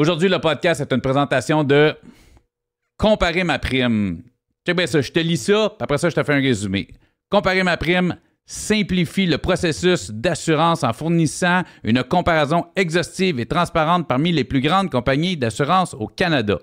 Aujourd'hui, 0.00 0.28
le 0.28 0.40
podcast 0.40 0.80
est 0.80 0.92
une 0.92 1.00
présentation 1.00 1.62
de 1.62 1.94
Comparer 2.96 3.44
ma 3.44 3.60
prime. 3.60 4.24
Ça, 4.66 5.00
je 5.00 5.12
te 5.12 5.20
lis 5.20 5.36
ça, 5.36 5.68
puis 5.70 5.84
après 5.84 5.98
ça, 5.98 6.08
je 6.08 6.16
te 6.16 6.22
fais 6.24 6.34
un 6.34 6.40
résumé. 6.40 6.88
Comparer 7.30 7.62
ma 7.62 7.76
prime 7.76 8.16
simplifie 8.44 9.26
le 9.26 9.38
processus 9.38 10.10
d'assurance 10.10 10.82
en 10.82 10.92
fournissant 10.92 11.62
une 11.84 12.02
comparaison 12.02 12.66
exhaustive 12.74 13.38
et 13.38 13.46
transparente 13.46 14.08
parmi 14.08 14.32
les 14.32 14.42
plus 14.42 14.60
grandes 14.60 14.90
compagnies 14.90 15.36
d'assurance 15.36 15.94
au 15.94 16.08
Canada. 16.08 16.58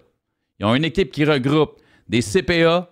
Ils 0.59 0.65
ont 0.65 0.75
une 0.75 0.83
équipe 0.83 1.11
qui 1.11 1.23
regroupe 1.23 1.79
des 2.09 2.21
CPA, 2.21 2.89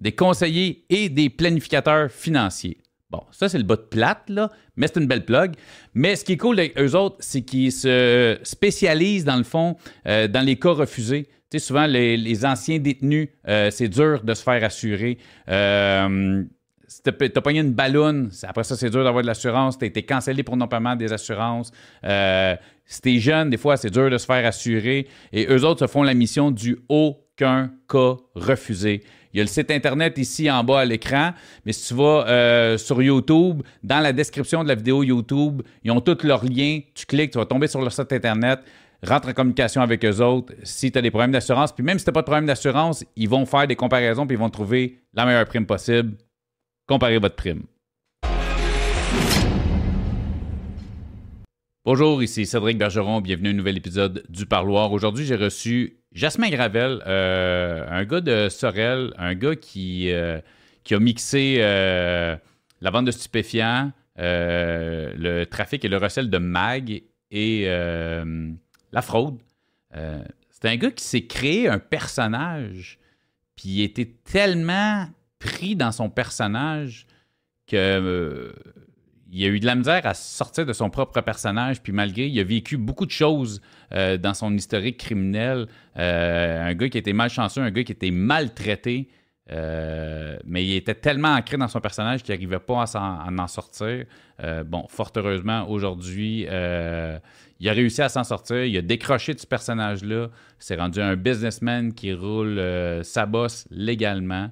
des 0.00 0.12
conseillers 0.12 0.84
et 0.90 1.08
des 1.08 1.30
planificateurs 1.30 2.10
financiers. 2.10 2.78
Bon, 3.10 3.22
ça, 3.30 3.48
c'est 3.48 3.58
le 3.58 3.64
bas 3.64 3.76
de 3.76 3.82
plate, 3.82 4.28
là, 4.28 4.50
mais 4.74 4.88
c'est 4.88 4.98
une 4.98 5.06
belle 5.06 5.24
plug. 5.24 5.54
Mais 5.94 6.16
ce 6.16 6.24
qui 6.24 6.32
est 6.32 6.36
cool 6.36 6.58
avec 6.58 6.78
eux 6.78 6.96
autres, 6.96 7.16
c'est 7.20 7.42
qu'ils 7.42 7.70
se 7.70 8.38
spécialisent, 8.42 9.24
dans 9.24 9.36
le 9.36 9.44
fond, 9.44 9.76
euh, 10.06 10.26
dans 10.26 10.44
les 10.44 10.58
cas 10.58 10.72
refusés. 10.72 11.28
Tu 11.48 11.58
sais, 11.60 11.66
souvent, 11.66 11.86
les, 11.86 12.44
anciens 12.44 12.80
détenus, 12.80 13.28
euh, 13.46 13.70
c'est 13.70 13.88
dur 13.88 14.24
de 14.24 14.34
se 14.34 14.42
faire 14.42 14.64
assurer. 14.64 15.18
Euh, 15.48 16.42
si 16.88 17.02
t'as 17.02 17.40
pogné 17.40 17.60
une 17.60 17.72
ballonne, 17.72 18.30
après 18.42 18.64
ça, 18.64 18.76
c'est 18.76 18.90
dur 18.90 19.04
d'avoir 19.04 19.22
de 19.22 19.26
l'assurance. 19.26 19.78
T'as 19.78 19.86
été 19.86 20.02
cancellé 20.02 20.42
pour 20.42 20.56
non-paiement 20.56 20.96
des 20.96 21.12
assurances. 21.12 21.70
Euh, 22.04 22.56
si 22.84 23.00
t'es 23.00 23.18
jeune, 23.18 23.50
des 23.50 23.56
fois, 23.56 23.76
c'est 23.76 23.90
dur 23.90 24.10
de 24.10 24.18
se 24.18 24.26
faire 24.26 24.44
assurer. 24.46 25.06
Et 25.32 25.46
eux 25.48 25.64
autres 25.64 25.86
se 25.86 25.90
font 25.90 26.02
la 26.02 26.14
mission 26.14 26.50
du 26.50 26.78
aucun 26.88 27.70
cas 27.88 28.16
refusé. 28.34 29.02
Il 29.36 29.40
y 29.40 29.42
a 29.42 29.44
le 29.44 29.50
site 29.50 29.70
Internet 29.70 30.16
ici 30.16 30.50
en 30.50 30.64
bas 30.64 30.80
à 30.80 30.84
l'écran, 30.86 31.32
mais 31.66 31.72
si 31.74 31.88
tu 31.88 31.94
vas 31.94 32.24
euh, 32.26 32.78
sur 32.78 33.02
YouTube, 33.02 33.60
dans 33.82 34.00
la 34.00 34.14
description 34.14 34.62
de 34.62 34.68
la 34.68 34.74
vidéo 34.74 35.02
YouTube, 35.02 35.60
ils 35.84 35.90
ont 35.90 36.00
tous 36.00 36.26
leurs 36.26 36.42
liens. 36.42 36.80
Tu 36.94 37.04
cliques, 37.04 37.32
tu 37.32 37.38
vas 37.38 37.44
tomber 37.44 37.66
sur 37.66 37.82
leur 37.82 37.92
site 37.92 38.10
Internet, 38.14 38.60
rentre 39.06 39.28
en 39.28 39.34
communication 39.34 39.82
avec 39.82 40.02
eux 40.06 40.22
autres 40.22 40.54
si 40.62 40.90
tu 40.90 40.96
as 40.96 41.02
des 41.02 41.10
problèmes 41.10 41.32
d'assurance. 41.32 41.70
Puis 41.70 41.84
même 41.84 41.98
si 41.98 42.06
tu 42.06 42.08
n'as 42.08 42.14
pas 42.14 42.22
de 42.22 42.24
problème 42.24 42.46
d'assurance, 42.46 43.04
ils 43.14 43.28
vont 43.28 43.44
faire 43.44 43.66
des 43.66 43.76
comparaisons 43.76 44.26
puis 44.26 44.36
ils 44.36 44.40
vont 44.40 44.48
trouver 44.48 45.00
la 45.12 45.26
meilleure 45.26 45.44
prime 45.44 45.66
possible. 45.66 46.16
Comparez 46.86 47.18
votre 47.18 47.36
prime. 47.36 47.64
Bonjour, 51.84 52.22
ici 52.22 52.46
Cédric 52.46 52.78
Bergeron. 52.78 53.20
Bienvenue 53.20 53.48
à 53.48 53.52
un 53.52 53.54
nouvel 53.54 53.76
épisode 53.76 54.24
du 54.30 54.46
Parloir. 54.46 54.92
Aujourd'hui, 54.92 55.26
j'ai 55.26 55.36
reçu 55.36 55.98
Jasmin 56.16 56.48
Gravel, 56.48 57.02
euh, 57.06 57.86
un 57.90 58.06
gars 58.06 58.22
de 58.22 58.48
Sorel, 58.48 59.12
un 59.18 59.34
gars 59.34 59.54
qui, 59.54 60.10
euh, 60.10 60.40
a 60.90 60.98
mixé 60.98 61.58
euh, 61.58 62.34
la 62.80 62.90
vente 62.90 63.04
de 63.04 63.10
stupéfiants, 63.10 63.92
le 64.16 65.44
trafic 65.44 65.84
et 65.84 65.88
le 65.88 65.98
recel 65.98 66.30
de 66.30 66.38
mag 66.38 67.02
et 67.30 67.66
la 67.66 69.02
fraude. 69.02 69.42
c'est 69.92 70.64
un 70.64 70.76
gars 70.76 70.90
qui 70.90 71.04
s'est 71.04 71.26
créé 71.26 71.68
un 71.68 71.78
personnage, 71.78 72.98
puis 73.54 73.68
il 73.68 73.82
était 73.82 74.10
tellement 74.24 75.10
pris 75.38 75.76
dans 75.76 75.92
son 75.92 76.08
personnage 76.08 77.06
que 77.66 78.54
il 79.36 79.44
a 79.44 79.48
eu 79.48 79.60
de 79.60 79.66
la 79.66 79.74
misère 79.74 80.06
à 80.06 80.14
sortir 80.14 80.64
de 80.64 80.72
son 80.72 80.88
propre 80.88 81.20
personnage, 81.20 81.82
puis 81.82 81.92
malgré, 81.92 82.26
il 82.26 82.40
a 82.40 82.44
vécu 82.44 82.78
beaucoup 82.78 83.04
de 83.04 83.10
choses 83.10 83.60
euh, 83.92 84.16
dans 84.16 84.32
son 84.32 84.54
historique 84.54 84.96
criminel. 84.96 85.66
Euh, 85.98 86.70
un 86.70 86.72
gars 86.72 86.88
qui 86.88 86.96
était 86.96 87.12
malchanceux, 87.12 87.60
un 87.60 87.70
gars 87.70 87.84
qui 87.84 87.92
était 87.92 88.10
maltraité, 88.10 89.10
euh, 89.52 90.38
mais 90.46 90.64
il 90.64 90.74
était 90.74 90.94
tellement 90.94 91.34
ancré 91.34 91.58
dans 91.58 91.68
son 91.68 91.80
personnage 91.80 92.22
qu'il 92.22 92.34
n'arrivait 92.34 92.60
pas 92.60 92.84
à, 92.94 93.28
en 93.30 93.46
sortir. 93.46 94.06
bon, 94.64 94.86
fort 94.88 95.12
heureusement, 95.16 95.68
aujourd'hui, 95.68 96.46
il 96.48 97.68
a 97.68 97.72
réussi 97.72 98.00
à 98.00 98.08
s'en 98.08 98.24
sortir. 98.24 98.64
Il 98.64 98.76
a 98.78 98.82
décroché 98.82 99.34
de 99.34 99.38
ce 99.38 99.46
personnage-là. 99.46 100.28
C'est 100.58 100.76
rendu 100.76 101.02
un 101.02 101.14
businessman 101.14 101.92
qui 101.92 102.14
roule 102.14 102.58
sa 103.04 103.26
bosse 103.26 103.68
légalement. 103.70 104.50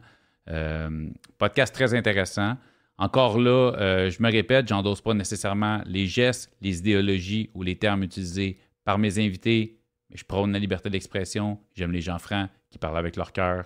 podcast 1.38 1.74
très 1.74 1.94
intéressant. 1.94 2.58
Encore 2.96 3.38
là, 3.38 3.72
euh, 3.78 4.10
je 4.10 4.22
me 4.22 4.30
répète, 4.30 4.68
j'endosse 4.68 5.00
pas 5.00 5.14
nécessairement 5.14 5.82
les 5.84 6.06
gestes, 6.06 6.55
les 6.60 6.78
idéologies 6.78 7.50
ou 7.55 7.62
les 7.62 7.77
termes 7.77 8.05
utilisés 8.05 8.58
par 8.84 8.98
mes 8.98 9.18
invités, 9.18 9.80
mais 10.10 10.16
je 10.16 10.24
prône 10.24 10.52
la 10.52 10.60
liberté 10.60 10.90
d'expression. 10.90 11.58
J'aime 11.74 11.90
les 11.90 12.00
gens 12.00 12.18
francs 12.18 12.48
qui 12.70 12.78
parlent 12.78 12.98
avec 12.98 13.16
leur 13.16 13.33
cœur. 13.33 13.64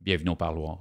Bienvenue 0.00 0.30
au 0.30 0.36
parloir. 0.36 0.80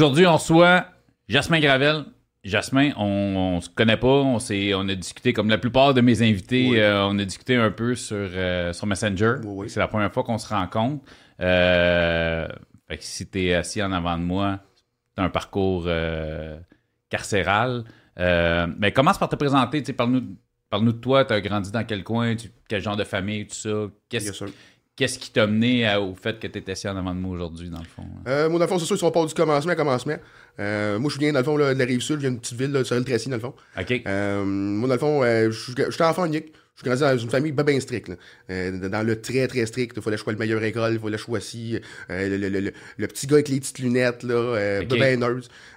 Aujourd'hui, 0.00 0.26
on 0.26 0.32
reçoit 0.32 0.86
Jasmin 1.28 1.60
Gravel. 1.60 2.06
Jasmin, 2.42 2.92
on, 2.96 3.56
ne 3.56 3.60
se 3.60 3.68
connaît 3.68 3.98
pas, 3.98 4.06
on, 4.06 4.38
on 4.38 4.88
a 4.88 4.94
discuté 4.94 5.34
comme 5.34 5.50
la 5.50 5.58
plupart 5.58 5.92
de 5.92 6.00
mes 6.00 6.22
invités, 6.22 6.82
euh, 6.82 7.06
on 7.06 7.18
a 7.18 7.24
discuté 7.26 7.56
un 7.56 7.70
peu 7.70 7.94
sur, 7.94 8.16
euh, 8.16 8.72
sur 8.72 8.86
Messenger. 8.86 9.34
C'est 9.68 9.78
la 9.78 9.88
première 9.88 10.10
fois 10.10 10.24
qu'on 10.24 10.38
se 10.38 10.48
rencontre. 10.48 11.04
Euh, 11.42 12.48
fait 12.88 12.96
que 12.96 13.04
si 13.04 13.28
tu 13.28 13.42
es 13.42 13.54
assis 13.54 13.82
en 13.82 13.92
avant 13.92 14.16
de 14.16 14.22
moi, 14.22 14.60
tu 15.14 15.22
as 15.22 15.26
un 15.26 15.28
parcours 15.28 15.86
carcéral. 17.10 17.84
mais 18.16 18.92
commence 18.92 19.18
par 19.18 19.28
te 19.28 19.36
présenter, 19.36 19.82
parle-nous 19.92 20.22
parle 20.70 20.86
de 20.86 20.92
toi, 20.92 21.26
tu 21.26 21.34
as 21.34 21.42
grandi 21.42 21.70
dans 21.70 21.84
quel 21.84 22.04
coin, 22.04 22.36
quel 22.68 22.80
genre 22.80 22.96
de 22.96 23.04
famille, 23.04 23.46
tout 23.46 23.54
ça. 23.54 23.68
Qu'est-ce 24.08 24.44
Qu'est-ce 24.96 25.18
qui 25.18 25.30
t'a 25.30 25.46
mené 25.46 25.96
au 25.96 26.14
fait 26.14 26.38
que 26.38 26.46
tu 26.46 26.58
étais 26.58 26.72
assis 26.72 26.88
en 26.88 26.96
avant 26.96 27.14
de 27.14 27.20
moi 27.20 27.34
aujourd'hui, 27.34 27.70
dans 27.70 27.78
le 27.78 27.86
fond? 27.86 28.02
Hein? 28.02 28.22
Euh, 28.28 28.48
moi, 28.50 28.58
dans 28.58 28.66
le 28.66 28.68
fond, 28.68 28.78
c'est 28.78 28.84
sûr, 28.84 28.96
ils 28.96 28.98
sont 28.98 29.10
pas 29.10 29.24
du 29.24 29.32
commencement 29.32 29.72
à 29.72 29.76
commencement. 29.76 30.16
Euh, 30.58 30.98
moi, 30.98 31.10
je 31.10 31.18
viens, 31.18 31.32
dans 31.32 31.38
le 31.38 31.44
fond, 31.44 31.56
de 31.56 31.62
la 31.62 31.84
rive 31.84 32.00
sud, 32.00 32.16
je 32.16 32.20
viens 32.20 32.30
d'une 32.30 32.40
petite 32.40 32.58
ville, 32.58 32.72
de 32.72 32.84
Sorel-Tracy, 32.84 33.30
dans 33.30 33.36
le 33.36 33.40
fond. 33.40 33.54
OK. 33.78 34.02
Euh, 34.06 34.44
moi, 34.44 34.88
dans 34.88 34.94
le 34.94 35.00
fond, 35.00 35.50
j'étais 35.88 36.04
enfant 36.04 36.26
unique. 36.26 36.52
Je 36.74 36.82
suis 36.82 36.96
grandi 36.96 37.00
dans 37.00 37.18
une 37.18 37.30
famille 37.30 37.52
bien 37.52 37.80
stricte. 37.80 38.10
dans 38.48 39.06
le 39.06 39.20
très, 39.20 39.46
très 39.48 39.64
strict. 39.66 39.94
Il 39.96 40.02
fallait 40.02 40.16
choisir 40.16 40.38
le 40.38 40.44
meilleur 40.44 40.62
école, 40.62 40.94
il 40.94 40.98
fallait 40.98 41.18
choisir 41.18 41.80
le, 42.08 42.36
le, 42.36 42.48
le, 42.48 42.72
le, 42.96 43.06
petit 43.06 43.26
gars 43.26 43.36
avec 43.36 43.48
les 43.48 43.60
petites 43.60 43.78
lunettes, 43.78 44.22
là, 44.22 44.80
okay. 44.82 44.86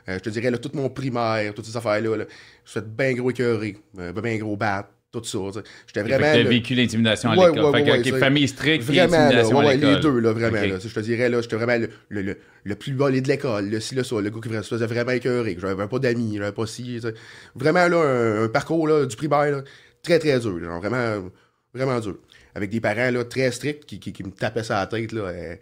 je 0.07 0.19
te 0.19 0.29
dirais, 0.29 0.51
là, 0.51 0.57
tout 0.57 0.71
mon 0.73 0.89
primaire, 0.89 1.53
toutes 1.53 1.65
ces 1.65 1.77
affaires-là, 1.77 2.17
là, 2.17 2.25
je 2.65 2.71
suis 2.71 2.79
fait 2.79 2.87
bien 2.87 3.13
gros 3.13 3.31
écœuré, 3.31 3.77
bien 3.93 4.37
gros 4.37 4.55
bat 4.57 4.89
tout 5.21 5.51
ça. 5.51 5.61
J'étais 5.87 6.01
vraiment. 6.01 6.33
Tu 6.33 6.47
vécu 6.47 6.75
l'intimidation 6.75 7.29
à 7.29 7.35
l'école. 7.35 7.71
Ouais, 7.71 7.91
ouais, 7.91 8.03
fait 8.03 8.19
famille 8.19 8.47
stricte, 8.47 8.83
vraiment, 8.83 9.13
intimidation 9.13 9.59
à 9.59 9.73
l'école. 9.73 9.93
les 9.93 9.99
deux, 9.99 10.19
là, 10.19 10.33
vraiment. 10.33 10.61
Là, 10.61 10.79
je 10.79 10.93
te 10.93 10.99
dirais, 10.99 11.29
là, 11.29 11.41
j'étais 11.41 11.55
vraiment 11.55 11.77
le, 12.09 12.21
le, 12.21 12.37
le, 12.63 12.75
plus 12.75 12.93
volé 12.93 13.21
de 13.21 13.27
l'école, 13.27 13.69
le 13.69 13.79
ci, 13.79 13.95
le 13.95 14.03
ça, 14.03 14.19
le 14.19 14.29
gars 14.29 14.39
qui 14.41 14.49
se 14.49 14.61
faisait 14.63 14.87
vraiment 14.87 15.11
écœurer. 15.11 15.55
J'avais 15.59 15.87
pas 15.87 15.99
d'amis, 15.99 16.37
j'avais 16.37 16.51
pas 16.51 16.65
si. 16.65 16.99
Vraiment, 17.55 17.87
là, 17.87 18.43
un, 18.43 18.47
parcours 18.49 18.87
là, 18.87 19.05
du 19.05 19.15
primaire, 19.15 19.51
là, 19.51 19.63
très, 20.01 20.17
très 20.17 20.39
dur. 20.39 20.59
Genre, 20.59 20.79
vraiment, 20.81 21.29
vraiment 21.73 21.99
dur. 21.99 22.17
Avec 22.55 22.69
des 22.69 22.81
parents 22.81 23.11
là, 23.11 23.23
très 23.23 23.51
stricts 23.51 23.85
qui, 23.85 23.99
qui, 23.99 24.13
qui 24.13 24.23
me 24.23 24.31
tapaient 24.31 24.63
ça 24.63 24.77
à 24.77 24.81
la 24.81 24.87
tête, 24.87 25.11
là, 25.11 25.21
euh, 25.21 25.55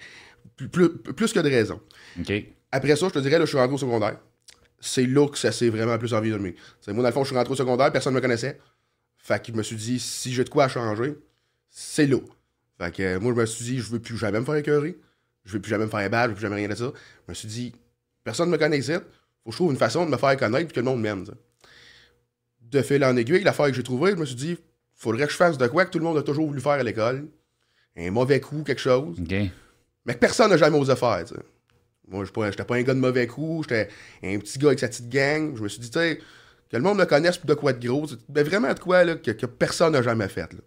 plus, 0.72 0.98
plus, 0.98 1.34
que 1.34 1.40
de 1.40 1.50
raison. 1.50 1.80
Okay. 2.20 2.54
Après 2.72 2.96
ça, 2.96 3.08
je 3.10 3.14
te 3.14 3.20
dirais, 3.20 3.38
là, 3.38 3.46
je 3.46 3.50
suis 3.50 3.58
rentré 3.58 3.76
au 3.76 3.78
secondaire. 3.78 4.18
C'est 4.80 5.06
là 5.06 5.28
que 5.28 5.38
ça 5.38 5.52
s'est 5.52 5.70
vraiment 5.70 5.98
plus 5.98 6.14
envie 6.14 6.32
de 6.32 6.38
moi. 6.38 6.50
moi, 6.88 6.96
dans 6.96 7.04
le 7.04 7.12
fond, 7.12 7.24
je 7.24 7.28
suis 7.28 7.38
rentré 7.38 7.54
au 7.54 7.56
secondaire, 7.56 7.92
personne 7.92 8.14
ne 8.14 8.18
me 8.18 8.22
connaissait. 8.22 8.58
Fait 9.24 9.44
que 9.44 9.52
je 9.52 9.58
me 9.58 9.64
suis 9.64 9.76
dit, 9.76 10.00
si 10.00 10.34
j'ai 10.34 10.44
de 10.44 10.50
quoi 10.50 10.68
changer, 10.68 11.16
c'est 11.70 12.08
là. 12.08 12.18
Fait 12.80 12.92
que 12.92 13.18
moi, 13.18 13.34
je 13.36 13.40
me 13.40 13.46
suis 13.46 13.66
dit, 13.66 13.78
je 13.80 13.90
veux 13.92 14.00
plus 14.00 14.18
jamais 14.18 14.40
me 14.40 14.46
faire 14.46 14.56
écœurer. 14.56 14.98
Je 15.46 15.54
veux 15.54 15.62
plus 15.62 15.70
jamais 15.70 15.86
me 15.86 15.90
faire 15.90 16.10
battre, 16.10 16.26
je 16.26 16.30
veux 16.30 16.36
plus 16.36 16.42
jamais 16.42 16.56
rien 16.56 16.68
de 16.68 16.76
ça. 16.76 16.92
Je 17.28 17.32
me 17.32 17.34
suis 17.34 17.48
dit, 17.48 17.74
personne 18.24 18.48
ne 18.48 18.54
me 18.54 18.58
connaît 18.58 18.80
ici. 18.80 18.94
Faut 18.94 19.50
que 19.50 19.52
je 19.52 19.56
trouve 19.56 19.72
une 19.72 19.78
façon 19.78 20.06
de 20.06 20.12
me 20.12 20.18
faire 20.18 20.36
connaître 20.38 20.70
et 20.70 20.74
que 20.74 20.80
le 20.80 20.86
monde 20.86 21.02
m'aime. 21.02 21.26
De 22.62 22.82
fil 22.82 23.04
en 23.06 23.16
aiguille, 23.16 23.44
l'affaire 23.44 23.68
que 23.68 23.74
j'ai 23.74 23.84
trouvée, 23.84 24.12
je 24.12 24.16
me 24.16 24.26
suis 24.26 24.36
dit, 24.36 24.58
faudrait 24.96 25.26
que 25.26 25.32
je 25.32 25.38
fasse 25.38 25.58
de 25.58 25.68
quoi 25.68 25.86
que 25.86 25.92
tout 25.92 26.00
le 26.00 26.04
monde 26.04 26.18
a 26.18 26.24
toujours 26.24 26.48
voulu 26.48 26.62
faire 26.62 26.72
à 26.74 26.84
l'école. 26.84 27.28
Un 27.96 28.12
mauvais 28.12 28.40
coup, 28.40 28.64
quelque 28.64 28.82
chose. 28.82 29.18
Mais 30.06 30.14
que 30.14 30.20
personne 30.20 30.50
n'a 30.50 30.58
jamais 30.58 30.78
osé 30.78 30.96
faire. 30.96 31.26
Moi, 32.08 32.26
je 32.26 32.42
n'étais 32.42 32.64
pas 32.64 32.76
un 32.76 32.82
gars 32.82 32.94
de 32.94 33.00
mauvais 33.00 33.28
coup, 33.28 33.64
j'étais 33.64 33.90
un 34.24 34.40
petit 34.40 34.58
gars 34.58 34.70
avec 34.70 34.80
sa 34.80 34.88
petite 34.88 35.10
gang. 35.10 35.56
Je 35.56 35.62
me 35.62 35.68
suis 35.68 35.80
dit, 35.80 35.92
tu 35.92 36.00
sais, 36.00 36.20
que 36.72 36.78
le 36.78 36.84
monde 36.84 37.00
me 37.00 37.06
connaisse 37.06 37.46
de 37.46 37.54
quoi 37.54 37.74
de 37.74 37.86
gros. 37.86 38.08
Ben 38.30 38.46
vraiment 38.46 38.74
de 38.74 38.80
quoi 38.80 39.04
là, 39.04 39.16
que, 39.16 39.46
personne 39.46 39.94
n'a 39.94 40.02
jamais 40.02 40.30
fait. 40.30 40.50
Sais, 40.50 40.58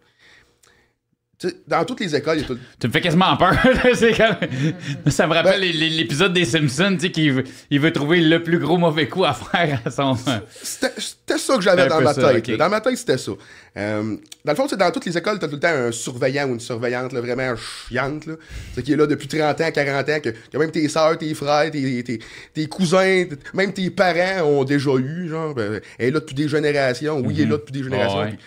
dans 1.67 1.85
toutes 1.85 2.01
les 2.01 2.15
écoles, 2.15 2.39
il 2.39 2.43
y 2.43 2.45
a 2.45 2.47
tout- 2.49 2.59
Tu 2.81 2.87
me 2.87 2.93
fais 2.93 3.01
quasiment 3.01 3.37
peur. 3.37 3.53
Comme- 3.63 5.11
Ça 5.11 5.27
me 5.27 5.35
rappelle 5.35 5.61
Ben- 5.61 5.73
l'épisode 5.97 6.33
des 6.33 6.45
Simpsons, 6.45 6.95
tu 6.95 7.01
sais, 7.07 7.11
qu'il 7.11 7.33
veut, 7.33 7.45
il 7.71 7.81
veut 7.81 7.93
trouver 7.93 8.21
le 8.21 8.43
plus 8.43 8.59
gros 8.59 8.77
mauvais 8.79 9.09
coup 9.09 9.25
à 9.25 9.33
faire 9.35 9.81
à 9.85 9.91
son. 9.91 10.17
C'était 10.63 10.93
c'était 10.99 11.39
ça 11.39 11.57
que 11.57 11.63
j'avais 11.63 11.87
dans 11.89 12.01
ma 12.03 12.13
ça, 12.15 12.33
tête. 12.35 12.51
Dans 12.59 12.69
ma 12.69 12.81
tête, 12.81 12.97
c'était 12.99 13.19
ça. 13.19 13.33
Euh, 13.77 14.17
dans 14.45 14.53
le 14.53 14.57
fond, 14.57 14.67
c'est 14.69 14.77
dans 14.77 14.91
toutes 14.91 15.07
les 15.07 15.17
écoles, 15.17 15.39
t'as 15.39 15.49
tout 15.49 15.55
le 15.55 15.61
temps 15.61 15.69
un 15.69 15.91
surveillant 15.91 16.49
ou 16.49 16.53
une 16.55 16.61
surveillante 16.61 17.13
là, 17.13 17.21
vraiment 17.21 17.55
chiante, 17.57 18.27
là. 18.27 18.35
Qui 18.83 18.93
est 18.93 18.97
là 18.97 19.07
depuis 19.07 19.27
30 19.27 19.61
ans, 19.61 19.71
40 19.73 20.09
ans, 20.11 20.21
que, 20.23 20.29
que 20.31 20.59
même 20.59 20.71
tes 20.71 20.87
soeurs, 20.89 21.17
tes 21.19 21.33
frères, 21.35 21.71
tes, 21.71 22.05
tes, 22.05 22.19
tes 22.53 22.67
cousins, 22.67 23.25
même 23.55 23.73
tes 23.73 23.91
parents 23.91 24.43
ont 24.47 24.65
déjà 24.65 24.91
eu, 24.99 25.29
genre. 25.29 25.55
ben, 25.55 25.81
elle 25.99 26.09
est 26.09 26.11
là 26.11 26.21
depuis 26.21 26.35
des 26.35 26.49
générations. 26.49 27.21
Oui, 27.21 27.35
il 27.37 27.41
est 27.41 27.47
là 27.47 27.57
depuis 27.57 27.73
des 27.73 27.83
générations. 27.83 28.19
Ouais. 28.21 28.39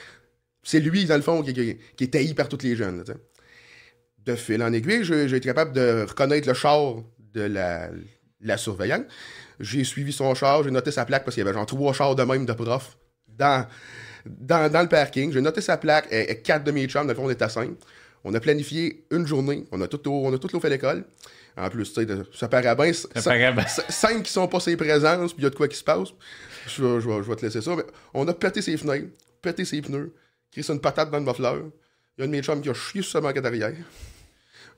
C'est 0.69 0.81
lui, 0.81 1.05
dans 1.05 1.15
le 1.15 1.21
fond, 1.21 1.41
qui, 1.43 1.53
qui- 1.53 1.77
qui 1.95 2.03
est 2.03 2.07
tailli 2.07 2.33
par 2.33 2.49
tous 2.49 2.61
les 2.63 2.75
jeunes. 2.75 3.03
là. 3.07 3.13
De 4.25 4.35
fil 4.35 4.61
en 4.61 4.73
aiguille, 4.73 5.05
j'ai 5.05 5.23
été 5.23 5.39
capable 5.47 5.71
de 5.71 6.05
reconnaître 6.09 6.45
le 6.47 6.53
char 6.53 6.95
de 7.33 7.41
la, 7.41 7.89
la 8.41 8.57
surveillante. 8.57 9.05
J'ai 9.61 9.85
suivi 9.85 10.11
son 10.11 10.35
char, 10.35 10.63
j'ai 10.63 10.71
noté 10.71 10.91
sa 10.91 11.05
plaque 11.05 11.23
parce 11.23 11.35
qu'il 11.35 11.43
y 11.45 11.47
avait 11.47 11.55
genre 11.57 11.65
trois 11.65 11.93
chars 11.93 12.13
de 12.15 12.23
même 12.23 12.45
de 12.45 12.51
prof 12.51 12.97
dans, 13.29 13.65
dans, 14.25 14.69
dans 14.69 14.81
le 14.81 14.89
parking. 14.89 15.31
J'ai 15.31 15.39
noté 15.39 15.61
sa 15.61 15.77
plaque, 15.77 16.07
et, 16.11 16.29
et 16.31 16.41
quatre 16.41 16.65
de 16.65 16.71
mes 16.71 16.85
chums, 16.87 17.03
dans 17.03 17.13
le 17.13 17.15
fond, 17.15 17.25
on 17.25 17.29
était 17.29 17.45
à 17.45 17.49
cinq. 17.49 17.69
On 18.25 18.33
a 18.33 18.39
planifié 18.41 19.05
une 19.11 19.25
journée, 19.25 19.63
on 19.71 19.79
a 19.79 19.87
tout, 19.87 20.01
on 20.09 20.33
a 20.33 20.37
tout 20.37 20.59
fait 20.59 20.69
l'école. 20.69 21.05
En 21.55 21.69
plus, 21.69 21.93
tu 21.93 22.05
sais, 22.05 22.07
ça 22.33 22.49
paraît 22.49 22.75
bien. 22.75 22.91
Cinq 23.89 24.23
qui 24.23 24.31
sont 24.33 24.47
pas 24.49 24.59
ses 24.59 24.75
présences, 24.75 25.31
puis 25.33 25.41
il 25.41 25.43
y 25.45 25.47
a 25.47 25.49
de 25.49 25.55
quoi 25.55 25.69
qui 25.69 25.77
se 25.77 25.83
passe. 25.85 26.09
Je 26.67 26.99
je 26.99 27.09
vais 27.29 27.35
te 27.37 27.45
laisser 27.45 27.61
ça. 27.61 27.73
Mais 27.77 27.83
on 28.13 28.27
a 28.27 28.33
pété 28.33 28.61
ses 28.61 28.75
fenêtres, 28.75 29.07
pété 29.41 29.63
ses 29.63 29.81
pneus, 29.81 30.13
crissé 30.51 30.73
une 30.73 30.81
patate 30.81 31.11
dans 31.11 31.19
le 31.19 31.25
muffler. 31.25 31.51
Il 32.17 32.21
y 32.21 32.23
a 32.23 32.25
un 32.25 32.27
de 32.27 32.31
mes 32.31 32.41
chums 32.41 32.61
qui 32.61 32.69
a 32.69 32.73
chié 32.73 33.01
sur 33.01 33.11
sa 33.11 33.21
banquette 33.21 33.45
arrière. 33.45 33.73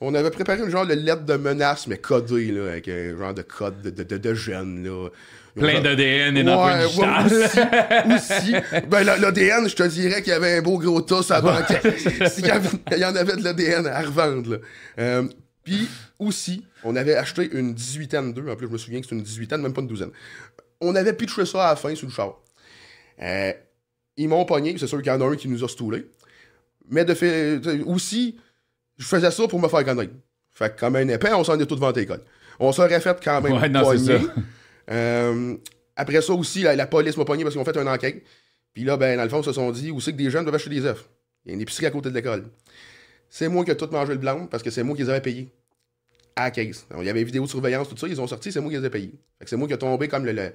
On 0.01 0.13
avait 0.13 0.31
préparé 0.31 0.59
une 0.61 0.69
genre 0.69 0.87
de 0.87 0.93
lettre 0.93 1.25
de 1.25 1.35
menace, 1.35 1.87
mais 1.87 1.97
codée, 1.97 2.51
là, 2.51 2.69
avec 2.71 2.87
un 2.87 3.17
genre 3.17 3.33
de 3.33 3.41
code 3.41 3.81
de, 3.81 3.89
de, 3.89 4.17
de, 4.17 4.29
là. 4.29 5.09
Plein 5.55 5.81
d'ADN 5.81 6.37
et 6.37 6.43
Ouais, 6.43 6.85
ouais, 6.85 6.85
aussi, 6.85 7.59
aussi. 8.15 8.55
Ben, 8.87 9.03
la- 9.03 9.17
l'ADN, 9.17 9.67
je 9.67 9.75
te 9.75 9.83
dirais 9.83 10.21
qu'il 10.21 10.31
y 10.31 10.35
avait 10.35 10.57
un 10.57 10.61
beau 10.61 10.77
gros 10.77 11.01
tas 11.01 11.21
à 11.31 11.41
banquette. 11.41 11.85
Il 12.37 12.97
y 12.97 13.05
en 13.05 13.15
avait 13.15 13.35
de 13.35 13.43
l'ADN 13.43 13.87
à 13.87 14.01
revendre, 14.01 14.51
là. 14.51 14.57
Euh, 14.99 15.27
Puis, 15.65 15.89
aussi, 16.17 16.65
on 16.83 16.95
avait 16.95 17.15
acheté 17.15 17.49
une 17.51 17.73
18 17.73 18.15
2 18.33 18.49
En 18.49 18.55
plus, 18.55 18.67
je 18.67 18.71
me 18.71 18.77
souviens 18.77 18.99
que 19.01 19.05
c'était 19.05 19.17
une 19.17 19.23
18 19.23 19.51
même 19.53 19.73
pas 19.73 19.81
une 19.81 19.87
douzaine. 19.87 20.11
On 20.79 20.95
avait 20.95 21.13
pitché 21.13 21.45
ça 21.45 21.65
à 21.67 21.69
la 21.71 21.75
fin 21.75 21.93
sous 21.95 22.05
le 22.05 22.11
char. 22.11 22.35
Euh, 23.21 23.51
ils 24.23 24.27
m'ont 24.29 24.45
pogné, 24.45 24.75
c'est 24.77 24.87
sûr 24.87 24.97
qu'il 25.01 25.11
y 25.11 25.15
en 25.15 25.21
a 25.21 25.25
un 25.25 25.35
qui 25.35 25.47
nous 25.47 25.63
a 25.63 25.67
stoulé. 25.67 26.07
Mais 26.89 27.05
de 27.05 27.13
fait, 27.13 27.59
aussi, 27.85 28.37
je 28.97 29.05
faisais 29.05 29.31
ça 29.31 29.47
pour 29.47 29.59
me 29.59 29.67
faire 29.67 29.83
connaître. 29.85 30.13
Fait 30.51 30.73
que 30.75 30.79
comme 30.79 30.95
un 30.95 31.07
épais, 31.07 31.31
on 31.33 31.43
s'en 31.43 31.59
est 31.59 31.65
tous 31.65 31.75
devant 31.75 31.91
l'école. 31.91 32.21
On 32.59 32.71
s'aurait 32.71 32.99
fait 32.99 33.17
quand 33.23 33.41
même 33.41 33.53
Ouais, 33.53 33.69
non, 33.69 33.79
c'est 33.91 33.97
pogner. 34.17 34.25
ça. 34.27 34.33
Euh, 34.91 35.55
après 35.95 36.19
ça 36.19 36.33
aussi, 36.33 36.63
la, 36.63 36.75
la 36.75 36.87
police 36.87 37.15
m'a 37.15 37.23
pogné 37.23 37.43
parce 37.43 37.53
qu'ils 37.53 37.61
ont 37.61 37.65
fait 37.65 37.77
une 37.77 37.87
enquête. 37.87 38.23
Puis 38.73 38.83
là, 38.83 38.97
ben, 38.97 39.17
dans 39.17 39.23
le 39.23 39.29
fond, 39.29 39.41
ils 39.41 39.45
se 39.45 39.51
sont 39.53 39.69
dit 39.71 39.91
où 39.91 40.01
c'est 40.01 40.13
que 40.13 40.17
des 40.17 40.31
jeunes 40.31 40.43
doivent 40.43 40.55
acheter 40.55 40.71
des 40.71 40.83
œufs? 40.83 41.07
Il 41.45 41.49
y 41.49 41.51
a 41.51 41.53
une 41.53 41.61
épicerie 41.61 41.85
à 41.85 41.91
côté 41.91 42.09
de 42.09 42.15
l'école. 42.15 42.45
C'est 43.29 43.47
moi 43.49 43.63
qui 43.63 43.69
ai 43.69 43.77
tout 43.77 43.87
mangé 43.91 44.13
le 44.13 44.17
blanc 44.17 44.47
parce 44.47 44.63
que 44.63 44.71
c'est 44.71 44.81
moi 44.81 44.95
qui 44.95 45.03
les 45.03 45.09
avais 45.11 45.21
payés. 45.21 45.47
À 46.35 46.45
la 46.45 46.51
caisse. 46.51 46.87
Il 46.99 47.05
y 47.05 47.09
avait 47.09 47.23
vidéo 47.23 47.43
de 47.43 47.49
surveillance, 47.49 47.87
tout 47.87 47.97
ça, 47.97 48.07
ils 48.07 48.19
ont 48.19 48.25
sorti, 48.25 48.51
c'est 48.51 48.61
moi 48.61 48.71
qui 48.71 48.77
les 48.79 48.85
ai 48.85 48.89
payés. 48.89 49.13
Fait 49.37 49.43
que 49.45 49.49
c'est 49.51 49.57
moi 49.57 49.67
qui 49.67 49.75
ai 49.75 49.77
tombé 49.77 50.07
comme 50.07 50.25
le- 50.25 50.31
le- 50.31 50.53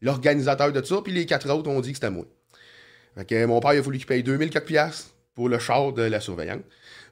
l'organisateur 0.00 0.72
de 0.72 0.80
tout 0.80 0.86
ça, 0.96 1.00
puis 1.02 1.12
les 1.12 1.26
quatre 1.26 1.48
autres 1.50 1.70
ont 1.70 1.80
dit 1.80 1.90
que 1.92 1.96
c'était 1.96 2.10
moi. 2.10 2.24
Fait 3.20 3.26
que 3.26 3.44
mon 3.46 3.60
père, 3.60 3.74
il 3.74 3.78
a 3.78 3.82
fallu 3.82 3.98
qu'il 3.98 4.06
paye 4.06 4.22
2004 4.22 4.64
piastres 4.64 5.10
pour 5.34 5.48
le 5.48 5.58
char 5.58 5.92
de 5.92 6.02
la 6.02 6.20
surveillance. 6.20 6.62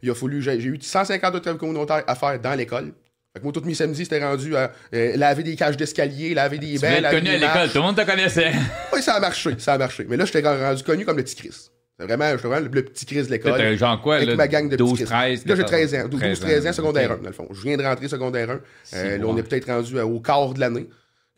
Il 0.02 0.10
a 0.10 0.14
fallu, 0.14 0.40
j'ai 0.43 0.60
j'ai 0.60 0.69
eu 0.69 0.78
150 0.81 1.34
autres 1.34 1.43
travaux 1.44 1.58
communautaires 1.58 2.05
à 2.06 2.14
faire 2.14 2.38
dans 2.40 2.55
l'école. 2.55 2.93
Fait 3.34 3.40
que 3.40 3.44
moi, 3.44 3.52
tous 3.52 3.60
mes 3.62 3.75
samedis, 3.75 4.05
c'était 4.05 4.25
rendu 4.25 4.56
à 4.56 4.72
euh, 4.94 5.16
laver 5.16 5.43
des 5.43 5.55
cages 5.55 5.76
d'escalier, 5.76 6.32
laver 6.34 6.58
des 6.58 6.75
Tu 6.75 6.78
bains, 6.78 6.93
être 6.93 7.02
laver 7.02 7.16
connu 7.19 7.28
à 7.31 7.37
l'école, 7.38 7.69
tout 7.69 7.75
le 7.78 7.82
monde 7.82 7.96
te 7.96 8.06
connaissait. 8.06 8.52
Oui, 8.93 9.02
ça 9.02 9.14
a 9.14 9.20
marché, 9.20 9.50
ça 9.58 9.75
a 9.75 9.78
marché. 9.78 10.06
Mais 10.08 10.16
là, 10.16 10.25
j'étais 10.25 10.40
rendu 10.49 10.82
connu 10.82 11.05
comme 11.05 11.16
le 11.19 11.25
petit 11.25 11.37
Chris. 11.37 11.69
C'est 12.00 12.06
vraiment, 12.06 12.31
j'étais 12.31 12.49
vraiment 12.49 12.64
le, 12.66 12.70
le 12.72 12.82
petit 12.84 13.05
Chris 13.05 13.25
de 13.25 13.31
l'école. 13.31 13.76
Genre 13.76 14.00
quoi, 14.00 14.16
Avec 14.16 14.28
là? 14.31 14.37
ma 14.37 14.49
gang 14.49 14.69
de 14.69 14.76
12, 14.76 14.93
petits 14.93 15.05
Chris. 15.05 15.10
13, 15.10 15.46
Là, 15.46 15.55
j'ai 15.56 15.62
14, 15.62 15.90
13 15.90 15.94
ans. 15.94 16.08
12, 16.08 16.40
13 16.40 16.66
ans, 16.69 16.72
secondaire 16.72 17.10
1, 17.12 17.14
ok. 17.16 17.20
dans 17.22 17.26
le 17.28 17.34
fond. 17.34 17.49
Je 17.50 17.62
viens 17.62 17.76
de 17.76 17.82
rentrer 17.82 18.08
secondaire 18.08 18.50
1. 18.50 18.60
Si, 18.84 18.96
Euh, 18.96 19.19
là, 19.19 19.25
on 19.26 19.37
est 19.37 19.43
peut-être 19.43 19.66
rendu 19.66 19.99
au 20.00 20.20
quart 20.20 20.55
de 20.55 20.60
l'année 20.60 20.88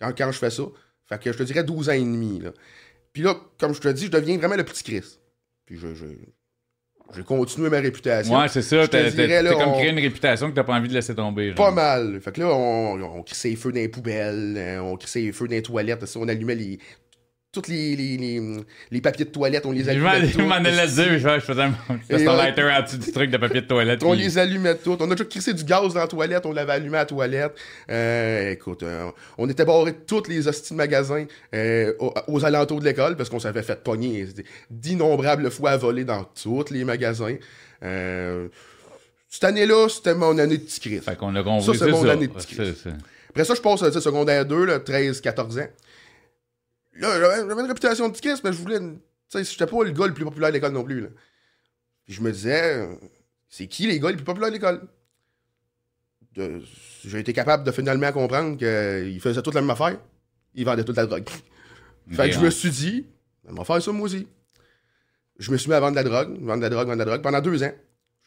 quand, 0.01 0.13
quand 0.17 0.31
je 0.31 0.39
fais 0.39 0.51
ça. 0.51 0.63
Fait 1.09 1.19
que 1.21 1.33
je 1.33 1.39
te 1.39 1.43
dirais 1.43 1.65
12 1.65 1.89
ans 1.89 1.93
et 1.93 1.99
demi. 2.01 2.41
Là. 2.41 2.51
Puis 3.13 3.23
là, 3.23 3.35
comme 3.59 3.75
je 3.75 3.81
te 3.81 3.89
dis, 3.89 4.07
je 4.07 4.11
deviens 4.11 4.39
vraiment 4.39 4.57
le 4.57 4.65
petit 4.65 4.85
Chris. 4.85 5.19
Puis 5.67 5.79
je, 5.79 5.95
je, 5.95 6.07
j'ai 7.15 7.23
continué 7.23 7.69
ma 7.71 7.81
réputation. 7.81 8.39
Ouais, 8.39 8.49
c'est 8.49 8.63
ça. 8.63 8.83
Je 8.83 8.87
T'as 8.87 9.55
comme 9.55 9.73
créé 9.75 9.91
une 9.91 9.99
réputation 9.99 10.49
que 10.51 10.55
t'as 10.55 10.65
pas 10.65 10.75
envie 10.75 10.89
de 10.89 10.95
laisser 10.95 11.15
tomber. 11.15 11.49
genre. 11.49 11.57
Pas 11.57 11.71
mal. 11.73 12.21
Fait 12.21 12.33
que 12.33 12.41
là, 12.41 12.47
on, 12.49 13.01
on 13.19 13.23
crissait 13.23 13.51
les 13.51 13.57
feux 13.57 13.73
dans 13.73 13.81
les 13.81 13.89
poubelles, 13.89 14.55
euh, 14.57 14.81
on 14.83 14.97
crissait 14.97 15.21
les 15.23 15.33
feux 15.33 15.49
dans 15.49 15.55
les 15.55 15.63
toilettes, 15.63 16.05
on 16.17 16.29
allumait 16.29 16.55
les. 16.55 16.79
Tous 17.53 17.67
les, 17.67 17.97
les, 17.97 18.17
les, 18.17 18.41
les 18.93 19.01
papiers 19.01 19.25
de 19.25 19.31
toilette, 19.31 19.67
on 19.67 19.73
les 19.73 19.89
allumait. 19.89 20.25
je 20.29 20.39
m'en 20.39 20.57
tous. 20.61 20.67
allais 20.69 20.87
dire, 20.87 21.19
je 21.19 21.41
faisais 21.41 21.63
un- 21.63 22.37
lighter 22.37 22.63
en 22.63 22.83
dessous 22.83 22.97
du 22.99 23.11
truc 23.11 23.29
de 23.29 23.39
papier 23.39 23.61
de 23.63 23.67
toilette. 23.67 24.05
On 24.05 24.13
puis- 24.13 24.21
les 24.21 24.39
allumait 24.39 24.77
toutes. 24.77 25.03
On 25.03 25.07
a 25.11 25.15
déjà 25.17 25.25
crissé 25.25 25.53
du 25.53 25.65
gaz 25.65 25.93
dans 25.95 25.99
la 25.99 26.07
toilette, 26.07 26.47
on 26.47 26.53
l'avait 26.53 26.75
allumé 26.75 26.99
à 26.99 27.01
la 27.01 27.07
toilette. 27.07 27.53
Euh, 27.91 28.53
écoute, 28.53 28.85
euh, 28.85 29.11
on 29.37 29.49
était 29.49 29.65
barré 29.65 29.91
de 29.91 29.97
tous 30.07 30.29
les 30.29 30.47
hosties 30.47 30.75
de 30.75 30.77
magasins 30.79 31.25
euh, 31.53 31.93
aux, 31.99 32.15
aux 32.29 32.45
alentours 32.45 32.79
de 32.79 32.85
l'école 32.85 33.17
parce 33.17 33.29
qu'on 33.29 33.41
s'avait 33.41 33.65
fait 33.65 33.83
pogner 33.83 34.29
d'innombrables 34.71 35.51
fois 35.51 35.71
à 35.73 35.77
voler 35.77 36.05
dans 36.05 36.23
tous 36.41 36.71
les 36.71 36.85
magasins. 36.85 37.35
Cette 39.29 39.45
année-là, 39.45 39.89
c'était 39.89 40.15
mon 40.15 40.39
année 40.39 40.57
de 40.59 40.63
petit 40.63 40.79
Christ. 40.79 41.05
Fait 41.05 41.17
qu'on 41.17 41.35
a 41.35 41.43
compris. 41.43 41.77
Ça, 41.77 41.85
c'est 41.87 41.91
mon 41.91 42.09
année 42.09 42.29
de 42.29 42.33
petit 42.33 42.57
Après 43.29 43.45
ça, 43.45 43.55
je 43.57 43.61
passe 43.61 43.83
à 43.83 44.01
secondaire 44.01 44.45
2, 44.47 44.65
là, 44.67 44.79
13, 44.79 45.21
14 45.21 45.59
ans. 45.59 45.67
Là, 46.95 47.19
j'avais 47.19 47.43
une 47.43 47.69
réputation 47.69 48.09
de 48.09 48.17
Christ, 48.17 48.43
mais 48.45 48.53
je 48.53 48.59
voulais. 48.59 48.79
Tu 48.81 48.89
sais, 49.29 49.45
j'étais 49.45 49.67
pas 49.67 49.85
le 49.85 49.93
gars 49.93 50.07
le 50.07 50.15
plus 50.15 50.25
populaire 50.25 50.51
de 50.51 50.55
l'école 50.55 50.73
non 50.73 50.85
plus. 50.85 51.01
Là. 51.03 51.09
Puis 52.05 52.15
je 52.15 52.21
me 52.21 52.33
disais, 52.33 52.79
euh, 52.79 52.95
c'est 53.49 53.67
qui 53.67 53.87
les 53.87 54.01
gars 54.01 54.11
les 54.11 54.17
plus 54.17 54.25
populaires 54.25 54.51
de 54.51 54.55
l'école? 54.55 54.89
J'ai 57.05 57.19
été 57.19 57.33
capable 57.33 57.65
de 57.65 57.73
finalement 57.73 58.11
comprendre 58.13 58.57
qu'ils 58.57 59.21
faisaient 59.21 59.43
toute 59.43 59.55
la 59.55 59.61
même 59.61 59.71
affaire. 59.71 59.99
Ils 60.55 60.65
vendaient 60.65 60.85
toute 60.85 60.97
la 60.97 61.07
drogue. 61.07 61.29
Fait 62.11 62.29
que 62.29 62.35
je 62.35 62.41
me 62.41 62.51
suis 62.51 62.71
dit, 62.71 63.07
on 63.49 63.55
va 63.55 63.65
faire 63.65 63.83
ça 63.83 63.93
moi 63.93 64.07
aussi. 64.07 64.27
Je 65.39 65.51
me 65.51 65.57
suis 65.57 65.69
mis 65.69 65.75
à 65.75 65.81
vendre 65.81 65.93
de 65.93 65.97
la 65.97 66.03
drogue, 66.05 66.39
vendre 66.41 66.59
de 66.59 66.63
la 66.63 66.69
drogue, 66.69 66.87
vendre 66.89 66.99
de 66.99 67.05
la 67.05 67.05
drogue 67.05 67.23
pendant 67.23 67.41
deux 67.41 67.63
ans. 67.63 67.73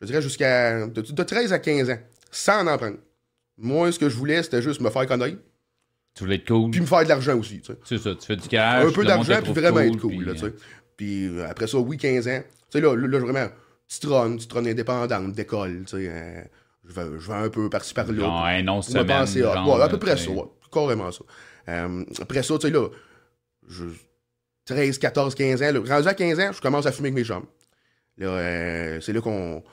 Je 0.01 0.06
dirais 0.06 0.21
jusqu'à. 0.21 0.88
De, 0.88 1.01
de 1.01 1.24
13 1.24 1.54
à 1.54 1.60
15 1.60 1.89
ans. 1.89 2.00
Sans 2.31 2.65
en 2.65 2.77
prendre. 2.77 2.98
Moi, 3.57 3.92
ce 3.92 4.00
que 4.00 4.10
je 4.10 4.15
voulais, 4.15 4.42
c'était 4.42 4.62
juste 4.62 4.81
me 4.81 4.89
faire 4.89 5.06
connaître. 5.07 5.38
Tu 6.15 6.24
voulais 6.24 6.36
être 6.36 6.48
cool. 6.48 6.71
Puis 6.71 6.81
me 6.81 6.86
faire 6.86 7.04
de 7.04 7.10
l'argent 7.10 7.38
aussi, 7.38 7.60
tu 7.60 7.74
sais. 7.74 7.80
C'est 7.83 7.98
ça, 7.98 8.13
tu 8.15 8.25
fais 8.25 8.36
du 8.36 8.48
cash. 8.48 8.86
un 8.86 8.92
peu 8.92 9.04
d'argent, 9.04 9.39
puis 9.42 9.54
vraiment 9.54 9.80
être 9.80 9.98
cool, 9.98 10.18
puis, 10.18 10.25
là, 10.25 10.33
tu 10.33 10.45
euh, 10.45 10.50
sais. 10.50 10.56
Puis 10.95 11.25
euh, 11.27 11.48
après 11.50 11.68
ça, 11.68 11.77
oui, 11.80 11.98
15 11.98 12.27
ans. 12.27 12.42
Tu 12.69 12.80
sais, 12.80 12.81
là, 12.81 12.95
là, 12.95 13.19
vraiment, 13.19 13.48
petite 13.88 14.06
run, 14.06 14.36
petite 14.36 14.54
run 14.54 14.65
indépendante 14.65 15.33
d'école, 15.33 15.83
tu 15.88 15.98
sais. 15.98 16.10
euh, 16.10 16.44
je, 16.88 16.94
vais, 16.94 17.19
je 17.19 17.27
vais 17.27 17.33
un 17.33 17.50
peu 17.50 17.69
par-ci, 17.69 17.94
par-là. 17.94 18.13
Non 18.13 18.74
On 18.74 18.75
va 18.77 18.81
semaine. 18.81 19.07
penser, 19.07 19.44
ah, 19.44 19.53
genre, 19.53 19.75
ouais, 19.75 19.84
à 19.84 19.89
peu 19.89 19.98
près 19.98 20.17
ça, 20.17 20.29
ouais, 20.29 20.43
carrément 20.72 21.12
ça. 21.12 21.24
Euh, 21.70 22.03
après 22.22 22.43
ça, 22.43 22.55
tu 22.58 22.67
sais, 22.67 22.74
là, 22.74 22.88
je, 23.67 23.86
13, 24.65 24.98
14, 24.98 25.36
15 25.36 25.63
ans, 25.63 25.72
là, 25.72 25.79
rendu 25.96 26.08
à 26.08 26.13
15 26.13 26.39
ans, 26.39 26.51
je 26.53 26.62
commence 26.62 26.86
à 26.86 26.91
fumer 26.91 27.10
avec 27.10 27.15
mes 27.15 27.24
chums. 27.24 27.46
Là, 28.17 28.27
euh, 28.27 29.01
c'est 29.01 29.13
là 29.13 29.22
qu'on. 29.22 29.63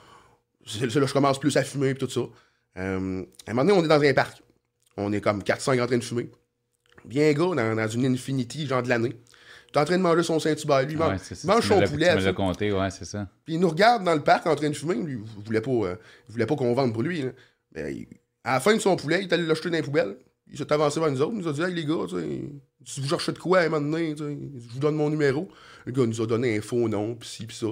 C'est 0.65 0.89
c'est 0.89 0.95
là 0.99 1.01
que 1.01 1.07
je 1.07 1.13
commence 1.13 1.39
plus 1.39 1.55
à 1.57 1.63
fumer 1.63 1.89
et 1.89 1.95
tout 1.95 2.09
ça. 2.09 2.21
Euh, 2.77 3.23
à 3.47 3.51
un 3.51 3.53
moment 3.53 3.65
donné, 3.65 3.73
on 3.73 3.83
est 3.83 3.87
dans 3.87 4.01
un 4.01 4.13
parc. 4.13 4.41
On 4.97 5.11
est 5.13 5.21
comme 5.21 5.41
4-5 5.41 5.81
en 5.81 5.87
train 5.87 5.97
de 5.97 6.03
fumer. 6.03 6.29
Bien 7.05 7.31
gars, 7.33 7.55
dans, 7.55 7.75
dans 7.75 7.87
une 7.87 8.05
Infinity, 8.05 8.67
genre 8.67 8.83
de 8.83 8.89
l'année. 8.89 9.15
Tu 9.73 9.79
en 9.79 9.85
train 9.85 9.97
de 9.97 10.03
manger 10.03 10.21
son 10.23 10.39
Saint-Hubert. 10.39 10.85
Lui, 10.85 10.95
Ouais, 11.11 11.17
mange, 11.47 11.63
son 11.67 11.79
poulet. 11.91 12.07
Tu 12.09 12.11
me 12.27 12.33
compté, 12.33 12.71
ouais, 12.73 12.91
c'est 12.91 13.05
ça. 13.05 13.27
Puis 13.45 13.53
il 13.55 13.59
nous 13.59 13.69
regarde 13.69 14.03
dans 14.03 14.13
le 14.13 14.21
parc 14.21 14.45
en 14.47 14.55
train 14.55 14.69
de 14.69 14.75
fumer. 14.75 14.95
Lui, 14.95 15.13
il 15.13 15.43
voulait 15.45 15.61
pas, 15.61 15.71
euh, 15.71 15.95
il 16.27 16.31
voulait 16.33 16.45
pas 16.45 16.55
qu'on 16.55 16.73
vende 16.73 16.93
pour 16.93 17.03
lui. 17.03 17.21
là. 17.21 17.29
Mais 17.73 17.93
il- 17.93 18.07
à 18.43 18.53
la 18.55 18.59
fin 18.59 18.73
de 18.73 18.79
son 18.79 18.95
poulet, 18.97 19.19
il 19.21 19.27
est 19.29 19.33
allé 19.33 19.45
l'acheter 19.45 19.69
dans 19.69 19.77
les 19.77 19.81
poubelles. 19.83 20.17
Il 20.51 20.57
s'est 20.57 20.71
avancé 20.73 20.99
vers 20.99 21.09
nous 21.09 21.21
autres. 21.21 21.31
Il 21.33 21.39
nous 21.41 21.47
a 21.47 21.53
dit 21.53 21.61
Hey 21.61 21.73
les 21.73 21.85
gars, 21.85 22.05
si 22.85 22.99
vous 22.99 23.07
cherchez 23.07 23.31
de 23.31 23.37
quoi 23.39 23.59
à 23.59 23.65
un 23.65 23.69
moment 23.69 23.89
donné, 23.91 24.13
je 24.17 24.23
vous 24.73 24.79
donne 24.79 24.95
mon 24.95 25.09
numéro. 25.09 25.47
Le 25.85 25.91
gars 25.93 26.05
nous 26.05 26.21
a 26.21 26.25
donné 26.27 26.57
un 26.57 26.61
faux 26.61 26.89
nom, 26.89 27.15
pis 27.15 27.27
ci, 27.29 27.45
pis 27.45 27.55
ça. 27.55 27.67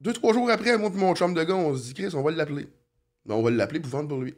Deux, 0.00 0.12
trois 0.14 0.32
jours 0.32 0.48
après, 0.50 0.78
moi 0.78 0.90
et 0.94 0.96
mon 0.96 1.14
chum 1.14 1.34
de 1.34 1.42
gars, 1.44 1.54
on 1.54 1.76
se 1.76 1.82
dit 1.82 1.94
Chris, 1.94 2.08
on 2.14 2.22
va 2.22 2.30
l'appeler. 2.30 2.68
Ben, 3.26 3.34
on 3.34 3.42
va 3.42 3.50
l'appeler 3.50 3.80
pour 3.80 3.90
vendre 3.90 4.08
pour 4.08 4.18
lui. 4.22 4.34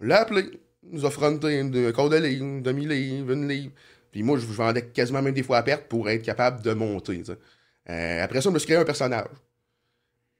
L'a 0.00 0.22
appelé. 0.22 0.44
Nous 0.90 1.08
fronté 1.10 1.60
un 1.60 1.92
quart 1.92 2.08
de 2.08 2.16
livre, 2.16 2.44
une 2.44 2.62
demi-livre, 2.62 3.32
une 3.32 3.48
livre. 3.48 3.72
Puis 4.10 4.22
moi, 4.22 4.38
je 4.38 4.46
vendais 4.46 4.86
quasiment 4.86 5.20
même 5.20 5.34
des 5.34 5.42
fois 5.42 5.58
à 5.58 5.62
perte 5.62 5.84
pour 5.84 6.08
être 6.08 6.22
capable 6.22 6.62
de 6.62 6.72
monter. 6.72 7.22
Euh, 7.90 8.24
après 8.24 8.40
ça, 8.40 8.48
je 8.48 8.54
me 8.54 8.58
suis 8.58 8.66
créé 8.66 8.78
un 8.78 8.84
personnage. 8.84 9.26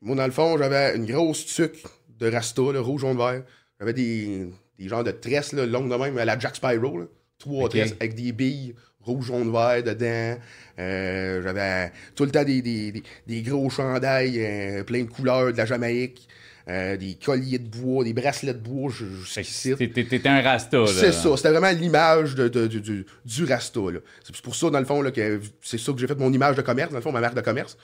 Moi, 0.00 0.16
dans 0.16 0.26
le 0.26 0.32
fond, 0.32 0.56
j'avais 0.56 0.96
une 0.96 1.06
grosse 1.06 1.44
tuque 1.46 1.82
de 2.18 2.30
Rasta, 2.30 2.72
là, 2.72 2.80
rouge, 2.80 3.02
jaune, 3.02 3.18
vert. 3.18 3.42
J'avais 3.78 3.92
des, 3.92 4.48
des 4.78 4.88
genres 4.88 5.04
de 5.04 5.10
tresses 5.10 5.52
là, 5.52 5.66
longues 5.66 5.90
de 5.90 5.96
même 5.96 6.16
à 6.18 6.24
la 6.24 6.38
Jack 6.38 6.56
Spyro. 6.56 6.98
Là. 6.98 7.06
Trois 7.38 7.64
Ok. 7.64 7.70
tresses 7.70 7.94
avec 8.00 8.14
des 8.14 8.32
billes 8.32 8.74
rouge, 9.00 9.26
jaune, 9.26 9.50
vert 9.52 9.82
dedans. 9.82 10.38
Euh, 10.78 11.42
j'avais 11.42 11.92
tout 12.14 12.24
le 12.24 12.30
temps 12.30 12.44
des, 12.44 12.62
des, 12.62 12.92
des, 12.92 13.02
des 13.26 13.42
gros 13.42 13.70
chandails 13.70 14.38
euh, 14.38 14.84
plein 14.84 15.02
de 15.02 15.08
couleurs 15.10 15.52
de 15.52 15.56
la 15.56 15.66
Jamaïque. 15.66 16.28
Euh, 16.68 16.98
des 16.98 17.14
colliers 17.14 17.58
de 17.58 17.66
bois, 17.68 18.04
des 18.04 18.12
bracelets 18.12 18.52
de 18.52 18.58
bois 18.58 18.90
jusqu'ici. 18.90 19.74
T'étais 19.76 20.28
un 20.28 20.42
rasta, 20.42 20.76
là. 20.76 20.86
C'est 20.86 21.12
ça, 21.12 21.34
c'était 21.36 21.50
vraiment 21.50 21.70
l'image 21.70 22.34
de, 22.34 22.48
de- 22.48 22.66
de- 22.66 22.78
du, 22.78 23.06
du 23.24 23.44
rasta, 23.46 23.80
là. 23.90 24.00
C'est 24.22 24.38
pour 24.42 24.54
ça, 24.54 24.68
dans 24.68 24.78
le 24.78 24.84
fond, 24.84 25.00
là, 25.00 25.10
que 25.10 25.40
c'est 25.62 25.78
ça 25.78 25.92
que 25.92 25.98
j'ai 25.98 26.06
fait 26.06 26.18
mon 26.18 26.30
image 26.30 26.56
de 26.56 26.62
commerce, 26.62 26.90
dans 26.90 26.98
le 26.98 27.02
fond, 27.02 27.10
ma 27.10 27.20
marque 27.22 27.34
de 27.36 27.40
commerce. 27.40 27.78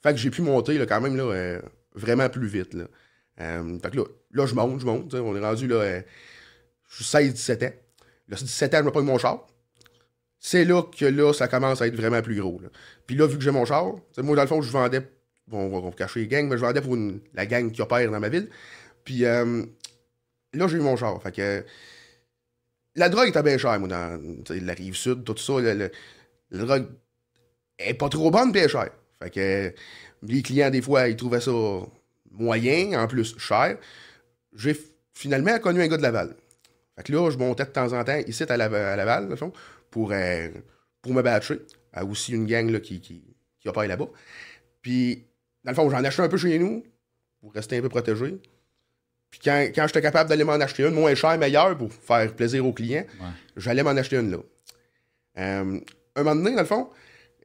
Fait 0.00 0.12
que 0.12 0.16
j'ai 0.18 0.30
pu 0.30 0.42
monter, 0.42 0.78
là, 0.78 0.86
quand 0.86 1.00
même, 1.00 1.16
là, 1.16 1.24
euh, 1.24 1.60
vraiment 1.94 2.28
plus 2.28 2.46
vite, 2.46 2.74
là. 2.74 2.84
Euh, 3.40 3.78
fait 3.82 3.90
que 3.90 3.96
là, 3.96 4.04
là, 4.32 4.46
je 4.46 4.54
monte, 4.54 4.80
je 4.80 4.86
monte, 4.86 5.10
sais, 5.10 5.18
on 5.18 5.34
est 5.34 5.40
rendu, 5.40 5.66
là, 5.66 6.00
je 6.88 7.02
suis 7.02 7.04
16-17 7.04 7.64
ans. 7.66 7.72
Là, 8.28 8.36
c'est 8.36 8.44
17 8.44 8.74
ans, 8.74 8.78
je 8.78 8.84
me 8.84 8.90
pogne 8.92 9.06
mon 9.06 9.18
char. 9.18 9.44
C'est 10.38 10.64
là 10.64 10.82
que, 10.82 11.04
là, 11.04 11.32
ça 11.32 11.48
commence 11.48 11.82
à 11.82 11.86
être 11.88 11.96
vraiment 11.96 12.22
plus 12.22 12.40
gros, 12.40 12.60
là. 12.62 12.68
Puis 13.06 13.16
là, 13.16 13.26
vu 13.26 13.36
que 13.38 13.42
j'ai 13.42 13.50
mon 13.50 13.64
char, 13.64 13.92
sais, 14.14 14.22
moi, 14.22 14.36
dans 14.36 14.42
le 14.42 14.48
fond, 14.48 14.62
je 14.62 14.70
vendais, 14.70 15.00
on 15.52 15.68
va, 15.68 15.78
on 15.78 15.90
cacher 15.90 16.20
les 16.20 16.26
gangs, 16.26 16.48
mais 16.48 16.56
je 16.56 16.62
vendais 16.62 16.80
pour 16.80 16.96
la 17.34 17.46
gang 17.46 17.70
qui 17.70 17.82
opère 17.82 18.10
dans 18.10 18.20
ma 18.20 18.28
ville. 18.28 18.48
Puis 19.04 19.24
euh, 19.24 19.64
là, 20.52 20.68
j'ai 20.68 20.76
eu 20.76 20.80
mon 20.80 20.96
char. 20.96 21.20
Que 21.22 21.64
la 22.96 23.08
drogue 23.08 23.28
était 23.28 23.42
bien 23.42 23.58
chère, 23.58 23.78
moi, 23.78 23.88
dans 23.88 24.20
la 24.48 24.74
rive 24.74 24.96
sud, 24.96 25.24
tout 25.24 25.36
ça. 25.36 25.54
la 25.60 25.88
drogue 26.50 26.88
est 27.78 27.94
pas 27.94 28.08
trop 28.08 28.30
bonne, 28.30 28.52
bien 28.52 28.68
chère. 28.68 28.90
Fait 29.22 29.30
que 29.30 29.74
les 30.22 30.42
clients, 30.42 30.70
des 30.70 30.82
fois, 30.82 31.08
ils 31.08 31.16
trouvaient 31.16 31.40
ça 31.40 31.52
moyen, 32.30 33.00
en 33.00 33.06
plus 33.06 33.38
cher. 33.38 33.78
J'ai 34.54 34.76
finalement 35.14 35.58
connu 35.58 35.82
un 35.82 35.88
gars 35.88 35.96
de 35.96 36.02
Laval. 36.02 36.34
Fait 36.96 37.04
que 37.04 37.12
là, 37.12 37.30
je 37.30 37.38
montais 37.38 37.64
de 37.64 37.70
temps 37.70 37.92
en 37.92 38.04
temps 38.04 38.18
ici 38.26 38.44
à, 38.48 38.56
Laval, 38.56 38.82
à 38.82 38.96
Laval, 38.96 39.28
le 39.28 39.36
fond, 39.36 39.52
pour, 39.90 40.12
euh, 40.12 40.48
pour 41.02 41.14
me 41.14 41.22
batcher. 41.22 41.60
A 41.92 42.04
aussi 42.04 42.32
une 42.32 42.46
gang 42.46 42.70
là, 42.70 42.80
qui, 42.80 43.00
qui, 43.00 43.22
qui 43.60 43.68
opère 43.68 43.86
là-bas. 43.86 44.08
Puis, 44.82 45.26
dans 45.64 45.70
le 45.72 45.74
fond, 45.74 45.90
j'en 45.90 46.02
achetais 46.04 46.22
un 46.22 46.28
peu 46.28 46.36
chez 46.38 46.58
nous 46.58 46.82
pour 47.40 47.52
rester 47.52 47.78
un 47.78 47.80
peu 47.82 47.88
protégé. 47.88 48.36
Puis 49.30 49.40
quand, 49.44 49.66
quand 49.74 49.86
j'étais 49.86 50.02
capable 50.02 50.28
d'aller 50.28 50.44
m'en 50.44 50.54
acheter 50.54 50.82
une, 50.84 50.94
moins 50.94 51.14
cher, 51.14 51.38
meilleur, 51.38 51.76
pour 51.78 51.92
faire 51.92 52.34
plaisir 52.34 52.66
aux 52.66 52.72
clients, 52.72 53.04
Ouais. 53.20 53.26
j'allais 53.56 53.82
m'en 53.82 53.90
acheter 53.90 54.16
une 54.16 54.30
là. 54.32 54.38
Euh, 55.38 55.78
un 56.16 56.22
moment 56.22 56.34
donné, 56.36 56.54
dans 56.56 56.62
le 56.62 56.66
fond, 56.66 56.88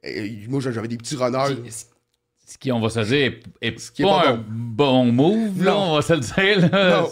euh, 0.04 0.28
moi 0.48 0.60
j'avais 0.60 0.88
des 0.88 0.96
petits 0.96 1.16
runners. 1.16 1.70
Ce- 1.70 2.58
qui, 2.58 2.70
on 2.70 2.80
va 2.80 2.88
se 2.90 3.00
dire, 3.00 3.32
est, 3.60 3.66
est 3.66 3.78
Ce 3.78 3.90
qui 3.90 4.02
est 4.02 4.04
pas, 4.04 4.22
pas 4.22 4.30
un 4.30 4.44
bon 4.48 5.10
move, 5.12 5.64
là, 5.64 5.76
on 5.76 5.96
va 5.96 6.02
se 6.02 6.12
le 6.12 6.20
dire. 6.20 6.70
Là. 6.70 7.06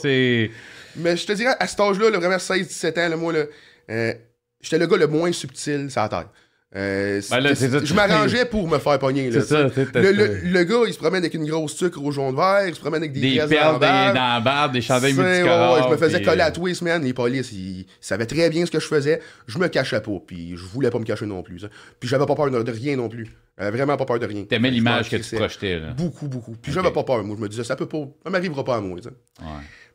Mais 0.96 1.16
je 1.16 1.26
te 1.26 1.32
dirais, 1.32 1.54
à 1.58 1.66
cet 1.66 1.80
âge-là, 1.80 2.08
là, 2.10 2.18
vraiment 2.18 2.36
16-17 2.38 2.98
ans, 3.04 3.08
là, 3.08 3.16
moi, 3.16 3.32
là, 3.32 3.44
euh, 3.90 4.14
j'étais 4.60 4.78
le 4.78 4.86
gars 4.86 4.96
le 4.96 5.08
moins 5.08 5.32
subtil 5.32 5.90
sur 5.90 6.00
la 6.02 6.08
terre. 6.08 6.28
Euh, 6.76 7.20
Ben 7.30 7.38
là, 7.40 7.54
je 7.54 7.94
m'arrangeais 7.94 8.44
pour 8.46 8.66
me 8.66 8.78
faire 8.78 8.98
pogner. 8.98 9.30
là, 9.30 9.40
ça, 9.42 9.62
Le, 9.94 10.10
le- 10.10 10.40
le 10.44 10.64
gars, 10.64 10.80
il 10.88 10.92
se 10.92 10.98
promène 10.98 11.22
avec 11.22 11.32
une 11.34 11.46
grosse 11.46 11.74
sucre 11.76 12.02
au 12.02 12.10
jaune 12.10 12.34
vert, 12.34 12.66
il 12.66 12.74
se 12.74 12.80
promène 12.80 13.02
avec 13.02 13.12
des, 13.12 13.20
Des 13.20 13.36
perles 13.46 13.78
dans 13.78 14.12
la 14.14 14.40
barbe, 14.40 14.72
des 14.72 14.80
chandails 14.80 15.14
multicolores. 15.14 15.76
ouais, 15.76 15.82
je 15.84 15.88
me 15.92 15.96
faisais 15.96 16.16
puis, 16.18 16.26
coller 16.26 16.40
à 16.40 16.48
euh, 16.48 16.52
tous 16.52 16.66
les 16.66 16.74
semaines. 16.74 17.04
Les 17.04 17.12
polices, 17.14 17.52
ils, 17.52 17.80
ils 17.80 17.86
savaient 18.00 18.26
très 18.26 18.50
bien 18.50 18.66
ce 18.66 18.72
que 18.72 18.80
je 18.80 18.86
faisais. 18.88 19.20
Je 19.46 19.58
me 19.58 19.68
cachais 19.68 20.00
pas, 20.00 20.18
puis 20.26 20.56
je 20.56 20.64
voulais 20.64 20.90
pas 20.90 20.98
me 20.98 21.04
cacher 21.04 21.26
non 21.26 21.42
plus. 21.44 21.60
ça. 21.60 21.68
Puis 22.00 22.08
j'avais 22.08 22.26
pas 22.26 22.34
peur 22.34 22.50
de, 22.50 22.70
rien 22.72 22.96
non 22.96 23.08
plus. 23.08 23.28
J'avais 23.56 23.70
vraiment 23.76 23.96
pas 23.96 24.04
peur 24.04 24.18
de 24.18 24.26
rien. 24.26 24.42
T'aimais 24.42 24.70
l'image 24.70 25.08
que 25.10 25.16
tu 25.16 25.36
projetais. 25.36 25.78
Là. 25.78 25.92
Beaucoup, 25.92 26.26
beaucoup. 26.26 26.56
Puis 26.60 26.72
j'avais 26.72 26.90
pas 26.90 27.04
peur. 27.04 27.22
Moi, 27.22 27.36
je 27.38 27.42
me 27.42 27.48
disais, 27.48 27.62
ça 27.62 27.76
peut 27.76 27.86
pas. 27.86 28.04
Ça 28.24 28.30
m'arrivera 28.30 28.64
pas 28.64 28.76
à 28.76 28.80
moi. 28.80 28.98
Ouais. 28.98 29.46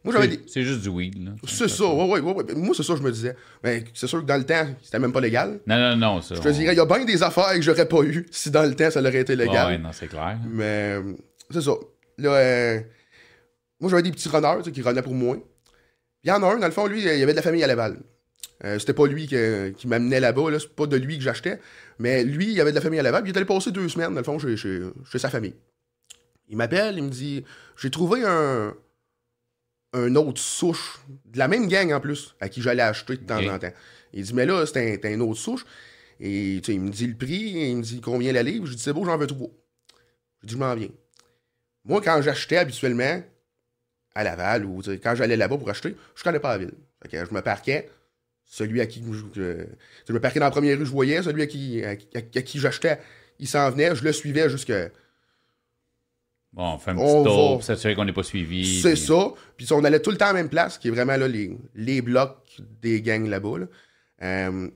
Moi, 0.03 0.13
j'avais 0.13 0.29
C'est, 0.29 0.37
des. 0.37 0.43
c'est 0.47 0.63
juste 0.63 0.81
du 0.81 0.89
weed. 0.89 1.23
Là. 1.25 1.31
C'est 1.47 1.67
ça, 1.67 1.85
ouais, 1.85 2.05
ouais, 2.09 2.19
ouais, 2.21 2.33
ouais. 2.33 2.55
Moi, 2.55 2.73
c'est 2.75 2.83
ça 2.83 2.95
je 2.95 3.01
me 3.01 3.11
disais. 3.11 3.35
Mais 3.63 3.83
c'est 3.93 4.07
sûr 4.07 4.21
que 4.21 4.25
dans 4.25 4.37
le 4.37 4.45
temps, 4.45 4.65
c'était 4.81 4.99
même 4.99 5.11
pas 5.11 5.19
légal. 5.21 5.59
Non, 5.67 5.77
non, 5.77 5.95
non. 5.97 6.21
Ça, 6.21 6.35
Je 6.35 6.41
te 6.41 6.49
dirais, 6.49 6.73
il 6.73 6.77
y 6.77 6.79
a 6.79 6.85
bien 6.85 7.03
des 7.03 7.21
affaires 7.21 7.53
que 7.53 7.61
j'aurais 7.61 7.87
pas 7.87 8.01
eu 8.03 8.25
si 8.31 8.49
dans 8.49 8.63
le 8.63 8.75
temps, 8.75 8.89
ça 8.89 9.01
aurait 9.01 9.19
été 9.19 9.35
légal. 9.35 9.67
Ouais, 9.67 9.77
non, 9.77 9.91
c'est 9.91 10.07
clair. 10.07 10.37
Mais 10.49 10.95
c'est 11.51 11.61
ça. 11.61 11.71
Là, 12.17 12.33
euh, 12.33 12.79
moi, 13.81 13.89
j'avais 13.89 14.03
des 14.03 14.11
petits 14.11 14.29
runners 14.29 14.71
qui 14.71 14.81
runnaient 14.81 15.01
pour 15.01 15.13
moi. 15.13 15.37
Il 16.23 16.29
y 16.29 16.31
en 16.31 16.43
a 16.43 16.47
un, 16.53 16.57
dans 16.59 16.65
le 16.67 16.71
fond, 16.73 16.85
lui, 16.87 16.99
il 17.01 17.05
y 17.05 17.23
avait 17.23 17.31
de 17.33 17.37
la 17.37 17.41
famille 17.41 17.63
à 17.63 17.67
Laval. 17.67 17.97
Euh, 18.65 18.77
c'était 18.77 18.93
pas 18.93 19.07
lui 19.07 19.25
que- 19.27 19.69
qui 19.69 19.87
m'amenait 19.87 20.19
là-bas, 20.19 20.51
là, 20.51 20.59
c'est 20.59 20.75
pas 20.75 20.85
de 20.85 20.97
lui 20.97 21.17
que 21.17 21.23
j'achetais. 21.23 21.59
Mais 21.97 22.23
lui, 22.25 22.51
il 22.51 22.59
avait 22.61 22.71
de 22.71 22.75
la 22.75 22.81
famille 22.81 22.99
à 22.99 23.03
Laval, 23.03 23.23
puis 23.23 23.31
il 23.31 23.33
est 23.33 23.37
allé 23.37 23.45
passer 23.45 23.71
deux 23.71 23.87
semaines, 23.87 24.09
dans 24.13 24.19
le 24.19 24.23
fond, 24.23 24.37
chez, 24.39 24.57
chez- 24.57 24.81
chez 25.09 25.19
sa 25.19 25.29
famille. 25.29 25.55
Il 26.49 26.57
m'appelle, 26.57 26.97
il 26.97 27.03
me 27.03 27.09
dit 27.09 27.43
J'ai 27.77 27.89
trouvé 27.89 28.21
un, 28.25 28.73
un 29.93 30.15
autre 30.15 30.39
souche, 30.39 31.00
de 31.25 31.38
la 31.38 31.48
même 31.48 31.67
gang 31.67 31.91
en 31.93 32.00
plus, 32.00 32.36
à 32.39 32.50
qui 32.50 32.62
j'allais 32.62 32.84
acheter 32.84 33.17
de 33.17 33.24
temps 33.24 33.46
en 33.46 33.58
temps. 33.60 33.74
Il 34.13 34.24
dit 34.24 34.34
Mais 34.34 34.46
là, 34.46 34.65
c'est 34.65 35.05
un, 35.05 35.19
autre 35.22 35.39
souche. 35.39 35.65
Et 36.19 36.60
tu 36.62 36.72
sais, 36.72 36.75
il 36.75 36.81
me 36.81 36.89
dit 36.89 37.08
le 37.08 37.15
prix, 37.15 37.69
il 37.69 37.77
me 37.77 37.81
dit 37.81 38.01
combien 38.01 38.31
la 38.34 38.43
livre. 38.43 38.65
Je 38.65 38.74
dis 38.74 38.81
C'est 38.81 38.93
beau, 38.93 39.05
j'en 39.05 39.17
veux 39.17 39.27
trois. 39.27 39.50
Je 40.41 40.48
dis 40.48 40.53
Je 40.53 40.58
m'en 40.58 40.75
viens. 40.75 40.89
Moi, 41.86 42.01
quand 42.01 42.22
j'achetais 42.22 42.58
habituellement 42.58 43.24
à 44.13 44.24
Laval 44.24 44.65
ou 44.65 44.81
quand 45.01 45.15
j'allais 45.15 45.38
là-bas 45.38 45.58
pour 45.58 45.69
acheter, 45.69 45.96
je 46.15 46.24
connais 46.24 46.39
pas 46.39 46.58
la 46.58 46.65
ville. 46.65 46.74
Fait 47.01 47.10
que 47.10 47.25
je 47.25 47.34
me 47.34 47.41
parquais. 47.41 47.89
Celui 48.46 48.81
à 48.81 48.88
qui 48.88 49.03
je, 49.36 50.12
me 50.12 50.19
parquais 50.19 50.39
dans 50.39 50.48
la 50.48 50.51
première 50.51 50.77
rue, 50.77 50.86
je 50.86 50.91
voyais. 50.91 51.22
Celui 51.22 51.43
à 51.43 51.48
qui, 51.48 51.84
à, 51.84 51.91
à- 51.91 52.17
à 52.17 52.41
qui 52.41 52.60
j'achetais, 52.60 53.00
il 53.38 53.48
s'en 53.48 53.69
venait. 53.69 53.96
Je 53.96 54.03
le 54.03 54.12
suivais 54.12 54.50
jusqu'à. 54.50 54.89
Bon, 56.51 56.73
on 56.73 56.77
fait 56.79 56.91
un 56.91 56.97
On 56.97 57.23
petit 57.23 57.29
tour 57.29 57.49
va- 57.49 57.53
pour 57.55 57.63
s'assurer 57.63 57.95
qu'on 57.95 58.05
n'est 58.05 58.13
pas 58.13 58.23
suivi. 58.23 58.81
C'est 58.81 58.93
puis- 58.93 59.01
ça. 59.05 59.31
Puis 59.55 59.67
on 59.71 59.83
allait 59.83 60.01
tout 60.01 60.09
le 60.11 60.17
temps 60.17 60.25
à 60.25 60.33
la 60.33 60.33
même 60.33 60.49
place, 60.49 60.77
qui 60.77 60.87
est 60.87 60.91
vraiment 60.91 61.15
là, 61.15 61.27
les, 61.27 61.55
les 61.75 62.01
blocs 62.01 62.57
des 62.81 63.01
gangs 63.01 63.27
là-bas. 63.27 63.59
là. 63.59 63.65
Euh, 64.23 64.69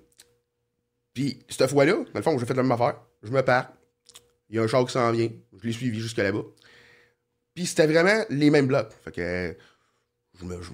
puis 1.14 1.40
cette 1.50 1.70
fois-là, 1.70 1.94
dans 1.94 2.06
le 2.16 2.22
fond, 2.22 2.38
j'ai 2.38 2.46
fait 2.46 2.54
la 2.54 2.64
même 2.64 2.72
affaire. 2.72 2.96
Je 3.24 3.32
me 3.32 3.42
pars. 3.42 3.72
Il 4.50 4.56
y 4.56 4.60
a 4.60 4.64
un 4.64 4.68
char 4.68 4.86
qui 4.86 4.92
s'en 4.94 5.12
vient. 5.12 5.30
Je 5.62 5.68
l'ai 5.68 5.74
suivi 5.74 6.00
jusqu'à 6.00 6.24
là-bas. 6.24 6.44
Puis 7.56 7.66
c'était 7.66 7.88
vraiment 7.88 8.24
les 8.30 8.50
mêmes 8.50 8.68
blocs. 8.68 8.92
Fait 9.04 9.12
que 9.12 9.58
je 10.40 10.46
me, 10.46 10.62
je, 10.62 10.72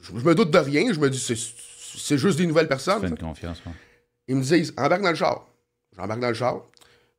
je- 0.00 0.18
je 0.18 0.24
me 0.24 0.34
doute 0.34 0.50
de 0.50 0.58
rien. 0.58 0.92
Je 0.92 1.00
me 1.00 1.08
dis, 1.10 1.18
c'est, 1.18 2.18
juste 2.18 2.38
des 2.38 2.46
nouvelles 2.46 2.68
personnes. 2.68 3.00
fais 3.00 3.08
ça. 3.08 3.14
une 3.14 3.18
confiance. 3.18 3.62
ouais. 3.66 3.72
Ils 4.26 4.36
me 4.36 4.42
disent, 4.42 4.72
embarque 4.76 5.02
dans 5.02 5.10
le 5.10 5.14
char. 5.16 5.46
J'embarque 5.96 6.20
dans 6.20 6.28
le 6.28 6.34
char. 6.34 6.62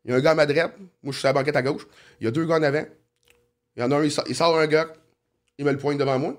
Il 0.09 0.13
y 0.13 0.15
a 0.15 0.17
un 0.17 0.21
gars 0.21 0.31
à 0.31 0.35
ma 0.35 0.47
droite. 0.47 0.73
Moi, 1.03 1.11
je 1.11 1.11
suis 1.11 1.19
sur 1.19 1.27
la 1.27 1.33
banquette 1.33 1.55
à 1.55 1.61
gauche. 1.61 1.85
Il 2.19 2.25
y 2.25 2.27
a 2.27 2.31
deux 2.31 2.43
gars 2.45 2.55
en 2.55 2.63
avant. 2.63 2.83
Il 3.75 3.81
y 3.81 3.85
en 3.85 3.91
a 3.91 3.95
un, 3.97 4.03
il 4.03 4.11
sort, 4.11 4.25
il 4.27 4.35
sort 4.35 4.57
un 4.57 4.65
gars. 4.65 4.87
Il 5.59 5.65
me 5.65 5.71
le 5.71 5.77
pointe 5.77 5.99
devant 5.99 6.17
moi. 6.17 6.35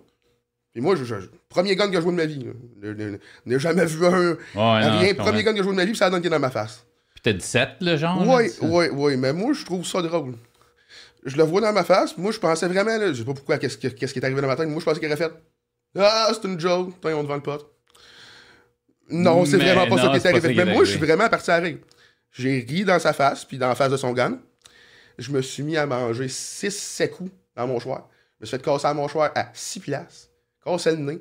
Puis 0.73 0.83
moi, 0.83 0.97
je, 0.97 1.05
je- 1.05 1.15
premier 1.49 1.77
gun 1.77 1.89
que 1.89 1.95
je 1.95 2.01
vois 2.01 2.11
de 2.11 2.17
ma 2.17 2.27
vie. 2.27 2.49
Je 2.83 3.19
n'ai 3.47 3.59
jamais 3.61 3.87
vu 3.87 4.05
un. 4.07 4.11
Ouais, 4.33 4.37
rien. 4.55 5.15
Premier 5.15 5.45
gun 5.45 5.53
que 5.53 5.59
je 5.59 5.63
vois 5.63 5.73
de 5.73 5.77
ma 5.77 5.85
vie, 5.85 5.93
puis 5.93 5.99
ça 5.99 6.07
a 6.07 6.11
donné 6.11 6.29
dans 6.29 6.41
ma 6.41 6.51
face. 6.51 6.85
Puis 7.15 7.23
t'as 7.23 7.33
17, 7.33 7.69
le 7.81 7.97
genre? 7.97 8.21
Oui, 8.27 8.51
oui, 8.63 8.87
oui. 8.93 9.17
Mais 9.17 9.33
moi, 9.33 9.53
je 9.53 9.65
trouve 9.65 9.87
ça 9.87 10.03
drôle. 10.03 10.35
Je 11.25 11.37
le 11.37 11.45
vois 11.45 11.61
dans 11.61 11.73
ma 11.73 11.85
face. 11.85 12.17
Moi, 12.19 12.33
je 12.33 12.39
pensais 12.41 12.67
vraiment, 12.67 12.97
là, 12.97 13.13
je 13.13 13.19
sais 13.19 13.25
pas 13.25 13.35
pourquoi, 13.35 13.59
qu'est-ce 13.59 13.79
que- 13.79 13.89
qu'est-ce 13.89 14.13
qui 14.13 14.19
est 14.19 14.25
arrivé 14.25 14.41
dans 14.41 14.49
ma 14.49 14.57
tête. 14.57 14.67
mais 14.67 14.73
Moi, 14.73 14.81
je 14.81 14.85
pensais 14.87 14.99
qu'il 15.01 15.09
aurait 15.09 15.17
fait 15.17 15.33
Ah, 15.97 16.31
c'est 16.33 16.49
une 16.49 16.59
joke. 16.59 16.95
Tiens, 17.01 17.17
on 17.17 17.23
te 17.23 17.29
vend 17.29 17.35
le 17.37 17.41
pote. 17.43 17.71
Non, 19.11 19.45
c'est 19.45 19.57
vraiment 19.59 19.87
pas 19.89 19.97
ça 20.03 20.09
qui 20.11 20.17
est 20.17 20.27
arrivé. 20.29 20.49
Mais 20.55 20.65
moi, 20.75 20.85
je 20.85 20.91
suis 20.91 20.99
vraiment 21.01 21.29
parti 21.29 21.51
à 21.51 21.57
rire. 21.57 21.79
J'ai 22.33 22.61
ri 22.61 22.85
dans 22.85 22.99
sa 22.99 23.13
face, 23.13 23.45
puis 23.45 23.59
dans 23.59 23.69
la 23.69 23.75
face 23.75 23.91
de 23.91 23.97
son 23.97 24.13
gun. 24.13 24.39
Je 25.19 25.31
me 25.33 25.43
suis 25.43 25.63
mis 25.63 25.77
à 25.77 25.87
manger 25.87 26.29
6 26.29 26.71
7 26.71 27.11
coups 27.13 27.31
dans 27.57 27.67
mon 27.67 27.75
mouchoir. 27.75 28.09
Je 28.39 28.45
me 28.45 28.47
suis 28.47 28.57
fait 28.57 28.63
casser 28.63 28.87
la 28.87 28.95
mouchoir 28.95 29.33
à 29.35 29.51
6 29.53 29.81
places. 29.81 30.31
Casser 30.65 30.93
le 30.93 30.99
nez. 30.99 31.21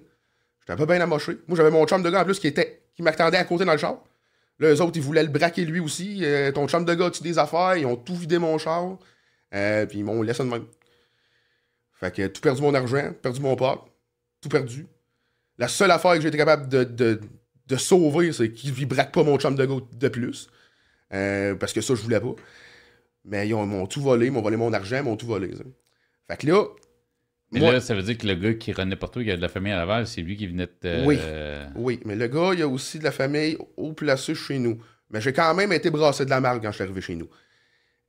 J'étais 0.62 0.74
un 0.74 0.78
peu 0.78 0.86
bien 0.86 1.02
amoché. 1.02 1.38
Moi, 1.48 1.58
j'avais 1.58 1.72
mon 1.72 1.86
chum 1.86 2.02
de 2.02 2.10
gars 2.10 2.22
en 2.22 2.26
plus 2.26 2.40
qui 2.40 2.48
était 2.48 2.82
qui 2.96 3.02
m'attendait 3.02 3.38
à 3.38 3.44
côté 3.44 3.66
dans 3.66 3.72
le 3.72 3.78
char. 3.78 3.98
Là, 4.60 4.74
eux 4.74 4.82
autres, 4.82 4.98
ils 4.98 5.02
voulaient 5.02 5.24
le 5.24 5.30
braquer 5.30 5.66
lui 5.66 5.80
aussi. 5.80 6.20
Euh, 6.24 6.52
ton 6.52 6.68
chum 6.68 6.86
de 6.86 6.94
gars, 6.94 7.10
tu 7.10 7.24
des 7.24 7.40
affaires. 7.40 7.76
Ils 7.78 7.86
ont 7.86 7.96
tout 7.96 8.16
vidé 8.16 8.38
mon 8.38 8.58
char. 8.58 8.98
Euh, 9.54 9.86
puis 9.86 10.00
ils 10.00 10.06
m'ont 10.06 10.22
laissé 10.22 10.44
de 10.44 10.50
même. 10.50 10.66
Fait 11.94 12.14
que 12.14 12.28
tout 12.28 12.42
perdu 12.42 12.62
mon 12.62 12.74
argent, 12.74 13.12
perdu 13.22 13.42
mon 13.42 13.56
pote, 13.56 13.82
tout 14.42 14.50
perdu. 14.50 14.88
La 15.58 15.68
seule 15.68 15.92
affaire 15.92 16.14
que 16.14 16.22
j'ai 16.22 16.30
été 16.30 16.38
capable 16.38 16.70
de, 16.70 16.86
de, 16.86 17.20
de 17.68 17.76
sauver, 17.76 18.32
c'est 18.32 18.52
qu'ils 18.52 18.74
ne 18.74 18.86
braquent 18.86 19.12
pas 19.12 19.24
mon 19.24 19.38
chum 19.38 19.56
de 19.56 19.66
gars 19.66 19.76
de 19.92 20.08
plus. 20.08 20.50
Euh, 21.14 21.56
parce 21.56 21.74
que 21.74 21.82
ça, 21.82 21.96
je 21.96 22.02
voulais 22.02 22.20
pas. 22.20 22.36
Mais 23.26 23.48
ils 23.48 23.54
ont- 23.54 23.66
m'ont 23.66 23.86
tout 23.88 24.02
volé, 24.02 24.28
ils 24.28 24.32
m'ont 24.32 24.42
volé 24.42 24.58
mon 24.58 24.72
argent, 24.74 24.98
ils 24.98 25.04
m'ont 25.04 25.18
tout 25.18 25.26
volé. 25.28 25.54
ça. 25.56 25.64
Fait 26.30 26.38
que 26.38 26.48
là. 26.48 26.64
Mais 27.52 27.60
moi- 27.60 27.72
là, 27.74 27.82
ça 27.82 27.96
veut 27.96 28.04
dire 28.04 28.18
que 28.18 28.28
le 28.28 28.36
gars 28.36 28.54
qui 28.54 28.72
renaît 28.72 28.96
partout, 28.96 29.22
qui 29.24 29.32
a 29.32 29.36
de 29.36 29.42
la 29.42 29.50
famille 29.50 29.72
à 29.74 29.78
Laval, 29.78 30.06
c'est 30.08 30.22
lui 30.22 30.38
qui 30.38 30.46
venait 30.48 30.68
de. 30.68 30.72
te- 30.80 31.06
Oui. 31.06 31.18
euh, 31.20 31.66
Oui, 31.76 32.00
mais 32.06 32.16
le 32.16 32.28
gars, 32.28 32.52
il 32.54 32.62
a 32.62 32.68
aussi 32.68 33.00
de 33.00 33.04
la 33.04 33.12
famille 33.12 33.58
haut 33.78 33.94
placé 33.94 34.36
chez 34.36 34.60
nous. 34.60 34.80
Mais 35.10 35.20
j'ai 35.20 35.34
quand 35.34 35.54
même 35.56 35.74
été 35.74 35.90
brassé 35.90 36.26
de 36.26 36.30
la 36.30 36.40
marque 36.40 36.62
quand 36.62 36.70
je 36.70 36.76
suis 36.76 36.84
arrivé 36.84 37.02
chez 37.02 37.16
nous. 37.16 37.28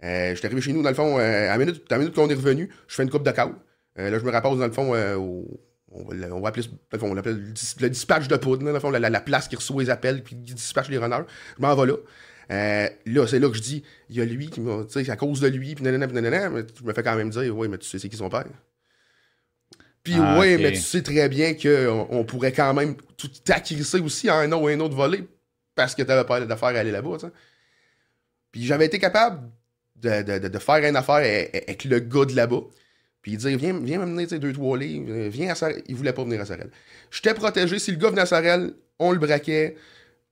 Euh, 0.04 0.30
je 0.30 0.34
suis 0.36 0.46
arrivé 0.46 0.60
chez 0.60 0.72
nous, 0.74 0.82
dans 0.82 0.90
le 0.90 0.94
fond, 0.94 1.18
euh, 1.18 1.22
à 1.48 1.56
la 1.56 1.58
minute, 1.58 1.82
à 1.90 1.94
la 1.94 1.98
minute 2.00 2.14
qu'on 2.14 2.28
est 2.28 2.34
revenu, 2.34 2.68
je 2.86 2.94
fais 2.94 3.02
une 3.02 3.10
coupe 3.10 3.22
de 3.24 3.30
câble. 3.30 3.54
Euh, 3.98 4.10
là, 4.10 4.18
je 4.18 4.24
me 4.24 4.30
rapporte, 4.30 4.58
dans 4.58 4.66
le 4.66 4.72
fond, 4.72 4.94
euh, 4.94 5.16
au- 5.16 5.60
on, 5.90 6.04
va, 6.04 6.34
on 6.34 6.40
va 6.40 6.48
appeler, 6.50 6.66
on 7.00 7.14
l'appelle 7.14 7.36
le, 7.36 7.52
dis- 7.52 7.74
le 7.80 7.88
dispatch 7.90 8.28
de 8.28 8.36
poudre, 8.36 8.64
dans 8.64 8.72
le 8.72 8.78
fond, 8.80 8.90
la, 8.90 8.98
la- 8.98 9.10
la 9.10 9.20
place 9.20 9.48
qui 9.48 9.56
reçoit 9.56 9.82
les 9.82 9.90
appels 9.90 10.22
puis 10.22 10.36
qui 10.36 10.54
dispatche 10.54 10.88
les 10.90 10.98
runners. 10.98 11.24
Je 11.56 11.62
m'en 11.62 11.74
vais 11.74 11.86
là. 11.86 11.94
Euh, 12.50 12.88
là, 13.06 13.26
c'est 13.28 13.38
là 13.38 13.48
que 13.48 13.56
je 13.56 13.62
dis, 13.62 13.84
il 14.08 14.16
y 14.16 14.20
a 14.20 14.24
lui 14.24 14.48
qui 14.50 14.60
m'a, 14.60 14.84
tu 14.84 14.92
sais, 14.92 15.04
c'est 15.04 15.10
à 15.12 15.16
cause 15.16 15.40
de 15.40 15.46
lui, 15.48 15.74
puis 15.74 15.84
nanana, 15.84 16.06
puis 16.08 16.16
nanana, 16.16 16.50
mais 16.50 16.62
je 16.78 16.84
me 16.84 16.92
fais 16.92 17.02
quand 17.02 17.14
même 17.14 17.30
dire, 17.30 17.56
oui, 17.56 17.68
mais 17.68 17.78
tu 17.78 17.86
sais, 17.86 17.98
c'est 18.00 18.08
qui 18.08 18.16
son 18.16 18.28
père? 18.28 18.44
Puis 20.02 20.14
Ah, 20.18 20.38
oui, 20.40 20.56
mais 20.56 20.72
tu 20.72 20.80
sais 20.80 21.02
très 21.02 21.28
bien 21.28 21.54
qu'on 21.54 22.06
on 22.10 22.24
pourrait 22.24 22.52
quand 22.52 22.72
même 22.74 22.96
tout 23.16 23.28
t'acquérir 23.44 23.84
aussi 24.04 24.28
à 24.28 24.36
un 24.38 24.50
ou 24.52 24.66
un 24.66 24.80
autre 24.80 24.96
volé 24.96 25.24
parce 25.74 25.94
que 25.94 26.02
t'avais 26.02 26.26
pas 26.26 26.40
d'affaires 26.40 26.68
à 26.70 26.78
aller 26.78 26.90
là-bas, 26.90 27.18
tu 27.20 27.26
sais. 27.26 27.32
Puis 28.50 28.64
j'avais 28.64 28.86
été 28.86 28.98
capable 28.98 29.48
de, 29.96 30.22
de- 30.22 30.38
de- 30.38 30.48
de 30.48 30.58
faire 30.58 30.76
une 30.88 30.96
affaire 30.96 31.16
avec 31.16 31.84
le 31.84 31.98
gars 32.00 32.24
de 32.24 32.34
là-bas. 32.34 32.62
Puis 33.22 33.32
il 33.32 33.36
disait, 33.36 33.54
viens, 33.56 33.78
viens 33.78 33.98
m'amener 33.98 34.26
deux, 34.26 34.52
trois 34.54 34.78
livres, 34.78 35.06
euh, 35.10 35.28
viens 35.28 35.50
à 35.52 35.54
Sorel. 35.54 35.82
Il 35.86 35.94
voulait 35.94 36.14
pas 36.14 36.24
venir 36.24 36.40
à 36.40 36.46
Sorel. 36.46 36.70
J'étais 37.10 37.34
protégé. 37.34 37.78
Si 37.78 37.90
le 37.92 37.98
gars 37.98 38.08
venait 38.08 38.22
à 38.22 38.26
Sorel, 38.26 38.72
on 38.98 39.12
le 39.12 39.18
braquait, 39.18 39.76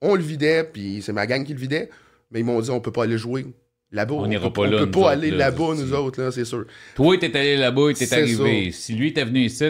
on 0.01 0.15
le 0.15 0.23
vidait, 0.23 0.63
puis 0.63 1.01
c'est 1.03 1.13
ma 1.13 1.27
gang 1.27 1.45
qui 1.45 1.53
le 1.53 1.59
vidait. 1.59 1.89
Mais 2.31 2.39
ils 2.41 2.45
m'ont 2.45 2.59
dit, 2.61 2.69
on 2.69 2.79
peut 2.81 2.91
pas 2.91 3.03
aller 3.03 3.17
jouer 3.17 3.45
là-bas. 3.91 4.13
On 4.15 4.27
n'ira 4.27 4.47
peut, 4.49 4.53
pas 4.53 4.61
on 4.61 4.71
là, 4.71 4.77
peut 4.79 4.85
nous 4.85 4.91
pas 4.91 4.99
autres, 4.99 5.07
aller 5.09 5.31
là, 5.31 5.37
là-bas, 5.37 5.73
nous 5.75 5.93
autres, 5.93 6.21
là, 6.21 6.31
c'est 6.31 6.45
sûr. 6.45 6.65
Toi, 6.95 7.17
t'es 7.17 7.35
allé 7.37 7.57
là-bas, 7.57 7.93
t'es 7.93 8.05
C'est 8.05 8.15
arrivé. 8.15 8.71
Si 8.71 8.93
lui 8.93 9.07
était 9.09 9.25
venu 9.25 9.41
ici, 9.45 9.65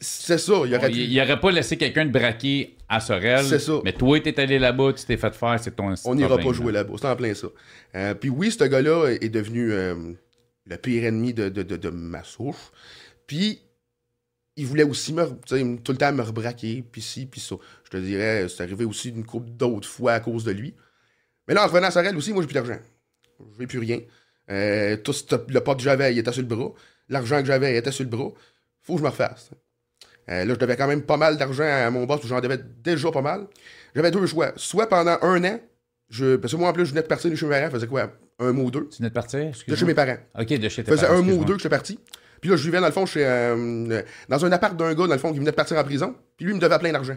C'est 0.00 0.38
ça, 0.38 0.62
il 0.66 0.74
aurait 0.74 0.90
pu- 0.90 0.96
il 0.98 1.16
n'aurait 1.16 1.40
pas 1.40 1.50
laissé 1.50 1.76
quelqu'un 1.76 2.06
te 2.06 2.12
braquer 2.12 2.76
à 2.88 3.00
Sorel. 3.00 3.44
C'est 3.44 3.58
ça. 3.58 3.80
Mais 3.84 3.92
toi, 3.92 4.20
t'es 4.20 4.38
allé 4.40 4.58
là-bas, 4.58 4.92
tu 4.92 5.04
t'es 5.04 5.16
fait 5.16 5.34
faire, 5.34 5.58
c'est 5.60 5.74
ton 5.74 5.94
On 6.04 6.14
n'ira 6.14 6.36
pas 6.38 6.52
jouer 6.52 6.72
là. 6.72 6.80
là-bas. 6.82 6.94
C'est 7.00 7.08
en 7.08 7.16
plein 7.16 7.34
ça. 7.34 7.48
Euh, 7.94 8.14
puis 8.14 8.28
oui, 8.28 8.50
ce 8.50 8.64
gars-là 8.64 9.08
est 9.20 9.28
devenu 9.30 9.72
euh, 9.72 9.94
le 10.66 10.76
pire 10.76 11.04
ennemi 11.04 11.32
de, 11.34 11.48
de, 11.48 11.62
de, 11.62 11.76
de 11.76 11.88
ma 11.90 12.22
souche. 12.24 12.70
Puis 13.26 13.60
il 14.56 14.66
voulait 14.66 14.84
aussi 14.84 15.12
me, 15.12 15.24
tout 15.76 15.92
le 15.92 15.98
temps 15.98 16.12
me 16.12 16.22
rebraquer, 16.22 16.84
puis 16.90 17.02
ci, 17.02 17.26
puis 17.26 17.40
ça. 17.40 17.56
Je 17.84 17.90
te 17.90 17.96
dirais, 17.96 18.46
c'est 18.48 18.62
arrivé 18.62 18.84
aussi 18.84 19.08
une 19.10 19.24
couple 19.24 19.50
d'autres 19.50 19.88
fois 19.88 20.12
à 20.12 20.20
cause 20.20 20.44
de 20.44 20.52
lui. 20.52 20.74
Mais 21.48 21.54
là, 21.54 21.64
en 21.64 21.66
revenant 21.68 21.88
à 21.88 21.90
Sorel 21.90 22.16
aussi, 22.16 22.32
moi, 22.32 22.42
j'ai 22.42 22.46
plus 22.48 22.54
d'argent. 22.54 22.78
Je 23.54 23.60
n'ai 23.60 23.66
plus 23.66 23.78
rien. 23.78 24.00
Euh, 24.50 24.96
tout 24.96 25.12
ce- 25.12 25.24
le 25.48 25.60
pot 25.60 25.74
que 25.74 25.82
j'avais, 25.82 26.12
il 26.12 26.18
était 26.18 26.32
sur 26.32 26.42
le 26.42 26.48
bras. 26.48 26.72
L'argent 27.08 27.40
que 27.40 27.46
j'avais, 27.46 27.72
il 27.74 27.76
était 27.76 27.92
sur 27.92 28.04
le 28.04 28.10
bras. 28.10 28.30
Faut 28.82 28.94
que 28.94 28.98
je 29.00 29.04
me 29.04 29.08
refasse. 29.10 29.50
Euh, 30.28 30.44
là, 30.44 30.54
je 30.54 30.58
devais 30.58 30.76
quand 30.76 30.88
même 30.88 31.02
pas 31.02 31.16
mal 31.16 31.36
d'argent 31.36 31.64
à 31.64 31.88
mon 31.90 32.04
boss, 32.04 32.20
j'en 32.26 32.40
devais 32.40 32.58
déjà 32.82 33.10
pas 33.12 33.22
mal. 33.22 33.46
J'avais 33.94 34.10
deux 34.10 34.26
choix. 34.26 34.52
Soit 34.56 34.88
pendant 34.88 35.18
un 35.22 35.44
an, 35.44 35.60
je, 36.08 36.36
parce 36.36 36.52
que 36.52 36.58
moi, 36.58 36.68
en 36.70 36.72
plus, 36.72 36.84
je 36.86 36.90
venais 36.90 37.02
de 37.02 37.06
partir 37.06 37.30
de 37.30 37.36
chez 37.36 37.46
mes 37.46 37.52
parents, 37.52 37.70
faisait 37.70 37.86
quoi, 37.86 38.10
un 38.38 38.52
mois 38.52 38.64
ou 38.64 38.70
deux, 38.70 38.88
Tu 38.88 38.98
venais 38.98 39.08
de 39.08 39.14
partir? 39.14 39.40
de 39.68 39.76
chez 39.76 39.84
mes 39.84 39.94
parents. 39.94 40.16
Ok, 40.38 40.48
de 40.48 40.68
chez 40.68 40.82
tes 40.84 40.90
Ça 40.90 40.96
faisait 40.96 41.06
parents, 41.06 41.18
un 41.20 41.22
mois 41.22 41.34
ou 41.34 41.44
deux 41.44 41.54
que 41.54 41.60
j'étais 41.60 41.68
parti. 41.68 41.98
Puis 42.40 42.50
là, 42.50 42.56
je 42.56 42.62
vivais, 42.64 42.80
dans 42.80 42.86
le 42.86 42.92
fond, 42.92 43.06
chez, 43.06 43.24
euh, 43.24 44.02
dans 44.28 44.44
un 44.44 44.52
appart 44.52 44.76
d'un 44.76 44.94
gars, 44.94 45.06
dans 45.06 45.12
le 45.14 45.18
fond, 45.18 45.32
qui 45.32 45.38
venait 45.38 45.50
de 45.52 45.56
partir 45.56 45.76
en 45.78 45.84
prison. 45.84 46.14
Puis 46.36 46.44
lui, 46.46 46.52
il 46.52 46.56
me 46.56 46.60
devait 46.60 46.78
plein 46.78 46.92
d'argent. 46.92 47.16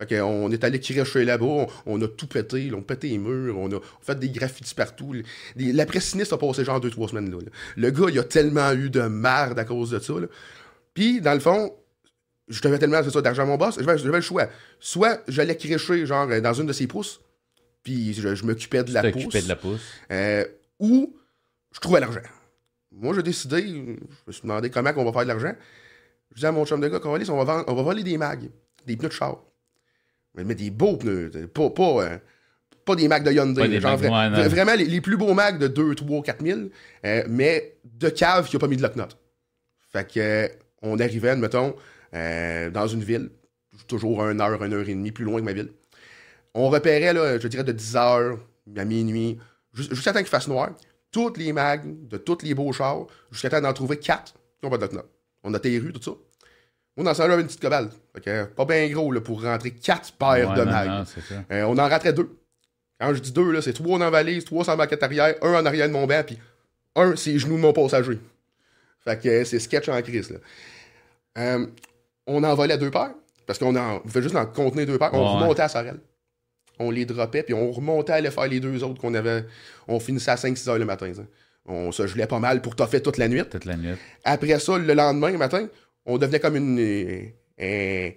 Fait 0.00 0.20
on 0.20 0.50
est 0.50 0.64
allé 0.64 0.82
chez 0.82 1.24
là-bas, 1.24 1.44
on, 1.46 1.66
on 1.86 2.02
a 2.02 2.08
tout 2.08 2.26
pété, 2.26 2.68
là, 2.68 2.76
on 2.76 2.80
a 2.80 2.82
pété 2.82 3.08
les 3.10 3.18
murs, 3.18 3.56
on 3.56 3.70
a 3.72 3.78
fait 4.00 4.18
des 4.18 4.28
graffitis 4.28 4.74
partout. 4.74 5.14
Des- 5.54 5.72
L'après-sinistre 5.72 6.34
a 6.34 6.38
passé 6.38 6.64
genre 6.64 6.80
deux, 6.80 6.90
trois 6.90 7.08
semaines 7.08 7.30
là, 7.30 7.38
là. 7.38 7.50
Le 7.76 7.90
gars, 7.90 8.06
il 8.10 8.18
a 8.18 8.24
tellement 8.24 8.72
eu 8.72 8.90
de 8.90 9.02
merde 9.02 9.58
à 9.58 9.64
cause 9.64 9.90
de 9.90 10.00
ça. 10.00 10.14
là. 10.14 10.26
Puis, 10.94 11.20
dans 11.20 11.32
le 11.34 11.38
fond, 11.40 11.72
je 12.48 12.60
devais 12.60 12.78
tellement 12.78 13.02
ça, 13.08 13.20
d'argent 13.22 13.42
à 13.42 13.46
mon 13.46 13.56
boss, 13.56 13.76
j'avais 13.80 13.96
le 14.16 14.20
choix. 14.20 14.48
Soit 14.80 15.22
j'allais 15.28 15.56
crécher 15.56 16.06
genre 16.06 16.26
dans 16.40 16.52
une 16.54 16.66
de 16.66 16.72
ses 16.72 16.88
pousses, 16.88 17.20
puis 17.84 18.14
je, 18.14 18.34
je 18.34 18.44
m'occupais 18.44 18.82
de 18.82 18.92
la 18.92 19.00
pousse. 19.12 19.22
de 19.42 19.48
la 19.48 19.56
pousse. 19.56 19.80
Euh, 20.10 20.44
ou 20.80 21.14
je 21.72 21.78
trouvais 21.78 22.00
l'argent. 22.00 22.20
Moi, 22.90 23.14
j'ai 23.14 23.22
décidé, 23.22 23.62
je 23.62 23.72
me 24.26 24.32
suis 24.32 24.42
demandé 24.42 24.70
comment 24.70 24.92
on 24.96 25.04
va 25.04 25.12
faire 25.12 25.22
de 25.22 25.28
l'argent. 25.28 25.54
Je 26.30 26.34
disais 26.36 26.48
à 26.48 26.52
mon 26.52 26.66
chum 26.66 26.80
de 26.80 26.88
gars, 26.88 27.00
on 27.04 27.12
va, 27.16 27.44
vendre- 27.44 27.64
on 27.68 27.74
va 27.74 27.82
voler 27.82 28.02
des 28.02 28.18
mags, 28.18 28.50
des 28.86 28.96
pneus 28.96 29.08
de 29.08 29.12
char. 29.14 29.38
Mais, 30.36 30.54
des 30.54 30.70
beaux 30.70 30.96
pneus, 30.96 31.30
pas, 31.52 31.70
pas, 31.70 32.02
euh, 32.04 32.18
pas 32.84 32.96
des 32.96 33.06
mags 33.08 33.24
de 33.24 33.30
Hyundai. 33.32 33.62
Pas 33.62 33.68
des 33.68 33.80
genre 33.80 33.92
vra- 33.96 34.10
ouais, 34.32 34.36
vra- 34.42 34.48
vraiment 34.48 34.74
les, 34.74 34.84
les 34.84 35.00
plus 35.00 35.16
beaux 35.16 35.32
mags 35.34 35.58
de 35.58 35.68
2, 35.68 35.94
3, 35.94 36.22
4 36.22 36.44
000, 36.44 36.60
euh, 37.06 37.24
mais 37.28 37.76
de 37.84 38.08
cave 38.08 38.48
qui 38.48 38.56
a 38.56 38.58
pas 38.58 38.66
mis 38.68 38.76
de 38.76 38.82
lock-nut. 38.82 39.16
Fait 39.92 40.06
que, 40.12 40.18
euh, 40.20 40.48
on 40.82 40.98
arrivait, 40.98 41.30
admettons, 41.30 41.76
euh, 42.14 42.70
dans 42.70 42.86
une 42.88 43.02
ville, 43.04 43.30
toujours 43.86 44.24
une 44.28 44.40
heure, 44.40 44.62
une 44.64 44.72
heure 44.72 44.88
et 44.88 44.94
demie 44.94 45.12
plus 45.12 45.24
loin 45.24 45.40
que 45.40 45.44
ma 45.44 45.52
ville. 45.52 45.70
On 46.54 46.68
repérait, 46.68 47.12
là, 47.12 47.38
je 47.38 47.48
dirais, 47.48 47.64
de 47.64 47.72
10h 47.72 48.36
à 48.76 48.84
minuit, 48.84 49.38
ju- 49.72 49.88
jusqu'à 49.90 50.12
temps 50.12 50.18
qu'il 50.20 50.28
fasse 50.28 50.48
noir, 50.48 50.70
toutes 51.10 51.38
les 51.38 51.52
mags 51.52 51.84
de 52.08 52.16
tous 52.16 52.38
les 52.42 52.54
beaux 52.54 52.72
chars, 52.72 53.06
jusqu'à 53.30 53.50
temps 53.50 53.60
d'en 53.60 53.72
trouver 53.72 53.98
4 53.98 54.32
qui 54.32 54.38
n'ont 54.64 54.70
pas 54.70 54.78
de 54.78 54.82
lock-nut. 54.82 55.02
On 55.44 55.54
a 55.54 55.58
tes 55.60 55.78
rues, 55.78 55.92
tout 55.92 56.02
ça. 56.02 56.12
Moi, 56.96 57.04
dans 57.04 57.14
ce 57.14 57.22
j'avais 57.22 57.40
une 57.42 57.46
petite 57.48 57.60
que, 58.24 58.44
pas 58.44 58.64
bien 58.64 58.88
gros 58.90 59.10
là, 59.10 59.20
pour 59.20 59.42
rentrer 59.42 59.72
4 59.72 60.12
paires 60.12 60.50
Ouais, 60.50 60.56
de 60.56 60.64
ça. 61.04 61.44
Euh, 61.50 61.62
on 61.64 61.76
en 61.78 61.88
rentrait 61.88 62.12
deux. 62.12 62.30
Quand 63.00 63.12
je 63.12 63.18
dis 63.20 63.32
deux, 63.32 63.50
là, 63.50 63.60
c'est 63.60 63.72
trois 63.72 63.98
la 63.98 64.10
valise, 64.10 64.44
trois 64.44 64.64
la 64.66 64.76
maquette 64.76 65.02
arrière, 65.02 65.34
un 65.42 65.54
en 65.60 65.66
arrière 65.66 65.88
de 65.88 65.92
mon 65.92 66.06
banc, 66.06 66.22
puis 66.24 66.38
un, 66.94 67.16
c'est 67.16 67.32
les 67.32 67.38
genoux 67.40 67.56
de 67.56 67.60
mon 67.60 67.72
passager. 67.72 68.20
Fait 69.00 69.20
que 69.20 69.28
euh, 69.28 69.44
c'est 69.44 69.58
sketch 69.58 69.88
en 69.88 70.00
crise, 70.02 70.30
là. 70.30 70.38
Euh, 71.38 71.66
on 72.26 72.42
en 72.44 72.54
volait 72.54 72.78
deux 72.78 72.92
paires, 72.92 73.10
parce 73.46 73.58
qu'on 73.58 73.74
en, 73.74 74.00
on 74.04 74.08
fait 74.08 74.22
juste 74.22 74.36
en 74.36 74.46
contenir 74.46 74.86
deux 74.86 74.98
paires. 74.98 75.10
On 75.12 75.18
Ouais. 75.36 75.40
remontait 75.42 75.62
à 75.62 75.68
Sorel. 75.68 75.98
On 76.78 76.90
les 76.92 77.04
dropait, 77.04 77.42
puis 77.42 77.54
on 77.54 77.70
remontait 77.72 78.12
à 78.12 78.16
aller 78.16 78.30
faire 78.30 78.46
les 78.46 78.60
deux 78.60 78.82
autres 78.84 79.00
qu'on 79.00 79.14
avait. 79.14 79.44
On 79.88 79.98
finissait 80.00 80.30
à 80.30 80.36
5-6 80.36 80.68
heures 80.68 80.78
le 80.78 80.84
matin. 80.84 81.12
ça. 81.14 81.22
On 81.66 81.90
se 81.92 82.06
gelait 82.06 82.26
pas 82.26 82.38
mal 82.38 82.62
pour 82.62 82.76
toffer 82.76 83.00
toute 83.00 83.16
la 83.16 83.26
nuit. 83.28 83.42
Toute 83.50 83.64
la 83.64 83.76
nuit. 83.76 83.94
Après 84.24 84.58
ça, 84.58 84.76
le 84.78 84.92
lendemain 84.94 85.32
matin, 85.36 85.66
on 86.06 86.18
devenait 86.18 86.40
comme 86.40 86.56
une, 86.56 87.30
un, 87.60 88.10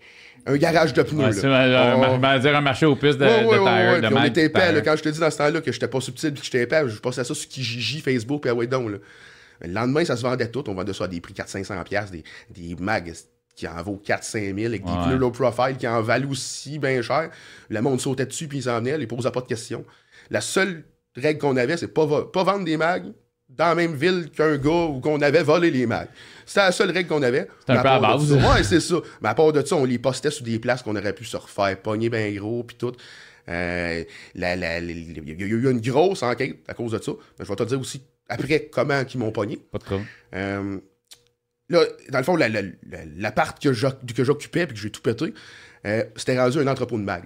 un 0.45 0.57
garage 0.57 0.93
de 0.93 1.03
pneus. 1.03 1.43
Ouais, 1.43 1.49
là. 1.49 1.95
On- 1.97 2.15
on 2.15 2.17
va 2.17 2.39
dire 2.39 2.55
un 2.55 2.61
marché 2.61 2.85
aux 2.85 2.95
puces 2.95 3.17
de, 3.17 3.25
Ouais, 3.25 3.45
ouais, 3.45 3.57
de 3.57 3.63
tire, 3.63 4.01
de 4.01 4.07
Puis 4.07 4.15
on 4.17 4.23
était 4.23 4.45
épais, 4.45 4.71
là, 4.71 4.81
quand 4.81 4.95
je 4.95 5.03
te 5.03 5.09
dis 5.09 5.19
dans 5.19 5.29
ce 5.31 5.37
temps-là 5.37 5.61
que 5.61 5.71
j'étais 5.71 5.87
pas 5.87 6.01
subtil 6.01 6.31
puis 6.31 6.39
que 6.41 6.45
j'étais 6.45 6.63
épais, 6.63 6.83
je 6.87 6.99
passais 6.99 7.23
ça 7.23 7.33
sur 7.33 7.47
Kijiji, 7.49 8.01
Facebook, 8.01 8.41
puis 8.41 8.51
ah 8.51 8.55
là. 8.55 8.97
Mais 9.61 9.67
le 9.67 9.73
lendemain, 9.73 10.05
ça 10.05 10.15
se 10.15 10.21
vendait 10.21 10.49
tout. 10.49 10.63
On 10.69 10.73
vendait 10.75 10.93
ça 10.93 11.05
à 11.05 11.07
des 11.07 11.19
prix 11.19 11.33
400-500$, 11.33 11.83
piastres, 11.83 12.11
des, 12.11 12.23
des 12.49 12.75
mags 12.79 13.11
qui 13.55 13.67
en 13.67 13.81
vaut 13.81 13.99
4-5 14.05 14.53
000 14.55 14.67
avec 14.67 14.85
des 14.85 14.91
pneus 14.91 15.17
low 15.17 15.31
profile 15.31 15.77
qui 15.77 15.87
en 15.87 16.01
valent 16.03 16.29
aussi 16.29 16.77
bien 16.77 17.01
cher. 17.01 17.29
Le 17.69 17.81
monde 17.81 17.99
sautait 17.99 18.27
dessus 18.27 18.47
puis 18.47 18.59
ils 18.59 18.63
s'en 18.63 18.77
venaient, 18.77 18.97
ils 18.99 19.07
posaient 19.07 19.31
pas 19.31 19.41
de 19.41 19.47
questions. 19.47 19.83
La 20.29 20.41
seule 20.41 20.83
règle 21.15 21.39
qu'on 21.39 21.57
avait, 21.57 21.75
c'est 21.77 21.87
pas, 21.91 22.05
pas 22.31 22.43
vendre 22.43 22.65
des 22.65 22.77
mags 22.77 23.11
dans 23.49 23.65
la 23.69 23.75
même 23.75 23.95
ville 23.95 24.29
qu'un 24.35 24.57
gars 24.57 24.85
où 24.89 24.99
qu'on 24.99 25.21
avait 25.21 25.43
volé 25.43 25.71
les 25.71 25.85
mags. 25.85 26.09
C'était 26.45 26.61
la 26.61 26.71
seule 26.71 26.91
règle 26.91 27.09
qu'on 27.09 27.23
avait. 27.23 27.47
C'est 27.65 27.73
un 27.73 27.81
peu 27.81 27.87
à 27.89 27.99
base. 27.99 28.31
Ouais, 28.33 28.63
c'est 28.63 28.79
ça. 28.79 28.95
Mais 29.21 29.29
à 29.29 29.35
part 29.35 29.51
de 29.53 29.65
ça, 29.65 29.75
on 29.75 29.85
les 29.85 29.99
postait 29.99 30.31
sur 30.31 30.43
des 30.45 30.59
places 30.59 30.81
qu'on 30.83 30.95
aurait 30.95 31.13
pu 31.13 31.25
se 31.25 31.37
refaire 31.37 31.77
pogner 31.81 32.09
bien 32.09 32.31
gros, 32.33 32.63
puis 32.63 32.75
tout. 32.77 32.93
Euh, 33.49 34.03
la- 34.35 34.55
la- 34.57 34.79
la- 34.81 34.91
Il 34.91 35.17
y 35.39 35.43
a 35.43 35.47
eu 35.47 35.71
une 35.71 35.79
grosse 35.79 36.23
enquête 36.23 36.57
à 36.67 36.73
cause 36.73 36.91
de 36.91 37.01
ça. 37.01 37.11
Mais 37.39 37.45
je 37.45 37.49
vais 37.49 37.55
te 37.55 37.63
dire 37.63 37.79
aussi 37.79 38.01
après 38.27 38.69
comment 38.71 39.01
ils 39.13 39.17
m'ont 39.19 39.31
pogné. 39.31 39.57
Pas 39.71 39.77
de 39.77 39.83
trouble. 39.83 40.05
Euh, 40.35 40.77
là, 41.69 41.79
dans 42.09 42.17
le 42.17 42.23
fond, 42.25 42.35
la- 42.35 42.49
la- 42.49 42.61
la- 42.61 43.05
l'appart 43.17 43.61
que 43.61 43.71
j'oc- 43.71 44.05
que 44.13 44.23
j'occupais 44.25 44.67
puis 44.67 44.75
que 44.75 44.81
j'ai 44.81 44.89
tout 44.91 45.01
pété, 45.01 45.33
euh, 45.85 46.03
c'était 46.17 46.37
rendu 46.37 46.59
un 46.59 46.67
entrepôt 46.67 46.97
de 46.97 47.03
mag. 47.03 47.23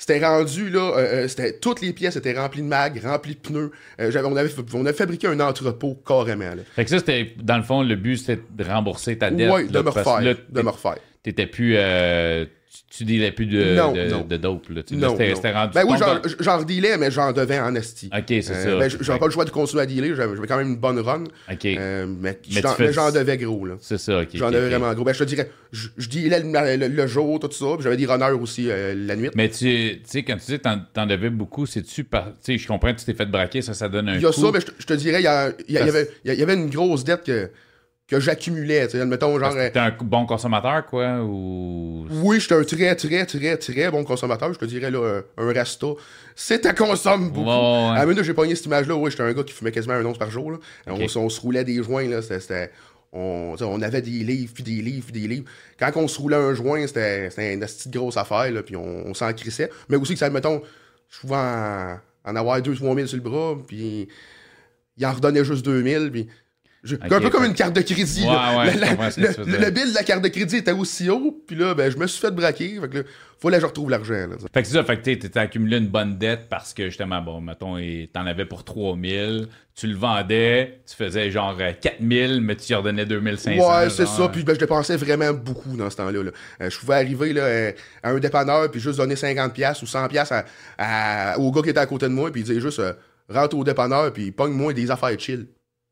C'était 0.00 0.24
rendu, 0.24 0.70
là, 0.70 0.92
euh, 0.96 0.96
euh, 1.24 1.28
c'était, 1.28 1.58
toutes 1.58 1.80
les 1.80 1.92
pièces 1.92 2.14
étaient 2.14 2.38
remplies 2.38 2.62
de 2.62 2.66
mag, 2.68 3.00
remplies 3.04 3.34
de 3.34 3.40
pneus. 3.40 3.72
Euh, 4.00 4.10
j'avais- 4.12 4.28
on, 4.28 4.36
avait, 4.36 4.48
on 4.74 4.86
avait 4.86 4.92
fabriqué 4.96 5.26
un 5.26 5.40
entrepôt 5.40 6.00
carrément. 6.06 6.54
Là. 6.54 6.62
Fait 6.76 6.84
que 6.84 6.90
ça, 6.90 6.98
c'était, 6.98 7.34
dans 7.42 7.56
le 7.56 7.64
fond, 7.64 7.82
le 7.82 7.96
but, 7.96 8.16
c'était 8.16 8.40
de 8.50 8.64
rembourser 8.64 9.18
ta 9.18 9.30
dette. 9.32 9.50
Ouais, 9.50 9.64
de 9.66 9.80
me 9.80 9.90
refaire. 9.90 10.20
là, 10.20 10.34
de 10.48 10.62
me 10.62 10.70
refaire. 10.70 10.98
T'étais 11.24 11.46
plus. 11.46 11.74
euh, 11.76 12.46
tu, 12.90 13.04
dealais 13.04 13.32
plus 13.32 13.46
de, 13.46 13.74
Non, 13.74 13.92
de, 13.92 14.04
non. 14.08 14.24
de 14.24 14.36
dope. 14.36 14.68
Là. 14.70 14.82
Tu- 14.82 14.96
Non, 14.96 15.16
c'était, 15.18 15.52
rendu. 15.52 15.72
Ben 15.74 15.84
oui, 15.86 15.96
j'en, 16.40 16.62
dealais, 16.62 16.96
mais 16.96 17.10
j'en 17.10 17.32
devais 17.32 17.58
en 17.58 17.74
esti. 17.74 18.08
Ok, 18.12 18.24
c'est 18.28 18.50
Euh, 18.50 18.64
ça. 18.64 18.78
ben, 18.78 18.90
j'avais 19.02 19.18
pas 19.18 19.26
le 19.26 19.32
choix 19.32 19.44
de 19.44 19.50
continuer 19.50 19.82
à 19.82 19.86
dealer, 19.86 20.14
j'avais, 20.16 20.34
quand 20.46 20.56
même 20.56 20.68
une 20.68 20.76
bonne 20.76 20.98
run. 21.00 21.24
Ok. 21.52 21.64
Euh, 21.66 22.06
mais, 22.06 22.38
Mais 22.54 22.60
j'en, 22.62 22.74
fais- 22.74 22.92
devais 23.12 23.36
gros, 23.36 23.66
là. 23.66 23.74
c'est 23.80 23.98
ça, 23.98 24.20
ok. 24.20 24.28
J'en 24.34 24.48
ok, 24.48 24.54
avais 24.54 24.64
ok. 24.66 24.70
vraiment 24.72 24.94
gros. 24.94 25.04
Ben, 25.04 25.12
je 25.12 25.18
te 25.18 25.24
dirais, 25.24 25.50
je, 25.72 25.88
je 25.96 26.08
dealais 26.08 26.40
le, 26.42 26.76
le- 26.76 26.94
le 26.94 27.06
jour, 27.06 27.38
tout 27.40 27.50
ça, 27.52 27.66
j'avais 27.80 27.96
des 27.96 28.06
runners 28.06 28.32
aussi 28.40 28.66
euh, 28.70 28.94
la 28.96 29.16
nuit. 29.16 29.28
Mais 29.34 29.48
tu 29.50 30.00
sais, 30.04 30.22
quand 30.22 30.36
tu 30.36 30.52
dis 30.52 30.58
t'en, 30.58 30.80
t'en 30.92 31.06
devais 31.06 31.30
beaucoup, 31.30 31.66
c'est-tu 31.66 32.04
par. 32.04 32.26
Tu 32.42 32.52
sais, 32.52 32.58
je 32.58 32.66
comprends 32.66 32.92
que 32.94 32.98
tu 33.00 33.04
t'es 33.04 33.14
fait 33.14 33.26
braquer, 33.26 33.60
ça, 33.62 33.74
ça 33.74 33.88
donne 33.88 34.08
un 34.08 34.14
Il 34.16 34.22
y 34.22 34.26
a 34.26 34.30
coup. 34.30 34.40
ça, 34.40 34.50
mais 34.52 34.60
je, 34.60 34.66
te- 34.66 34.72
je 34.78 34.86
te 34.86 34.94
dirais, 34.94 35.20
il 35.20 35.24
y, 35.24 35.26
a- 35.26 35.52
il 35.68 35.74
y 35.74 35.78
avait, 35.78 36.08
il 36.24 36.34
y 36.34 36.42
avait 36.42 36.54
une 36.54 36.70
grosse 36.70 37.04
dette 37.04 37.24
que, 37.24 37.50
que 38.08 38.18
j'accumulais. 38.20 38.94
Admettons, 38.96 39.38
genre. 39.38 39.52
Euh, 39.54 39.68
t'es 39.70 39.78
un 39.78 39.94
bon 40.00 40.24
consommateur, 40.26 40.86
quoi, 40.86 41.20
ou. 41.22 42.06
oui, 42.22 42.40
j'étais 42.40 42.54
un 42.54 42.64
très, 42.64 42.96
très, 42.96 43.26
très, 43.26 43.56
très 43.58 43.90
bon 43.90 44.02
consommateur. 44.02 44.52
Je 44.52 44.58
te 44.58 44.64
dirais, 44.64 44.90
là, 44.90 45.22
un, 45.36 45.44
un 45.48 45.52
rasta. 45.52 45.86
C'est 46.34 46.64
à 46.66 46.72
consomme 46.72 47.30
beaucoup. 47.30 47.48
Ouais. 47.50 47.98
À 47.98 48.06
minute 48.06 48.24
j'ai 48.24 48.34
pogné 48.34 48.54
cette 48.54 48.66
image-là, 48.66 48.94
oui, 48.96 49.10
j'étais 49.10 49.22
un 49.24 49.32
gars 49.32 49.42
qui 49.42 49.52
fumait 49.52 49.72
quasiment 49.72 49.94
un 49.94 50.04
once 50.04 50.18
par 50.18 50.30
jour. 50.30 50.50
là. 50.52 50.58
On, 50.86 51.28
se 51.28 51.40
roulait 51.40 51.64
des 51.64 51.82
joints, 51.82 52.08
là. 52.08 52.22
C'était. 52.22 52.40
c'était- 52.40 52.70
on, 53.10 53.54
on 53.58 53.80
avait 53.80 54.02
des 54.02 54.10
livres, 54.10 54.52
puis 54.54 54.62
des 54.62 54.82
livres, 54.82 55.06
puis 55.10 55.20
des 55.22 55.26
livres. 55.28 55.46
Quand 55.78 55.90
on 55.96 56.06
se 56.08 56.20
roulait 56.20 56.36
un 56.36 56.52
joint, 56.52 56.86
c'était 56.86 57.30
c'était 57.30 57.54
une 57.54 57.60
petite 57.60 57.90
grosse 57.90 58.18
affaire, 58.18 58.50
là, 58.52 58.62
puis 58.62 58.76
on, 58.76 59.06
on 59.06 59.14
s'en 59.14 59.32
crissait. 59.32 59.70
Mais 59.88 59.96
aussi 59.96 60.12
que 60.12 60.18
ça, 60.18 60.28
mettons, 60.28 60.60
je 61.08 61.20
pouvais 61.20 61.36
en, 61.36 61.98
en 62.24 62.36
avoir 62.36 62.60
2-3 62.60 62.94
000 62.94 63.06
sur 63.06 63.16
le 63.16 63.22
bras, 63.22 63.56
puis 63.66 64.08
il 64.98 65.06
en 65.06 65.12
redonnait 65.14 65.42
juste 65.42 65.64
2 65.64 65.82
000, 65.82 66.10
puis 66.10 66.28
Je- 66.84 66.94
un 66.94 67.08
peu 67.20 67.28
comme 67.30 67.44
une 67.44 67.54
carte 67.54 67.74
de 67.74 67.80
crédit. 67.80 68.22
Ouais, 68.22 68.26
là. 68.28 68.56
ouais, 68.56 68.74
La- 68.76 68.94
la- 68.96 69.58
le, 69.64 69.70
bill 69.70 69.90
de 69.90 69.94
la 69.94 70.04
carte 70.04 70.22
de 70.22 70.28
crédit 70.28 70.56
était 70.58 70.70
aussi 70.72 71.10
haut, 71.10 71.42
puis 71.46 71.56
là, 71.56 71.74
ben, 71.74 71.90
je 71.90 71.96
me 71.96 72.06
suis 72.06 72.20
fait 72.20 72.30
braquer. 72.30 72.78
Fait 72.80 72.88
que 72.88 72.98
là, 72.98 73.02
faut 73.40 73.48
que 73.50 73.60
je 73.60 73.66
retrouve 73.66 73.90
l'argent. 73.90 74.14
là. 74.14 74.36
Fait 74.54 74.62
que 74.62 74.68
c'est 74.68 74.74
ça, 74.74 74.84
fait 74.84 74.96
que 74.98 75.02
tu 75.02 75.18
t'étais 75.18 75.40
accumulé 75.40 75.78
une 75.78 75.88
bonne 75.88 76.18
dette 76.18 76.48
parce 76.48 76.72
que 76.74 76.84
justement, 76.84 77.20
bon, 77.20 77.40
mettons, 77.40 77.78
et 77.78 78.08
t'en 78.12 78.26
avais 78.26 78.44
pour 78.44 78.62
3000, 78.64 79.48
tu 79.74 79.86
le 79.88 79.96
vendais, 79.96 80.80
tu 80.88 80.94
faisais 80.94 81.30
genre 81.32 81.56
euh, 81.60 81.72
4000, 81.80 82.40
mais 82.40 82.54
tu 82.56 82.72
y 82.72 82.74
redonnais 82.76 83.06
2500. 83.06 83.68
Ouais, 83.80 83.90
c'est 83.90 84.06
ça. 84.06 84.28
Puis 84.28 84.44
ben, 84.44 84.54
je 84.54 84.60
dépensais 84.60 84.96
vraiment 84.96 85.32
beaucoup 85.32 85.76
dans 85.76 85.90
ce 85.90 85.96
temps-là. 85.96 86.22
là. 86.22 86.30
Euh, 86.62 86.70
je 86.70 86.78
pouvais 86.78 86.94
arriver 86.94 87.32
là, 87.32 87.42
euh, 87.42 87.72
à 88.04 88.10
un 88.10 88.18
dépanneur 88.18 88.70
puis 88.70 88.80
juste 88.80 88.98
donner 88.98 89.16
50$ 89.16 89.82
ou 89.82 89.86
100$ 89.86 90.32
à, 90.32 90.44
à- 91.32 91.38
au 91.38 91.50
gars 91.50 91.62
qui 91.62 91.70
était 91.70 91.80
à 91.80 91.86
côté 91.86 92.06
de 92.06 92.12
moi, 92.12 92.30
puis 92.30 92.42
il 92.42 92.44
disait 92.44 92.60
juste 92.60 92.78
euh, 92.78 92.92
rentre 93.28 93.56
au 93.56 93.64
dépanneur 93.64 94.12
puis 94.12 94.30
pogne-moi 94.30 94.72
des 94.72 94.90
affaires 94.90 95.18
chill. 95.18 95.46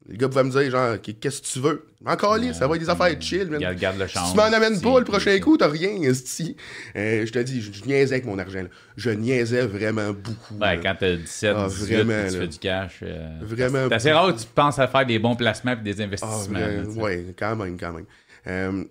Le 0.08 0.16
gars 0.16 0.28
pouvait 0.28 0.44
me 0.44 0.50
dire 0.50 0.70
genre 0.70 0.96
qu'est-ce 1.00 1.42
que 1.42 1.46
tu 1.46 1.58
veux? 1.58 1.84
Encore 2.06 2.36
là, 2.38 2.52
ça 2.52 2.68
va 2.68 2.76
être 2.76 2.82
des 2.82 2.88
affaires 2.88 3.20
chill, 3.20 3.48
man. 3.50 3.60
Garde, 3.74 3.98
le 3.98 4.06
Si 4.06 4.14
tu 4.14 4.36
m'en 4.36 4.44
amènes 4.44 4.80
pas 4.80 4.98
le 5.00 5.04
prochain 5.04 5.36
coup, 5.40 5.56
t'as 5.56 5.66
rien, 5.68 6.00
esti. 6.02 6.56
Euh, 6.94 7.26
je 7.26 7.32
te 7.32 7.38
dis, 7.40 7.60
je, 7.60 7.72
je 7.72 7.84
niaisais 7.84 8.14
avec 8.14 8.24
mon 8.24 8.38
argent. 8.38 8.62
là. 8.62 8.68
Je 8.96 9.10
niaisais 9.10 9.66
vraiment 9.66 10.12
beaucoup. 10.12 10.54
Ouais, 10.60 10.76
là. 10.76 10.82
quand 10.82 10.96
t'as 11.00 11.16
17, 11.16 11.54
Ah, 11.58 11.66
18, 11.68 11.94
vraiment, 12.04 12.28
tu 12.28 12.34
là. 12.34 12.40
fais 12.40 12.46
du 12.48 12.58
cash. 12.58 12.98
euh, 13.02 13.38
Vraiment 13.42 13.86
C'est 13.88 13.94
assez 13.94 14.12
rare 14.12 14.32
que 14.34 14.40
tu 14.40 14.46
penses 14.46 14.78
à 14.78 14.86
faire 14.86 15.04
des 15.06 15.18
bons 15.18 15.34
placements 15.34 15.72
et 15.72 15.76
des 15.76 16.00
Ah, 16.00 16.04
investissements. 16.04 16.58
tu 16.84 16.92
sais. 16.94 17.00
ouais, 17.00 17.24
quand 17.36 17.56
même, 17.56 17.76
quand 17.78 17.92
même. 17.92 18.06
Euh, 18.46 18.84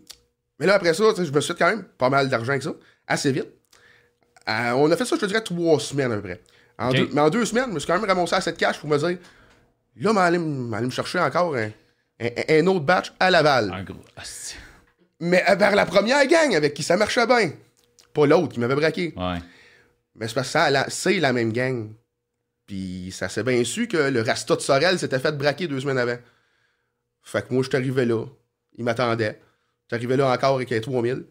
mais 0.59 0.65
là, 0.65 0.73
après 0.75 0.93
ça, 0.93 1.03
je 1.17 1.31
me 1.31 1.39
suis 1.41 1.53
fait 1.53 1.59
quand 1.59 1.69
même 1.69 1.85
pas 1.97 2.09
mal 2.09 2.27
d'argent 2.27 2.49
avec 2.51 2.63
ça, 2.63 2.73
assez 3.07 3.31
vite. 3.31 3.47
Euh, 4.49 4.71
on 4.73 4.91
a 4.91 4.97
fait 4.97 5.05
ça, 5.05 5.15
je 5.15 5.21
te 5.21 5.25
dirais, 5.25 5.41
trois 5.41 5.79
semaines 5.79 6.11
à 6.11 6.15
peu 6.17 6.21
près. 6.23 6.41
En 6.77 6.89
Ok. 6.89 6.97
deux- 6.97 7.09
mais 7.13 7.21
en 7.21 7.29
deux 7.29 7.45
semaines, 7.45 7.67
je 7.69 7.73
me 7.75 7.79
suis 7.79 7.87
quand 7.87 7.97
même 7.99 8.05
ramassé 8.09 8.35
à 8.35 8.41
cette 8.41 8.57
cash 8.57 8.79
pour 8.79 8.89
me 8.89 8.97
dire, 8.97 9.17
là, 9.97 10.13
m'en 10.13 10.19
aller, 10.21 10.37
m- 10.37 10.67
m'aller 10.67 10.85
me 10.87 10.91
chercher 10.91 11.19
encore 11.19 11.55
un, 11.55 11.69
un- 12.19 12.29
un 12.49 12.67
autre 12.67 12.85
batch 12.85 13.13
à 13.19 13.29
Laval. 13.31 13.71
En 13.71 13.83
gros. 13.83 14.03
Mais 15.19 15.43
euh, 15.49 15.55
vers 15.55 15.75
la 15.75 15.85
première 15.85 16.25
gang 16.27 16.55
avec 16.55 16.73
qui 16.73 16.83
ça 16.83 16.97
marchait 16.97 17.25
bien. 17.27 17.51
Pas 18.13 18.25
l'autre 18.25 18.53
qui 18.53 18.59
m'avait 18.59 18.75
braqué. 18.75 19.13
Ouais. 19.15 19.39
Mais 20.15 20.27
c'est 20.27 20.33
parce 20.35 20.51
que 20.53 20.89
c'est 20.91 21.19
la 21.19 21.33
même 21.33 21.51
gang. 21.53 21.89
Puis 22.67 23.11
ça 23.11 23.29
s'est 23.29 23.43
bien 23.43 23.63
su 23.63 23.87
que 23.87 23.97
le 23.97 24.21
Rasta 24.21 24.55
de 24.55 24.61
Sorel 24.61 24.97
s'était 24.97 25.19
fait 25.19 25.31
braquer 25.37 25.67
deux 25.67 25.79
semaines 25.79 25.97
avant. 25.99 26.17
Fait 27.21 27.47
que 27.47 27.53
moi, 27.53 27.63
je 27.63 27.69
suis 27.69 27.77
arrivé 27.77 28.05
là. 28.05 28.25
Il 28.77 28.83
m'attendait. 28.83 29.39
Je 29.83 29.95
suis 29.95 30.03
arrivé 30.05 30.17
là 30.17 30.31
encore 30.31 30.55
avec 30.55 30.71
un 30.71 30.79
3000. 30.79 31.25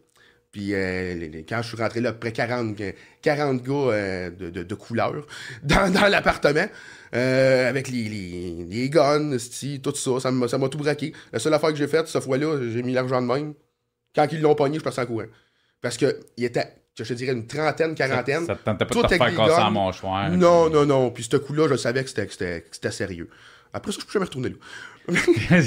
Puis 0.54 0.72
euh, 0.72 1.42
quand 1.48 1.62
je 1.62 1.66
suis 1.66 1.76
rentré 1.76 2.00
là, 2.00 2.12
près 2.12 2.30
40, 2.32 2.80
euh, 2.80 2.92
40 3.22 3.60
gars 3.64 3.72
euh, 3.74 4.30
de, 4.30 4.50
de, 4.50 4.62
de 4.62 4.74
couleur 4.76 5.26
dans, 5.64 5.92
dans 5.92 6.06
l'appartement. 6.06 6.66
euh, 7.12 7.68
avec 7.68 7.88
les, 7.88 8.04
les, 8.08 8.64
les 8.70 8.88
guns, 8.88 9.36
tout 9.82 9.94
ça. 9.96 10.20
Ça 10.20 10.30
m'a 10.30 10.46
ça 10.46 10.56
tout 10.70 10.78
braqué. 10.78 11.12
La 11.32 11.40
seule 11.40 11.54
affaire 11.54 11.70
que 11.70 11.76
j'ai 11.76 11.88
faite, 11.88 12.06
cette 12.06 12.22
fois-là, 12.22 12.60
j'ai 12.72 12.84
mis 12.84 12.92
l'argent 12.92 13.20
de 13.20 13.26
même. 13.26 13.54
Quand 14.14 14.28
ils 14.30 14.40
l'ont 14.40 14.54
pogné, 14.54 14.78
je 14.78 14.84
passais 14.84 15.00
en 15.00 15.06
courant. 15.06 15.26
Parce 15.82 15.96
que 15.96 16.20
il 16.36 16.44
était, 16.44 16.68
je 16.96 17.02
te 17.02 17.14
dirais, 17.14 17.32
une 17.32 17.48
trentaine, 17.48 17.96
quarantaine. 17.96 18.46
Ça 18.46 18.54
te 18.54 18.62
tentait 18.64 18.84
pas 18.84 18.94
Tout 18.94 19.02
de 19.02 19.08
te 19.08 19.14
faire 19.16 19.34
casser 19.34 19.56
guns. 19.56 19.66
en 19.66 19.70
mâchoire. 19.72 20.30
Non, 20.30 20.70
non, 20.70 20.86
non. 20.86 21.10
Puis 21.10 21.26
ce 21.28 21.36
coup-là, 21.36 21.66
je 21.68 21.74
savais 21.74 22.04
que 22.04 22.10
c'était- 22.10 22.90
sérieux. 22.92 23.28
Après 23.72 23.90
ça, 23.90 23.98
je 24.00 24.06
peux 24.06 24.12
jamais 24.12 24.26
retourner 24.26 24.50
là. 24.50 24.56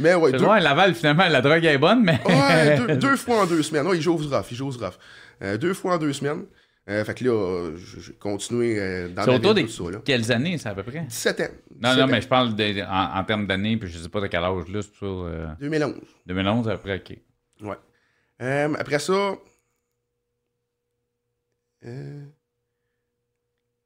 Mais 0.00 0.14
ouais, 0.14 0.30
C'est 0.32 0.38
deux, 0.38 0.44
Laval, 0.46 0.94
finalement, 0.94 1.28
la 1.28 1.40
drogue 1.40 1.64
est 1.64 1.78
bonne, 1.78 2.02
mais. 2.02 2.20
ouais, 2.24 2.76
deux, 2.78 2.96
deux 3.08 3.16
fois 3.16 3.42
en 3.42 3.46
deux 3.46 3.62
semaines. 3.62 3.86
Ouais, 3.86 3.96
il 3.96 4.02
joue 4.02 4.16
rough, 4.16 4.46
il 4.50 4.56
joue 4.56 4.70
rough. 4.70 4.94
Euh, 5.42 5.56
deux 5.58 5.74
fois 5.74 5.94
en 5.94 5.98
deux 5.98 6.12
semaines. 6.12 6.46
Euh, 6.88 7.04
fait 7.04 7.14
que 7.14 7.24
là, 7.24 7.70
j'ai 7.76 8.14
continué 8.14 8.80
euh, 8.80 9.08
dans 9.10 9.22
C'est 9.22 9.30
la 9.30 9.36
autour 9.36 9.54
ville, 9.54 9.64
de 9.66 9.68
tout 9.70 9.84
ça, 9.84 9.90
là. 9.92 9.98
quelles 10.04 10.32
années, 10.32 10.58
ça, 10.58 10.70
à 10.70 10.74
peu 10.74 10.82
près? 10.82 11.00
17 11.02 11.40
ans. 11.40 11.44
Non, 11.78 11.90
17 11.90 11.96
non, 11.98 12.02
ans. 12.04 12.06
mais 12.08 12.20
je 12.22 12.28
parle 12.28 12.56
de- 12.56 12.82
en, 12.82 13.18
en 13.20 13.24
termes 13.24 13.46
d'années, 13.46 13.76
puis 13.76 13.88
je 13.88 13.98
sais 13.98 14.08
pas 14.08 14.20
de 14.20 14.26
quel 14.26 14.42
âge, 14.42 14.66
là, 14.68 14.80
c'est 14.82 14.98
ça. 14.98 15.06
euh, 15.06 15.46
2011. 15.60 15.94
2011, 16.26 16.68
après, 16.68 16.96
ok. 16.96 17.16
Ouais. 17.62 17.76
Euh, 18.42 18.74
après 18.78 18.98
ça. 18.98 19.34
euh, 21.86 22.24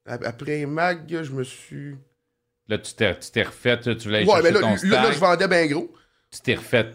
ap- 0.06 0.24
après 0.24 0.64
Mag, 0.66 1.04
je 1.22 1.32
me 1.32 1.42
suis. 1.44 1.96
Là, 2.68 2.78
tu 2.78 2.94
t'es, 2.94 3.42
refait, 3.42 3.78
tu 3.80 3.90
voulais 3.98 4.24
Ouais, 4.24 4.40
mais 4.42 4.50
là, 4.50 4.60
ton 4.60 4.74
là, 4.88 5.12
je 5.12 5.18
vendais 5.18 5.48
bien 5.48 5.66
gros. 5.66 5.92
Tu 6.34 6.40
t'es 6.42 6.54
refait. 6.54 6.92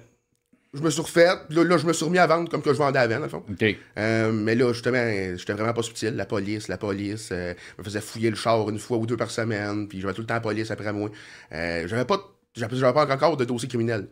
Je 0.73 0.82
me 0.82 0.89
suis 0.91 1.02
refait. 1.02 1.25
Là, 1.49 1.63
là, 1.63 1.78
je 1.78 1.88
me 1.88 1.93
suis 1.93 2.06
remis 2.06 2.19
à 2.19 2.28
vendre 2.28 2.47
comme 2.49 2.62
que 2.62 2.71
je 2.71 2.78
vendais 2.78 2.99
avant, 2.99 3.15
dans 3.17 3.23
le 3.23 3.30
fond. 3.30 3.43
OK. 3.49 3.75
Euh, 3.97 4.32
mais 4.32 4.54
là, 4.54 4.71
justement, 4.71 5.04
j'étais 5.36 5.54
vraiment 5.54 5.73
pas 5.73 5.82
subtil. 5.82 6.15
La 6.15 6.28
police, 6.28 6.67
la 6.67 6.78
police 6.78 7.30
euh, 7.32 7.56
me 7.80 7.84
faisait 7.84 8.02
fouiller 8.02 8.30
le 8.30 8.36
char 8.36 8.69
une 8.69 8.78
fois 8.78 8.97
ou 8.97 9.08
deux 9.08 9.17
par 9.17 9.32
semaine, 9.32 9.88
puis 9.88 9.99
j'avais 9.99 10.13
tout 10.13 10.21
le 10.21 10.28
temps 10.28 10.36
la 10.36 10.41
police 10.41 10.69
après 10.69 10.93
moi. 10.93 11.10
Euh, 11.54 11.88
j'avais 11.88 12.06
pas, 12.06 12.19
j'avais 12.54 12.93
pas 12.93 13.12
encore 13.12 13.36
de 13.36 13.45
dossier 13.45 13.67
criminel. 13.67 14.10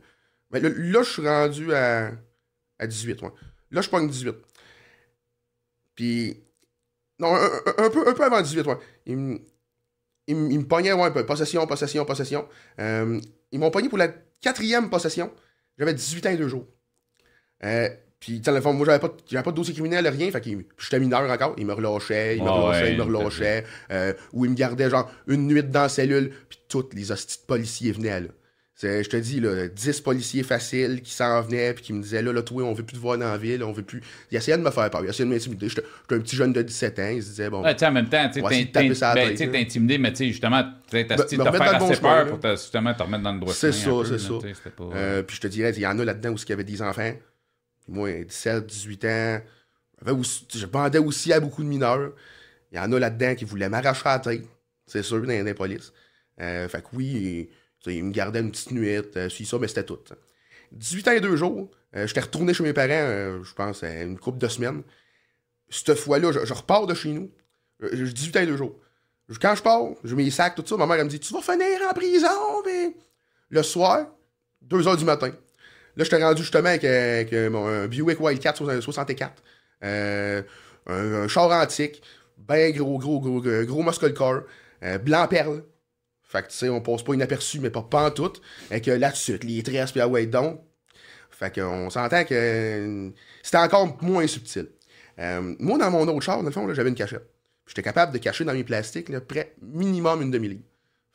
Mais 0.51 0.59
là, 0.59 0.69
là, 0.75 1.03
je 1.03 1.09
suis 1.09 1.27
rendu 1.27 1.73
à, 1.75 2.11
à 2.79 2.87
18, 2.87 3.21
ouais. 3.21 3.29
Là, 3.69 3.81
je 3.81 3.89
pogne 3.89 4.07
18. 4.07 4.33
Puis, 5.95 6.41
non, 7.19 7.35
un, 7.35 7.45
un- 7.45 7.85
un 7.85 7.89
peu, 7.89 8.07
un 8.07 8.13
peu 8.13 8.23
avant 8.23 8.41
18, 8.41 8.65
ouais. 8.65 8.77
Ils 9.05 9.17
me 10.35 10.63
pognaient, 10.63 10.93
ouais, 10.93 11.03
un 11.03 11.11
peu. 11.11 11.25
Possession, 11.25 11.65
possession, 11.67 12.03
possession. 12.05 12.47
Euh, 12.79 13.19
ils 13.51 13.59
m'ont 13.59 13.71
pogné 13.71 13.89
pour 13.89 13.97
la 13.97 14.09
quatrième 14.41 14.89
possession. 14.89 15.31
J'avais 15.77 15.93
18 15.93 16.25
ans 16.25 16.29
et 16.31 16.37
deux 16.37 16.47
jours. 16.47 16.65
Euh, 17.63 17.89
puis, 18.19 18.39
dans 18.39 18.51
le 18.51 18.61
fond, 18.61 18.73
moi, 18.73 18.85
j'avais 18.85 18.99
pas, 18.99 19.09
de- 19.09 19.13
j'avais 19.29 19.43
pas 19.43 19.51
de 19.51 19.55
dossier 19.55 19.73
criminel, 19.73 20.07
rien. 20.07 20.31
Fait 20.31 20.41
qu'ils- 20.41 20.65
j'étais 20.77 20.99
mineur 20.99 21.29
encore. 21.29 21.53
Ils 21.57 21.65
me 21.65 21.73
relâchaient, 21.73 22.37
ils 22.37 22.43
me 22.43 22.49
Ouais, 22.49 22.55
relâchaient, 22.55 22.83
ouais, 22.83 22.91
ils 22.93 22.97
me 22.97 23.03
relâchaient. 23.03 23.63
Euh, 23.91 24.13
ou 24.33 24.45
ils 24.45 24.51
me 24.51 24.55
gardaient, 24.55 24.89
genre, 24.89 25.11
une 25.27 25.47
nuit 25.47 25.63
dans 25.63 25.83
la 25.83 25.89
cellule. 25.89 26.31
Puis, 26.49 26.59
tous 26.67 26.89
les 26.93 27.11
hosties 27.11 27.39
de 27.41 27.45
policiers 27.45 27.91
venaient, 27.91 28.21
là. 28.21 28.27
C'est- 28.79 29.03
Je 29.03 29.09
te 29.09 29.17
dis, 29.17 29.39
là, 29.39 29.67
10 29.67 30.01
policiers 30.01 30.43
faciles 30.43 31.01
qui 31.01 31.11
s'en 31.11 31.41
venaient, 31.41 31.73
puis 31.73 31.83
qui 31.85 31.93
me 31.93 32.01
disaient, 32.03 32.21
là, 32.21 32.31
là, 32.31 32.43
toi, 32.43 32.61
on 32.63 32.73
veut 32.73 32.83
plus 32.83 32.95
te 32.95 33.01
voir 33.01 33.17
dans 33.17 33.25
la 33.31 33.35
ville, 33.37 33.63
on 33.63 33.71
veut 33.71 33.81
plus. 33.81 34.01
Ils 34.29 34.37
essayaient 34.37 34.55
de 34.57 34.61
me 34.61 34.69
faire 34.69 34.87
peur, 34.91 35.03
ils 35.03 35.09
essayaient 35.09 35.27
de 35.27 35.33
m'intimider. 35.33 35.67
J'étais 35.67 35.81
un 36.11 36.19
petit 36.19 36.35
jeune 36.35 36.53
de 36.53 36.61
17 36.61 36.99
ans, 36.99 37.09
ils 37.09 37.23
se 37.23 37.29
disaient, 37.29 37.49
bon. 37.49 37.63
Ouais, 38.43 38.49
en 38.51 38.61
même 38.61 38.71
temps, 38.71 38.83
tu 38.93 39.03
à 39.03 39.15
ben, 39.15 39.35
t'es 39.35 39.59
intimidé, 39.59 39.97
mais 39.97 40.11
tu 40.11 40.17
sais, 40.17 40.27
justement, 40.27 40.63
t'as 41.07 41.17
me 41.17 41.23
de 41.23 41.43
te 41.43 41.49
remettre 41.57 41.57
faire 41.57 41.83
assez 41.83 42.01
peur 42.01 42.25
là. 42.25 42.25
pour 42.25 42.39
te- 42.39 42.51
justement 42.51 42.93
te 42.93 43.01
remettre 43.01 43.23
dans 43.23 43.33
le 43.33 43.39
droit 43.39 43.53
C'est 43.53 43.71
ça, 43.71 43.89
c'est 44.05 44.19
ça. 44.19 44.27
pas, 44.75 44.83
Euh, 44.93 45.23
puis 45.23 45.35
je 45.37 45.41
te 45.41 45.47
dirais, 45.47 45.71
il 45.75 45.79
y 45.81 45.87
en 45.87 45.97
a 45.97 46.05
là-dedans 46.05 46.29
où 46.29 46.35
il 46.37 46.49
y 46.49 46.53
avait 46.53 46.63
des 46.63 46.81
enfants. 46.83 47.13
Moi, 47.87 48.11
17, 48.25 48.63
18 48.67 49.05
ans. 49.05 49.41
Aussi- 50.19 50.45
Je 50.53 50.65
bandais 50.67 50.99
aussi 50.99 51.33
à 51.33 51.39
beaucoup 51.39 51.63
de 51.63 51.67
mineurs. 51.67 52.11
Il 52.71 52.77
y 52.77 52.79
en 52.79 52.91
a 52.91 52.99
là-dedans 52.99 53.33
qui 53.33 53.43
voulaient 53.45 53.69
m'arracher 53.69 54.03
la 54.05 54.19
tête. 54.19 54.43
C'est 54.85 55.01
sûr, 55.01 55.19
dans 55.21 55.27
les 55.45 55.53
polices. 55.55 55.91
Euh, 56.39 56.67
fait 56.67 56.81
que 56.81 56.87
oui, 56.93 57.49
tu 57.83 57.89
sais, 57.91 57.95
ils 57.97 58.03
me 58.03 58.11
gardaient 58.11 58.39
une 58.41 58.51
petite 58.51 58.71
nuit, 58.71 58.95
euh, 59.15 59.29
si 59.29 59.45
ça, 59.45 59.57
mais 59.59 59.67
c'était 59.67 59.83
tout. 59.85 59.99
18 60.71 61.07
ans 61.07 61.11
et 61.11 61.21
deux 61.21 61.35
jours. 61.35 61.69
euh, 61.95 62.07
J'étais 62.07 62.19
retourné 62.21 62.53
chez 62.53 62.63
mes 62.63 62.73
parents, 62.73 62.89
euh, 62.91 63.43
je 63.43 63.53
pense, 63.53 63.83
une 63.83 64.17
couple 64.19 64.39
de 64.39 64.47
semaines. 64.47 64.83
Cette 65.69 65.97
fois-là, 65.97 66.31
je, 66.31 66.53
repars 66.53 66.87
de 66.87 66.93
chez 66.93 67.09
nous. 67.09 67.29
Euh, 67.83 67.89
J'ai 67.93 68.11
18 68.11 68.37
ans 68.37 68.41
et 68.41 68.45
deux 68.47 68.57
jours. 68.57 68.75
Quand 69.41 69.55
je 69.55 69.61
pars, 69.61 69.81
je 70.03 70.15
mets 70.15 70.23
les 70.23 70.31
sacs, 70.31 70.55
tout 70.55 70.63
ça. 70.65 70.77
Ma 70.77 70.85
mère, 70.85 70.97
elle 70.97 71.05
me 71.05 71.09
dit 71.09 71.19
Tu 71.19 71.33
vas 71.33 71.41
finir 71.41 71.67
en 71.89 71.93
prison, 71.93 72.27
mais. 72.65 72.95
Le 73.49 73.63
soir, 73.63 74.07
2 74.61 74.81
h 74.81 74.97
du 74.97 75.05
matin. 75.05 75.31
Là, 75.95 76.03
j'étais 76.03 76.21
rendu 76.23 76.41
justement 76.41 76.69
avec, 76.69 76.83
euh, 76.83 77.23
euh, 77.33 77.49
mon- 77.49 77.67
un 77.67 77.87
Buick 77.87 78.19
Wildcat 78.19 78.53
64. 78.81 79.43
Euh, 79.83 80.41
un, 80.85 81.13
un 81.23 81.27
char 81.27 81.49
antique. 81.51 82.01
Ben 82.37 82.71
gros, 82.73 82.97
gros, 82.99 83.19
gros, 83.19 83.41
gros, 83.41 83.63
gros 83.65 83.83
muscle 83.83 84.13
car. 84.13 84.43
euh, 84.83 84.97
blanc 84.97 85.27
perle. 85.27 85.63
Fait 86.27 86.41
que, 86.41 86.49
tu 86.49 86.57
sais, 86.57 86.69
on 86.69 86.81
passe 86.81 87.03
pas 87.03 87.13
inaperçu, 87.13 87.59
mais 87.59 87.69
pas 87.69 87.81
pantoute. 87.81 88.41
Avec 88.69 88.87
euh, 88.87 88.97
là-dessus, 88.97 89.39
les 89.43 89.63
tresses, 89.63 89.91
puis 89.91 90.01
ah 90.01 90.07
ouais, 90.07 90.25
donc. 90.25 90.61
Fait 91.31 91.53
qu'on 91.53 91.89
s'entend 91.89 92.25
que 92.25 93.11
c'était 93.43 93.57
encore 93.57 94.01
moins 94.01 94.27
subtil. 94.27 94.69
Euh, 95.19 95.55
moi, 95.59 95.77
dans 95.77 95.91
mon 95.91 96.07
autre 96.07 96.21
char, 96.21 96.37
dans 96.37 96.43
le 96.43 96.51
fond, 96.51 96.71
j'avais 96.73 96.89
une 96.89 96.95
cachette. 96.95 97.29
J'étais 97.67 97.83
capable 97.83 98.11
de 98.11 98.17
cacher 98.17 98.43
dans 98.43 98.53
mes 98.53 98.63
plastiques, 98.63 99.17
près 99.19 99.53
minimum 99.61 100.21
une 100.21 100.31
demi-livre. 100.31 100.63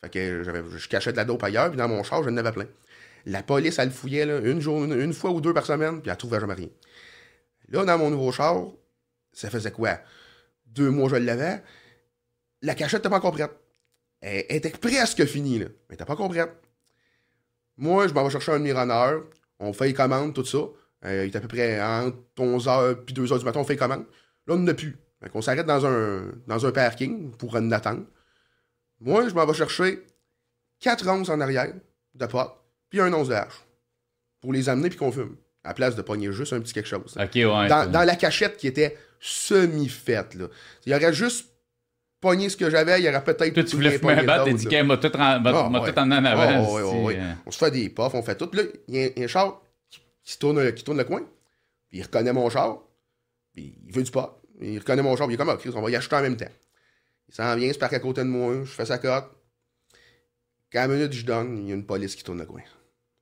Fait 0.02 0.10
que 0.10 0.42
je 0.76 0.88
cachais 0.88 1.12
de 1.12 1.16
la 1.16 1.24
dope 1.24 1.42
ailleurs, 1.42 1.68
puis 1.68 1.76
dans 1.76 1.88
mon 1.88 2.02
char, 2.02 2.22
j'en 2.22 2.36
avais 2.36 2.52
plein. 2.52 2.66
La 3.26 3.42
police, 3.42 3.78
elle 3.78 3.88
le 3.88 3.94
fouillait 3.94 4.26
là, 4.26 4.38
une, 4.38 4.60
jour, 4.60 4.84
une, 4.84 4.98
une 4.98 5.12
fois 5.12 5.30
ou 5.30 5.40
deux 5.40 5.54
par 5.54 5.66
semaine, 5.66 6.00
puis 6.00 6.10
elle 6.10 6.16
trouvait 6.16 6.40
jamais 6.40 6.54
rien. 6.54 6.68
Là, 7.68 7.84
dans 7.84 7.98
mon 7.98 8.10
nouveau 8.10 8.32
char, 8.32 8.66
ça 9.32 9.50
faisait 9.50 9.70
quoi? 9.70 9.98
Deux 10.66 10.90
mois, 10.90 11.08
je 11.08 11.16
l'avais. 11.16 11.62
La 12.62 12.74
cachette 12.74 13.00
n'était 13.00 13.10
pas 13.10 13.16
encore 13.16 13.32
prête. 13.32 13.50
Elle, 14.22 14.46
elle 14.48 14.56
était 14.56 14.70
presque 14.70 15.24
finie, 15.26 15.58
là. 15.58 15.66
Mais 15.88 15.94
était 15.96 16.04
pas 16.04 16.16
prête. 16.16 16.50
Moi, 17.76 18.08
je 18.08 18.14
m'en 18.14 18.24
vais 18.24 18.30
chercher 18.30 18.52
un 18.52 18.58
mironneur. 18.58 19.24
On 19.58 19.72
fait 19.72 19.86
les 19.86 19.94
commandes, 19.94 20.34
tout 20.34 20.44
ça. 20.44 20.58
Euh, 21.04 21.26
il 21.26 21.32
est 21.32 21.36
à 21.36 21.40
peu 21.40 21.48
près 21.48 21.80
entre 21.82 22.16
11h 22.38 23.04
puis 23.04 23.14
2h 23.14 23.38
du 23.38 23.44
matin, 23.44 23.60
on 23.60 23.64
fait 23.64 23.74
les 23.74 23.78
commandes. 23.78 24.04
Là, 24.46 24.54
on 24.54 24.58
n'en 24.58 24.68
a 24.68 24.74
plus. 24.74 24.96
Fait 25.20 25.28
qu'on 25.28 25.42
s'arrête 25.42 25.66
dans 25.66 25.84
un, 25.84 26.32
dans 26.46 26.64
un 26.64 26.72
parking 26.72 27.32
pour 27.32 27.54
en 27.56 27.70
attendre. 27.72 28.04
Moi, 29.00 29.28
je 29.28 29.34
m'en 29.34 29.44
vais 29.44 29.54
chercher 29.54 30.04
4 30.80 31.08
onces 31.08 31.28
en 31.28 31.40
arrière 31.40 31.72
de 32.14 32.26
pot, 32.26 32.50
puis 32.88 33.00
un 33.00 33.12
once 33.12 33.28
de 33.28 33.34
hache. 33.34 33.64
Pour 34.40 34.52
les 34.52 34.68
amener 34.68 34.88
puis 34.88 34.98
qu'on 34.98 35.12
fume. 35.12 35.36
À 35.64 35.68
la 35.68 35.74
place 35.74 35.94
de 35.94 36.02
pogner 36.02 36.32
juste 36.32 36.52
un 36.52 36.60
petit 36.60 36.72
quelque 36.72 36.88
chose. 36.88 37.16
Ouais. 37.16 37.68
Dans, 37.68 37.90
dans 37.90 38.04
la 38.04 38.16
cachette 38.16 38.56
qui 38.56 38.66
était 38.66 38.96
semi-faite, 39.20 40.34
là. 40.34 40.46
Il 40.84 40.92
y 40.92 40.94
aurait 40.94 41.12
juste 41.12 41.51
pogné 42.22 42.48
ce 42.48 42.56
que 42.56 42.70
j'avais, 42.70 43.02
il 43.02 43.08
aurait 43.08 43.22
peut-être. 43.22 43.52
Toi, 43.52 43.64
tu 43.64 43.76
voulais 43.76 43.98
fumer 43.98 44.12
un 44.12 44.24
bat, 44.24 44.44
t'as 44.46 44.52
dit 44.52 44.66
qu'il 44.66 44.84
m'a 44.84 44.96
tout 44.96 45.14
en 45.14 45.20
avant. 45.20 45.70
On 47.44 47.50
se 47.50 47.58
fait 47.58 47.70
des 47.70 47.90
puffs, 47.90 48.14
on 48.14 48.22
fait 48.22 48.36
tout. 48.36 48.48
Là, 48.54 48.62
il 48.88 48.96
y, 48.96 49.20
a 49.20 49.24
un 49.24 49.26
char 49.26 49.60
qui, 50.24 50.38
tourne, 50.38 50.72
qui 50.72 50.84
tourne 50.84 50.96
le 50.96 51.04
coin, 51.04 51.20
puis 51.88 51.98
il 51.98 52.02
reconnaît 52.02 52.32
mon 52.32 52.48
char, 52.48 52.78
puis 53.52 53.74
il 53.86 53.92
veut 53.92 54.02
du 54.02 54.10
pot. 54.10 54.40
Il 54.60 54.78
reconnaît 54.78 55.02
mon 55.02 55.16
char, 55.16 55.26
puis 55.26 55.34
il 55.34 55.40
est 55.40 55.44
comme, 55.44 55.50
ah, 55.50 55.58
on 55.74 55.82
va 55.82 55.90
y 55.90 55.96
acheter 55.96 56.16
en 56.16 56.22
même 56.22 56.36
temps. 56.36 56.46
Il 57.28 57.34
s'en 57.34 57.56
vient, 57.56 57.68
il 57.68 57.74
se 57.74 57.78
parque 57.78 57.94
à 57.94 57.98
côté 57.98 58.22
de 58.22 58.28
moi, 58.28 58.54
je 58.64 58.70
fais 58.70 58.86
sa 58.86 58.98
cote. 58.98 59.30
Quand 60.72 60.80
la 60.80 60.88
minute 60.88 61.12
je 61.12 61.26
donne, 61.26 61.58
il 61.58 61.68
y 61.68 61.72
a 61.72 61.74
une 61.74 61.84
police 61.84 62.14
qui 62.14 62.22
tourne 62.22 62.38
le 62.38 62.46
coin. 62.46 62.62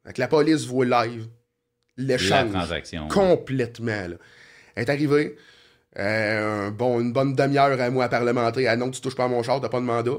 Fait 0.05 0.19
la 0.19 0.29
police 0.29 0.67
voit 0.67 0.85
live 0.85 1.27
l'échange 1.97 2.53
complètement. 3.09 4.09
Là. 4.09 4.17
Elle 4.75 4.85
est 4.85 4.91
arrivée, 4.91 5.37
euh, 5.98 6.70
bon, 6.70 7.00
une 7.00 7.12
bonne 7.12 7.35
demi-heure 7.35 7.81
à 7.81 7.90
moi 7.90 8.05
à 8.05 8.09
parlementer. 8.09 8.68
Ah 8.68 8.76
non, 8.76 8.90
tu 8.90 9.00
touches 9.00 9.16
pas 9.16 9.24
à 9.24 9.29
mon 9.29 9.42
char, 9.42 9.61
t'as 9.61 9.68
pas 9.68 9.81
de 9.81 9.85
mandat. 9.85 10.18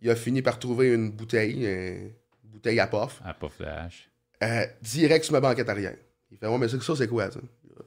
Il 0.00 0.10
a 0.10 0.16
fini 0.16 0.42
par 0.42 0.58
trouver 0.58 0.92
une 0.92 1.10
bouteille, 1.10 1.64
une 1.64 2.12
bouteille 2.44 2.80
à 2.80 2.86
pof. 2.86 3.20
À 3.24 3.34
pof 3.34 3.54
flash. 3.54 4.10
Euh, 4.42 4.66
direct 4.82 5.24
sur 5.24 5.32
ma 5.32 5.40
banquette 5.40 5.68
arrière. 5.68 5.96
Il 6.30 6.36
fait, 6.36 6.46
ouais, 6.46 6.58
mais 6.58 6.68
ça, 6.68 6.78
c'est 6.96 7.08
quoi, 7.08 7.30
ça? 7.30 7.40
Je 7.40 7.72
me 7.72 7.80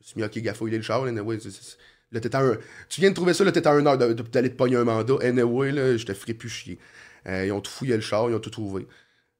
suis 0.00 0.20
mis, 0.20 0.24
ok, 0.24 0.38
gaffe, 0.38 0.62
il 0.66 0.74
est 0.74 0.76
le 0.76 0.82
char. 0.82 1.04
Anyway, 1.04 1.36
un... 1.36 2.58
Tu 2.88 3.00
viens 3.00 3.10
de 3.10 3.14
trouver 3.14 3.34
ça, 3.34 3.42
là, 3.42 3.50
t'étais 3.50 3.68
à 3.68 3.74
une 3.74 3.86
heure 3.86 3.98
d'aller 3.98 4.50
te 4.50 4.56
pogner 4.56 4.76
un 4.76 4.84
mandat. 4.84 5.16
Anyway, 5.22 5.72
là, 5.72 5.96
je 5.96 6.06
te 6.06 6.14
ferais 6.14 6.34
plus 6.34 6.48
chier. 6.48 6.78
Euh, 7.26 7.46
ils 7.46 7.52
ont 7.52 7.60
tout 7.60 7.70
fouillé 7.70 7.96
le 7.96 8.02
char, 8.02 8.30
ils 8.30 8.34
ont 8.34 8.40
tout 8.40 8.50
trouvé. 8.50 8.86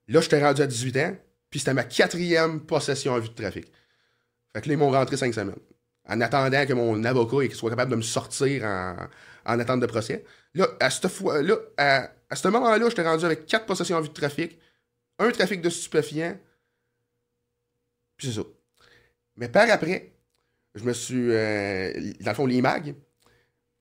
Là, 0.08 0.20
j'étais 0.20 0.42
rendu 0.42 0.62
à 0.62 0.66
18 0.66 0.96
ans, 0.96 1.16
puis 1.50 1.60
c'était 1.60 1.74
ma 1.74 1.84
quatrième 1.84 2.60
possession 2.60 3.12
en 3.12 3.20
vue 3.20 3.28
de 3.28 3.34
trafic. 3.34 3.66
Fait 4.52 4.62
que 4.62 4.68
là, 4.68 4.74
ils 4.74 4.78
m'ont 4.78 4.90
rentré 4.90 5.16
cinq 5.16 5.32
semaines 5.34 5.54
en 6.08 6.20
attendant 6.20 6.66
que 6.66 6.72
mon 6.72 7.02
avocat 7.04 7.54
soit 7.54 7.70
capable 7.70 7.90
de 7.90 7.96
me 7.96 8.02
sortir 8.02 8.64
en, 8.64 8.96
en 9.46 9.60
attente 9.60 9.80
de 9.80 9.86
procès. 9.86 10.24
Là, 10.54 10.68
à 10.78 10.90
ce 10.90 12.48
moment-là, 12.48 12.88
j'étais 12.88 13.02
rendu 13.02 13.24
avec 13.24 13.46
quatre 13.46 13.66
possessions 13.66 13.96
en 13.96 14.00
vue 14.00 14.08
de 14.08 14.14
trafic, 14.14 14.58
un 15.18 15.30
trafic 15.30 15.60
de 15.60 15.70
stupéfiants, 15.70 16.36
puis 18.16 18.28
c'est 18.28 18.34
ça. 18.34 18.46
Mais 19.36 19.48
par 19.48 19.70
après, 19.70 20.12
je 20.74 20.84
me 20.84 20.92
suis. 20.92 21.30
Euh, 21.30 21.92
dans 22.20 22.30
le 22.30 22.34
fond, 22.34 22.46
les 22.46 22.62
mags, 22.62 22.94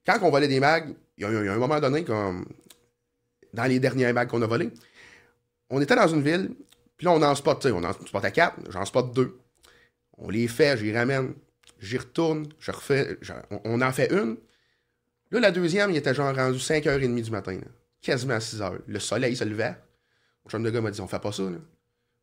quand 0.06 0.20
on 0.22 0.30
volait 0.30 0.48
des 0.48 0.60
mags, 0.60 0.94
il 1.18 1.22
y, 1.22 1.26
a, 1.26 1.30
un 1.30 1.58
moment 1.58 1.80
donné, 1.80 2.04
comme 2.04 2.46
dans 3.54 3.66
les 3.66 3.80
derniers 3.80 4.12
mags 4.12 4.28
qu'on 4.28 4.42
a 4.42 4.48
volés, 4.48 4.72
on 5.70 5.82
était 5.82 5.96
dans 5.96 6.08
une 6.08 6.22
ville, 6.22 6.52
puis 6.98 7.06
là, 7.06 7.12
on 7.12 7.22
en 7.22 7.36
spot, 7.36 7.66
on 7.68 7.84
en 7.84 7.94
spot 7.94 8.26
à 8.26 8.32
quatre, 8.32 8.58
j'en 8.70 8.86
spot 8.86 9.14
deux. 9.14 9.40
On 10.18 10.30
les 10.30 10.48
fait, 10.48 10.78
j'y 10.78 10.94
ramène 10.94 11.34
j'y 11.80 11.98
retourne, 11.98 12.48
je 12.60 12.72
refais, 12.72 13.18
on, 13.64 13.82
en 13.82 13.92
fait 13.92 14.12
une. 14.12 14.38
Là, 15.32 15.40
la 15.40 15.52
deuxième, 15.52 15.92
il 15.92 15.98
était 15.98 16.14
genre 16.14 16.36
rendu 16.36 16.58
5h30 16.58 17.22
du 17.22 17.32
matin, 17.32 17.58
quasiment 18.02 18.36
à 18.36 18.40
6h. 18.40 18.80
Le 18.88 19.00
soleil 19.00 19.36
se 19.36 19.44
levait. 19.44 19.76
Mon 20.44 20.52
chum 20.52 20.64
de 20.64 20.70
gars 20.70 20.82
m'a 20.82 20.92
dit 20.92 21.02
On 21.02 21.08
fait 21.08 21.20
pas 21.20 21.32
ça, 21.32 21.44
là. 21.44 21.58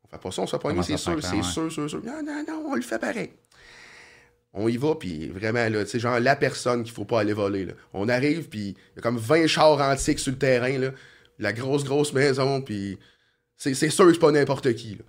On 0.05 0.09
fait 0.09 0.23
pas 0.23 0.31
ça, 0.31 0.43
on 0.43 0.47
se 0.47 0.57
fait 0.57 0.62
pas 0.62 0.83
c'est 0.83 0.97
sûr, 0.97 1.23
c'est 1.23 1.43
sûr, 1.43 1.73
sûr, 1.73 1.91
sûr. 1.91 2.05
Non, 2.05 2.23
non, 2.23 2.45
non, 2.47 2.65
on 2.69 2.75
le 2.75 2.83
fait 2.83 2.99
pareil. 2.99 3.33
On 4.55 4.69
y 4.69 4.77
va, 4.77 4.95
puis 4.95 5.29
vraiment, 5.29 5.67
là, 5.69 5.85
tu 5.85 5.91
sais, 5.91 5.99
genre 5.99 6.21
la 6.21 6.37
personne 6.37 6.83
qu'il 6.83 6.93
faut 6.93 7.07
pas 7.07 7.21
aller 7.21 7.33
voler. 7.33 7.65
Là. 7.65 7.73
On 7.95 8.09
arrive, 8.09 8.49
puis 8.49 8.69
il 8.69 8.97
y 8.97 8.99
a 8.99 9.03
comme 9.03 9.17
20 9.17 9.47
chars 9.47 9.81
antiques 9.81 10.19
sur 10.19 10.33
le 10.33 10.38
terrain, 10.38 10.79
là. 10.79 10.91
La 11.38 11.53
grosse, 11.53 11.85
grosse 11.85 12.12
maison, 12.12 12.61
puis 12.61 12.99
c'est 13.57 13.75
sûr 13.75 14.07
que 14.07 14.12
c'est 14.12 14.19
pas 14.19 14.31
n'importe 14.31 14.75
qui, 14.75 14.97
là. 14.97 15.05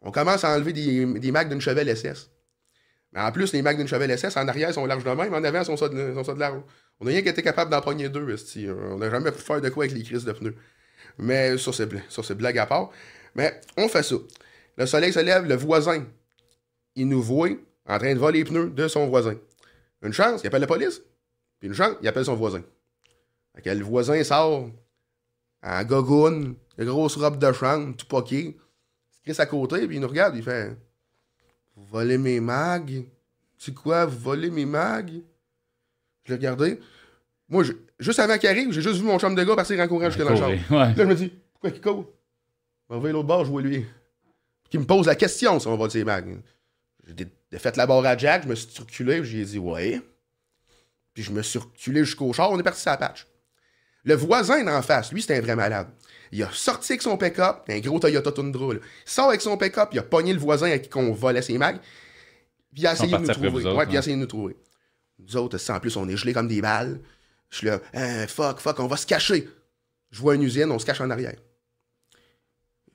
On 0.00 0.10
commence 0.10 0.44
à 0.44 0.54
enlever 0.54 0.72
des, 0.72 1.04
des 1.18 1.32
mags 1.32 1.48
d'une 1.48 1.60
Chevelle 1.60 1.94
SS. 1.96 2.30
Mais 3.12 3.20
en 3.20 3.32
plus, 3.32 3.52
les 3.52 3.62
Mac 3.62 3.76
d'une 3.76 3.88
Chevelle 3.88 4.16
SS, 4.16 4.36
en 4.36 4.46
arrière, 4.48 4.72
sont 4.72 4.84
larges 4.84 5.04
de 5.04 5.10
même, 5.10 5.32
en 5.32 5.42
avant, 5.42 5.64
sont 5.64 5.76
ça 5.76 5.88
de, 5.88 6.14
sont 6.14 6.24
ça 6.24 6.34
de 6.34 6.40
large. 6.40 6.60
On 7.00 7.04
n'a 7.04 7.12
rien 7.12 7.22
qui 7.22 7.28
été 7.28 7.42
capable 7.42 7.70
d'en 7.70 7.80
pogner 7.80 8.08
deux, 8.08 8.26
On 8.92 8.98
n'a 8.98 9.10
jamais 9.10 9.32
pu 9.32 9.38
faire 9.38 9.60
de 9.60 9.68
quoi 9.70 9.84
avec 9.84 9.96
les 9.96 10.02
crises 10.02 10.24
de 10.24 10.32
pneus. 10.32 10.54
Mais 11.16 11.56
ça, 11.58 11.72
c'est 11.72 12.34
blague 12.34 12.58
à 12.58 12.66
part. 12.66 12.90
Mais 13.34 13.60
on 13.76 13.88
fait 13.88 14.02
ça. 14.02 14.16
Le 14.76 14.86
soleil 14.86 15.12
se 15.12 15.20
lève, 15.20 15.46
le 15.46 15.54
voisin, 15.54 16.04
il 16.94 17.08
nous 17.08 17.22
voit 17.22 17.50
en 17.86 17.98
train 17.98 18.12
de 18.12 18.18
voler 18.18 18.40
les 18.40 18.44
pneus 18.44 18.70
de 18.70 18.88
son 18.88 19.06
voisin. 19.06 19.36
Une 20.02 20.12
chance, 20.12 20.42
il 20.42 20.46
appelle 20.46 20.60
la 20.60 20.66
police. 20.66 21.00
Puis 21.58 21.68
une 21.68 21.74
chance, 21.74 21.96
il 22.02 22.08
appelle 22.08 22.24
son 22.24 22.34
voisin. 22.34 22.62
Le 23.64 23.82
voisin 23.82 24.22
sort 24.22 24.70
en 25.62 25.84
gogoune, 25.84 26.54
une 26.78 26.84
grosse 26.84 27.16
robe 27.16 27.38
de 27.38 27.52
chambre, 27.52 27.96
tout 27.96 28.06
poqué. 28.06 28.56
Il 29.26 29.34
se 29.34 29.42
à 29.42 29.46
côté, 29.46 29.86
puis 29.86 29.96
il 29.96 30.00
nous 30.00 30.08
regarde, 30.08 30.36
il 30.36 30.42
fait 30.42 30.76
vous 31.78 31.86
volez 31.86 32.18
mes 32.18 32.40
mags? 32.40 33.04
C'est 33.56 33.74
quoi, 33.74 34.04
vous 34.04 34.18
volez 34.18 34.50
mes 34.50 34.66
mags? 34.66 35.22
Je 36.24 36.32
l'ai 36.32 36.36
regardé. 36.36 36.80
Moi, 37.48 37.64
juste 37.98 38.18
avant 38.18 38.36
qu'il 38.36 38.48
arrive, 38.48 38.72
j'ai 38.72 38.82
juste 38.82 38.96
vu 38.96 39.04
mon 39.04 39.18
chambre 39.18 39.36
de 39.36 39.44
gars 39.44 39.56
passer 39.56 39.80
en 39.80 39.88
courant 39.88 40.06
jusqu'à 40.06 40.24
dans 40.24 40.30
la 40.30 40.36
chambre. 40.36 40.58
Là, 40.70 40.94
je 40.96 41.02
me 41.02 41.14
dis, 41.14 41.32
pourquoi 41.52 41.70
il 41.70 41.80
court? 41.80 42.12
On 42.88 42.98
va 42.98 43.12
l'autre 43.12 43.26
bord, 43.26 43.44
je 43.44 43.50
vois 43.50 43.62
lui. 43.62 43.86
Il 44.72 44.80
me 44.80 44.84
pose 44.84 45.06
la 45.06 45.14
question 45.14 45.58
si 45.58 45.66
on 45.66 45.76
vole 45.76 45.90
ses 45.90 46.04
mags. 46.04 46.40
J'ai 47.06 47.58
fait 47.58 47.76
la 47.76 47.86
barre 47.86 48.04
à 48.04 48.16
Jack, 48.16 48.42
je 48.42 48.48
me 48.48 48.54
suis 48.54 48.78
reculé, 48.78 49.24
j'ai 49.24 49.44
dit, 49.44 49.58
ouais. 49.58 50.02
Puis 51.14 51.22
je 51.22 51.32
me 51.32 51.42
suis 51.42 51.58
reculé 51.58 52.04
jusqu'au 52.04 52.32
char, 52.32 52.50
on 52.50 52.58
est 52.58 52.62
parti 52.62 52.80
sur 52.80 52.90
la 52.90 52.96
patch. 52.98 53.26
Le 54.04 54.14
voisin 54.14 54.62
d'en 54.64 54.82
face, 54.82 55.12
lui, 55.12 55.22
c'était 55.22 55.36
un 55.36 55.40
vrai 55.40 55.56
malade. 55.56 55.88
Il 56.32 56.42
a 56.42 56.50
sorti 56.52 56.92
avec 56.92 57.02
son 57.02 57.16
pick-up, 57.16 57.62
un 57.68 57.80
gros 57.80 57.98
Toyota 57.98 58.32
Tundra. 58.32 58.74
Là. 58.74 58.80
Il 59.06 59.10
sort 59.10 59.28
avec 59.28 59.40
son 59.40 59.56
pick-up, 59.56 59.90
il 59.92 59.98
a 59.98 60.02
pogné 60.02 60.32
le 60.32 60.38
voisin 60.38 60.66
avec 60.66 60.90
qui 60.90 60.98
on 60.98 61.12
volait 61.12 61.42
ses 61.42 61.56
mags. 61.58 61.78
Puis 62.72 62.82
il 62.82 62.86
a 62.86 62.92
essayé 62.92 63.12
de 63.12 63.18
nous 63.18 63.28
trouver. 63.28 63.48
ouais, 63.48 63.84
puis 63.86 63.94
il 63.94 63.96
a 63.96 64.00
essayé 64.00 64.16
de 64.16 64.20
nous 64.20 64.26
trouver. 64.26 64.56
Nous 65.18 65.36
autres, 65.36 65.58
en 65.70 65.80
plus, 65.80 65.96
on 65.96 66.08
est 66.08 66.16
gelés 66.16 66.32
comme 66.32 66.48
des 66.48 66.60
balles. 66.60 67.00
Je 67.50 67.56
suis 67.56 67.66
là, 67.66 67.80
hein, 67.94 68.26
fuck, 68.26 68.60
fuck, 68.60 68.78
on 68.78 68.86
va 68.86 68.96
se 68.96 69.06
cacher. 69.06 69.48
Je 70.10 70.20
vois 70.20 70.34
une 70.34 70.42
usine, 70.42 70.70
on 70.70 70.78
se 70.78 70.86
cache 70.86 71.00
en 71.00 71.10
arrière. 71.10 71.36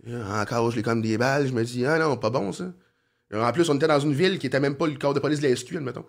Encore, 0.07 0.71
je 0.71 0.75
l'ai 0.75 0.83
comme 0.83 1.01
des 1.01 1.17
balles. 1.17 1.47
Je 1.47 1.53
me 1.53 1.63
dis, 1.63 1.85
ah 1.85 1.97
non, 1.97 2.17
pas 2.17 2.29
bon 2.29 2.51
ça. 2.51 2.71
En 3.33 3.51
plus, 3.51 3.69
on 3.69 3.75
était 3.75 3.87
dans 3.87 3.99
une 3.99 4.13
ville 4.13 4.37
qui 4.37 4.47
était 4.47 4.59
même 4.59 4.75
pas 4.75 4.85
le 4.85 4.95
corps 4.95 5.13
de 5.13 5.19
police 5.19 5.39
de 5.39 5.47
la 5.47 5.55
SQ, 5.55 5.77
admettons. 5.77 6.05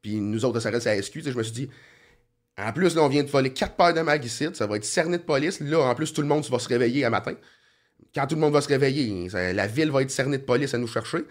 Puis 0.00 0.20
nous 0.20 0.44
autres, 0.44 0.60
ça 0.60 0.70
reste 0.70 0.86
à 0.86 0.94
la 0.94 1.02
SQ. 1.02 1.20
Je 1.22 1.36
me 1.36 1.42
suis 1.42 1.52
dit, 1.52 1.70
en 2.58 2.72
plus, 2.72 2.94
là, 2.94 3.02
on 3.02 3.08
vient 3.08 3.22
de 3.22 3.30
voler 3.30 3.52
quatre 3.52 3.76
paires 3.76 3.94
de 3.94 4.00
mags 4.00 4.26
Ça 4.26 4.66
va 4.66 4.76
être 4.76 4.84
cerné 4.84 5.18
de 5.18 5.22
police. 5.22 5.60
Là, 5.60 5.80
en 5.80 5.94
plus, 5.94 6.12
tout 6.12 6.20
le 6.20 6.28
monde 6.28 6.44
va 6.44 6.58
se 6.58 6.68
réveiller 6.68 7.04
à 7.04 7.10
matin. 7.10 7.34
Quand 8.14 8.26
tout 8.26 8.34
le 8.34 8.40
monde 8.40 8.52
va 8.52 8.60
se 8.60 8.68
réveiller, 8.68 9.28
la 9.28 9.66
ville 9.66 9.90
va 9.90 10.02
être 10.02 10.10
cernée 10.10 10.38
de 10.38 10.42
police 10.42 10.74
à 10.74 10.78
nous 10.78 10.86
chercher. 10.86 11.24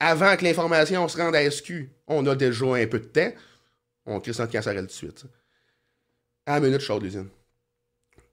Avant 0.00 0.34
que 0.36 0.44
l'information 0.44 1.06
se 1.08 1.18
rende 1.18 1.34
à 1.34 1.50
SQ, 1.50 1.90
on 2.06 2.26
a 2.26 2.34
déjà 2.34 2.66
un 2.66 2.86
peu 2.86 3.00
de 3.00 3.04
temps. 3.04 3.32
On 4.06 4.20
crie 4.20 4.32
sans 4.32 4.46
casserelle 4.46 4.86
tout 4.86 4.86
de 4.86 4.92
suite. 4.92 5.24
À 6.46 6.54
la 6.54 6.60
minute, 6.60 6.80
je 6.80 6.86
sors 6.86 7.00
de 7.00 7.04
l'usine. 7.04 7.28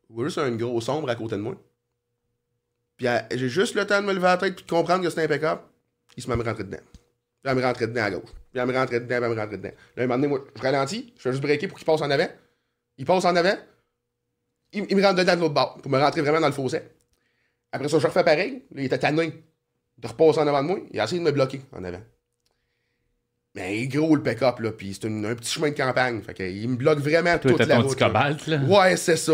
Je 0.10 0.14
vois 0.14 0.44
un 0.44 0.52
gros 0.56 0.80
sombre 0.80 1.10
à 1.10 1.16
côté 1.16 1.36
de 1.36 1.42
moi. 1.42 1.56
Puis 2.98 3.08
j'ai 3.32 3.50
juste 3.50 3.76
le 3.76 3.86
temps 3.86 4.02
de 4.02 4.06
me 4.06 4.14
lever 4.14 4.28
la 4.28 4.38
tête 4.38 4.60
et 4.60 4.64
de 4.64 4.70
comprendre 4.70 5.04
que 5.04 5.10
c'est 5.10 5.24
impeccable. 5.24 5.62
Il 6.16 6.24
se 6.24 6.30
me 6.30 6.36
rentrer 6.36 6.64
dedans. 6.64 6.78
Puis 7.44 7.52
elle 7.52 7.58
me 7.58 7.62
rentrer 7.62 7.88
dedans 7.88 8.04
à 8.04 8.12
gauche. 8.12 8.30
Puis 8.52 8.62
elle 8.62 8.66
me 8.66 8.74
rentrer 8.74 9.00
dedans, 9.02 9.18
puis 9.18 9.26
elle 9.26 9.36
me 9.36 9.40
rentrer 9.42 9.58
dedans. 9.58 9.72
Là, 9.98 10.04
un 10.04 10.08
moment 10.08 10.16
donné, 10.16 10.28
moi, 10.28 10.46
je 10.56 10.62
ralentis, 10.62 11.14
je 11.18 11.22
fais 11.22 11.32
juste 11.32 11.44
breaker 11.44 11.68
pour 11.68 11.78
qu'il 11.78 11.86
passe 11.86 12.02
en 12.02 12.10
avant. 12.10 12.28
Il 12.98 13.06
passe 13.06 13.26
en 13.26 13.36
avant. 13.36 13.56
Il, 14.72 14.96
me 14.96 15.04
rentre 15.04 15.16
dedans 15.16 15.36
de 15.36 15.42
l'autre 15.42 15.54
bord 15.54 15.78
pour 15.82 15.92
me 15.92 16.00
rentrer 16.00 16.22
vraiment 16.22 16.40
dans 16.40 16.48
le 16.48 16.54
fossé. 16.54 16.82
Après 17.72 17.90
ça, 17.90 18.00
je 18.00 18.08
refais 18.08 18.24
pareil. 18.24 18.64
Là, 18.74 18.82
il 18.82 18.86
était 18.86 18.98
tanné 18.98 19.34
de 19.98 20.08
repasser 20.08 20.40
en 20.40 20.48
avant 20.48 20.64
de 20.64 20.68
moi. 20.68 20.80
Il 20.92 21.00
a 21.00 21.04
essayé 21.04 21.20
de 21.20 21.26
me 21.26 21.32
bloquer 21.32 21.62
en 21.74 21.84
avant. 21.84 22.02
Mais 23.56 23.78
il 23.78 23.84
est 23.84 23.88
gros 23.88 24.16
le 24.16 24.24
pick-up, 24.24 24.60
là, 24.60 24.72
puis 24.72 24.98
c'est 25.00 25.06
un 25.06 25.36
petit 25.36 25.52
chemin 25.52 25.70
de 25.70 25.76
campagne. 25.76 26.22
Fait 26.22 26.34
qu'il 26.34 26.70
me 26.70 26.76
bloque 26.76 27.00
vraiment 27.00 27.38
Toi, 27.38 27.52
toute 27.52 27.68
la 27.68 27.80
route. 27.80 27.98
cobalt, 27.98 28.48
là. 28.48 28.58
Ouais, 28.64 28.98
c'est 28.98 29.18
ça. 29.18 29.34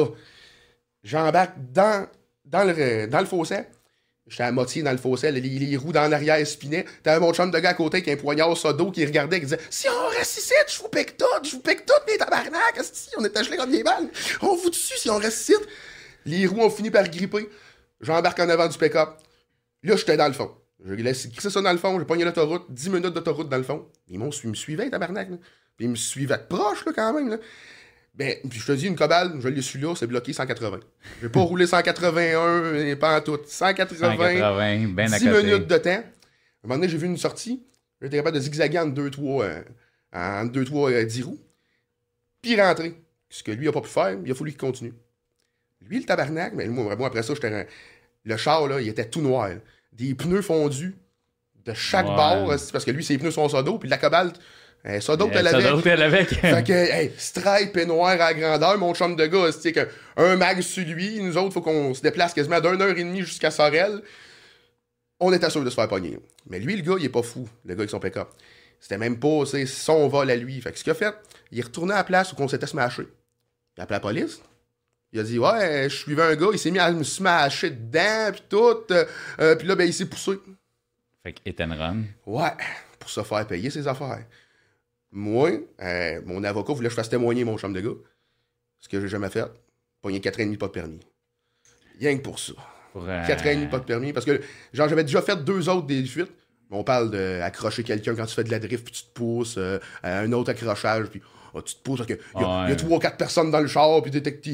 J'embarque 1.04 1.54
dans, 1.72 2.08
dans, 2.44 2.64
le, 2.66 3.08
dans 3.08 3.20
le 3.20 3.26
fossé. 3.26 3.60
J'étais 4.30 4.44
à 4.44 4.52
moitié 4.52 4.84
dans 4.84 4.92
le 4.92 4.98
fossé, 4.98 5.32
les, 5.32 5.78
roues 5.78 5.92
dans 5.92 6.08
l'arrière 6.08 6.46
spinaient. 6.46 6.86
T'avais 7.04 7.20
mon 7.20 7.34
chum 7.34 7.50
de 7.50 7.60
gars 7.60 7.70
à 7.70 7.74
côté 7.74 8.04
qui 8.04 8.12
a 8.12 8.14
un 8.14 8.18
poignard 8.18 8.56
sur 8.56 8.74
dos 8.74 8.92
qui 8.92 9.04
regardait 9.06 9.40
qui 9.40 9.48
disait 9.48 9.60
Si 9.70 9.88
on 9.90 10.08
reste 10.10 10.54
je 10.68 10.80
vous 10.80 10.90
pique 10.90 11.18
tout, 11.18 11.26
je 11.44 11.52
vous 11.52 11.62
pique 11.62 11.86
tout, 11.86 11.94
les 12.08 12.18
tabarnak, 12.18 12.80
on 13.18 13.26
est 13.26 13.44
gelés 13.44 13.58
comme 13.58 13.72
des 13.72 13.84
balles. 13.84 14.10
On 14.42 14.56
vous 14.56 14.70
dessus 14.70 14.98
si 14.98 15.10
on 15.10 15.18
reste. 15.18 15.52
Les 16.26 16.46
roues 16.46 16.62
ont 16.62 16.70
fini 16.70 16.92
par 16.92 17.10
gripper. 17.10 17.50
J'embarque 18.02 18.40
en 18.40 18.50
avant 18.50 18.68
du 18.68 18.78
pick-up. 18.78 19.10
Là, 19.84 19.96
j'étais 19.96 20.18
dans 20.18 20.28
le 20.28 20.34
fond. 20.34 20.52
Je 20.86 20.94
laisse 20.94 21.28
ça 21.40 21.62
dans 21.62 21.72
le 21.72 21.78
fond, 21.78 22.00
j'ai 22.00 22.06
pogné 22.06 22.24
l'autoroute, 22.24 22.66
10 22.70 22.90
minutes 22.90 23.14
d'autoroute 23.14 23.50
dans 23.50 23.58
le 23.58 23.64
fond. 23.64 23.88
Ils 24.08 24.20
m'ont 24.20 24.30
me 24.44 24.54
suivaient, 24.54 24.90
tabarnak. 24.90 25.30
Puis 25.76 25.86
ils 25.86 25.90
me 25.90 25.96
suivaient 25.96 26.38
de 26.38 26.44
proche, 26.44 26.86
là, 26.86 26.92
quand 26.96 27.14
même. 27.14 27.30
Là. 27.30 27.38
Ben, 28.16 28.36
puis 28.50 28.60
je 28.60 28.66
te 28.66 28.72
dis, 28.74 28.88
une 28.88 28.96
cobale, 28.96 29.40
je 29.40 29.48
l'ai 29.48 29.62
su 29.62 29.78
là, 29.78 29.96
c'est 29.96 30.08
bloqué 30.08 30.34
180. 30.34 30.80
Je 31.18 31.28
vais 31.28 31.32
pas 31.32 31.40
rouler 31.40 31.68
181 31.68 32.76
et 32.76 32.96
pas 32.96 33.18
en 33.18 33.22
tout. 33.22 33.40
180, 33.46 33.98
180 33.98 34.88
ben 34.90 35.08
10 35.08 35.26
minutes 35.26 35.68
de 35.68 35.78
temps. 35.78 35.90
À 35.90 35.94
un 35.94 36.04
moment 36.64 36.76
donné, 36.76 36.90
j'ai 36.90 36.98
vu 36.98 37.08
une 37.08 37.18
sortie. 37.18 37.64
J'étais 38.02 38.18
capable 38.18 38.36
de 38.36 38.42
zigzaguer 38.42 38.80
en 38.80 38.88
2-3 38.88 39.44
euh, 39.44 39.62
en 40.14 40.46
2, 40.46 40.66
3 40.66 40.92
euh, 40.92 41.06
10 41.06 41.24
roues. 41.24 41.40
Puis 42.42 42.60
rentrer. 42.60 43.02
Ce 43.30 43.44
que 43.44 43.52
lui 43.52 43.68
a 43.68 43.72
pas 43.72 43.82
pu 43.82 43.90
faire, 43.90 44.18
il 44.26 44.32
a 44.32 44.36
fallu 44.36 44.52
qu'il 44.52 44.60
continue. 44.60 44.94
Lui, 45.82 46.00
le 46.00 46.06
tabarnak, 46.06 46.54
mais 46.54 46.68
moi, 46.68 46.92
après 46.94 47.24
ça, 47.24 47.34
j'étais. 47.34 47.68
Le 48.26 48.38
char, 48.38 48.68
là, 48.68 48.82
il 48.82 48.88
était 48.88 49.08
tout 49.08 49.22
noir. 49.22 49.50
Des 49.94 50.14
pneus 50.14 50.42
fondus 50.42 50.96
de 51.66 51.74
chaque 51.74 52.06
bord, 52.06 52.48
parce 52.48 52.86
que 52.86 52.92
lui, 52.92 53.04
ses 53.04 53.18
pneus 53.18 53.32
sont 53.32 53.48
sodo, 53.50 53.78
puis 53.78 53.90
la 53.90 53.98
cobalt, 53.98 54.40
Euh, 54.86 55.02
ça 55.02 55.18
d'autres, 55.18 55.36
elle 55.36 55.48
ça 55.48 55.58
avait. 55.58 56.24
Fait 56.26 56.66
que, 56.66 56.72
hey, 56.72 57.12
stripe 57.18 57.76
et 57.76 57.86
noir 57.86 58.20
à 58.22 58.34
grandeur, 58.34 58.78
mon 58.78 58.94
chum 58.94 59.16
de 59.16 59.26
gars, 59.26 59.52
c'est 59.52 59.74
que 59.74 59.88
un 60.16 60.38
mag 60.38 60.62
sur 60.62 60.86
lui, 60.86 61.22
nous 61.22 61.38
autres, 61.38 61.54
faut 61.54 61.62
qu'on 61.62 61.94
se 61.94 62.02
déplace 62.02 62.34
quasiment 62.34 62.62
d'une 62.62 62.82
heure 62.82 62.98
et 62.98 63.04
demie 63.04 63.22
jusqu'à 63.22 63.52
Sorel. 63.52 64.02
On 65.20 65.34
était 65.34 65.50
sûr 65.50 65.64
de 65.64 65.70
se 65.70 65.76
faire 65.76 65.90
pogner. 65.90 66.18
Mais 66.50 66.60
lui, 66.60 66.78
le 66.78 66.82
gars, 66.82 66.96
il 66.98 67.06
est 67.06 67.10
pas 67.10 67.24
fou, 67.24 67.48
le 67.66 67.76
gars 67.76 67.82
avec 67.82 67.90
son 67.90 68.00
pick-up. 68.00 68.30
C'était 68.80 68.98
même 68.98 69.20
pas, 69.20 69.46
c'est 69.46 69.66
son 69.66 70.08
vol 70.08 70.32
à 70.32 70.36
lui. 70.38 70.62
Fait 70.62 70.72
que 70.72 70.78
ce 70.78 70.84
qu'il 70.84 70.92
a 70.92 70.96
fait, 70.96 71.14
il 71.52 71.60
est 71.60 71.64
retourné 71.64 71.94
à 71.94 71.98
la 71.98 72.04
place 72.06 72.32
où 72.32 72.36
on 72.40 72.48
s'était 72.48 72.68
smashé. 72.68 73.04
Il 73.76 73.82
a 73.82 73.84
appelé 73.84 73.96
la 73.96 74.00
police. 74.00 74.42
Il 75.12 75.20
a 75.20 75.24
dit, 75.24 75.40
ouais, 75.40 75.90
je 75.90 75.96
suivais 75.96 76.22
un 76.22 76.36
gars, 76.36 76.50
il 76.54 76.60
s'est 76.60 76.72
mis 76.72 76.80
à 76.80 76.90
me 76.92 77.04
smasher 77.04 77.72
dedans, 77.72 78.32
pis 78.32 78.44
tout. 78.48 78.78
euh, 78.92 79.06
euh, 79.42 79.56
puis 79.56 79.68
là, 79.68 79.76
ben, 79.76 79.86
il 79.86 79.94
s'est 79.94 80.06
poussé. 80.06 80.34
Fait 81.24 81.34
que 81.34 81.40
hit 81.46 81.60
and 81.60 81.76
run. 81.78 82.04
Ouais, 82.26 82.52
pour 83.00 83.10
se 83.10 83.24
faire 83.24 83.46
payer 83.48 83.70
ses 83.70 83.88
affaires. 83.88 84.24
Moi, 85.12 85.52
euh, 85.82 86.22
mon 86.26 86.44
avocat 86.44 86.74
voulait 86.74 86.88
que 86.88 86.92
je 86.92 86.96
fasse 86.96 87.10
témoigner 87.10 87.44
mon 87.44 87.58
chum 87.58 87.74
de 87.74 87.82
gars. 87.82 87.90
Ce 88.80 88.88
que 88.88 89.00
j'ai 89.02 89.08
jamais 89.08 89.30
fait. 89.30 89.46
Pogné 90.02 90.22
4 90.22 90.40
ans 90.40 90.44
et 90.44 90.46
demi, 90.46 90.58
pas 90.58 90.68
de 90.68 90.72
permis. 90.72 91.00
Rien 92.00 92.18
que 92.18 92.22
pour 92.22 92.40
ça. 92.40 92.54
Euh, 92.96 93.28
4 93.28 93.46
ans 93.46 93.50
et 93.50 93.56
demi, 93.56 93.68
pas 93.68 93.80
de 93.80 93.84
permis. 93.86 94.14
Parce 94.14 94.26
que, 94.26 94.40
genre, 94.74 94.88
j'avais 94.88 95.04
déjà 95.04 95.22
fait 95.22 95.44
deux 95.44 95.68
autres 95.70 95.88
des 95.88 96.04
fuites. 96.06 96.32
On 96.72 96.84
parle 96.84 97.10
d'accrocher 97.10 97.84
quelqu'un 97.84 98.16
quand 98.16 98.26
tu 98.28 98.36
fais 98.36 98.44
de 98.44 98.52
la 98.52 98.60
drift, 98.60 98.84
puis 98.86 98.94
tu 98.94 99.04
te 99.04 99.10
pousses. 99.14 99.56
euh, 99.58 99.80
à 100.04 100.20
un 100.20 100.32
autre 100.32 100.52
accrochage, 100.52 101.08
puis 101.08 101.20
oh, 101.56 101.62
tu 101.64 101.74
te 101.76 101.82
pousses. 101.82 102.02
Il 102.08 102.12
y, 102.42 102.44
a- 102.44 102.66
Ouais. 102.68 102.76
trois 102.76 102.98
ou 102.98 103.00
quatre 103.00 103.18
personnes 103.18 103.50
dans 103.50 103.60
le 103.60 103.68
char, 103.68 104.02
puis 104.04 104.12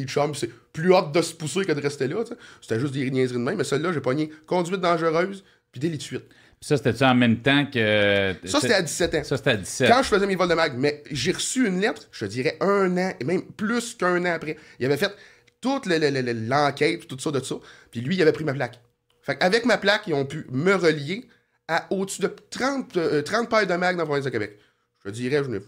chums, 0.08 0.32
puis 0.32 0.40
c'est 0.40 0.52
plus 0.72 0.94
hâte 0.94 1.12
de 1.12 1.22
se 1.22 1.34
pousser 1.34 1.66
que 1.66 1.74
de 1.74 1.82
rester 1.82 2.08
là. 2.08 2.24
C'était 2.62 2.80
juste 2.80 2.94
des 2.94 3.12
niaiseries 3.12 3.38
de 3.38 3.44
même. 3.44 3.58
Mais 3.58 3.66
celle-là, 3.66 3.92
j'ai 3.92 4.00
pogné 4.02 4.32
conduite 4.48 4.80
dangereuse, 4.80 5.44
puis 5.74 5.82
délit 5.82 5.98
de 5.98 6.04
fuite. 6.04 6.24
Ça, 6.62 6.78
c'était-tu 6.78 7.04
en 7.04 7.14
même 7.16 7.42
temps 7.42 7.66
que. 7.68 8.34
Ça, 8.46 8.60
c'était 8.60 8.74
à 8.74 8.82
17 8.82 9.16
ans. 9.16 9.24
Ça, 9.24 9.38
c'était 9.38 9.52
à 9.52 9.58
17. 9.58 9.90
Quand 9.90 10.02
je 10.04 10.08
faisais 10.08 10.26
mes 10.26 10.36
vols 10.36 10.50
de 10.50 10.56
mag, 10.56 10.74
mais 10.78 11.04
j'ai 11.12 11.32
reçu 11.32 11.68
une 11.68 11.80
lettre, 11.80 12.08
je 12.12 12.26
te 12.26 12.30
dirais 12.32 12.58
un 12.62 12.98
an, 12.98 13.14
et 13.20 13.24
même 13.24 13.44
plus 13.44 13.94
qu'un 13.96 14.22
an 14.26 14.34
après. 14.34 14.58
Il 14.80 14.86
avait 14.86 14.98
fait 14.98 15.14
toute 15.62 15.86
le- 15.86 15.98
le- 16.00 16.10
le- 16.10 16.22
le- 16.22 16.48
l'enquête, 16.48 17.08
tout 17.08 17.20
ça, 17.20 17.32
de 17.32 17.40
ça. 17.40 17.56
Puis 17.92 18.02
lui, 18.02 18.16
il 18.16 18.22
avait 18.22 18.32
pris 18.32 18.44
ma 18.44 18.54
plaque. 18.54 18.80
Fait 19.22 19.38
qu'avec 19.38 19.66
ma 19.66 19.78
plaque, 19.78 20.04
ils 20.08 20.14
ont 20.14 20.26
pu 20.26 20.46
me 20.50 20.74
relier 20.76 21.28
à 21.68 21.88
au-dessus 21.92 22.22
de 22.22 22.28
30, 22.50 22.96
euh, 22.98 23.22
30 23.22 23.50
paires 23.50 23.68
de 23.68 23.74
mag 23.76 23.96
dans 23.96 24.04
la 24.04 24.06
province 24.06 24.26
de 24.26 24.30
Québec. 24.30 24.58
Je 25.04 25.10
te 25.10 25.14
dirais, 25.16 25.44
je 25.44 25.50
n'ai 25.50 25.60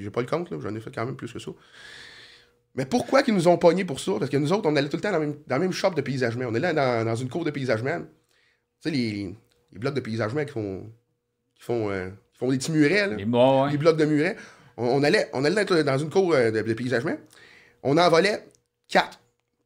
j'ai 0.00 0.10
pas 0.10 0.20
le 0.20 0.26
compte, 0.28 0.50
là, 0.50 0.58
j'en 0.62 0.74
ai 0.74 0.80
fait 0.80 0.92
quand 0.94 1.04
même 1.04 1.16
plus 1.16 1.32
que 1.32 1.38
ça. 1.40 1.50
Mais 2.74 2.86
pourquoi 2.86 3.22
qu'ils 3.22 3.34
nous 3.34 3.48
ont 3.48 3.58
pognés 3.58 3.84
pour 3.84 4.00
ça? 4.00 4.12
Parce 4.18 4.30
que 4.30 4.36
nous 4.36 4.52
autres, 4.52 4.68
on 4.68 4.76
allait 4.76 4.88
tout 4.88 4.96
le 4.96 5.02
temps 5.02 5.10
dans 5.12 5.18
le 5.18 5.26
même, 5.26 5.36
dans 5.46 5.56
le 5.56 5.62
même 5.62 5.72
shop 5.72 5.90
de 5.90 6.00
paysagement. 6.00 6.46
On 6.48 6.54
est 6.54 6.60
là 6.60 6.72
dans, 6.72 7.04
dans 7.04 7.14
une 7.16 7.28
cour 7.28 7.44
de 7.44 7.50
paysagement. 7.50 7.98
Tu 8.00 8.04
sais, 8.80 8.90
les, 8.90 9.34
les 9.72 9.78
blocs 9.78 9.94
de 9.94 10.00
paysagement 10.00 10.44
qui 10.44 10.52
font, 10.52 10.90
qui 11.56 11.62
font, 11.64 11.90
euh, 11.90 12.08
qui 12.32 12.38
font 12.38 12.50
des 12.50 12.58
petits 12.58 12.72
murets, 12.72 13.08
là 13.08 13.16
Et 13.18 13.24
bon, 13.24 13.64
ouais. 13.64 13.70
les 13.72 13.78
blocs 13.78 13.96
de 13.96 14.04
muret. 14.04 14.36
On, 14.76 14.86
on 14.86 15.02
allait, 15.02 15.28
on 15.32 15.44
allait 15.44 15.62
être 15.62 15.82
dans 15.82 15.98
une 15.98 16.10
cour 16.10 16.32
euh, 16.34 16.50
de, 16.50 16.62
de 16.62 16.74
paysagement. 16.74 17.16
On 17.82 17.96
en 17.98 18.08
volait 18.10 18.44
quatre 18.88 19.18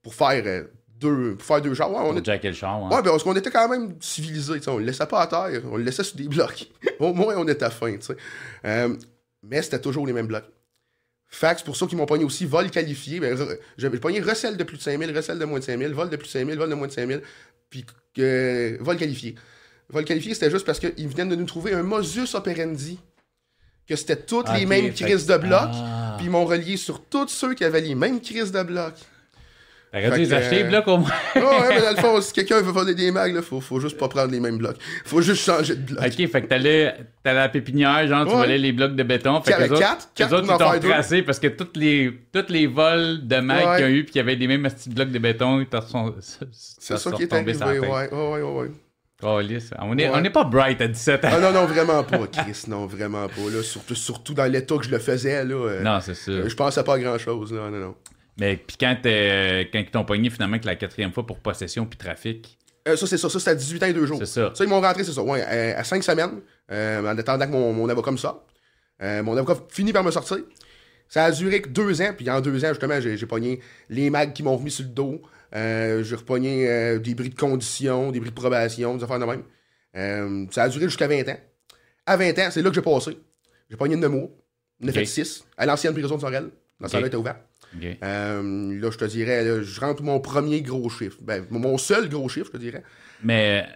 pour 0.03 0.15
faire 0.15 0.43
euh, 0.47 0.65
deux, 0.99 1.37
pour 1.37 1.47
faire 1.47 1.61
deux 1.61 1.75
chars. 1.75 1.91
Ouais, 1.91 1.99
on 2.01 2.17
était- 2.17 2.39
le 2.43 2.53
char. 2.55 2.77
hein. 2.77 2.89
ouais, 2.91 3.03
ben, 3.03 3.11
parce 3.11 3.23
qu'on 3.23 3.37
était 3.37 3.51
quand 3.51 3.69
même 3.69 3.95
civilisés. 4.01 4.61
On 4.69 4.79
le 4.79 4.85
laissait 4.85 5.07
pas 5.07 5.21
à 5.23 5.27
terre, 5.27 5.63
on 5.71 5.77
le 5.77 5.83
laissait 5.85 6.05
sur 6.05 6.17
des 6.17 6.29
blocs. 6.29 6.69
Au 6.99 7.13
moins, 7.13 7.35
on 7.37 7.47
était 7.49 7.71
fin. 7.71 7.93
tu 7.97 8.01
sais. 8.03 8.17
Euh, 8.65 8.97
mais 9.43 9.63
c'était 9.63 9.81
toujours 9.81 10.07
les 10.07 10.13
mêmes 10.13 10.27
blocs. 10.27 10.45
C'est 11.29 11.65
pour 11.65 11.77
ça 11.77 11.87
qu'ils 11.87 11.99
m'ont 11.99 12.07
pogné 12.07 12.25
aussi 12.25 12.47
vol 12.47 12.71
qualifié. 12.71 13.21
Ben, 13.21 13.37
J'avais 13.77 13.99
pogné 13.99 14.21
recel 14.21 14.57
de 14.57 14.65
plus 14.65 14.77
de 14.79 14.83
5000, 14.83 15.15
recel 15.15 15.39
de 15.39 15.45
moins 15.45 15.59
de 15.59 15.65
5000, 15.65 15.93
vol 15.93 16.09
de 16.09 16.17
plus 16.17 16.27
de 16.27 16.31
5000, 16.33 16.57
vol 16.57 16.71
de 16.71 16.75
moins 16.75 16.87
de 16.87 16.93
5000, 16.93 17.21
puis 17.69 17.85
euh, 18.21 18.77
vol 18.81 18.97
qualifié. 18.97 19.35
Vol 19.91 20.05
qualifié, 20.05 20.35
c'était 20.35 20.51
juste 20.51 20.67
parce 20.67 20.81
qu'ils 20.81 21.09
venaient 21.09 21.31
de 21.31 21.37
nous 21.37 21.47
trouver 21.47 21.73
un 21.73 21.83
modus 21.83 22.35
operandi. 22.35 22.99
Que 23.89 23.95
c'était 23.95 24.17
toutes 24.17 24.53
les 24.53 24.67
mêmes 24.67 24.93
crises 24.93 25.27
de 25.27 25.37
blocs. 25.37 25.71
Ah. 25.73 26.15
Puis 26.17 26.27
ils 26.27 26.31
m'ont 26.31 26.45
relié 26.45 26.77
sur 26.77 27.05
tous 27.05 27.29
ceux 27.29 27.55
qui 27.55 27.65
avaient 27.65 27.81
les 27.81 27.95
mêmes 27.95 28.21
crises 28.21 28.51
de 28.51 28.63
blocs. 28.63 28.99
T'aurais 29.93 30.11
dû 30.11 30.25
les 30.25 30.35
acheter, 30.35 30.65
euh, 30.65 30.69
blocs 30.69 30.89
au 30.89 30.99
moins. 30.99 31.11
Ouais, 31.37 31.69
mais 31.71 31.81
dans 31.81 31.91
le 31.91 31.97
fond, 31.97 32.21
si 32.21 32.33
quelqu'un 32.35 32.61
veut 32.61 32.73
voler 32.73 32.95
des 32.95 33.11
mags, 33.13 33.33
là, 33.33 33.41
faut, 33.43 33.61
faut 33.61 33.79
juste 33.81 33.97
pas 33.97 34.09
prendre 34.09 34.33
les 34.33 34.41
mêmes 34.41 34.59
blocs. 34.59 34.77
Faut 35.05 35.23
juste 35.23 35.43
changer 35.43 35.77
de 35.77 35.83
bloc. 35.95 36.05
Ok, 36.05 36.29
fait 36.29 36.43
que 36.43 36.47
t'allais 36.47 36.97
t'allais 37.23 37.39
à 37.39 37.43
la 37.43 37.49
pépinière, 37.49 38.07
genre, 38.09 38.27
tu 38.27 38.33
volais 38.35 38.59
les 38.59 38.73
blocs 38.73 38.97
de 38.97 39.03
béton. 39.05 39.41
Fait 39.41 39.53
Il 39.53 39.55
y 39.55 39.57
que 39.57 39.63
avait 39.63 39.67
les 39.67 39.73
autres, 39.73 39.81
quatre, 39.81 40.09
les 40.09 40.25
quatre 40.25 40.33
autres, 40.35 40.53
ils 40.53 40.59
t'ont 40.59 40.71
retracé 40.71 41.23
parce 41.23 41.39
que 41.39 41.47
tous 41.47 41.69
les, 41.77 42.13
les 42.49 42.67
vols 42.67 43.27
de 43.27 43.37
mag 43.37 43.67
Ouais. 43.67 43.77
qu'ils 43.77 43.85
ont 43.85 43.89
eu, 43.89 44.03
puis 44.03 44.13
qu'il 44.13 44.19
y 44.19 44.23
avait 44.23 44.37
des 44.37 44.49
mêmes 44.49 44.65
petits 44.65 44.91
blocs 44.91 45.11
de 45.11 45.19
béton, 45.19 45.61
ils 45.61 45.67
t'en 45.67 45.81
sont. 45.81 46.15
C'est 46.53 46.99
ça 46.99 47.13
qui 47.13 47.23
est 47.23 47.33
arrivé, 47.33 47.57
ouais, 47.57 47.79
ouais, 47.79 48.09
ouais, 48.13 48.43
ouais, 48.43 48.71
Oh, 49.23 49.41
lisse. 49.41 49.71
On 49.79 49.97
est, 49.97 50.09
Ouais. 50.09 50.15
on 50.15 50.23
est 50.25 50.31
pas 50.31 50.45
bright 50.45 50.81
à 50.81 50.89
17 50.89 51.25
ans. 51.25 51.29
Ah 51.33 51.41
non, 51.41 51.53
non, 51.53 51.65
vraiment 51.67 52.05
pas, 52.05 52.27
Chris, 52.27 52.65
non, 52.69 52.87
vraiment 52.87 53.27
pas, 53.29 53.51
là. 53.51 53.63
Surtout, 53.63 53.95
surtout 53.95 54.35
dans 54.35 54.45
l'état 54.45 54.77
que 54.77 54.85
je 54.85 54.91
le 54.91 54.99
faisais, 54.99 55.43
là. 55.45 55.55
euh, 55.55 55.83
Non, 55.83 56.01
c'est 56.01 56.15
ça. 56.15 56.31
euh, 56.31 56.49
je 56.49 56.55
pensais 56.55 56.85
pas 56.85 56.95
à 56.95 56.99
grand-chose, 56.99 57.53
non, 57.53 57.71
non, 57.71 57.79
non. 57.79 57.95
Mais 58.39 58.57
puis 58.59 58.77
quand, 58.79 58.95
quand 59.03 59.79
ils 59.79 59.91
t'ont 59.91 60.05
pogné 60.05 60.29
finalement 60.29 60.59
que 60.59 60.67
la 60.67 60.77
quatrième 60.77 61.13
fois 61.13 61.25
pour 61.27 61.39
possession 61.39 61.87
puis 61.87 61.97
trafic, 61.99 62.59
Euh, 62.87 62.95
ça, 62.97 63.07
c'est 63.07 63.17
ça, 63.19 63.29
ça, 63.31 63.39
c'était 63.39 63.51
à 63.53 63.55
18 63.55 63.83
ans 63.83 63.87
et 63.87 63.93
2 63.95 64.07
jours. 64.07 64.19
c'est 64.19 64.27
ça. 64.27 64.53
Ça, 64.55 64.63
ils 64.65 64.69
m'ont 64.69 64.81
rentré, 64.81 65.03
c'est 65.03 65.13
ça, 65.13 65.23
ouais, 65.23 65.43
euh, 65.49 65.75
à 65.77 65.83
5 65.83 66.05
semaines, 66.05 66.41
euh, 66.71 67.01
en 67.03 67.17
attendant 67.19 67.47
que 67.47 67.51
mon, 67.53 67.73
mon 67.73 67.89
avocat 67.89 68.11
me 68.13 68.17
sorte. 68.19 68.43
Euh, 69.03 69.23
mon 69.23 69.37
avocat 69.37 69.61
finit 69.71 69.93
par 69.93 70.05
me 70.05 70.11
sortir. 70.11 70.39
Ça 71.09 71.25
a 71.25 71.31
duré 71.31 71.63
que 71.63 71.69
deux 71.69 72.03
ans, 72.03 72.13
puis 72.17 72.29
en 72.31 72.41
deux 72.41 72.65
ans, 72.65 72.69
justement, 72.71 73.01
j'ai 73.01 73.17
j'ai 73.17 73.27
pogné 73.27 73.61
les 73.89 74.11
mags 74.11 74.33
qui 74.33 74.43
m'ont 74.43 74.57
remis 74.57 74.71
sur 74.71 74.85
le 74.85 74.91
dos. 74.91 75.23
Euh, 75.55 76.03
j'ai 76.03 76.17
repogné 76.17 76.69
euh, 76.69 76.99
des 76.99 77.15
bris 77.15 77.31
de 77.31 77.35
condition, 77.39 78.11
des 78.11 78.21
bris 78.21 78.31
de 78.31 78.35
probation, 78.35 78.97
des 78.97 79.05
affaires 79.05 79.21
de 79.21 79.25
même. 79.25 79.43
Euh, 79.97 80.47
ça 80.51 80.65
a 80.65 80.69
duré 80.69 80.85
jusqu'à 80.87 81.07
20 81.07 81.29
ans. 81.29 81.39
À 82.05 82.17
20 82.17 82.39
ans, 82.39 82.49
c'est 82.51 82.63
là 82.63 82.69
que 82.71 82.75
j'ai 82.75 82.83
passé. 82.83 83.17
J'ai 83.71 83.77
pogné 83.77 83.95
une 83.95 84.01
Nemours, 84.01 84.31
une 84.81 84.89
Ok. 84.91 84.95
fait 84.95 85.07
6, 85.07 85.45
à 85.57 85.65
l'ancienne 85.67 85.93
prison 85.95 86.17
de 86.17 86.21
Sorel. 86.21 86.51
Dans 86.81 86.89
ce 86.89 86.97
Ok. 86.97 87.01
là 87.03 87.07
était 87.09 87.17
ouvert. 87.17 87.37
Là, 87.81 88.91
je 88.91 88.99
te 88.99 89.05
dirais, 89.05 89.45
là, 89.45 89.63
je 89.63 89.81
rentre 89.81 90.03
mon 90.03 90.21
premier 90.21 90.63
gros 90.63 90.89
chiffre. 90.91 91.19
Ben, 91.23 91.47
mon 91.51 91.79
seul 91.79 92.09
gros 92.09 92.29
chiffre, 92.29 92.47
je 92.47 92.53
te 92.53 92.63
dirais. 92.63 92.83
Mais 93.23 93.67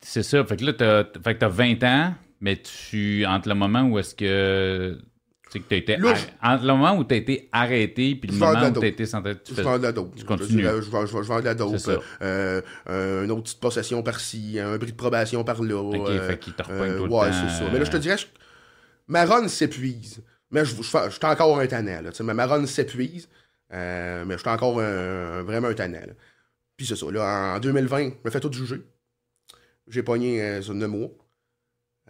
c'est 0.00 0.22
ça. 0.22 0.44
Fait 0.44 0.56
que 0.56 0.64
là, 0.64 0.72
t'as, 0.72 1.04
fait 1.22 1.34
que 1.34 1.38
t'as 1.40 1.48
20 1.48 1.82
ans, 1.84 2.14
mais 2.40 2.56
tu. 2.56 3.24
Entre 3.26 3.48
le 3.48 3.54
moment 3.54 3.82
où 3.84 3.98
est-ce 3.98 4.14
que. 4.14 4.98
Tu 5.54 5.60
sais 5.60 5.64
que 5.68 5.74
été. 5.74 5.96
Entre 6.42 6.62
le 6.64 6.72
moment 6.72 6.96
où 6.96 7.04
t'as 7.04 7.16
été 7.16 7.48
arrêté, 7.52 8.14
puis 8.16 8.28
le 8.28 8.34
Je 8.34 8.38
moment 8.40 8.58
où 8.66 8.70
dope. 8.70 8.80
t'as 8.82 8.88
été 8.88 9.06
santé. 9.06 9.32
Tu 9.44 9.54
Je 9.54 9.62
vends 9.62 9.78
de 9.78 9.82
la 9.84 9.92
dope. 9.92 10.12
Je, 10.16 10.24
continues. 10.24 10.62
je, 10.64 10.80
je, 10.82 10.90
vends- 10.90 11.06
je 11.06 11.12
vends 11.16 11.40
de 11.40 11.44
la 11.44 11.54
dope. 11.54 11.76
Euh, 12.22 12.60
euh, 12.88 13.24
une 13.24 13.30
autre 13.30 13.42
petite 13.44 13.60
possession 13.60 14.02
par-ci, 14.02 14.58
un 14.58 14.76
bris 14.78 14.90
de 14.92 14.96
probation 14.96 15.44
par-là. 15.44 15.76
Ok, 15.80 16.08
euh, 16.10 16.28
fait 16.28 16.38
qu'il 16.38 16.54
te 16.54 16.62
euh, 16.70 16.98
tout 16.98 17.12
ouais, 17.12 17.30
c'est 17.32 17.48
ça. 17.58 17.70
Mais 17.72 17.78
là, 17.78 17.84
je 17.84 17.90
te 17.90 17.96
dirais, 17.98 18.18
je- 18.18 18.26
ma 19.06 19.24
run 19.24 19.46
s'épuise. 19.48 20.22
Mais 20.50 20.64
je, 20.64 20.74
je, 20.76 20.82
je 20.82 21.10
suis 21.10 21.24
encore 21.24 21.58
un 21.60 21.66
tannant. 21.66 22.00
Là, 22.02 22.10
tu 22.12 22.22
ma 22.24 22.34
ma 22.34 22.46
run 22.46 22.66
s'épuise. 22.66 23.28
euh, 23.72 24.24
mais 24.26 24.34
je 24.34 24.38
suis 24.40 24.48
encore 24.48 24.80
un- 24.80 25.42
vraiment 25.42 25.68
un 25.68 25.74
tannant. 25.74 26.00
Puis 26.76 26.86
c'est 26.86 26.96
ça. 26.96 27.06
Là, 27.10 27.54
en 27.56 27.60
2020, 27.60 28.04
je 28.10 28.14
me 28.24 28.30
fais 28.30 28.40
tout 28.40 28.52
juger. 28.52 28.82
J'ai 29.88 30.02
pogné 30.02 30.40
euh, 30.42 30.62
sur 30.62 30.74
9 30.74 30.88
mois. 30.90 31.10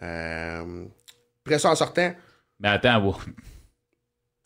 Après 0.01 1.59
ça, 1.59 1.69
en 1.71 1.75
sortant, 1.75 2.13
Mais 2.59 2.69
attends, 2.69 3.01
wow. 3.03 3.17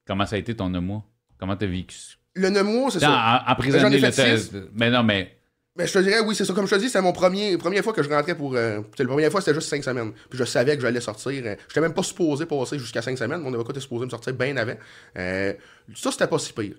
comment 0.08 0.26
ça 0.26 0.36
a 0.36 0.40
été 0.40 0.56
ton 0.56 0.70
mois? 0.70 1.04
Comment 1.38 1.56
t'as 1.56 1.68
vécu 1.68 1.96
ça? 1.96 2.16
le 2.36 2.50
9 2.50 2.64
mois, 2.64 2.92
c'est 2.92 3.00
ça. 3.00 3.44
en, 3.48 3.52
emprisonné, 3.52 4.00
t'as- 4.00 4.38
six. 4.38 4.52
Mais 4.74 4.90
non, 4.90 5.04
mais. 5.04 5.36
Mais 5.76 5.88
je 5.88 5.94
te 5.94 6.00
dirais, 6.00 6.20
oui, 6.22 6.36
c'est 6.36 6.46
ça. 6.46 6.54
Comme 6.54 6.68
je 6.68 6.76
te 6.76 6.80
dis, 6.80 6.90
c'est 6.90 7.02
mon 7.02 7.14
premier, 7.14 7.58
première 7.58 7.84
fois 7.84 7.94
que 7.94 8.04
je 8.04 8.10
rentrais 8.10 8.36
pour. 8.36 8.56
euh, 8.56 8.82
la 8.98 9.06
première 9.06 9.32
fois, 9.32 9.40
c'était 9.42 9.54
juste 9.54 9.70
5 9.70 9.84
semaines. 9.84 10.12
Puis 10.30 10.38
je 10.38 10.44
savais 10.44 10.76
que 10.76 10.82
j'allais 10.82 11.00
sortir. 11.00 11.32
euh, 11.46 11.56
j'étais 11.68 11.82
même 11.82 11.94
pas 11.94 12.04
supposé 12.04 12.46
passer 12.46 12.78
jusqu'à 12.80 13.02
5 13.02 13.18
semaines. 13.18 13.42
Mon 13.42 13.54
avocat 13.54 13.72
était 13.72 13.80
supposé 13.80 14.06
me 14.06 14.10
sortir 14.10 14.34
bien 14.34 14.58
avant. 14.58 14.76
Euh, 15.18 15.54
ça, 15.96 16.12
c'était 16.12 16.28
pas 16.28 16.40
si 16.40 16.54
pire. 16.54 16.76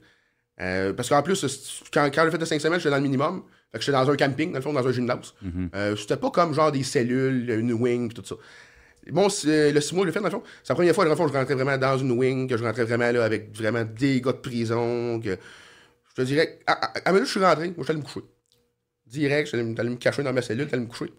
Euh, 0.60 0.92
parce 0.92 1.08
qu'en 1.08 1.22
plus, 1.22 1.44
quand, 1.92 2.10
quand 2.14 2.24
j'ai 2.24 2.30
fait 2.30 2.38
de 2.38 2.44
5 2.44 2.60
semaines, 2.60 2.78
j'étais 2.78 2.90
dans 2.90 2.96
le 2.96 3.02
minimum. 3.02 3.44
Fait 3.72 3.78
que 3.78 3.84
j'étais 3.84 3.96
dans 3.96 4.10
un 4.10 4.16
camping, 4.16 4.50
dans 4.52 4.58
le 4.58 4.62
fond, 4.62 4.72
dans 4.72 4.86
un 4.86 4.92
gymnase. 4.92 5.32
Mhm. 5.40 5.70
Euh, 5.74 5.96
c'était 5.96 6.16
pas 6.18 6.30
comme 6.30 6.52
genre 6.52 6.72
des 6.72 6.82
cellules, 6.82 7.48
une 7.50 7.72
wing, 7.72 8.12
tout 8.12 8.24
ça. 8.24 8.34
Bon, 9.08 9.28
le 9.44 9.80
6 9.80 9.94
mois, 9.94 10.04
je 10.04 10.08
l'ai 10.08 10.12
fait, 10.12 10.20
dans 10.20 10.26
le 10.26 10.30
fond. 10.30 10.42
C'est 10.62 10.68
la 10.70 10.74
première 10.74 10.94
fois, 10.94 11.04
dans 11.04 11.10
le 11.10 11.16
fond, 11.16 11.26
je 11.28 11.32
rentrais 11.32 11.54
vraiment 11.54 11.78
dans 11.78 11.98
une 11.98 12.12
wing, 12.12 12.48
que 12.48 12.56
je 12.56 12.62
rentrais 12.64 12.84
vraiment 12.84 13.10
là 13.10 13.24
avec 13.24 13.56
vraiment 13.56 13.82
des 13.84 14.20
gars 14.20 14.32
de 14.32 14.38
prison. 14.38 15.20
Que, 15.20 15.30
je 16.10 16.14
te 16.14 16.22
dirais, 16.22 16.58
à, 16.66 16.72
à, 16.72 17.08
à 17.08 17.12
minute 17.12 17.26
je 17.26 17.30
suis 17.32 17.40
rentré, 17.44 17.66
moi, 17.68 17.74
je 17.78 17.82
suis 17.84 17.90
allé 17.92 18.00
me 18.00 18.04
coucher. 18.04 18.20
Direct, 19.06 19.46
je 19.50 19.56
suis 19.56 19.58
allé 19.78 19.90
me- 19.90 19.96
cacher 19.96 20.22
dans 20.22 20.32
ma 20.32 20.42
cellule, 20.42 20.64
je 20.64 20.68
suis 20.68 20.74
allé 20.76 20.84
me 20.84 20.90
coucher. 20.90 21.12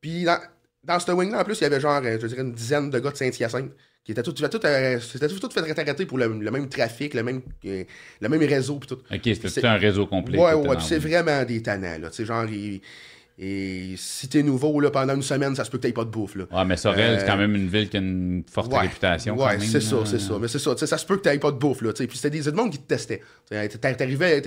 Puis 0.00 0.24
dans, 0.24 0.38
dans 0.82 0.98
cette 0.98 1.14
wing-là, 1.14 1.40
en 1.40 1.44
plus, 1.44 1.58
il 1.58 1.62
y 1.62 1.66
avait 1.66 1.80
genre, 1.80 2.00
euh, 2.04 2.18
je 2.20 2.26
dirais, 2.26 2.42
une 2.42 2.52
dizaine 2.52 2.90
de 2.90 2.98
gars 2.98 3.10
de 3.10 3.16
Saint-Hyacinthe 3.16 3.72
qui 4.04 4.12
étaient 4.12 4.22
tous, 4.22 4.32
tout, 4.34 4.44
euh, 4.66 4.98
tout, 5.00 5.38
tout 5.38 5.50
fait 5.50 5.80
arrêter 5.80 6.04
pour 6.06 6.18
le, 6.18 6.26
le 6.28 6.50
même 6.50 6.68
trafic, 6.68 7.14
le 7.14 7.22
même, 7.22 7.40
euh, 7.64 7.84
le 8.20 8.28
même 8.28 8.40
réseau, 8.42 8.78
puis 8.78 8.88
tout. 8.88 8.98
Ok, 9.10 9.20
c'était 9.48 9.66
un 9.66 9.76
réseau 9.76 10.06
complet. 10.06 10.38
Ouais, 10.38 10.52
ouais, 10.52 10.76
puis 10.76 10.84
c'est 10.86 10.98
vraiment 10.98 11.42
des 11.44 11.62
tannants, 11.62 11.98
là. 11.98 12.10
Tu 12.10 12.16
sais, 12.16 12.24
genre, 12.26 12.44
ils- 12.46 12.82
et 13.36 13.94
si 13.96 14.28
t'es 14.28 14.42
nouveau, 14.42 14.78
là, 14.80 14.90
pendant 14.90 15.14
une 15.16 15.22
semaine, 15.22 15.56
ça 15.56 15.64
se 15.64 15.70
peut 15.70 15.78
que 15.78 15.82
t'aies 15.82 15.92
pas 15.92 16.04
de 16.04 16.10
bouffe, 16.10 16.36
là. 16.36 16.44
Ouais, 16.52 16.64
mais 16.64 16.76
Sorel, 16.76 17.14
Euh, 17.14 17.18
c'est 17.18 17.26
quand 17.26 17.36
même 17.36 17.54
une 17.56 17.68
ville 17.68 17.88
qui 17.90 17.96
a 17.96 18.00
une 18.00 18.44
forte 18.48 18.72
Ouais, 18.72 18.80
réputation. 18.80 19.36
Ouais, 19.36 19.58
c'est 19.60 19.80
ça, 19.80 19.96
c'est 20.06 20.20
ça. 20.20 20.38
Mais 20.40 20.46
c'est 20.48 20.58
ça, 20.60 20.76
ça 20.76 20.98
se 20.98 21.04
peut 21.06 21.16
que 21.16 21.22
t'aies 21.22 21.38
pas 21.38 21.50
de 21.50 21.58
bouffe, 21.58 21.82
là. 21.82 21.92
Puis 21.92 22.08
c'était 22.14 22.30
des 22.30 22.48
monde 22.52 22.70
qui 22.70 22.78
te 22.78 22.86
testaient. 22.86 23.22
Tu 23.50 23.78
T'arrivais, 23.78 24.40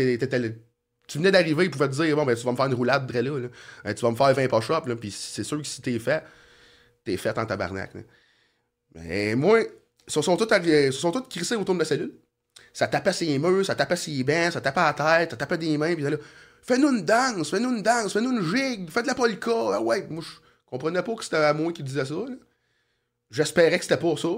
venais 1.19 1.31
d'arriver, 1.31 1.65
ils 1.65 1.71
pouvaient 1.71 1.87
te 1.89 1.95
dire, 1.95 2.15
bon, 2.15 2.25
ben, 2.25 2.35
tu 2.35 2.43
vas 2.45 2.51
me 2.51 2.57
faire 2.57 2.65
une 2.65 2.73
roulade, 2.73 3.07
dre 3.07 3.21
là, 3.21 3.39
là. 3.39 3.47
Euh, 3.85 3.93
tu 3.93 4.01
vas 4.01 4.11
me 4.11 4.15
faire 4.15 4.33
20 4.33 4.47
push-ups, 4.47 4.87
là. 4.87 4.95
Puis 4.95 5.11
c'est 5.11 5.43
sûr 5.43 5.57
que 5.57 5.67
si 5.67 5.81
t'es 5.81 5.97
fait, 5.99 6.23
t'es 7.03 7.17
fait 7.17 7.37
en 7.37 7.45
tabarnak, 7.45 7.93
là. 7.93 8.01
Mais 8.95 9.35
moi, 9.35 9.61
ils 9.61 9.67
se 10.11 10.21
sont 10.21 10.37
tous, 10.37 10.45
arri- 10.45 10.87
ils 10.87 10.93
se 10.93 10.99
sont 10.99 11.11
tous 11.11 11.21
crissés 11.29 11.55
autour 11.55 11.75
de 11.75 11.79
la 11.79 11.85
cellule. 11.85 12.13
Ça 12.73 12.87
tapait 12.87 13.13
ses 13.13 13.37
murs, 13.37 13.65
ça 13.65 13.75
tapait 13.75 13.95
ses 13.95 14.23
bancs, 14.23 14.53
ça 14.53 14.61
tapait 14.61 14.79
à 14.79 14.93
la 14.97 15.19
tête, 15.19 15.31
ça 15.31 15.37
tapait 15.37 15.57
des 15.57 15.77
mains, 15.77 15.93
puis 15.93 16.03
là, 16.03 16.11
fais-nous 16.63 16.89
une 16.89 17.03
danse, 17.05 17.49
fais-nous 17.49 17.69
une 17.75 17.81
danse, 17.81 18.13
fais-nous 18.13 18.31
une 18.31 18.43
gigue, 18.55 18.89
fais 18.89 19.01
de 19.01 19.07
la 19.07 19.15
polka. 19.15 19.51
Ah 19.73 19.81
ouais, 19.81 20.05
moi, 20.09 20.23
je 20.23 20.35
comprenais 20.65 21.01
pas 21.03 21.15
que 21.15 21.23
c'était 21.23 21.37
à 21.37 21.53
moi 21.53 21.71
qui 21.73 21.83
disait 21.83 22.05
ça. 22.05 22.15
J'espérais 23.31 23.77
que 23.77 23.83
c'était 23.83 23.97
pas 23.97 24.15
ça. 24.17 24.29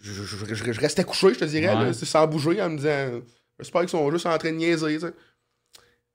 Je, 0.00 0.12
je- 0.12 0.54
je- 0.54 0.72
je 0.72 0.80
restais 0.80 1.04
couché, 1.04 1.34
je 1.34 1.40
te 1.40 1.44
dirais, 1.44 1.74
Ouais. 1.74 1.86
là, 1.86 1.92
sans 1.92 2.26
bouger, 2.26 2.62
en 2.62 2.70
me 2.70 2.76
disant, 2.76 3.20
j'espère 3.58 3.80
qu'ils 3.82 3.90
sont 3.90 4.10
juste 4.12 4.26
en 4.26 4.38
train 4.38 4.52
de 4.52 4.56
niaiser. 4.56 4.94
Et 4.94 5.02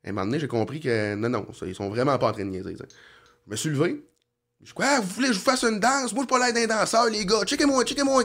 à 0.07 0.09
un 0.09 0.11
moment 0.13 0.25
donné, 0.25 0.39
j'ai 0.39 0.47
compris 0.47 0.79
que 0.79 1.15
non, 1.15 1.29
non, 1.29 1.47
ça, 1.53 1.65
ils 1.65 1.75
sont 1.75 1.89
vraiment 1.89 2.17
pas 2.17 2.29
en 2.29 2.31
train 2.31 2.45
de 2.45 2.49
niaiser. 2.49 2.75
Je 2.77 3.51
me 3.51 3.55
suis 3.57 3.69
levé. 3.69 4.01
Je 4.61 4.67
dis, 4.67 4.73
quoi, 4.73 5.01
vous 5.01 5.07
voulez 5.09 5.27
que 5.27 5.33
je 5.33 5.39
vous 5.39 5.43
fasse 5.43 5.63
une 5.65 5.79
danse? 5.81 6.13
Moi, 6.13 6.23
je 6.23 6.27
pas 6.29 6.39
l'air 6.39 6.53
d'un 6.53 6.73
danseur, 6.79 7.05
les 7.09 7.25
gars. 7.25 7.43
Checkez-moi, 7.45 7.83
checkez-moi. 7.83 8.23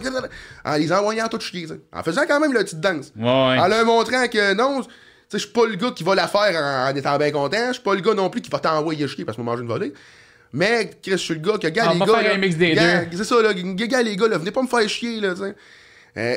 En 0.64 0.76
les 0.76 0.92
envoyant 0.92 1.26
tout 1.28 1.40
chier. 1.40 1.66
En 1.92 2.02
faisant 2.04 2.22
quand 2.28 2.38
même 2.38 2.52
la 2.52 2.62
petite 2.62 2.78
danse. 2.80 3.12
Ouais. 3.16 3.24
En 3.24 3.66
leur 3.66 3.84
montrant 3.84 4.28
que 4.28 4.54
non, 4.54 4.86
sais, 5.30 5.38
je 5.38 5.44
suis 5.44 5.52
pas 5.52 5.66
le 5.66 5.76
gars 5.76 5.90
qui 5.90 6.04
va 6.04 6.14
la 6.14 6.28
faire 6.28 6.54
en, 6.54 6.90
en 6.90 6.96
étant 6.96 7.16
bien 7.18 7.30
content. 7.30 7.68
Je 7.68 7.74
suis 7.74 7.82
pas 7.82 7.94
le 7.94 8.00
gars 8.00 8.14
non 8.14 8.30
plus 8.30 8.40
qui 8.40 8.50
va 8.50 8.58
t'envoyer 8.58 9.06
chier 9.08 9.24
parce 9.24 9.36
que 9.36 9.42
moi 9.42 9.52
manger 9.52 9.62
une 9.62 9.68
volée. 9.68 9.92
Mais, 10.52 10.90
Chris, 11.02 11.12
je 11.12 11.16
suis 11.16 11.34
le 11.34 11.40
gars 11.40 11.58
que, 11.58 11.68
gars, 11.68 11.92
les 11.92 11.98
gars. 11.98 12.06
C'est 13.12 13.24
ça, 13.24 13.42
là. 13.42 13.52
Gars, 13.54 14.02
les 14.02 14.16
gars, 14.16 14.28
là, 14.28 14.38
venez 14.38 14.50
pas 14.50 14.62
me 14.62 14.68
faire 14.68 14.88
chier, 14.88 15.20
là, 15.20 15.34
tu 15.34 15.42
sais. 15.42 15.54
Euh, 16.16 16.36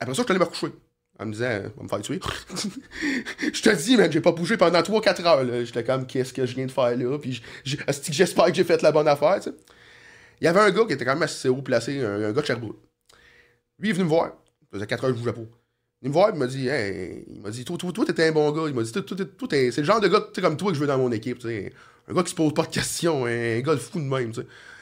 après 0.00 0.14
ça, 0.14 0.22
je 0.22 0.26
suis 0.26 0.30
allé 0.30 0.38
me 0.38 0.44
recoucher. 0.44 0.72
En 1.20 1.26
me 1.26 1.32
disant, 1.32 1.46
euh, 1.46 1.68
on 1.76 1.80
va 1.80 1.82
me 1.84 1.88
faire 1.88 2.02
tuer. 2.02 2.20
je 3.52 3.60
te 3.62 3.70
dis, 3.74 3.96
man, 3.96 4.10
j'ai 4.12 4.20
pas 4.20 4.30
bougé 4.30 4.56
pendant 4.56 4.80
3-4 4.80 5.26
heures, 5.26 5.44
là. 5.44 5.64
J'étais 5.64 5.82
comme, 5.82 6.06
qu'est-ce 6.06 6.32
que 6.32 6.46
je 6.46 6.54
viens 6.54 6.66
de 6.66 6.70
faire 6.70 6.96
là? 6.96 7.18
Puis, 7.18 7.42
j'espère 7.64 8.46
que 8.46 8.54
j'ai 8.54 8.64
fait 8.64 8.80
la 8.82 8.92
bonne 8.92 9.08
affaire, 9.08 9.36
tu 9.36 9.50
sais. 9.50 9.56
Il 10.40 10.44
y 10.44 10.46
avait 10.46 10.60
un 10.60 10.70
gars 10.70 10.84
qui 10.84 10.92
était 10.92 11.04
quand 11.04 11.14
même 11.14 11.24
assez 11.24 11.48
haut 11.48 11.62
placé, 11.62 12.00
un, 12.00 12.22
un 12.22 12.32
gars 12.32 12.40
de 12.40 12.46
Sherbrooke. 12.46 12.78
Lui, 13.80 13.88
il 13.88 13.90
est 13.90 13.94
venu 13.94 14.04
me 14.04 14.08
voir. 14.08 14.26
Ça 14.26 14.66
faisait 14.74 14.86
4 14.86 15.04
heures 15.04 15.10
que 15.10 15.16
je 15.16 15.20
bougeais 15.20 15.32
pas. 15.32 15.57
Il 16.02 16.08
me 16.10 16.12
voir, 16.12 16.30
il 16.32 16.38
m'a 16.38 16.46
dit, 16.46 16.68
hey, 16.68 17.24
il 17.28 17.40
m'a 17.40 17.50
dit, 17.50 17.64
toi, 17.64 17.76
toi, 17.76 17.90
toi, 17.92 18.04
t'étais 18.06 18.28
un 18.28 18.32
bon 18.32 18.50
gars. 18.52 18.68
Il 18.68 18.74
m'a 18.74 18.82
dit, 18.82 18.92
toi, 18.92 19.02
t'es- 19.48 19.70
c'est 19.72 19.80
le 19.80 19.86
genre 19.86 20.00
de 20.00 20.08
gars 20.08 20.20
comme 20.40 20.56
toi 20.56 20.68
que 20.70 20.74
je 20.76 20.80
veux 20.80 20.86
dans 20.86 20.98
mon 20.98 21.10
équipe. 21.10 21.44
Un 21.44 22.14
gars 22.14 22.22
qui 22.22 22.30
se 22.30 22.34
pose 22.36 22.54
pas 22.54 22.62
de 22.62 22.68
questions, 22.68 23.26
un 23.26 23.60
gars 23.60 23.74
de 23.74 23.80
fou 23.80 23.98
de 23.98 24.04
même. 24.04 24.32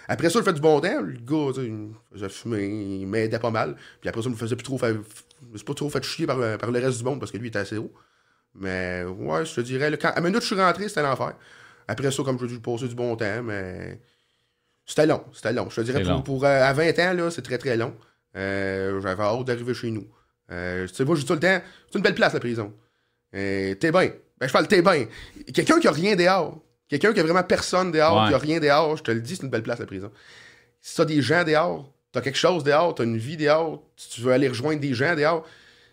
Après 0.08 0.28
ça, 0.30 0.38
il 0.40 0.44
fait 0.44 0.52
du 0.52 0.60
bon 0.60 0.78
temps. 0.80 1.00
Le 1.00 1.12
gars, 1.14 1.52
tu 1.54 1.60
sais, 1.60 1.66
il 1.66 1.72
me 1.72 1.88
faisait 2.12 2.28
fumer, 2.28 2.66
il 3.00 3.06
m'aidait 3.06 3.38
pas 3.38 3.50
mal. 3.50 3.76
Puis 4.00 4.08
après 4.08 4.20
ça, 4.22 4.28
il 4.28 4.32
me 4.32 4.36
faisait 4.36 4.56
plus 4.56 4.62
trop 4.64 4.78
faire, 4.78 4.92
je 4.92 5.52
me 5.52 5.56
suis 5.56 5.64
pas 5.64 5.74
trop 5.74 5.88
fait 5.88 6.02
chier 6.04 6.26
par, 6.26 6.36
par 6.58 6.70
le 6.70 6.78
reste 6.80 6.98
du 6.98 7.04
monde 7.04 7.18
parce 7.18 7.32
que 7.32 7.38
lui, 7.38 7.46
il 7.46 7.48
était 7.48 7.58
assez 7.60 7.78
haut. 7.78 7.92
Mais 8.54 9.02
ouais, 9.04 9.44
je 9.46 9.54
te 9.54 9.60
dirais, 9.62 9.96
quand, 10.00 10.08
à 10.10 10.14
la 10.16 10.20
minute 10.20 10.40
je 10.42 10.46
suis 10.46 10.54
rentré, 10.60 10.88
c'était 10.88 11.02
l'enfer. 11.02 11.34
Après 11.88 12.10
ça, 12.10 12.22
comme 12.22 12.38
je 12.38 12.46
dis, 12.46 12.54
j'ai 12.54 12.60
passé 12.60 12.88
du 12.88 12.94
bon 12.94 13.16
temps, 13.16 13.42
mais 13.42 14.00
c'était 14.84 15.06
long, 15.06 15.24
c'était 15.32 15.52
long. 15.52 15.68
Je 15.70 15.76
te 15.76 15.80
dirais, 15.80 16.02
pour, 16.22 16.44
euh, 16.44 16.62
à 16.62 16.72
20 16.72 16.98
ans, 17.00 17.12
là, 17.14 17.30
c'est 17.30 17.42
très 17.42 17.58
très 17.58 17.76
long. 17.76 17.94
Euh, 18.36 19.00
J'avais 19.00 19.22
hâte 19.22 19.44
d'arriver 19.44 19.74
chez 19.74 19.90
nous. 19.90 20.06
Euh, 20.50 20.86
tu 20.86 20.94
sais, 20.94 21.04
moi, 21.04 21.16
je 21.16 21.20
dis 21.22 21.26
tout 21.26 21.32
le 21.34 21.40
temps, 21.40 21.60
c'est 21.90 21.98
une 21.98 22.02
belle 22.02 22.14
place, 22.14 22.32
la 22.34 22.40
prison. 22.40 22.72
Euh, 23.34 23.74
t'es 23.74 23.90
bien. 23.90 24.12
Ben, 24.38 24.46
je 24.46 24.52
parle 24.52 24.68
t'es 24.68 24.82
bien. 24.82 25.06
Quelqu'un 25.52 25.80
qui 25.80 25.88
a 25.88 25.92
rien 25.92 26.14
dehors, 26.14 26.60
quelqu'un 26.88 27.12
qui 27.12 27.20
a 27.20 27.22
vraiment 27.22 27.42
personne 27.42 27.90
dehors, 27.90 28.22
Ouais. 28.22 28.28
qui 28.28 28.34
a 28.34 28.38
rien 28.38 28.60
dehors, 28.60 28.96
je 28.96 29.02
te 29.02 29.10
le 29.10 29.20
dis, 29.20 29.36
c'est 29.36 29.42
une 29.42 29.50
belle 29.50 29.62
place, 29.62 29.78
la 29.78 29.86
prison. 29.86 30.10
Si 30.80 30.96
t'as 30.96 31.04
des 31.04 31.20
gens 31.22 31.42
dehors, 31.42 31.92
t'as 32.12 32.20
quelque 32.20 32.36
chose 32.38 32.62
dehors, 32.62 32.94
t'as 32.94 33.04
une 33.04 33.16
vie 33.16 33.36
dehors, 33.36 33.82
si 33.96 34.08
tu 34.10 34.20
veux 34.20 34.32
aller 34.32 34.48
rejoindre 34.48 34.80
des 34.80 34.94
gens 34.94 35.14
dehors, 35.16 35.44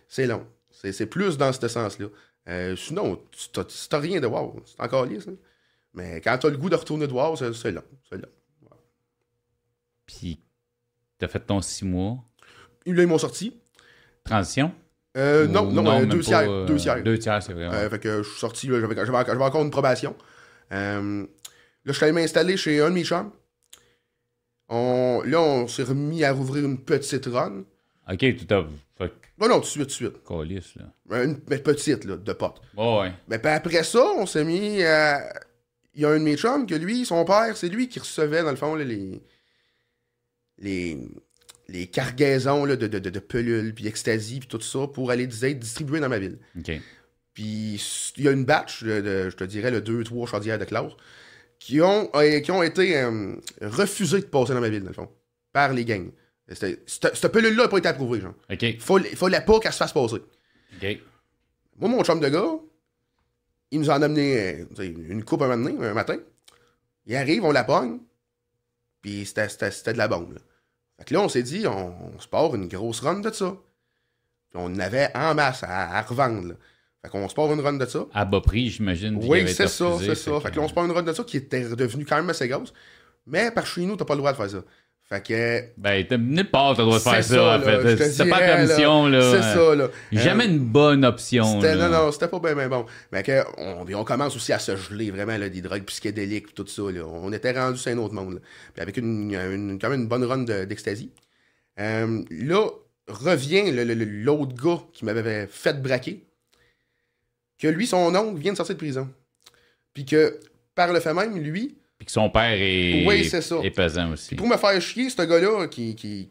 c'est 0.08 0.28
long. 0.28 0.45
C'est 0.72 0.91
c'est 0.91 1.06
plus 1.08 1.38
dans 1.38 1.51
ce 1.51 1.68
sens-là. 1.68 2.08
Euh, 2.49 2.76
sinon, 2.76 3.22
si 3.36 3.49
t'as 3.89 3.99
rien 3.99 4.20
dehors, 4.20 4.56
c'est 4.66 4.80
encore 4.82 5.06
lisse. 5.06 5.28
hein. 5.28 5.36
Mais 5.93 6.20
quand 6.22 6.38
t'as 6.38 6.49
le 6.49 6.58
goût 6.58 6.70
de 6.70 6.76
retourner 6.76 7.08
dehors, 7.08 7.38
c'est 7.38 7.54
c'est 7.54 7.72
long. 7.72 7.84
C'est 8.10 8.18
long. 8.18 8.30
Puis, 10.06 10.39
t'as 11.18 11.28
fait 11.28 11.39
ton 11.39 11.62
six 11.62 11.86
mois? 11.86 12.18
Là, 12.86 13.01
ils 13.01 13.08
m'ont 13.08 13.18
sorti. 13.18 13.58
Transition? 14.24 14.71
Euh, 15.15 15.47
non, 15.47 15.71
non, 15.71 16.01
euh, 16.01 16.05
deux 16.05 16.21
tiers. 16.21 16.49
euh, 16.49 16.65
Deux 16.65 16.78
tiers. 16.78 17.03
Deux 17.03 17.19
tiers, 17.19 17.43
c'est 17.43 17.53
vrai. 17.53 17.67
ouais. 17.67 17.76
Euh, 17.76 17.89
fait 17.89 17.99
que 17.99 18.24
je 18.24 18.30
suis 18.30 18.39
sorti, 18.39 18.67
j'avais, 18.67 18.99
encore 19.43 19.61
une 19.61 19.69
probation. 19.71 20.15
Euh, 20.71 21.21
là, 21.21 21.28
je 21.86 21.91
suis 21.91 22.03
allé 22.03 22.13
m'installer 22.13 22.57
chez 22.57 22.82
un 22.82 22.89
de 22.89 22.95
mes 22.95 23.03
chums. 23.03 23.32
On, 24.69 25.21
là, 25.26 25.39
on 25.39 25.67
s'est 25.67 25.84
remis 25.84 26.24
à 26.24 26.32
rouvrir 26.32 26.65
une 26.65 26.80
petite 26.80 27.26
run. 27.28 27.63
Ok, 28.11 28.19
tout 28.38 28.53
à 28.53 28.65
fait. 28.97 29.11
Non, 29.39 29.49
non, 29.49 29.55
tout 29.59 29.61
de 29.61 29.65
suite, 29.65 29.82
tout 29.84 29.88
de 29.88 29.91
suite. 29.91 30.24
Calice, 30.28 30.76
là. 30.76 31.24
Une, 31.24 31.39
mais 31.49 31.57
petite, 31.59 32.05
là, 32.05 32.15
de 32.17 32.34
potes. 32.34 32.61
Ouais, 32.78 32.99
ouais. 33.01 33.13
Mais 33.28 33.45
après 33.45 33.84
ça, 33.84 34.03
on 34.17 34.26
s'est 34.26 34.43
mis 34.45 34.84
à... 34.84 35.21
Il 35.95 36.01
y 36.01 36.05
a 36.05 36.09
un 36.09 36.17
de 36.17 36.24
mes 36.24 36.38
chums 36.38 36.65
que 36.65 36.74
lui, 36.76 37.05
son 37.05 37.24
père, 37.26 37.55
c'est 37.55 37.69
lui 37.69 37.88
qui 37.88 37.99
recevait, 37.99 38.41
dans 38.41 38.49
le 38.51 38.55
fond, 38.55 38.74
là, 38.76 38.84
les... 38.84 39.21
Les... 40.57 40.97
Les 41.70 41.88
cargaisons 41.88 42.66
là, 42.66 42.76
de, 42.76 42.88
de, 42.88 43.20
pelules, 43.20 43.74
puis 43.74 43.88
ecstasy, 43.88 44.39
puis 44.39 44.47
tout 44.47 44.59
ça, 44.61 44.88
pour 44.88 45.11
aller 45.11 45.28
distribués 45.28 45.99
dans 45.99 46.09
ma 46.09 46.20
ville. 46.20 46.38
Puis 47.34 47.82
il 48.18 48.24
y 48.24 48.28
a 48.28 48.32
une 48.32 48.45
batch, 48.45 48.84
de, 48.84 49.30
je 49.30 49.36
te 49.36 49.43
dirais, 49.43 49.72
le 49.72 49.82
2-3 49.82 50.28
chaudières 50.28 50.59
de 50.59 50.66
classe, 50.66 50.91
qui 51.59 51.82
ont, 51.82 52.09
euh, 52.16 52.39
qui 52.41 52.51
ont 52.51 52.61
été 52.61 52.97
euh, 52.97 53.36
refusés 53.61 54.20
de 54.20 54.26
passer 54.26 54.53
dans 54.53 54.59
ma 54.61 54.70
ville, 54.70 54.82
dans 54.82 54.89
le 54.89 54.93
fond, 54.93 55.09
par 55.51 55.74
les 55.74 55.86
gangs. 55.86 56.11
Cette 56.49 57.30
pelule-là 57.30 57.64
n'a 57.64 57.70
pas 57.70 57.78
été 57.78 57.88
approuvée, 57.88 58.20
genre. 58.20 58.36
Ok. 58.51 58.61
Il 58.61 58.80
fallait, 58.82 59.16
fallait 59.16 59.41
pas 59.41 59.59
qu'elle 59.59 59.72
se 59.72 59.78
fasse 59.78 59.93
passer. 59.93 60.18
Moi, 61.78 61.89
mon 61.89 62.03
chum 62.03 62.20
de 62.20 62.28
gars, 62.28 62.59
il 63.72 63.80
nous 63.80 63.89
en 63.89 64.01
a 64.01 64.05
amené 64.05 64.66
euh, 64.78 64.84
une 65.09 65.24
coupe 65.24 65.41
un 65.41 65.55
matin, 65.55 65.82
un 65.82 65.93
matin. 65.93 66.18
Il 67.05 67.16
arrive, 67.16 67.43
on 67.43 67.51
la 67.51 67.64
pogne, 67.64 67.99
puis 69.01 69.26
c'était 69.26 69.93
de 69.93 69.97
la 69.97 70.07
bombe. 70.07 70.34
Là. 70.34 70.41
Fait 70.98 71.06
que 71.06 71.14
là, 71.14 71.22
on 71.22 71.30
s'est 71.30 71.44
dit, 71.44 71.66
on, 71.68 72.16
on 72.16 72.20
se 72.20 72.28
part 72.28 72.54
une 72.56 72.68
grosse 72.68 73.00
run 73.00 73.20
de 73.20 73.32
ça. 73.32 73.56
Puis 74.50 74.62
on 74.62 74.66
en 74.66 74.80
avait 74.80 75.10
en 75.16 75.34
masse 75.34 75.64
à, 75.64 75.98
à 75.98 76.02
revendre. 76.02 76.50
Là. 76.50 76.54
Fait 77.02 77.10
qu'on 77.10 77.28
se 77.28 77.34
part 77.36 77.52
une 77.52 77.60
run 77.60 77.74
de 77.74 77.86
ça. 77.86 78.06
À 78.14 78.24
bas 78.26 78.41
prix, 78.41 78.70
j'imagine. 78.70 79.20
Oui, 79.22 79.48
c'est 79.48 79.68
ça, 79.68 79.98
c'est 80.00 80.16
ça. 80.16 80.39
Fait 80.39 80.52
que 80.52 80.56
là, 80.56 80.62
on 80.62 80.68
se 80.68 80.74
part 80.74 80.86
une 80.86 80.91
run 80.91 81.04
de 81.04 81.14
ça 81.14 81.24
qui 81.24 81.38
était 81.38 81.76
devenue 81.76 82.06
quand 82.06 82.16
même 82.16 82.30
assez 82.30 82.48
grosse. 82.48 82.74
Mais 83.26 83.52
par 83.52 83.66
chez 83.66 83.86
nous, 83.86 83.96
t'as 83.96 84.06
pas 84.06 84.14
le 84.14 84.20
droit 84.20 84.32
de 84.32 84.38
faire 84.38 84.50
ça. 84.50 84.64
Fait 85.14 85.22
que. 85.22 85.64
Ben, 85.78 86.03
t'as 86.07 86.18
nulle 86.18 86.49
part, 86.49 86.76
t'as 86.76 86.82
le 86.82 86.88
droit 86.88 86.97
de 86.97 87.03
faire 87.03 87.24
ça, 87.24 87.57
en 87.57 87.61
fait. 87.61 87.97
C'est 88.11 88.26
pas 88.28 88.39
la 88.39 88.55
commission, 88.55 89.07
là. 89.07 89.22
C'est 89.32 89.41
ça, 89.41 89.76
là. 89.76 89.89
Jamais 90.11 90.45
Euh, 90.45 90.49
une 90.49 90.59
bonne 90.59 91.05
option. 91.05 91.61
C'était, 91.61 91.76
là. 91.76 91.88
non, 91.88 92.05
non, 92.05 92.11
c'était 92.11 92.28
pas 92.28 92.39
bien, 92.39 92.55
bien 92.55 92.68
bon. 92.68 92.86
Mais 93.11 93.22
que, 93.22 93.43
on, 93.57 94.03
commence 94.03 94.36
aussi 94.36 94.53
à 94.53 94.57
se 94.59 94.76
geler 94.76 95.11
vraiment 95.11 95.38
là, 95.38 95.49
des 95.49 95.61
drogues 95.61 95.84
psychédéliques 95.84 96.47
et 96.49 96.53
tout 96.53 96.66
ça. 96.66 96.82
Là. 96.91 97.05
On 97.05 97.32
était 97.32 97.51
rendu 97.51 97.78
sur 97.78 97.91
un 97.91 97.97
autre 97.99 98.16
monde. 98.16 98.36
là. 98.36 98.39
Puis 98.74 98.82
avec 98.82 98.97
une, 98.97 99.34
une- 99.36 99.78
quand 99.80 99.89
même 99.89 100.01
une 100.01 100.07
bonne 100.07 100.24
run 100.24 100.39
de- 100.39 100.66
d'ecstasy. 100.66 101.11
Euh, 101.80 102.24
là, 102.32 102.66
revient 103.07 103.72
l'autre 104.24 104.55
gars 104.55 104.82
qui 104.93 105.05
m'avait 105.05 105.45
fait 105.45 105.80
braquer. 105.80 106.24
Que 107.59 107.68
lui, 107.68 107.86
son 107.86 108.16
oncle 108.16 108.39
vient 108.39 108.53
de 108.53 108.57
sortir 108.57 108.74
de 108.76 108.80
prison. 108.80 109.09
Puis 109.93 110.05
que, 110.05 110.39
par 110.74 110.91
le 110.91 110.99
fait 110.99 111.14
même, 111.14 111.38
lui, 111.38 111.78
Puis 112.04 112.08
que 112.08 112.12
son 112.12 112.30
père 112.30 112.51
est, 112.60 113.06
Oui, 113.08 113.24
c'est 113.24 113.39
ça. 113.41 113.56
est 113.64 113.72
pesant 113.72 114.12
aussi. 114.12 114.28
puis 114.28 114.36
pour 114.36 114.45
me 114.47 114.58
faire 114.58 114.82
chier, 114.82 115.10
ce 115.10 115.22
gars-là 115.22 115.68
qui, 115.68 115.95
qui, 115.95 116.30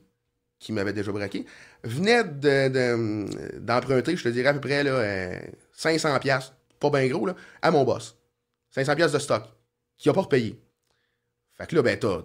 qui 0.58 0.70
m'avait 0.72 0.92
déjà 0.92 1.10
braqué, 1.12 1.46
venait 1.82 2.24
de- 2.24 2.68
de- 2.68 3.58
d'emprunter, 3.58 4.14
je 4.16 4.22
te 4.24 4.28
dirais 4.28 4.48
à 4.48 4.52
peu 4.54 4.60
près 4.60 4.84
là, 4.84 4.90
euh, 4.90 5.40
500 5.72 6.18
pièces, 6.18 6.52
pas 6.78 6.90
bien 6.90 7.06
gros, 7.08 7.24
là, 7.24 7.34
à 7.62 7.70
mon 7.70 7.84
boss. 7.84 8.18
500 8.70 8.94
pièces 8.96 9.12
de 9.12 9.18
stock, 9.18 9.44
qui 9.96 10.10
a 10.10 10.12
pas 10.12 10.20
repayé. 10.20 10.60
Fait 11.56 11.66
que 11.66 11.74
là, 11.74 11.80
ben, 11.82 11.98
t'as, 11.98 12.20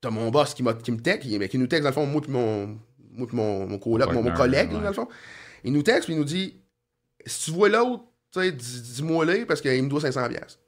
t'as 0.00 0.10
mon 0.10 0.30
boss 0.30 0.54
qui, 0.54 0.62
me 0.62 0.72
texte, 0.96 1.28
qui, 1.28 1.48
qui 1.48 1.58
nous 1.58 1.66
texte, 1.66 1.82
dans 1.82 1.90
le 1.90 1.94
fond, 1.94 2.06
moi 2.06 2.22
puis 2.22 2.30
mon, 2.32 2.78
moi 3.12 3.28
mon, 3.32 3.66
mon 3.66 3.78
coloc, 3.78 4.10
mon, 4.12 4.32
collègue, 4.32 4.68
ouais. 4.72 4.80
dans 4.80 4.88
le 4.88 4.92
fond. 4.94 5.08
Il 5.64 5.74
nous 5.74 5.82
texte, 5.82 6.04
puis 6.04 6.14
il 6.14 6.18
nous 6.18 6.24
dit, 6.24 6.56
si 7.26 7.44
tu 7.46 7.50
vois 7.50 7.68
l'autre, 7.68 8.04
dis-moi-le, 8.34 9.44
parce 9.44 9.60
qu'il 9.60 9.82
me 9.82 9.88
doit 9.90 10.00
500 10.00 10.28
pièces. 10.30 10.58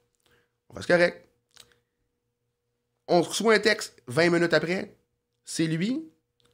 On 0.69 0.75
fait 0.75 0.81
c'est 0.83 0.93
correct. 0.93 1.27
On 3.11 3.21
reçoit 3.21 3.55
un 3.55 3.59
texte 3.59 4.01
20 4.07 4.29
minutes 4.29 4.53
après. 4.53 4.95
C'est 5.43 5.67
lui 5.67 6.01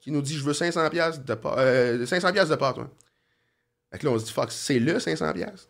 qui 0.01 0.12
nous 0.12 0.22
dit 0.22 0.36
Je 0.36 0.43
veux 0.43 0.53
500 0.53 0.89
pièces 0.89 1.20
de 1.24 1.34
pot. 1.36 1.53
Euh, 1.58 2.05
500 2.05 2.34
pièces 2.34 2.49
de 2.49 2.55
pot, 2.55 2.78
ouais. 2.78 2.86
Fait 3.91 3.99
que 3.99 4.05
là, 4.05 4.12
on 4.12 4.20
se 4.20 4.26
dit 4.26 4.32
Fuck, 4.32 4.51
c'est 4.51 4.80
le 4.80 4.99
500 4.99 5.34
pièces. 5.34 5.70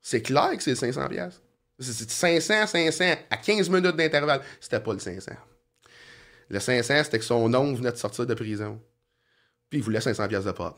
C'est 0.00 0.22
clair 0.22 0.56
que 0.56 0.62
c'est 0.62 0.70
le 0.70 0.76
500 0.76 1.08
pièces. 1.08 1.42
C'est 1.78 1.92
c'est 1.92 2.40
500, 2.40 2.66
500 2.68 3.04
à 3.30 3.36
15 3.36 3.68
minutes 3.68 3.96
d'intervalle. 3.96 4.42
C'était 4.60 4.80
pas 4.80 4.92
le 4.92 5.00
500. 5.00 5.32
Le 6.48 6.60
500, 6.60 7.04
c'était 7.04 7.18
que 7.18 7.24
son 7.24 7.52
oncle 7.54 7.78
venait 7.78 7.92
de 7.92 7.96
sortir 7.96 8.26
de 8.26 8.34
prison. 8.34 8.80
Puis 9.70 9.80
il 9.80 9.82
voulait 9.82 10.00
500 10.00 10.28
pièces 10.28 10.44
de 10.44 10.52
pot. 10.52 10.76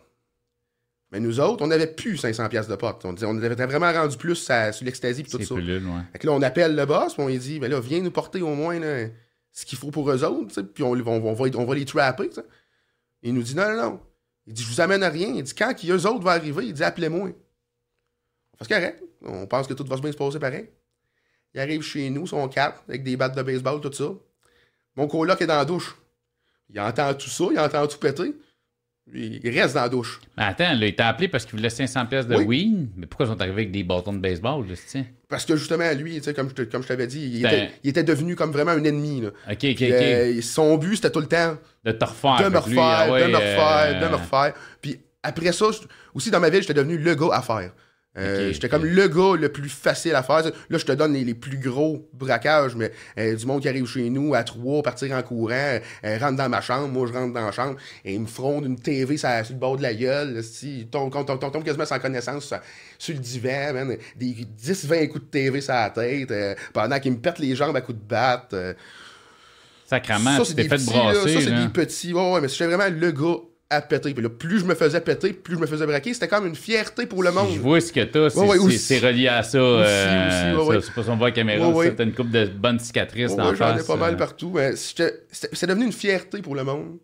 Mais 1.11 1.21
nous 1.21 1.39
autres, 1.41 1.63
on 1.63 1.67
n'avait 1.67 1.89
plus 1.89 2.17
500 2.17 2.49
pièces 2.49 2.69
de 2.69 2.77
pot. 2.77 2.97
On, 3.05 3.39
avait 3.39 3.67
vraiment 3.67 3.93
rendu 3.93 4.17
plus 4.17 4.49
à- 4.51 4.73
sur 4.73 4.85
l'ecstasy 4.85 5.21
et 5.21 5.25
tout 5.25 5.43
ça. 5.43 5.55
pilule, 5.55 5.85
ouais. 5.87 6.03
Fait 6.13 6.19
que 6.21 6.27
là, 6.27 6.33
on 6.33 6.43
appelle 6.43 6.75
le 6.75 6.87
boss, 6.87 7.15
puis 7.15 7.23
on 7.23 7.29
lui 7.29 7.39
dit, 7.39 7.59
ben 7.59 7.71
là, 7.71 7.81
viens 7.81 8.01
nous 8.01 8.11
porter 8.11 8.41
au 8.41 8.55
moins 8.55 8.79
là, 8.79 9.09
ce 9.55 9.65
qu'il 9.65 9.79
faut 9.79 9.93
pour 9.93 10.11
eux 10.11 10.25
autres, 10.25 10.63
puis 10.63 10.83
on, 10.83 10.95
va, 10.95 11.75
les 11.75 11.85
trapper. 11.85 12.29
Il 13.23 13.33
nous 13.33 13.43
dit, 13.43 13.55
non, 13.55 13.69
non, 13.69 13.83
non. 13.83 14.01
Il 14.47 14.53
dit, 14.53 14.63
je 14.63 14.69
vous 14.69 14.81
amène 14.81 15.05
à 15.05 15.09
rien. 15.09 15.29
Il 15.29 15.43
dit, 15.45 15.55
quand 15.55 15.73
eux 15.85 16.07
autres 16.07 16.21
vont 16.21 16.29
arriver, 16.29 16.67
il 16.67 16.75
dit, 16.75 16.83
appelez-moi. 16.83 17.29
On 18.53 18.59
fait 18.59 18.65
ce 18.65 18.69
correct. 18.69 19.03
On 19.23 19.47
pense 19.47 19.69
que 19.69 19.75
tout 19.75 19.85
va 19.85 19.97
bien 19.97 20.11
se 20.11 20.17
passer 20.17 20.41
pareil. 20.41 20.69
Il 21.55 21.61
arrive 21.61 21.83
chez 21.83 22.11
nous, 22.11 22.27
son 22.27 22.49
cap, 22.49 22.83
avec 22.89 23.05
des 23.05 23.17
battes 23.17 23.37
de 23.37 23.43
baseball, 23.43 23.81
tout 23.81 23.93
ça. 23.93 24.11
Mon 24.97 25.07
coloc 25.07 25.41
est 25.41 25.47
dans 25.47 25.57
la 25.57 25.65
douche. 25.65 25.97
il 26.69 26.81
entend 26.81 27.15
tout 27.15 27.31
ça, 27.31 27.45
il 27.53 27.59
entend 27.59 27.87
tout 27.87 27.99
péter. 27.99 28.35
Il 29.13 29.51
reste 29.51 29.75
dans 29.75 29.83
la 29.83 29.89
douche. 29.91 30.19
Mais 30.37 30.45
attends, 30.45 30.73
là, 30.75 30.87
il 30.87 30.95
t'a 30.95 31.09
appelé 31.09 31.29
parce 31.29 31.45
qu'il 31.45 31.57
voulait 31.57 31.69
500 31.69 32.07
pièces 32.07 32.27
de 32.27 32.37
Oui. 32.37 32.45
weed. 32.45 32.89
Mais 32.97 33.07
pourquoi 33.07 33.27
ils 33.27 33.29
sont 33.29 33.41
arrivés 33.41 33.63
avec 33.63 33.71
des 33.71 33.85
bâtons 33.85 34.15
de 34.15 34.19
baseball, 34.19 34.67
là? 34.67 34.75
Parce 35.29 35.45
que 35.45 35.57
justement, 35.57 35.91
lui, 35.93 36.21
comme 36.35 36.49
je, 36.57 36.63
comme 36.65 36.83
je 36.83 36.89
t'avais 36.89 37.07
dit, 37.07 37.21
il 37.35 37.43
Ben- 37.43 37.49
était, 37.53 37.73
il 37.85 37.91
était 37.91 38.03
devenu 38.05 38.35
comme 38.35 38.51
vraiment 38.51 38.71
un 38.71 38.83
ennemi. 38.83 39.21
Là. 39.21 39.29
OK, 39.29 39.53
OK, 39.53 39.59
Puis, 39.59 39.73
OK. 39.87 39.93
euh, 39.93 40.41
son 40.43 40.79
but, 40.79 40.97
c'était 40.97 41.11
tout 41.11 41.21
le 41.21 41.27
temps 41.27 41.59
de 41.85 41.93
te 41.93 42.05
refaire. 42.05 42.39
de 42.39 42.45
me 42.45 42.51
lui, 42.51 42.57
refaire, 42.79 42.83
ah 42.85 43.13
ouais, 43.13 43.23
de 43.27 43.29
me 43.31 43.37
refaire, 43.37 43.83
euh, 43.97 44.01
de 44.01 44.09
me 44.09 44.15
refaire. 44.17 44.55
Puis 44.81 44.99
après 45.23 45.53
ça, 45.53 45.67
aussi 46.15 46.31
dans 46.31 46.41
ma 46.41 46.49
ville, 46.49 46.63
j'étais 46.63 46.75
devenu 46.75 46.97
le 46.97 47.15
gars 47.15 47.29
à 47.35 47.43
faire. 47.43 47.73
Euh, 48.17 48.53
j'étais 48.53 48.69
comme 48.69 48.85
le 48.85 49.09
gars 49.09 49.37
le 49.37 49.49
plus 49.49 49.69
facile 49.69 50.15
à 50.15 50.23
faire. 50.23 50.45
Là, 50.45 50.79
je 50.79 50.85
te 50.85 50.93
donne 50.93 51.15
les, 51.15 51.25
les 51.25 51.35
plus 51.35 51.59
gros 51.59 52.09
braquages, 52.13 52.77
mais 52.77 52.93
euh, 53.19 53.35
du 53.35 53.45
monde 53.45 53.61
qui 53.61 53.69
arrive 53.69 53.87
chez 53.87 54.09
nous 54.09 54.35
à 54.35 54.45
trois, 54.45 54.83
partir 54.83 55.11
en 55.17 55.23
courant, 55.23 55.51
euh, 56.05 56.19
rentre 56.19 56.37
dans 56.37 56.49
ma 56.49 56.61
chambre, 56.61 56.87
moi 56.89 57.09
je 57.09 57.13
rentre 57.13 57.35
dans 57.35 57.45
la 57.45 57.51
chambre, 57.51 57.77
et 58.05 58.15
ils 58.15 58.21
me 58.21 58.27
fronde 58.27 58.67
une 58.67 58.79
TV 58.79 59.17
sur, 59.17 59.29
sur 59.45 59.55
le 59.55 59.59
bord 59.59 59.77
de 59.77 59.83
la 59.83 59.95
gueule, 59.95 60.45
si, 60.45 60.87
tombe, 60.91 61.13
tombe, 61.13 61.41
tombe, 61.41 61.65
quasiment 61.65 61.87
sans 61.87 61.99
connaissance 61.99 62.45
sur, 62.47 62.59
sur 62.99 63.15
le 63.15 63.21
divan, 63.21 63.73
man, 63.75 63.97
des 64.17 64.47
10-20 64.65 65.09
coups 65.09 65.25
de 65.25 65.31
TV 65.31 65.61
sur 65.61 65.75
la 65.75 65.91
tête, 65.91 66.33
pendant 66.73 67.01
qu'ils 67.01 67.13
me 67.13 67.19
pètent 67.19 67.41
les 67.41 67.57
jambes 67.57 67.75
à 67.77 67.81
coups 67.81 67.99
de 67.99 68.05
batte. 68.05 68.55
Sacrement, 69.87 70.37
ça, 70.39 70.43
tu 70.43 70.47
c'est 70.51 70.55
t'es 70.55 70.63
des 70.63 70.69
fait 70.69 70.77
petits, 70.77 70.87
brasser. 70.87 71.35
là. 71.35 71.41
Ça, 71.41 71.47
c'est 71.47 71.63
des 71.63 71.69
petits. 71.73 72.13
Ouais, 72.15 72.33
ouais, 72.33 72.41
mais 72.41 72.49
j'étais 72.49 72.67
vraiment 72.67 72.97
le 72.97 73.11
gars 73.13 73.37
à 73.75 73.83
péter. 73.83 74.15
Puis 74.15 74.23
là, 74.23 74.29
plus 74.31 74.61
je 74.61 74.65
me 74.65 74.75
faisais 74.75 75.01
péter, 75.01 75.33
plus 75.33 75.55
je 75.57 75.61
me 75.61 75.67
faisais 75.67 75.87
braquer. 75.87 76.15
C'était 76.15 76.29
comme 76.29 76.47
une 76.47 76.55
fierté 76.55 77.07
pour 77.07 77.23
le 77.23 77.31
monde. 77.33 77.49
Je 77.55 77.61
vois 77.61 77.81
ce 77.81 77.93
que 77.93 78.01
t'as, 78.05 78.31
c'est 78.31 78.39
Ouais, 78.39 78.47
ouais, 78.49 78.57
c'est- 78.59 78.65
aussi. 78.65 78.79
c'est 78.79 78.99
relié 78.99 79.29
à 79.29 79.43
ça. 79.43 79.59
euh, 79.59 80.57
ouais. 80.65 80.79
C'est 80.83 80.93
pas 80.95 81.03
si 81.03 81.11
on 81.11 81.17
voit 81.17 81.31
caméra, 81.31 81.71
t'as 81.97 82.05
une 82.05 82.13
coupe 82.15 82.31
de 82.31 82.47
bonnes 82.47 82.79
cicatrices 82.79 83.37
dans 83.37 83.55
j'en 83.55 83.77
ai 83.77 83.83
pas 83.83 83.97
mal 83.97 84.15
euh. 84.15 84.17
partout. 84.17 84.57
c'était 84.75 85.67
devenu 85.67 85.85
une 85.87 85.93
fierté 85.93 86.41
pour 86.43 86.55
le 86.55 86.65
monde 86.65 86.99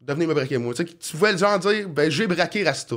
de 0.00 0.12
venir 0.12 0.28
me 0.28 0.34
braquer 0.34 0.58
moi. 0.58 0.74
Tu 0.74 0.84
sais, 0.84 0.88
tu 0.98 1.16
pouvais 1.16 1.32
le 1.32 1.38
genre 1.38 1.58
dire, 1.58 1.88
ben 1.88 2.10
j'ai 2.10 2.26
braqué 2.26 2.64
Rasta. 2.64 2.96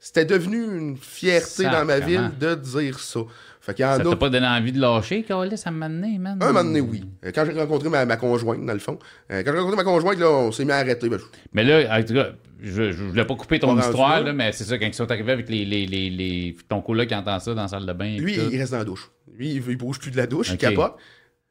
C'était 0.00 0.24
devenu 0.24 0.56
une 0.78 0.96
fierté 0.96 1.64
dans 1.64 1.84
ma 1.84 1.98
ville 2.00 2.30
de 2.38 2.54
dire 2.54 2.98
ça. 3.00 3.20
Fait 3.60 3.74
qu'il 3.74 3.84
y 3.84 3.88
en 3.88 3.96
Ça 3.96 4.02
t'a 4.04 4.16
pas 4.16 4.30
donné 4.30 4.46
envie 4.46 4.72
de 4.72 4.80
lâcher, 4.80 5.22
Carlis, 5.24 5.60
à 5.64 5.68
un 5.68 5.72
moment 5.72 5.90
donné, 5.90 6.18
man? 6.18 6.38
Un 6.40 6.46
moment 6.46 6.64
donné, 6.64 6.80
oui. 6.80 7.04
Euh, 7.24 7.32
Quand 7.34 7.44
j'ai 7.44 7.52
rencontré 7.52 7.88
ma, 7.90 8.06
ma 8.06 8.16
conjointe, 8.16 8.64
dans 8.64 8.72
le 8.72 8.78
fond, 8.78 8.98
euh, 9.30 9.42
quand 9.42 9.52
j'ai 9.52 9.58
rencontré 9.58 9.76
ma 9.76 9.84
conjointe, 9.84 10.18
là, 10.18 10.30
on 10.30 10.52
s'est 10.52 10.64
mis 10.64 10.72
à 10.72 10.76
arrêter. 10.76 11.08
Ben, 11.10 11.18
je- 11.18 11.24
Mais 11.52 11.64
là, 11.64 11.98
en 11.98 12.02
tout 12.02 12.14
cas, 12.14 12.28
je, 12.62 12.92
je 12.92 13.04
voulais 13.04 13.24
pas 13.26 13.34
couper 13.34 13.58
ton 13.58 13.76
Pas 13.76 13.84
histoire, 13.84 14.22
là. 14.22 14.32
mais 14.32 14.52
c'est 14.52 14.64
ça, 14.64 14.78
quand 14.78 14.86
ils 14.86 14.94
sont 14.94 15.10
arrivés 15.10 15.32
avec 15.32 15.48
les, 15.50 15.64
les, 15.66 15.86
les, 15.86 16.08
les- 16.08 16.56
ton 16.68 16.80
coloc 16.80 17.08
qui 17.08 17.14
entend 17.14 17.38
ça 17.40 17.52
dans 17.52 17.62
la 17.62 17.68
salle 17.68 17.84
de 17.84 17.92
bain. 17.92 18.16
lui, 18.16 18.36
tout. 18.36 18.42
il 18.50 18.58
reste 18.58 18.72
dans 18.72 18.78
la 18.78 18.84
douche. 18.84 19.10
Lui, 19.34 19.50
il, 19.50 19.62
il 19.68 19.76
bouge 19.76 19.98
plus 19.98 20.12
de 20.12 20.16
la 20.16 20.26
douche, 20.26 20.48
Ok. 20.50 20.54
il 20.54 20.58
capote. 20.58 20.96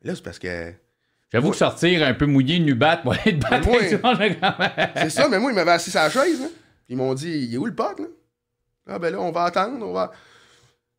Là, 0.03 0.15
c'est 0.15 0.23
parce 0.23 0.39
que. 0.39 0.71
J'avoue 1.31 1.51
que 1.51 1.57
sortir 1.57 2.07
un 2.07 2.13
peu 2.13 2.25
mouillé, 2.25 2.57
nu 2.59 2.73
monde, 2.73 2.79
là, 3.03 3.19
quand 4.01 4.17
même. 4.17 4.35
C'est 4.95 5.09
ça, 5.09 5.27
mais 5.29 5.37
moi, 5.39 5.51
ils 5.51 5.55
m'avaient 5.55 5.71
assis 5.71 5.91
la 5.93 6.09
chaise. 6.09 6.39
Là. 6.39 6.47
Ils 6.89 6.95
m'ont 6.97 7.13
dit, 7.13 7.29
il 7.29 7.53
est 7.53 7.57
où 7.57 7.65
le 7.65 7.75
pote, 7.75 7.99
là? 7.99 8.05
Ah, 8.87 8.99
ben 8.99 9.11
là, 9.13 9.19
on 9.19 9.31
va 9.31 9.43
attendre, 9.43 9.85
on 9.85 9.93
va. 9.93 10.11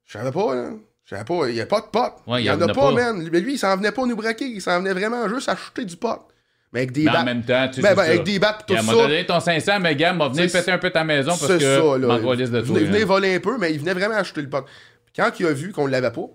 Je 0.05 0.13
savais 0.19 0.33
pas, 0.33 0.55
là. 0.55 0.71
Je 1.05 1.15
savais 1.15 1.25
pas, 1.25 1.49
il 1.49 1.55
y 1.55 1.61
a 1.61 1.67
pas 1.67 1.81
de 1.81 1.87
pote. 1.87 2.13
Ouais, 2.27 2.43
il 2.43 2.47
y 2.47 2.51
en 2.51 2.61
a 2.61 2.67
pas, 2.67 2.75
pas. 2.75 2.93
man. 2.93 3.29
Mais 3.33 3.41
lui, 3.41 3.55
il 3.55 3.59
s'en 3.59 3.77
venait 3.77 3.93
pas 3.93 4.05
nous 4.05 4.17
braquer, 4.17 4.45
il 4.45 4.61
s'en 4.61 4.79
venait 4.81 4.93
vraiment 4.93 5.27
juste 5.29 5.49
acheter 5.49 5.85
du 5.85 5.97
pot. 5.97 6.29
Mais 6.73 6.81
avec 6.81 6.93
des 6.93 7.05
Mais 7.05 7.17
en 7.17 7.25
même 7.25 7.43
temps, 7.43 7.67
tu 7.69 7.77
sais, 7.77 7.81
Ben, 7.83 7.89
c'est 7.91 7.95
ben, 7.95 8.03
avec 8.03 8.25
des 8.25 8.39
battes, 8.39 8.65
tout 8.67 8.77
ça. 8.77 8.83
moment 8.83 8.99
donné, 8.99 9.25
ton 9.25 9.41
500, 9.41 9.81
mais 9.81 9.97
gars, 9.97 10.13
m'a 10.13 10.29
venu 10.29 10.47
péter 10.49 10.71
un 10.71 10.77
peu 10.77 10.91
ta 10.91 11.03
maison 11.05 11.31
parce 11.31 11.47
C'est 11.47 11.59
que 11.59 11.65
ça, 11.65 11.81
là. 11.99 12.19
de 12.19 12.21
toi. 12.21 12.35
venait, 12.35 12.85
venait 12.85 13.05
voler 13.05 13.37
un 13.37 13.41
peu, 13.41 13.57
mais 13.57 13.73
il 13.73 13.79
venait 13.81 13.95
vraiment 13.95 14.17
acheter 14.17 14.43
le 14.43 14.51
pot. 14.51 14.63
Puis 15.07 15.15
quand 15.17 15.31
il 15.41 15.47
a 15.47 15.53
vu 15.55 15.73
qu'on 15.73 15.87
l'avait 15.87 16.11
pas, 16.11 16.27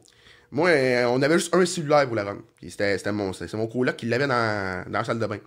moi, 0.49 0.69
on 1.07 1.21
avait 1.21 1.37
juste 1.37 1.53
un 1.55 1.63
cellulaire 1.67 2.07
pour 2.07 2.15
la. 2.15 2.25
Puis 2.55 2.71
c'était 2.71 3.11
mon, 3.11 3.31
mon 3.53 3.67
coloc 3.67 3.95
qui 3.95 4.07
l'avait 4.07 4.25
dans, 4.27 4.83
dans 4.87 4.99
la 4.99 5.03
salle 5.03 5.19
de 5.19 5.25
bain. 5.27 5.37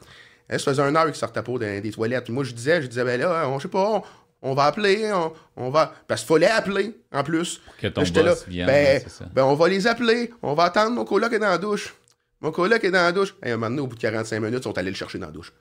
Elle, 0.48 0.60
ça 0.60 0.70
faisait 0.70 0.82
un 0.82 0.94
heure 0.94 1.06
qu'il 1.06 1.14
sortait 1.16 1.42
pas 1.42 1.58
des, 1.58 1.80
des 1.80 1.90
toilettes. 1.90 2.22
Puis 2.24 2.32
moi, 2.32 2.44
je 2.44 2.52
disais, 2.52 2.80
je 2.80 2.86
disais, 2.86 3.02
ben 3.02 3.20
là, 3.20 3.48
on, 3.48 3.58
je 3.58 3.64
sais 3.64 3.68
pas, 3.68 3.84
on, 3.90 4.02
on 4.42 4.54
va 4.54 4.64
appeler, 4.64 5.10
on, 5.12 5.32
on 5.56 5.70
va. 5.70 5.92
Parce 6.06 6.22
qu'il 6.22 6.28
fallait 6.28 6.46
appeler, 6.50 6.98
en 7.12 7.24
plus. 7.24 7.60
Que 7.78 7.88
ton 7.88 8.02
Là, 8.02 8.10
boss 8.10 8.22
là, 8.24 8.34
vienne, 8.46 8.66
ben, 8.66 9.02
ça. 9.08 9.24
ben, 9.32 9.44
on 9.44 9.54
va 9.54 9.68
les 9.68 9.86
appeler, 9.86 10.32
on 10.42 10.54
va 10.54 10.64
attendre, 10.64 10.92
mon 10.94 11.04
coloc 11.04 11.32
est 11.32 11.38
dans 11.38 11.48
la 11.48 11.58
douche. 11.58 11.94
Mon 12.40 12.52
coloc 12.52 12.82
est 12.84 12.90
dans 12.90 12.98
la 13.02 13.12
douche. 13.12 13.34
Et 13.42 13.50
un 13.50 13.56
moment 13.56 13.70
donné, 13.70 13.80
au 13.82 13.86
bout 13.86 13.96
de 13.96 14.00
45 14.00 14.40
minutes, 14.40 14.58
ils 14.60 14.62
sont 14.64 14.76
allés 14.78 14.90
le 14.90 14.96
chercher 14.96 15.18
dans 15.18 15.26
la 15.26 15.32
douche. 15.32 15.52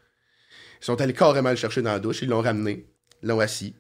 Ils 0.82 0.86
sont 0.86 1.00
allés 1.00 1.14
carrément 1.14 1.50
le 1.50 1.56
chercher 1.56 1.82
dans 1.82 1.92
la 1.94 2.00
douche, 2.00 2.22
ils 2.22 2.30
l'ont 2.30 2.42
ramené, 2.42 2.86
ils 3.24 3.30
l'ont 3.30 3.40
assis. 3.40 3.74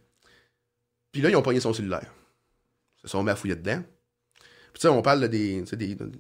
Puis 1.11 1.21
là, 1.21 1.29
ils 1.29 1.35
ont 1.35 1.41
pogné 1.41 1.59
son 1.59 1.73
cellulaire. 1.73 2.11
Ils 3.03 3.07
se 3.07 3.09
sont 3.09 3.23
mis 3.23 3.29
à 3.31 3.35
fouiller 3.35 3.55
dedans. 3.55 3.81
Puis 4.73 4.79
tu 4.79 4.81
sais, 4.81 4.87
on 4.87 5.01
parle 5.01 5.21
de 5.21 5.27
des, 5.27 5.59
tu 5.61 5.67
sais, 5.69 5.75
des- 5.77 5.95
de- 5.95 6.11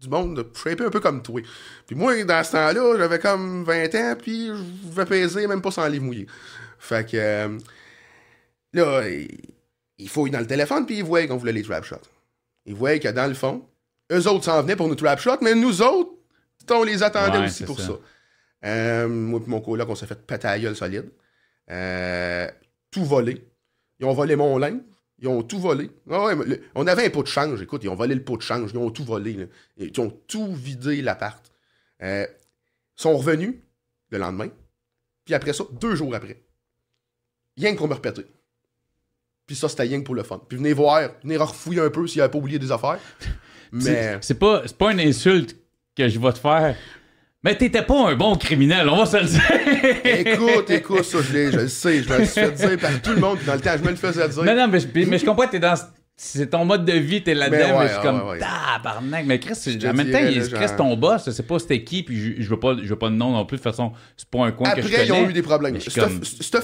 du 0.00 0.08
monde 0.08 0.46
shapé 0.54 0.84
un 0.84 0.90
peu 0.90 1.00
comme 1.00 1.22
toi. 1.22 1.40
Puis 1.86 1.96
moi, 1.96 2.22
dans 2.24 2.44
ce 2.44 2.52
temps-là, 2.52 2.96
j'avais 2.98 3.18
comme 3.18 3.64
20 3.64 3.94
ans, 3.96 4.16
puis 4.20 4.46
je 4.48 4.90
vais 4.92 5.04
peser 5.06 5.46
même 5.48 5.60
pas 5.62 5.72
sans 5.72 5.88
livre 5.88 6.04
mouillé. 6.04 6.26
Fait 6.78 7.04
que 7.10 7.16
euh, 7.16 7.58
là, 8.72 9.08
il, 9.08 9.28
il 9.98 10.08
fouille 10.08 10.30
dans 10.30 10.40
le 10.40 10.46
téléphone, 10.46 10.86
puis 10.86 10.98
il 10.98 11.04
voit 11.04 11.26
qu'on 11.26 11.36
voulait 11.36 11.52
les 11.52 11.62
trap 11.62 11.84
shots. 11.84 11.96
Il 12.66 12.74
voit 12.74 12.98
que 12.98 13.08
dans 13.08 13.26
le 13.26 13.34
fond, 13.34 13.66
eux 14.12 14.26
autres 14.28 14.44
s'en 14.44 14.62
venaient 14.62 14.76
pour 14.76 14.88
nous 14.88 14.94
trap 14.94 15.18
shots, 15.20 15.38
mais 15.42 15.54
nous 15.54 15.82
autres, 15.82 16.12
on 16.70 16.82
les 16.84 17.02
attendait 17.02 17.38
Ouais, 17.38 17.46
aussi 17.46 17.64
pour 17.64 17.80
ça. 17.80 17.86
ça. 17.86 17.92
Euh, 18.66 19.08
moi 19.08 19.40
et 19.44 19.48
mon 19.50 19.60
coloc, 19.60 19.88
on 19.88 19.94
s'est 19.94 20.06
fait 20.06 20.20
péter 20.26 20.48
gueule 20.60 20.76
solide. 20.76 21.10
Euh, 21.70 22.50
tout 22.90 23.04
volé. 23.04 23.44
Ils 24.00 24.06
ont 24.06 24.12
volé 24.14 24.36
mon 24.36 24.58
linge. 24.58 24.80
Ils 25.20 25.28
ont 25.28 25.42
tout 25.42 25.58
volé. 25.58 25.90
Ah 26.10 26.24
ouais, 26.24 26.36
mais 26.36 26.44
le- 26.44 26.60
on 26.74 26.86
avait 26.86 27.06
un 27.06 27.10
pot 27.10 27.22
de 27.22 27.28
change. 27.28 27.60
Écoute, 27.62 27.82
ils 27.84 27.88
ont 27.88 27.94
volé 27.94 28.14
le 28.14 28.22
pot 28.22 28.36
de 28.36 28.42
change. 28.42 28.70
Ils 28.72 28.78
ont 28.78 28.90
tout 28.90 29.04
volé. 29.04 29.32
là. 29.34 29.44
Ils 29.76 30.00
ont 30.00 30.10
tout 30.28 30.52
vidé 30.54 31.02
l'appart. 31.02 31.44
Euh, 32.02 32.26
ils 32.98 33.02
sont 33.02 33.16
revenus 33.16 33.56
le 34.10 34.18
lendemain. 34.18 34.48
Puis 35.24 35.34
après 35.34 35.52
ça, 35.52 35.64
deux 35.72 35.94
jours 35.96 36.14
après. 36.14 36.40
Rien 37.56 37.72
que 37.72 37.78
pour 37.78 37.88
me 37.88 37.94
repéter. 37.94 38.26
Puis 39.48 39.56
ça, 39.56 39.68
c'était 39.68 39.84
rien 39.84 40.00
pour 40.02 40.14
le 40.14 40.22
fun. 40.22 40.40
Puis 40.46 40.58
venez 40.58 40.74
voir, 40.74 41.08
venez 41.24 41.36
refouiller 41.38 41.80
un 41.80 41.88
peu 41.90 42.06
s'il 42.06 42.20
avait 42.20 42.30
pas 42.30 42.38
oublié 42.38 42.58
des 42.60 42.70
affaires. 42.70 42.98
Mais. 43.72 44.18
C'est- 44.20 44.34
pas, 44.38 44.62
c'est 44.66 44.76
pas 44.78 44.92
une 44.92 45.00
insulte 45.00 45.56
que 45.96 46.06
je 46.08 46.18
vais 46.20 46.32
te 46.32 46.38
faire. 46.38 46.76
Mais 47.42 47.56
t'étais 47.56 47.82
pas 47.82 48.10
un 48.10 48.14
bon 48.14 48.36
criminel, 48.36 48.88
on 48.88 48.96
va 49.02 49.06
se 49.06 49.16
le 49.16 49.24
dire. 49.24 50.02
Écoute, 50.04 50.70
écoute, 50.70 51.04
ça, 51.04 51.18
je, 51.22 51.32
l'ai- 51.32 51.50
je 51.52 51.58
le 51.60 51.68
sais, 51.68 52.02
je 52.02 52.08
me 52.12 52.18
le 52.18 52.24
suis 52.26 52.34
fait 52.42 52.50
dire 52.52 52.78
par 52.78 53.00
tout 53.00 53.12
le 53.12 53.20
monde, 53.20 53.38
puis 53.38 53.46
dans 53.46 53.54
le 53.54 53.60
temps, 53.60 53.74
je 53.78 53.82
me 53.84 53.90
le 53.90 53.96
faisais 53.96 54.28
dire. 54.28 54.42
Non, 54.44 54.54
non, 54.54 54.68
mais 54.68 54.80
je, 54.80 54.86
mais 55.08 55.18
je 55.18 55.24
comprends 55.24 55.46
que 55.46 55.52
t'es 55.52 55.58
dans. 55.60 55.74
C'est 56.20 56.50
ton 56.50 56.64
mode 56.64 56.84
de 56.84 56.94
vie, 56.94 57.22
t'es 57.22 57.32
là-dedans, 57.32 57.56
Mais 57.58 57.72
mais, 57.72 57.78
ouais, 57.78 57.86
je 57.86 57.92
suis 57.92 58.02
comme. 58.02 58.20
ouais, 58.22 58.30
ouais. 58.30 58.38
Tabarnak. 58.40 59.24
Mais 59.24 59.38
Chris, 59.38 59.52
en 59.88 59.92
même 59.94 60.10
temps, 60.10 60.18
il 60.28 60.50
Chris, 60.50 60.66
ton 60.76 60.96
boss, 60.96 61.22
je 61.26 61.30
sais 61.30 61.44
pas 61.44 61.60
c'était 61.60 61.84
qui, 61.84 62.02
puis 62.02 62.18
je, 62.36 62.42
je 62.42 62.48
veux 62.50 62.58
pas, 62.58 62.74
je 62.76 62.88
veux 62.88 62.98
pas 62.98 63.08
de 63.08 63.14
nom 63.14 63.30
non 63.30 63.46
plus. 63.46 63.56
De 63.56 63.62
toute 63.62 63.70
façon, 63.70 63.92
c'est 64.16 64.28
pas 64.28 64.44
un 64.44 64.50
coin 64.50 64.68
que 64.72 64.82
je 64.82 64.88
Après, 64.88 65.06
ils 65.06 65.12
ont 65.12 65.28
eu 65.28 65.32
des 65.32 65.42
problèmes. 65.42 65.80
je 65.80 65.88
comme- 66.00 66.24
Ça, 66.24 66.60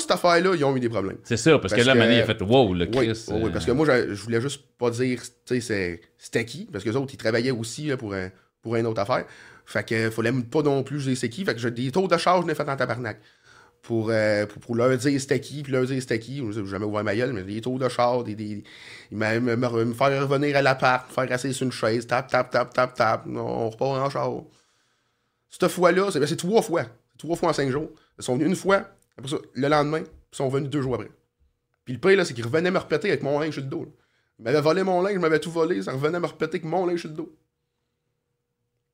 cette 0.00 0.10
affaire-là, 0.10 0.54
ils 0.56 0.64
ont 0.64 0.74
eu 0.74 0.80
des 0.80 0.88
problèmes. 0.88 1.18
C'est 1.24 1.36
ça, 1.36 1.50
parce, 1.58 1.72
Parce 1.72 1.74
que 1.74 1.86
là, 1.86 1.92
que- 1.92 1.98
Mané, 1.98 2.16
il 2.16 2.20
a 2.22 2.24
fait 2.24 2.40
Wow, 2.40 2.72
le 2.72 2.86
Oui, 2.86 2.90
Chris. 2.90 3.24
oui, 3.28 3.42
euh, 3.44 3.50
parce 3.52 3.66
que 3.66 3.72
moi, 3.72 3.86
je, 3.86 4.14
je 4.14 4.22
voulais 4.22 4.40
juste 4.40 4.62
pas 4.78 4.90
dire, 4.90 5.20
tu 5.20 5.28
sais, 5.44 5.60
c'est- 5.60 6.00
c'était 6.16 6.46
qui, 6.46 6.64
parce 6.72 6.82
que 6.82 6.88
les 6.88 6.96
autres, 6.96 7.12
ils 7.12 7.18
travaillaient 7.18 7.50
aussi 7.50 7.88
là, 7.88 7.98
pour, 7.98 8.14
un, 8.14 8.30
pour 8.62 8.76
une 8.76 8.86
autre 8.86 9.02
affaire. 9.02 9.26
Fait 9.66 9.86
que 9.86 10.10
fallait 10.10 10.32
pas 10.32 10.62
non 10.62 10.82
plus 10.84 11.04
dire 11.04 11.16
c'est 11.18 11.28
qui. 11.28 11.44
Fait 11.44 11.52
que 11.52 11.60
j'ai 11.60 11.70
des 11.72 11.90
tours 11.90 12.08
de 12.08 12.16
charge, 12.16 12.44
je 12.44 12.48
l'ai 12.48 12.54
fait 12.54 12.66
en 12.68 12.76
tabarnak. 12.76 13.18
Pour, 13.86 14.10
euh, 14.10 14.46
pour, 14.46 14.60
pour 14.60 14.74
leur 14.74 14.96
dire 14.96 15.20
c'était 15.20 15.38
qui, 15.40 15.62
puis 15.62 15.72
leur 15.72 15.84
dire 15.84 16.00
c'était 16.02 16.18
qui. 16.18 16.38
Je 16.38 16.60
n'ai 16.60 16.66
jamais 16.66 16.84
ouvert 16.86 17.04
ma 17.04 17.14
gueule, 17.14 17.32
mais 17.32 17.44
des 17.44 17.60
tours 17.60 17.78
de 17.78 17.88
charge, 17.88 18.24
des, 18.24 18.34
des, 18.34 18.64
me, 19.12 19.38
me- 19.38 19.54
me 19.56 19.94
faire 19.94 20.28
revenir 20.28 20.56
à 20.56 20.62
l'appart, 20.62 21.08
me 21.08 21.14
faire 21.14 21.30
assis 21.32 21.54
sur 21.54 21.66
une 21.66 21.70
chaise, 21.72 22.04
tap, 22.04 22.26
tap, 22.28 22.50
tap, 22.50 22.74
tap, 22.74 22.94
tap. 22.94 23.24
On 23.28 23.70
repart 23.70 23.90
en 24.04 24.10
char. 24.10 24.32
Cette 25.50 25.68
fois-là, 25.68 26.10
c'est 26.10 26.18
ben, 26.18 26.26
c'est 26.26 26.36
trois 26.36 26.62
fois. 26.62 26.86
Trois 27.16 27.36
fois 27.36 27.50
en 27.50 27.52
cinq 27.52 27.70
jours. 27.70 27.90
Ils 28.18 28.24
sont 28.24 28.34
venus 28.34 28.48
une 28.48 28.56
fois, 28.56 28.88
après 29.16 29.30
ça, 29.30 29.36
le 29.54 29.68
lendemain, 29.68 30.00
puis 30.02 30.10
ils 30.32 30.36
sont 30.36 30.48
venus 30.48 30.68
deux 30.68 30.82
jours 30.82 30.96
après. 30.96 31.10
Puis 31.84 31.94
le 31.94 32.00
pire, 32.00 32.16
là, 32.16 32.24
c'est 32.24 32.34
qu'ils 32.34 32.44
revenaient 32.44 32.72
me 32.72 32.78
repéter 32.78 33.08
avec 33.08 33.22
mon 33.22 33.38
linge 33.38 33.54
sur 33.54 33.62
le 33.62 33.68
dos. 33.68 33.84
là. 33.84 33.90
Ils 34.40 34.42
m'avaient 34.42 34.60
volé 34.62 34.82
mon 34.82 35.00
linge, 35.00 35.12
ils 35.14 35.20
m'avaient 35.20 35.38
tout 35.38 35.52
volé, 35.52 35.80
ça 35.82 35.92
revenait 35.92 36.18
me 36.18 36.26
repéter 36.26 36.56
avec 36.56 36.64
mon 36.64 36.84
linge 36.86 37.00
sur 37.02 37.08
le 37.10 37.14
dos. 37.14 37.32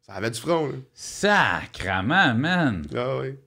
Ça 0.02 0.12
avait 0.12 0.30
du 0.30 0.38
front, 0.38 0.66
là. 0.66 0.74
Sacrement, 0.92 2.34
man. 2.34 2.84
Ah 2.94 3.16
oui. 3.20 3.38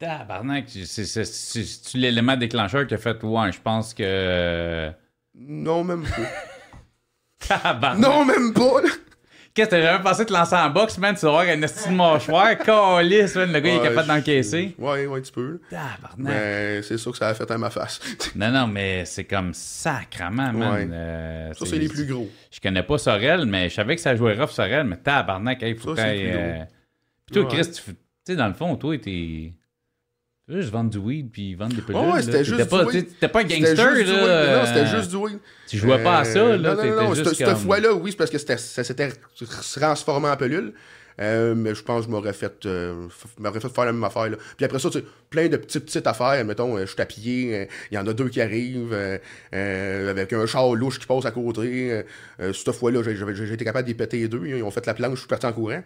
Tabarnak, 0.00 0.64
c'est- 0.68 1.94
l'élément 1.94 2.36
déclencheur 2.36 2.86
qui 2.86 2.94
a 2.94 2.98
fait 2.98 3.22
Ouais, 3.22 3.52
je 3.52 3.60
pense 3.60 3.94
que. 3.94 4.90
Non, 5.34 5.84
même 5.84 6.02
pas. 6.02 6.16
Tabarnak. 7.48 8.00
non, 8.00 8.24
même 8.24 8.52
pas, 8.52 8.80
là. 8.82 8.88
Qu'est-ce 9.52 9.68
que 9.70 9.74
t'as 9.76 9.82
jamais 9.82 10.02
pensé 10.02 10.24
te 10.24 10.32
lancer 10.32 10.54
en 10.54 10.70
boxe, 10.70 10.96
man? 10.96 11.14
Tu 11.16 11.22
vas 11.26 11.40
avoir 11.40 11.42
un 11.44 11.60
esti 11.62 11.88
de 11.88 11.94
mâchoire, 11.94 12.56
calice, 12.64 13.34
man. 13.34 13.52
Le 13.52 13.60
gars, 13.60 13.70
il 13.74 13.76
est 13.78 13.82
capable 13.82 14.06
d'encaisser. 14.08 14.74
Ouais, 14.78 15.06
ouais, 15.06 15.20
tu 15.22 15.32
peux. 15.32 15.60
Tabarnak. 15.68 16.16
Mais 16.18 16.82
c'est 16.82 16.96
sûr 16.98 17.10
que 17.12 17.18
ça 17.18 17.28
a 17.28 17.34
fait 17.34 17.50
à 17.50 17.58
ma 17.58 17.68
face. 17.68 18.00
Non, 18.36 18.50
non, 18.52 18.66
mais 18.68 19.04
c'est 19.04 19.24
comme 19.24 19.52
sacrement, 19.52 20.52
man. 20.52 20.72
Ouais. 20.72 20.88
Euh, 20.92 21.52
ça, 21.54 21.66
c'est 21.66 21.78
les 21.78 21.88
plus 21.88 22.06
gros. 22.06 22.30
Je 22.50 22.60
connais 22.60 22.84
pas 22.84 22.96
Sorel, 22.96 23.44
mais 23.44 23.68
je 23.68 23.74
savais 23.74 23.96
que 23.96 24.02
ça 24.02 24.14
jouait 24.16 24.34
rough 24.34 24.50
Sorel, 24.50 24.84
mais 24.86 24.96
tabarnak, 24.96 25.58
il 25.62 25.76
faut 25.76 25.94
Ça, 25.96 26.04
c'est 26.04 26.16
que 26.16 26.22
le 26.22 26.24
plus 26.24 26.30
t'ailles, 26.30 26.32
gros. 26.32 26.62
euh, 26.62 26.64
Puis 27.26 27.34
toi. 27.42 27.48
Chris, 27.50 27.70
tu 27.72 27.96
sais, 28.26 28.36
dans 28.36 28.48
le 28.48 28.54
fond, 28.54 28.76
toi, 28.76 28.96
t'es. 28.98 29.52
Juste 30.50 30.70
vendre 30.70 30.90
du 30.90 30.98
weed 30.98 31.30
puis 31.30 31.54
vendre 31.54 31.74
des 31.76 31.82
pilules. 31.82 32.00
Ouais, 32.02 32.16
là. 32.16 32.22
c'était 32.22 32.44
juste 32.44 32.68
pas, 32.68 32.84
du 32.84 32.96
weed. 32.96 33.08
T'étais 33.08 33.28
pas 33.28 33.40
un 33.40 33.44
gangster, 33.44 33.76
là. 33.94 34.00
euh, 34.08 34.60
Non, 34.60 34.66
c'était 34.66 34.86
juste 34.96 35.10
du 35.10 35.16
weed. 35.16 35.38
Tu 35.68 35.78
jouais 35.78 36.02
pas 36.02 36.18
à 36.18 36.24
ça, 36.24 36.38
Euh, 36.40 36.56
là. 36.58 36.74
Non, 36.74 36.84
non, 36.84 37.02
non, 37.04 37.14
juste 37.14 37.34
cette, 37.34 37.46
comme- 37.46 37.56
fois-là, 37.56 37.94
oui, 37.94 38.10
c'est 38.10 38.16
parce 38.16 38.30
que 38.30 38.38
ça 38.38 38.56
s'était 38.84 39.12
transformé 39.78 40.28
en 40.28 40.36
pelule. 40.36 40.72
Euh, 41.20 41.54
mais 41.54 41.74
je 41.74 41.82
pense 41.82 42.02
que 42.02 42.06
je 42.06 42.10
m'aurais 42.10 42.32
fait, 42.32 42.64
euh, 42.66 43.08
m'aurais 43.38 43.60
fait 43.60 43.68
faire 43.68 43.84
la 43.84 43.92
même 43.92 44.04
affaire. 44.04 44.28
Puis 44.56 44.64
après 44.64 44.78
ça, 44.78 44.88
tu 44.90 45.00
sais, 45.00 45.04
plein 45.28 45.48
de 45.48 45.56
petites, 45.56 45.84
petites 45.84 46.06
affaires. 46.06 46.42
Mettons, 46.44 46.76
euh, 46.76 46.86
je 46.86 46.92
suis 46.92 47.52
euh, 47.52 47.66
il 47.90 47.94
y 47.94 47.98
en 47.98 48.06
a 48.06 48.12
deux 48.12 48.28
qui 48.28 48.40
arrivent, 48.40 48.96
avec 49.52 50.32
un 50.32 50.46
char 50.46 50.74
louche 50.74 50.98
qui 50.98 51.06
passe 51.06 51.26
à 51.26 51.30
côté. 51.30 52.02
Cette 52.38 52.72
fois-là, 52.72 53.02
j'ai, 53.02 53.52
été 53.52 53.64
capable 53.64 53.86
d'y 53.86 53.94
péter 53.94 54.18
les 54.18 54.28
deux. 54.28 54.46
Ils 54.46 54.62
ont 54.62 54.70
fait 54.70 54.86
la 54.86 54.94
planche, 54.94 55.14
je 55.14 55.20
suis 55.20 55.28
parti 55.28 55.46
en 55.46 55.52
courant. 55.52 55.82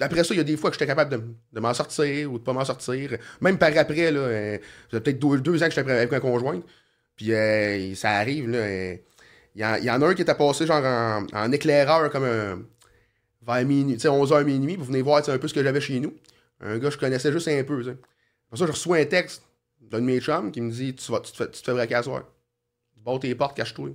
Après 0.00 0.24
ça, 0.24 0.34
il 0.34 0.38
y 0.38 0.40
a 0.40 0.44
des 0.44 0.56
fois 0.56 0.70
que 0.70 0.74
j'étais 0.74 0.86
capable 0.86 1.22
de, 1.52 1.60
m'en 1.60 1.74
sortir 1.74 2.32
ou 2.32 2.38
de 2.38 2.44
pas 2.44 2.52
m'en 2.52 2.64
sortir. 2.64 3.16
Même 3.40 3.58
par 3.58 3.76
après, 3.76 4.10
là, 4.10 4.58
peut-être 4.90 5.18
deux, 5.18 5.62
ans 5.62 5.68
que 5.68 5.74
j'étais 5.74 5.90
avec 5.90 6.12
un 6.12 6.20
conjoint. 6.20 6.62
Puis 7.16 7.30
ça 7.96 8.10
arrive, 8.10 8.50
là. 8.50 8.94
il 9.54 9.60
y, 9.60 9.64
en- 9.64 9.76
il 9.76 9.84
y 9.84 9.90
en 9.90 10.02
a 10.02 10.06
un 10.06 10.14
qui 10.14 10.22
était 10.22 10.34
passé 10.34 10.66
genre 10.66 10.84
en, 10.84 11.26
en 11.32 11.52
éclaireur 11.52 12.10
comme 12.10 12.24
un. 12.24 12.58
Vers 13.46 13.64
minuit, 13.64 13.94
tu 13.94 14.00
sais, 14.00 14.08
11h 14.08 14.44
minuit, 14.44 14.76
pour 14.76 14.86
venir 14.86 15.04
voir 15.04 15.28
un 15.28 15.38
peu 15.38 15.48
ce 15.48 15.54
que 15.54 15.62
j'avais 15.62 15.80
chez 15.80 16.00
nous. 16.00 16.14
Un 16.60 16.78
gars 16.78 16.88
que 16.88 16.94
je 16.94 16.98
connaissais 16.98 17.32
juste 17.32 17.48
un 17.48 17.64
peu. 17.64 17.80
Après 17.80 18.56
ça, 18.56 18.66
je 18.66 18.72
reçois 18.72 18.98
un 18.98 19.04
texte 19.04 19.42
d'un 19.80 20.00
de 20.00 20.04
mes 20.04 20.20
chums 20.20 20.50
qui 20.50 20.60
me 20.60 20.70
dit 20.70 20.94
Tu, 20.94 21.10
vas, 21.12 21.20
tu, 21.20 21.32
te, 21.32 21.36
fais, 21.36 21.50
tu 21.50 21.60
te 21.60 21.64
fais 21.64 21.72
braquer 21.72 21.96
à 21.96 22.02
soir. 22.02 22.24
Bats 22.96 23.18
tes 23.18 23.34
portes, 23.34 23.56
cache-toi. 23.56 23.90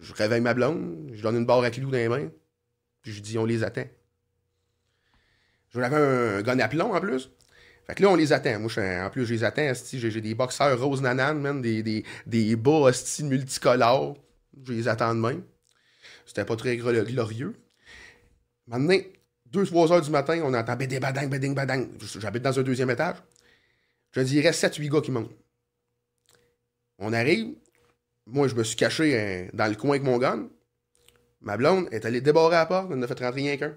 Je 0.00 0.14
réveille 0.14 0.40
ma 0.40 0.54
blonde, 0.54 1.10
je 1.12 1.22
donne 1.22 1.36
une 1.36 1.46
barre 1.46 1.62
à 1.64 1.70
clous 1.70 1.90
dans 1.90 1.96
les 1.96 2.08
mains, 2.08 2.30
puis 3.02 3.12
je 3.12 3.20
dis 3.20 3.36
On 3.38 3.44
les 3.44 3.64
attend. 3.64 3.86
J'avais 5.70 5.96
un 5.96 6.42
gun 6.42 6.58
à 6.60 6.68
plomb 6.68 6.94
en 6.94 7.00
plus. 7.00 7.30
Fait 7.86 7.94
que 7.94 8.02
là, 8.02 8.10
on 8.10 8.16
les 8.16 8.32
attend. 8.32 8.60
Moi, 8.60 8.68
je 8.68 9.04
en 9.06 9.10
plus, 9.10 9.26
je 9.26 9.34
les 9.34 9.44
attends. 9.44 9.72
J'ai 9.92 10.20
des 10.20 10.34
boxeurs 10.34 10.78
rose 10.80 11.02
nanane, 11.02 11.40
man, 11.40 11.60
des, 11.60 11.82
des, 11.82 12.04
des 12.26 12.54
bas 12.54 12.90
multicolores. 13.22 14.16
Je 14.64 14.72
les 14.72 14.88
attends 14.88 15.14
de 15.14 15.20
même. 15.20 15.42
C'était 16.28 16.44
pas 16.44 16.56
très 16.56 16.76
glo- 16.76 17.04
glorieux. 17.04 17.54
Maintenant, 18.66 18.98
2-3 19.50 19.92
heures 19.92 20.02
du 20.02 20.10
matin, 20.10 20.38
on 20.44 20.52
entend 20.52 20.76
bédé 20.76 21.00
badang, 21.00 21.26
béding 21.28 21.54
badang. 21.54 21.88
J'habite 22.18 22.42
dans 22.42 22.58
un 22.58 22.62
deuxième 22.62 22.90
étage. 22.90 23.16
Je 24.12 24.20
dirais 24.20 24.52
7-8 24.52 24.90
gars 24.90 25.00
qui 25.00 25.10
montent. 25.10 25.32
On 26.98 27.14
arrive. 27.14 27.54
Moi, 28.26 28.46
je 28.46 28.54
me 28.54 28.62
suis 28.62 28.76
caché 28.76 29.18
euh, 29.18 29.48
dans 29.54 29.68
le 29.68 29.74
coin 29.74 29.90
avec 29.92 30.02
mon 30.02 30.18
gun. 30.18 30.50
Ma 31.40 31.56
blonde 31.56 31.88
est 31.92 32.04
allée 32.04 32.20
débarrer 32.20 32.56
la 32.56 32.66
porte. 32.66 32.90
Elle 32.92 33.02
a 33.02 33.06
fait 33.06 33.14
rentrer 33.24 33.40
rien 33.40 33.56
qu'un. 33.56 33.68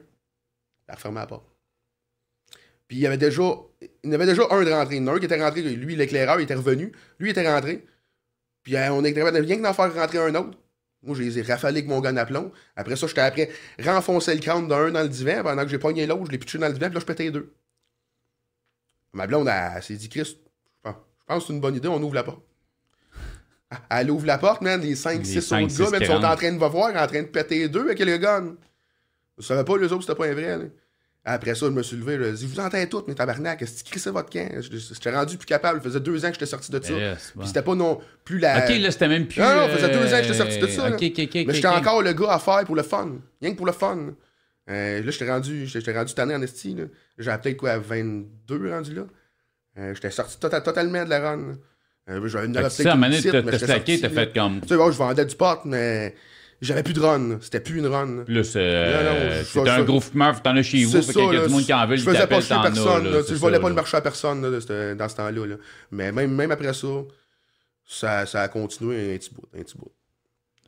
Elle 0.87 0.93
a 0.93 0.95
refermé 0.95 1.19
la 1.19 1.27
porte. 1.27 1.45
Puis 2.89 2.97
il 2.97 2.99
y 2.99 3.07
avait 3.07 3.17
déjà. 3.17 3.43
Il 4.03 4.11
y 4.11 4.13
avait 4.13 4.25
déjà 4.25 4.43
un 4.49 4.61
de 4.63 4.71
rentré. 4.71 4.97
Il 4.97 5.03
y 5.03 5.05
en 5.05 5.07
a 5.07 5.15
un 5.15 5.19
qui 5.19 5.25
était 5.25 5.41
rentré. 5.41 5.61
Lui, 5.61 5.95
l'éclaireur, 5.95 6.37
il 6.41 6.43
était 6.43 6.55
revenu. 6.55 6.91
Lui, 7.17 7.29
il 7.29 7.31
était 7.31 7.49
rentré. 7.49 7.85
Puis 8.63 8.75
euh, 8.75 8.91
on 8.91 9.05
est 9.05 9.11
rien 9.13 9.57
que 9.57 9.61
d'en 9.63 9.73
faire 9.73 9.93
rentrer 9.93 10.17
un 10.17 10.35
autre. 10.35 10.57
Moi, 11.03 11.15
je 11.15 11.23
les 11.23 11.39
ai 11.39 11.41
rafalés 11.41 11.79
avec 11.79 11.89
mon 11.89 11.99
gun 11.99 12.15
à 12.17 12.25
plomb. 12.25 12.51
Après 12.75 12.95
ça, 12.95 13.07
j'étais 13.07 13.21
après 13.21 13.49
renfoncer 13.83 14.35
le 14.35 14.39
crâne 14.39 14.67
d'un 14.67 14.91
dans 14.91 15.01
le 15.01 15.09
divan 15.09 15.41
pendant 15.43 15.63
que 15.63 15.69
j'ai 15.69 15.79
pogné 15.79 16.05
l'autre, 16.05 16.25
je 16.27 16.31
l'ai 16.31 16.37
pitché 16.37 16.57
dans 16.59 16.67
le 16.67 16.73
divan, 16.73 16.87
puis 16.87 16.95
là, 16.95 16.99
je 16.99 17.05
pétais 17.05 17.23
les 17.23 17.31
deux. 17.31 17.53
Ma 19.13 19.25
blonde, 19.27 19.47
elle, 19.47 19.71
elle 19.75 19.83
s'est 19.83 19.95
dit, 19.95 20.09
Chris, 20.09 20.37
je 20.85 20.91
pense, 21.25 21.39
que 21.39 21.47
c'est 21.47 21.53
une 21.53 21.59
bonne 21.61 21.75
idée, 21.75 21.87
on 21.87 22.01
ouvre 22.01 22.15
la 22.15 22.23
porte. 22.23 22.41
Elle 23.89 24.11
ouvre 24.11 24.25
la 24.25 24.37
porte, 24.37 24.61
man, 24.61 24.81
les 24.81 24.95
5-6 24.95 25.21
Les 25.23 25.81
autres 25.81 25.91
gars, 25.91 25.99
qui 25.99 26.05
sont 26.05 26.23
en 26.23 26.35
train 26.35 26.51
de 26.51 26.57
me 26.57 26.67
voir, 26.67 26.89
en 26.95 27.07
train 27.07 27.21
de 27.21 27.27
péter 27.27 27.59
les 27.59 27.69
deux 27.69 27.81
avec 27.81 27.99
le 27.99 28.17
gun. 28.17 28.55
Je 29.37 29.43
savais 29.43 29.63
pas, 29.63 29.77
les 29.77 29.91
autres, 29.91 30.01
c'était 30.03 30.15
pas 30.15 30.27
un 30.27 30.33
vrai. 30.33 30.57
là. 30.57 30.65
Après 31.23 31.53
ça, 31.53 31.67
je 31.67 31.71
me 31.71 31.83
suis 31.83 31.97
levé, 31.97 32.17
je 32.17 32.35
dis, 32.35 32.47
vous 32.47 32.59
entendez 32.59 32.89
toutes, 32.89 33.07
mes 33.07 33.13
tabarnak, 33.13 33.61
est-ce 33.61 33.83
que 33.83 33.85
tu 33.85 33.91
crissez 33.91 34.09
votre 34.09 34.31
camp? 34.31 34.49
J'étais 34.59 35.11
rendu 35.15 35.37
plus 35.37 35.45
capable, 35.45 35.79
ça 35.79 35.83
faisait 35.83 35.99
deux 35.99 36.25
ans 36.25 36.29
que 36.29 36.33
j'étais 36.33 36.47
sorti 36.47 36.71
de 36.71 36.81
ça. 36.83 36.93
Yes, 36.93 37.33
bon. 37.35 37.41
Puis 37.41 37.47
c'était 37.49 37.61
pas 37.61 37.75
non 37.75 37.99
plus 38.25 38.39
la. 38.39 38.63
Ok, 38.65 38.79
là, 38.79 38.89
c'était 38.89 39.07
même 39.07 39.27
plus. 39.27 39.39
Non, 39.39 39.47
non, 39.55 39.67
ça 39.67 39.75
faisait 39.77 39.89
deux 39.89 39.97
ans 40.07 40.09
que 40.09 40.15
euh, 40.15 40.21
j'étais 40.23 40.33
sorti 40.33 40.57
de 40.57 40.67
ça, 40.67 40.89
ok. 40.89 41.01
Mais 41.47 41.53
j'étais 41.53 41.67
encore 41.67 42.01
le 42.01 42.13
gars 42.13 42.31
à 42.33 42.39
faire 42.39 42.63
pour 42.65 42.75
le 42.75 42.81
fun. 42.81 43.11
Rien 43.39 43.51
que 43.51 43.57
pour 43.57 43.67
le 43.67 43.71
fun. 43.71 44.15
Euh, 44.69 45.03
là, 45.03 45.11
j'étais 45.11 45.29
rendu, 45.29 45.67
j'étais 45.67 45.95
rendu 45.95 46.13
tanné 46.13 46.33
en 46.33 46.41
esti. 46.41 46.75
J'avais 47.19 47.37
peut-être 47.41 47.57
quoi, 47.57 47.77
22 47.77 48.71
rendu 48.71 48.95
là. 48.95 49.03
Euh, 49.77 49.93
j'étais 49.93 50.09
sorti 50.11 50.37
tota- 50.39 50.61
totalement 50.61 51.03
de 51.05 51.09
la 51.09 51.19
run. 51.19 51.55
Euh, 52.09 52.27
j'avais 52.27 52.47
une 52.47 52.53
peut-être 52.53 52.71
ça, 52.71 52.91
à 52.91 52.95
moment 52.95 53.07
donné, 53.07 53.21
petite, 53.21 54.01
t'as 54.01 54.09
fait 54.09 54.33
comme. 54.33 54.61
Tu 54.61 54.69
sais, 54.69 54.75
bon, 54.75 54.91
je 54.91 54.97
vendais 54.97 55.25
du 55.25 55.35
pot, 55.35 55.59
mais 55.65 56.15
j'avais 56.61 56.83
plus 56.83 56.93
de 56.93 56.99
run. 56.99 57.37
C'était 57.41 57.59
plus 57.59 57.79
une 57.79 57.87
run. 57.87 58.17
là. 58.17 58.23
Plus, 58.23 58.53
euh, 58.55 59.43
t'es 59.53 59.69
un 59.69 59.83
gros 59.83 59.99
fumeur, 59.99 60.41
t'en 60.41 60.55
as 60.55 60.63
chez 60.63 60.83
vous, 60.85 60.91
C'est 60.91 61.01
fait 61.13 61.13
qu'il 61.13 61.33
y 61.33 61.37
a 61.37 61.45
du 61.47 61.51
monde 61.53 61.63
qui 61.63 61.73
en 61.73 61.85
veut, 61.87 61.95
je 61.97 62.03
faisais 62.03 62.27
pas 62.27 62.41
chier 62.41 62.55
personne. 62.61 63.11
là, 63.11 63.19
c'est 63.25 63.33
je 63.33 63.39
volais 63.39 63.59
pas 63.59 63.69
le 63.69 63.75
marché 63.75 63.97
à 63.97 64.01
personne 64.01 64.41
là, 64.41 64.49
dans 64.95 65.09
ce 65.09 65.15
temps-là. 65.15 65.45
là. 65.47 65.55
Mais 65.91 66.11
même, 66.11 66.33
même 66.35 66.51
après 66.51 66.73
ça, 66.73 66.87
ça, 67.87 68.25
ça 68.25 68.41
a 68.43 68.47
continué 68.47 69.13
un 69.13 69.17
petit 69.17 69.31
bout. 69.33 69.43
Un 69.57 69.63
petit 69.63 69.77
bout. 69.77 69.91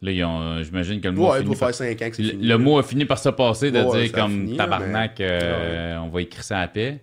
Là, 0.02 0.12
euh, 0.12 0.64
j'imagine 0.64 1.00
que 1.00 1.08
le 1.08 1.14
mot. 1.14 1.28
a 1.28 1.32
Ouais, 1.32 1.38
il 1.38 1.44
fini 1.44 1.56
doit 1.56 1.60
par- 1.60 1.70
faire 1.70 1.88
5 1.88 2.02
ans 2.02 2.10
que 2.10 2.16
c'est 2.18 2.24
Le, 2.24 2.30
fini. 2.32 2.46
le 2.48 2.58
mot 2.58 2.78
a 2.78 2.84
fini 2.84 3.06
par 3.06 3.18
se 3.20 3.30
passer 3.30 3.72
de 3.72 3.80
Ouais, 3.82 4.02
dire 4.08 4.16
a 4.16 4.20
comme 4.22 4.32
fini, 4.32 4.58
tabarnak, 4.58 5.22
euh, 5.22 5.98
on 6.00 6.10
va 6.10 6.22
écrire 6.22 6.44
ça 6.44 6.60
à 6.60 6.68
paix. 6.68 7.02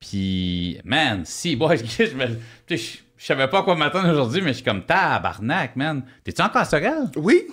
Puis, 0.00 0.80
man, 0.84 1.22
si, 1.24 1.52
je, 1.60 2.16
me- 2.16 2.26
sais, 2.66 2.76
je, 2.76 2.76
je 3.18 3.24
savais 3.24 3.46
pas 3.48 3.60
à 3.60 3.62
quoi 3.62 3.76
m'attendre 3.76 4.10
aujourd'hui, 4.10 4.40
mais 4.40 4.48
je 4.48 4.54
suis 4.54 4.64
comme 4.64 4.82
tabarnak, 4.84 5.76
man. 5.76 6.02
T'es-tu 6.24 6.42
encore 6.42 6.62
à 6.62 6.64
Sorel? 6.64 7.04
Oui! 7.16 7.46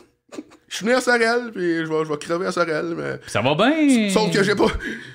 Je 0.70 0.76
suis 0.76 0.86
venu 0.86 0.98
à 0.98 1.02
Sorel, 1.02 1.52
puis 1.54 1.78
je 1.78 1.84
vais, 1.86 2.04
je 2.06 2.10
vais 2.12 2.18
crever 2.18 2.46
à 2.48 2.52
Sorel, 2.52 2.94
mais... 2.98 3.20
Ça 3.28 3.42
va 3.42 3.56
bien? 3.56 4.10
Sauf 4.10 4.32
que 4.34 4.44
j'ai 4.44 4.54
pas... 4.54 4.68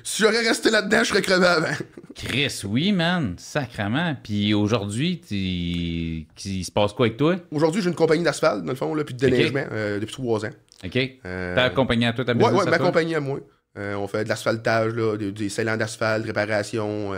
Si 0.03 0.23
j'aurais 0.23 0.41
resté 0.41 0.71
là-dedans, 0.71 1.01
je 1.05 1.09
serais 1.11 1.21
crevé 1.21 1.45
avant. 1.47 1.75
Chris, 2.15 2.63
oui, 2.65 2.91
man, 2.93 3.35
sacrement. 3.37 4.17
Puis 4.23 4.55
aujourd'hui, 4.55 5.21
il 5.31 6.65
se 6.65 6.71
passe 6.71 6.95
quoi 6.95 7.07
avec 7.07 7.19
toi? 7.19 7.37
Aujourd'hui, 7.51 7.83
j'ai 7.83 7.89
une 7.91 7.95
compagnie 7.95 8.23
d'asphalte, 8.25 8.65
dans 8.65 8.73
le 8.73 8.77
fond, 8.77 8.95
là, 8.95 9.05
puis 9.05 9.15
de 9.15 9.21
déneigement, 9.21 9.65
euh, 9.73 10.01
depuis 10.01 10.15
trois 10.15 10.45
ans. 10.47 10.51
OK? 10.85 10.99
Euh, 11.27 11.55
T'as 11.55 11.65
accompagné 11.65 12.07
à 12.07 12.13
toi 12.15 12.25
ta 12.25 12.33
Ouais, 12.33 12.39
business 12.39 12.55
ouais, 12.63 12.69
à 12.69 12.71
ma 12.71 12.79
toi? 12.79 12.87
compagnie 12.87 13.15
à 13.15 13.21
moi. 13.21 13.41
Euh, 13.79 13.95
on 13.95 14.07
fait 14.09 14.25
de 14.25 14.29
l'asphaltage, 14.31 14.95
des, 15.19 15.33
des 15.33 15.49
scellants 15.51 15.77
d'asphalte, 15.77 16.25
réparation, 16.27 17.13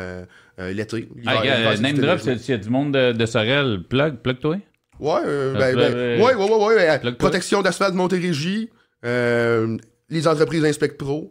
l'été. 0.59 1.09
Ah, 1.27 1.41
euh, 1.45 1.77
name 1.79 1.99
drop, 1.99 2.19
s'il 2.19 2.51
y 2.51 2.53
a 2.53 2.59
du 2.59 2.69
monde 2.69 2.95
de, 2.95 3.13
de 3.13 3.27
Sorel, 3.27 3.83
plug, 3.89 4.17
plug 4.17 4.39
toi? 4.41 4.57
Ouais, 5.05 5.21
euh, 5.27 5.53
Ah, 5.55 5.59
ben, 5.59 5.77
ben, 5.77 6.23
ouais, 6.23 6.35
ouais, 6.35 6.51
ouais, 6.51 7.01
ouais, 7.05 7.13
protection 7.13 7.61
d'asphalte 7.61 7.95
Montérégie, 7.95 8.71
euh, 9.05 9.77
les 10.09 10.27
entreprises 10.27 10.65
Inspect 10.65 10.97
Pro. 10.97 11.31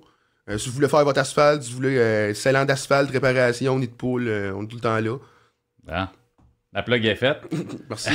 Euh, 0.50 0.58
si 0.60 0.70
vous 0.70 0.76
voulez 0.76 0.90
faire 0.90 1.04
votre 1.06 1.20
asphalte, 1.20 1.64
si 1.64 1.72
vous 1.72 1.78
voulez 1.78 1.98
euh, 1.98 2.34
scellant 2.34 2.66
d'asphalte, 2.66 3.10
réparation, 3.10 3.80
nid 3.80 3.88
de 3.88 3.94
poule, 3.94 4.28
euh, 4.28 4.54
on 4.56 4.64
est 4.64 4.68
tout 4.68 4.76
le 4.76 4.82
temps 4.82 5.00
là. 5.00 5.18
Bon. 5.84 6.08
La 6.72 6.84
plug 6.84 7.06
est 7.06 7.16
faite. 7.16 7.38
Merci. 7.90 8.10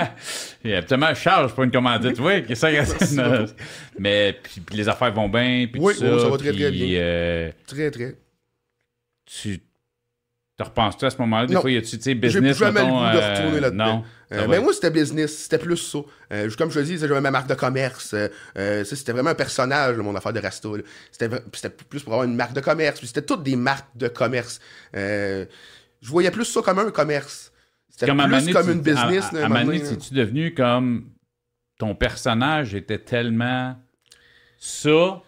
Et 0.64 0.74
absolument, 0.74 1.08
je 1.10 1.20
charge 1.20 1.52
pour 1.54 1.64
une 1.64 1.70
commandite. 1.70 2.18
Oui, 2.20 2.42
que 2.46 2.54
ça. 2.54 2.68
Mais 3.98 4.36
puis, 4.42 4.60
puis 4.60 4.76
les 4.76 4.88
affaires 4.88 5.12
vont 5.12 5.28
bien, 5.28 5.66
puis 5.70 5.80
Oui, 5.80 5.94
tout 5.96 6.04
oui, 6.04 6.20
ça. 6.20 6.28
va 6.28 6.36
très, 6.38 6.50
puis, 6.50 6.58
très 6.60 6.70
bien. 6.70 7.52
très, 7.66 7.90
très. 7.90 8.16
tu 9.26 9.60
te 10.58 10.64
repenses-tu 10.64 11.04
à 11.04 11.10
ce 11.10 11.18
moment-là? 11.18 11.46
Des 11.46 11.54
Non. 11.54 11.60
fois, 11.60 11.70
y 11.70 11.76
a-tu, 11.76 11.86
tu 11.96 12.02
sais, 12.02 12.10
J'ai 12.10 12.14
business, 12.16 12.58
jamais 12.58 12.80
le 12.80 12.86
mettons, 12.86 12.98
goût 12.98 13.12
de 13.16 13.22
euh, 13.22 13.30
retourner 13.34 13.60
là-dedans. 13.60 13.86
Non? 13.86 14.04
Euh, 14.32 14.46
mais 14.48 14.58
moi, 14.60 14.72
c'était 14.72 14.90
business, 14.90 15.38
c'était 15.44 15.58
plus 15.58 15.76
ça. 15.76 15.98
Euh, 16.32 16.50
comme 16.58 16.70
je 16.70 16.80
te 16.80 16.84
dis, 16.84 16.98
j'avais 16.98 17.20
ma 17.20 17.30
marque 17.30 17.48
de 17.48 17.54
commerce. 17.54 18.14
euh, 18.14 18.84
ça, 18.84 18.96
c'était 18.96 19.12
vraiment 19.12 19.30
un 19.30 19.34
personnage, 19.36 19.96
mon 19.98 20.14
affaire 20.16 20.32
de 20.32 20.40
là. 20.40 20.50
C'était 20.50 21.70
plus 21.70 22.02
pour 22.02 22.12
avoir 22.12 22.26
une 22.28 22.34
marque 22.34 22.52
de 22.54 22.60
commerce. 22.60 22.98
Puis 22.98 23.06
c'était 23.06 23.22
toutes 23.22 23.44
des 23.44 23.56
marques 23.56 23.96
de 23.96 24.08
commerce. 24.08 24.58
Je 24.94 25.46
voyais 26.02 26.30
plus 26.30 26.44
ça 26.44 26.60
comme 26.60 26.78
un 26.80 26.90
commerce. 26.90 27.52
C'était 27.88 28.06
comme 28.06 28.18
plus 28.28 28.52
comme 28.52 28.66
tu- 28.66 28.72
une 28.72 28.80
business. 28.82 29.24
À, 29.34 29.48
là, 29.48 29.64
c'est-tu 29.84 30.14
devenu 30.14 30.54
comme 30.54 31.10
ton 31.78 31.94
personnage 31.94 32.74
était 32.74 32.98
tellement 32.98 33.76
ça 34.58 35.22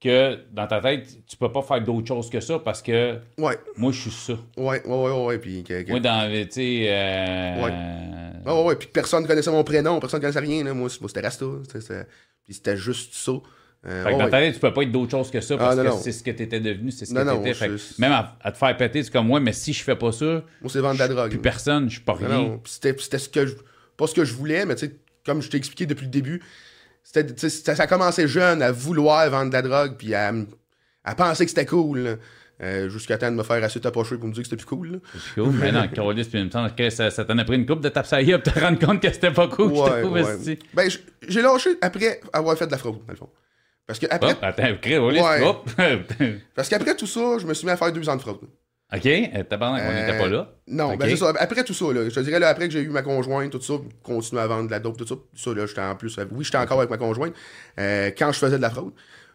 que 0.00 0.38
dans 0.52 0.66
ta 0.66 0.80
tête, 0.80 1.06
tu 1.26 1.36
peux 1.36 1.50
pas 1.50 1.62
faire 1.62 1.80
d'autre 1.82 2.06
chose 2.06 2.28
que 2.28 2.40
ça 2.40 2.58
parce 2.58 2.82
que 2.82 3.18
Ouais, 3.38 3.56
moi, 3.76 3.92
je 3.92 4.00
suis 4.02 4.10
ça. 4.10 4.34
ouais, 4.58 4.82
ouais, 4.86 4.96
ouais, 5.10 5.24
ouais. 5.26 5.38
Puis 5.38 5.64
que- 5.64 5.82
que- 5.82 5.90
Moi, 5.90 6.00
dans, 6.00 6.30
tu 6.30 6.50
sais... 6.52 6.84
euh, 6.88 7.62
Ouais, 7.64 8.52
ouais, 8.52 8.64
ouais. 8.66 8.76
Puis 8.76 8.88
personne 8.92 9.26
connaissait 9.26 9.50
mon 9.50 9.64
prénom, 9.64 9.98
personne 9.98 10.20
connaissait 10.20 10.40
rien. 10.40 10.64
Là. 10.64 10.74
Moi, 10.74 10.88
c'était 10.90 11.20
Rasta. 11.20 11.46
Puis 12.44 12.54
c'était 12.54 12.76
juste 12.76 13.14
ça. 13.14 13.32
Euh, 13.86 14.04
Fait 14.04 14.12
que 14.14 14.18
dans 14.18 14.28
ta 14.30 14.38
tête, 14.40 14.54
tu 14.54 14.60
peux 14.60 14.72
pas 14.72 14.82
être 14.82 14.90
d'autre 14.92 15.10
chose 15.12 15.30
que 15.30 15.40
ça 15.40 15.56
parce 15.56 15.78
Ah, 15.78 15.82
non, 15.82 15.96
que 15.96 16.02
c'est 16.02 16.12
ce 16.12 16.22
que 16.22 16.30
t'étais 16.32 16.58
devenu, 16.60 16.90
c'est 16.90 17.06
ce 17.06 17.14
Non, 17.14 17.20
que 17.20 17.26
non, 17.26 17.36
t'étais. 17.42 17.54
Fait 17.54 17.68
que 17.68 18.00
même 18.00 18.12
à, 18.12 18.36
à 18.42 18.50
te 18.52 18.58
faire 18.58 18.76
péter, 18.76 19.02
c'est 19.02 19.12
comme 19.12 19.26
moi, 19.28 19.38
mais 19.38 19.52
si 19.52 19.72
je 19.72 19.82
fais 19.84 19.94
pas 19.96 20.10
ça, 20.12 20.24
Moi, 20.60 20.70
c'est 20.70 20.80
vendre 20.80 20.94
de 20.94 20.98
la 21.00 21.08
drogue. 21.08 21.30
plus 21.30 21.38
personne, 21.40 21.88
je 21.88 21.94
suis 21.96 22.04
pas 22.04 22.14
rien. 22.14 22.28
non. 22.28 22.58
Puis 22.58 22.72
C'était 22.72 22.96
c'était 23.00 23.18
ce 23.18 23.28
que 23.28 23.46
je. 23.46 23.54
Pas 23.96 24.06
ce 24.08 24.14
que 24.14 24.24
je 24.24 24.34
voulais, 24.34 24.66
mais 24.66 24.74
tu 24.74 24.86
sais, 24.86 24.96
comme 25.24 25.40
je 25.40 25.48
t'ai 25.50 25.56
expliqué 25.56 25.86
depuis 25.86 26.04
le 26.06 26.10
début, 26.10 26.42
c'était, 27.12 27.48
ça 27.74 27.82
a 27.82 27.86
commencé 27.86 28.26
jeune 28.26 28.62
à 28.62 28.72
vouloir 28.72 29.28
vendre 29.30 29.50
de 29.50 29.52
la 29.54 29.62
drogue, 29.62 29.94
puis 29.96 30.14
à, 30.14 30.32
penser 31.16 31.44
que 31.44 31.50
c'était 31.50 31.66
cool. 31.66 31.98
là. 32.00 32.14
Euh, 32.62 32.88
Jusqu'à 32.88 33.18
temps 33.18 33.30
de 33.30 33.36
me 33.36 33.42
faire 33.42 33.62
assez 33.62 33.78
tapocher 33.80 34.16
pour 34.16 34.28
me 34.28 34.32
dire 34.32 34.42
que 34.42 34.48
c'était 34.48 34.56
plus 34.56 34.66
cool. 34.66 34.92
là. 34.92 34.98
C'est 35.14 35.40
cool. 35.42 35.52
mais 35.52 35.70
non, 35.72 35.86
Carlis, 35.88 36.24
puis 36.24 36.38
il 36.38 36.46
me 36.46 36.50
semble 36.50 36.74
que 36.74 36.88
ça, 36.88 37.10
ça 37.10 37.24
t'en 37.26 37.36
a 37.36 37.44
pris 37.44 37.56
une 37.56 37.66
coupe 37.66 37.82
de 37.82 37.90
tape 37.90 38.06
saillie 38.06 38.32
pour 38.32 38.50
te 38.50 38.58
rendre 38.58 38.78
compte 38.78 39.02
que 39.02 39.12
c'était 39.12 39.30
pas 39.30 39.46
cool. 39.46 39.72
Ouais. 39.72 40.58
Ben, 40.72 40.90
j'ai 41.28 41.42
lâché 41.42 41.76
après 41.82 42.18
avoir 42.32 42.56
fait 42.56 42.66
de 42.66 42.72
la 42.72 42.78
fraude, 42.78 42.96
dans 43.06 43.12
le 43.12 43.16
fond. 43.16 43.28
Parce 43.86 43.98
que 43.98 44.06
après, 44.10 44.32
Hop, 44.32 44.38
attends, 44.40 44.62
Ouais. 44.84 45.42
hop. 45.42 45.70
parce 46.54 46.68
qu'après 46.70 46.96
tout 46.96 47.06
ça, 47.06 47.36
je 47.38 47.46
me 47.46 47.52
suis 47.54 47.66
mis 47.66 47.72
à 47.72 47.76
faire 47.76 47.92
deux 47.92 48.08
ans 48.08 48.16
de 48.16 48.22
fraude. 48.22 48.38
OK, 48.94 49.04
euh, 49.06 49.42
tabarnak, 49.42 49.82
on 49.84 49.92
n'était 49.92 50.12
Euh, 50.12 50.18
pas 50.18 50.28
là. 50.28 50.52
Non, 50.68 50.96
ben 50.96 51.08
c'est 51.08 51.16
ça. 51.16 51.32
Après 51.40 51.64
tout 51.64 51.74
ça, 51.74 51.86
là, 51.92 52.08
je 52.08 52.14
te 52.14 52.20
dirais, 52.20 52.38
là, 52.38 52.48
après 52.48 52.68
que 52.68 52.72
j'ai 52.72 52.82
eu 52.82 52.88
ma 52.88 53.02
conjointe, 53.02 53.50
tout 53.50 53.60
ça, 53.60 53.74
continuer 54.04 54.40
à 54.42 54.46
vendre 54.46 54.66
de 54.66 54.70
la 54.70 54.78
dope, 54.78 54.96
tout 54.96 55.06
ça, 55.06 55.16
ça, 55.34 55.52
là, 55.54 55.66
j'étais 55.66 55.80
en 55.80 55.96
plus, 55.96 56.16
oui, 56.30 56.44
j'étais 56.44 56.58
encore 56.58 56.78
avec 56.78 56.90
ma 56.90 56.96
conjointe, 56.96 57.34
euh, 57.80 58.10
quand 58.16 58.30
je 58.30 58.38
faisais 58.38 58.56
de 58.58 58.62
la 58.62 58.70
fraude. 58.70 58.92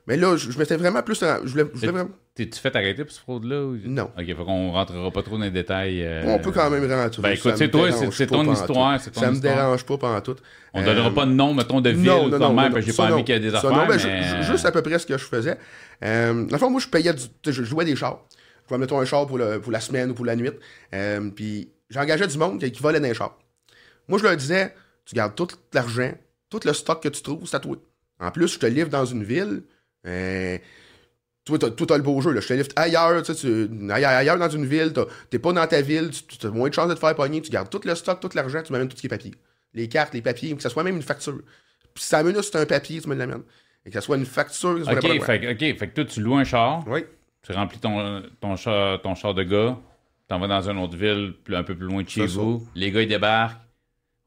Mais 0.07 0.15
là, 0.17 0.35
je, 0.37 0.49
je 0.51 0.57
m'étais 0.57 0.77
vraiment 0.77 1.03
plus. 1.03 1.19
Je 1.19 1.25
voulais, 1.49 1.63
je 1.73 1.77
voulais 1.79 1.87
Et- 1.87 1.91
vraiment- 1.91 2.09
T'es-tu 2.33 2.59
fait 2.59 2.73
arrêter 2.77 3.03
pour 3.03 3.11
cette 3.13 3.21
fraude-là? 3.23 3.61
ou- 3.61 3.77
Non. 3.85 4.09
Ok, 4.17 4.25
fait 4.25 4.33
qu'on 4.33 4.71
rentrera 4.71 5.11
pas 5.11 5.21
trop 5.21 5.37
dans 5.37 5.43
les 5.43 5.51
détails. 5.51 6.01
euh, 6.01 6.23
On 6.27 6.39
peut 6.39 6.51
quand 6.51 6.69
même 6.69 6.89
rentrer. 6.89 7.21
Ben 7.21 7.27
ça 7.29 7.33
écoute, 7.49 7.53
c'est 7.57 7.69
toi, 7.69 7.91
c'est 7.91 8.25
ton 8.27 8.51
histoire. 8.53 8.99
c'est 9.01 9.11
ton 9.11 9.19
Ça 9.19 9.27
me 9.29 9.33
histoire. 9.35 9.53
dérange 9.53 9.83
pas 9.85 9.97
pendant 9.97 10.21
tout. 10.21 10.37
On 10.73 10.81
donnera 10.81 11.09
Euh, 11.09 11.11
pas 11.11 11.25
de 11.25 11.31
nom, 11.31 11.53
mettons, 11.53 11.81
de 11.81 11.89
ville 11.89 12.05
non, 12.05 12.29
non, 12.29 12.53
non, 12.53 12.69
j'ai 12.79 12.93
pas 12.93 13.11
envie 13.11 13.25
qu'il 13.25 13.35
y 13.35 13.37
ait 13.37 13.41
des 13.41 13.53
affaires. 13.53 13.69
non, 13.71 13.85
ben, 13.85 13.99
mais... 14.01 14.23
ju- 14.23 14.51
Juste 14.51 14.65
à 14.65 14.71
peu 14.71 14.81
près 14.81 14.97
ce 14.97 15.05
que 15.05 15.17
je 15.17 15.25
faisais. 15.25 15.57
Euh, 16.05 16.45
dans 16.45 16.53
le 16.53 16.57
fond, 16.57 16.69
moi, 16.69 16.79
je 16.79 16.87
payais 16.87 17.13
du. 17.13 17.23
Je 17.45 17.63
jouais 17.63 17.83
des 17.85 17.95
chars. 17.97 18.23
Je 18.71 18.75
vais 18.75 18.79
mettons 18.79 18.99
un 19.01 19.05
char 19.05 19.27
pour, 19.27 19.37
le- 19.37 19.59
pour 19.59 19.71
la 19.71 19.81
semaine 19.81 20.11
ou 20.11 20.13
pour 20.13 20.25
la 20.25 20.35
nuit. 20.35 20.49
Euh, 20.95 21.29
puis 21.29 21.69
j'engageais 21.89 22.27
du 22.27 22.37
monde 22.37 22.59
qui, 22.59 22.71
qui 22.71 22.81
volait 22.81 22.99
dans 23.01 23.07
les 23.07 23.13
chars. 23.13 23.37
Moi, 24.07 24.17
je 24.17 24.23
leur 24.23 24.35
disais 24.37 24.73
tu 25.05 25.13
gardes 25.15 25.35
tout 25.35 25.47
l'argent, 25.73 26.11
tout 26.49 26.59
le 26.63 26.73
stock 26.73 27.03
que 27.03 27.09
tu 27.09 27.21
trouves, 27.21 27.45
c'est 27.45 27.57
à 27.57 27.59
toi. 27.59 27.75
En 28.19 28.31
plus, 28.31 28.47
je 28.53 28.59
te 28.59 28.65
livre 28.65 28.89
dans 28.89 29.03
une 29.05 29.23
ville. 29.23 29.63
Euh, 30.07 30.57
toi, 31.43 31.57
t'as, 31.59 31.97
le 31.97 32.03
beau 32.03 32.21
jeu. 32.21 32.31
Là. 32.31 32.39
Je 32.39 32.47
te 32.47 32.53
livre 32.53 32.67
ailleurs, 32.75 33.23
tu 33.23 33.31
ailleurs, 33.91 34.09
ailleurs 34.11 34.37
dans 34.37 34.49
une 34.49 34.65
ville. 34.65 34.93
t'es 35.29 35.39
pas 35.39 35.51
dans 35.53 35.67
ta 35.67 35.81
ville. 35.81 36.11
Tu 36.11 36.45
as 36.45 36.49
moins 36.51 36.69
de 36.69 36.73
chances 36.73 36.87
de 36.87 36.93
te 36.93 36.99
faire 36.99 37.15
pogner. 37.15 37.41
Tu 37.41 37.49
gardes 37.51 37.69
tout 37.69 37.81
le 37.83 37.95
stock, 37.95 38.19
tout 38.19 38.29
l'argent. 38.35 38.61
Tu 38.63 38.71
m'amènes 38.71 38.87
tout 38.87 38.95
ce 38.95 39.01
qui 39.01 39.07
est 39.07 39.09
papier. 39.09 39.33
Les 39.73 39.87
cartes, 39.89 40.13
les 40.13 40.21
papiers, 40.21 40.55
que 40.55 40.61
ce 40.61 40.69
soit 40.69 40.83
même 40.83 40.95
une 40.95 41.01
facture. 41.01 41.39
Puis 41.93 42.03
si 42.03 42.09
ça 42.09 42.21
minute, 42.23 42.41
c'est 42.43 42.57
un 42.57 42.65
papier, 42.65 43.01
tu 43.01 43.09
me 43.09 43.15
l'amènes. 43.15 43.43
Et 43.85 43.89
que 43.89 43.95
ce 43.99 44.05
soit 44.05 44.17
une 44.17 44.25
facture, 44.25 44.73
que 44.75 44.79
ce 44.79 44.83
soit 44.85 44.93
fait, 45.25 45.51
ok, 45.51 45.79
fait 45.79 45.87
que 45.89 45.95
toi, 45.95 46.05
tu 46.05 46.21
loues 46.21 46.35
un 46.35 46.43
char, 46.43 46.83
Oui. 46.87 47.03
Tu 47.43 47.51
remplis 47.53 47.79
ton, 47.79 48.23
ton, 48.39 48.55
char, 48.55 49.01
ton 49.01 49.15
char 49.15 49.33
de 49.33 49.43
gars, 49.43 49.77
t'en 50.27 50.39
vas 50.39 50.47
dans 50.47 50.69
une 50.69 50.77
autre 50.77 50.95
ville, 50.95 51.33
un 51.53 51.63
peu 51.63 51.75
plus 51.75 51.87
loin 51.87 52.03
de 52.03 52.09
chez 52.09 52.25
vous. 52.25 52.67
Les 52.75 52.91
gars, 52.91 53.01
ils 53.01 53.07
débarquent, 53.07 53.59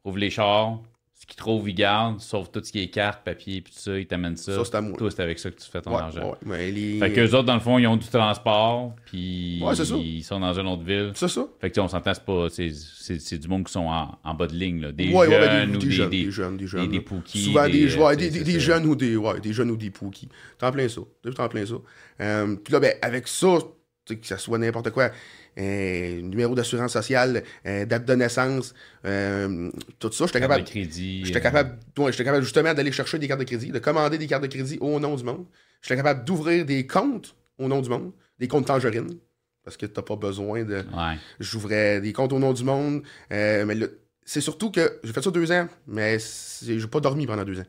ouvrent 0.05 0.19
les 0.19 0.31
chars, 0.31 0.79
ce 1.25 1.27
qu'ils 1.27 1.37
trouvent, 1.37 1.67
ils 1.71 1.75
gardent, 1.75 2.21
sauf 2.21 2.53
tout 2.53 2.61
ce 2.63 2.71
qui 2.71 2.83
est 2.83 2.89
cartes, 2.89 3.25
papier, 3.25 3.63
puis 3.63 3.73
tout 3.73 3.79
ça, 3.79 3.99
ils 3.99 4.07
t'amènent 4.07 4.37
ça. 4.37 4.57
Ça, 4.57 4.63
c'est 4.67 4.75
à 4.75 4.83
moi. 4.83 4.95
Toi, 4.99 5.11
c'est 5.11 5.23
avec 5.23 5.39
ça 5.39 5.51
que 5.51 5.59
tu 5.59 5.67
fais 5.71 5.81
ton 5.81 5.93
Ouais, 5.95 6.03
argent. 6.03 6.21
ouais, 6.33 6.37
mais 6.45 6.71
les- 6.71 6.99
Fait 6.99 7.13
qu'eux 7.13 7.29
autres, 7.35 7.45
dans 7.45 7.55
le 7.55 7.61
fond, 7.61 7.79
ils 7.79 7.87
ont 7.87 7.97
du 7.97 8.07
transport, 8.07 8.95
puis 9.07 9.59
Ouais, 9.63 9.75
c'est 9.75 9.87
ça. 9.87 9.95
ils 9.97 10.23
sont 10.23 10.39
dans 10.41 10.53
une 10.53 10.67
autre 10.67 10.83
ville. 10.83 11.13
C'est 11.15 11.29
ça? 11.29 11.47
Fait 11.61 11.71
que 11.71 11.81
on 11.81 11.89
s'entend, 11.89 12.13
c'est 12.13 12.25
pas. 12.25 12.49
C'est, 12.51 12.71
c'est, 12.73 13.19
c'est 13.19 13.39
du 13.39 13.49
monde 13.49 13.65
qui 13.65 13.73
sont 13.73 13.87
en, 13.87 14.19
en 14.23 14.35
bas 14.35 14.47
de 14.47 14.55
ligne, 14.55 14.83
là. 14.83 14.93
Des 14.93 15.11
ouais, 15.13 15.27
jeunes 15.31 15.71
ben, 15.71 15.77
ou 15.77 15.79
des, 15.79 15.87
des, 15.87 15.91
jeunes, 15.93 16.11
des, 16.11 16.25
des 16.25 16.31
jeunes, 16.31 16.57
des 16.59 16.67
jeunes. 16.67 16.83
des, 16.89 16.99
des 16.99 17.01
pookies, 17.01 17.45
Souvent 17.45 17.65
des, 17.65 17.73
des, 17.87 17.97
ouais, 17.97 18.13
euh, 18.13 18.17
des, 18.17 18.31
des- 18.31 18.45
des 18.45 18.61
jeunes 18.61 18.85
ou 18.87 18.95
des, 18.95 19.17
ouais, 19.17 19.41
des 19.41 19.53
jeunes 19.55 19.71
ou 19.71 19.77
des 19.79 19.91
pookies. 19.91 20.29
T'en 20.59 20.71
plein 20.73 20.89
ça. 20.89 21.01
T'en 21.35 21.49
plein 21.49 21.65
ça. 21.65 21.75
Euh, 22.21 22.57
puis 22.63 22.73
là, 22.73 22.81
ben, 22.81 22.93
avec 23.01 23.27
ça, 23.29 23.57
tu 24.05 24.13
sais, 24.15 24.21
que 24.21 24.27
ça 24.27 24.37
soit 24.37 24.59
n'importe 24.59 24.91
quoi, 24.91 25.11
euh, 25.59 26.21
numéro 26.21 26.55
d'assurance 26.55 26.93
sociale, 26.93 27.45
euh, 27.67 27.85
date 27.85 28.05
de 28.05 28.15
naissance, 28.15 28.75
euh, 29.05 29.71
tout 29.99 30.11
ça, 30.13 30.27
j'étais 30.27 30.41
capable. 30.41 30.65
de 30.65 30.69
crédit. 30.69 31.25
J'étais 31.25 31.41
capable, 31.41 31.79
ouais, 31.99 32.13
j'étais 32.13 32.25
capable 32.25 32.43
justement 32.45 32.75
d'aller 32.75 32.93
chercher 32.93 33.19
des 33.19 33.29
cartes 33.29 33.41
de 33.41 33.45
crédit, 33.45 33.71
de 33.71 33.79
commander 33.79 34.19
des 34.19 34.27
cartes 34.27 34.43
de 34.43 34.49
crédit 34.49 34.79
au 34.81 34.99
nom 34.99 35.15
du 35.15 35.25
monde. 35.25 35.47
J'étais 35.83 35.97
capable 35.97 36.25
d'ouvrir 36.25 36.65
des 36.65 36.87
comptes 36.87 37.37
au 37.59 37.69
nom 37.69 37.81
du 37.83 37.89
monde, 37.89 38.13
des 38.39 38.49
comptes 38.49 38.67
tangerines, 38.67 39.17
parce 39.63 39.77
que 39.77 39.87
t'as 39.87 40.03
pas 40.03 40.17
besoin 40.17 40.65
de. 40.65 40.77
Ouais. 40.77 41.19
J'ouvrais 41.41 42.01
des 42.01 42.13
comptes 42.13 42.33
au 42.33 42.39
nom 42.39 42.53
du 42.53 42.65
monde. 42.65 43.03
mais 43.31 43.77
c'est 44.25 44.41
surtout 44.41 44.71
que 44.71 44.99
j'ai 45.05 45.13
fait 45.13 45.23
ça 45.23 45.31
deux 45.31 45.53
ans, 45.53 45.69
mais 45.87 46.19
j'ai 46.63 46.87
pas 46.87 47.01
dormi 47.01 47.27
pendant 47.27 47.45
deux 47.45 47.61
ans. 47.61 47.67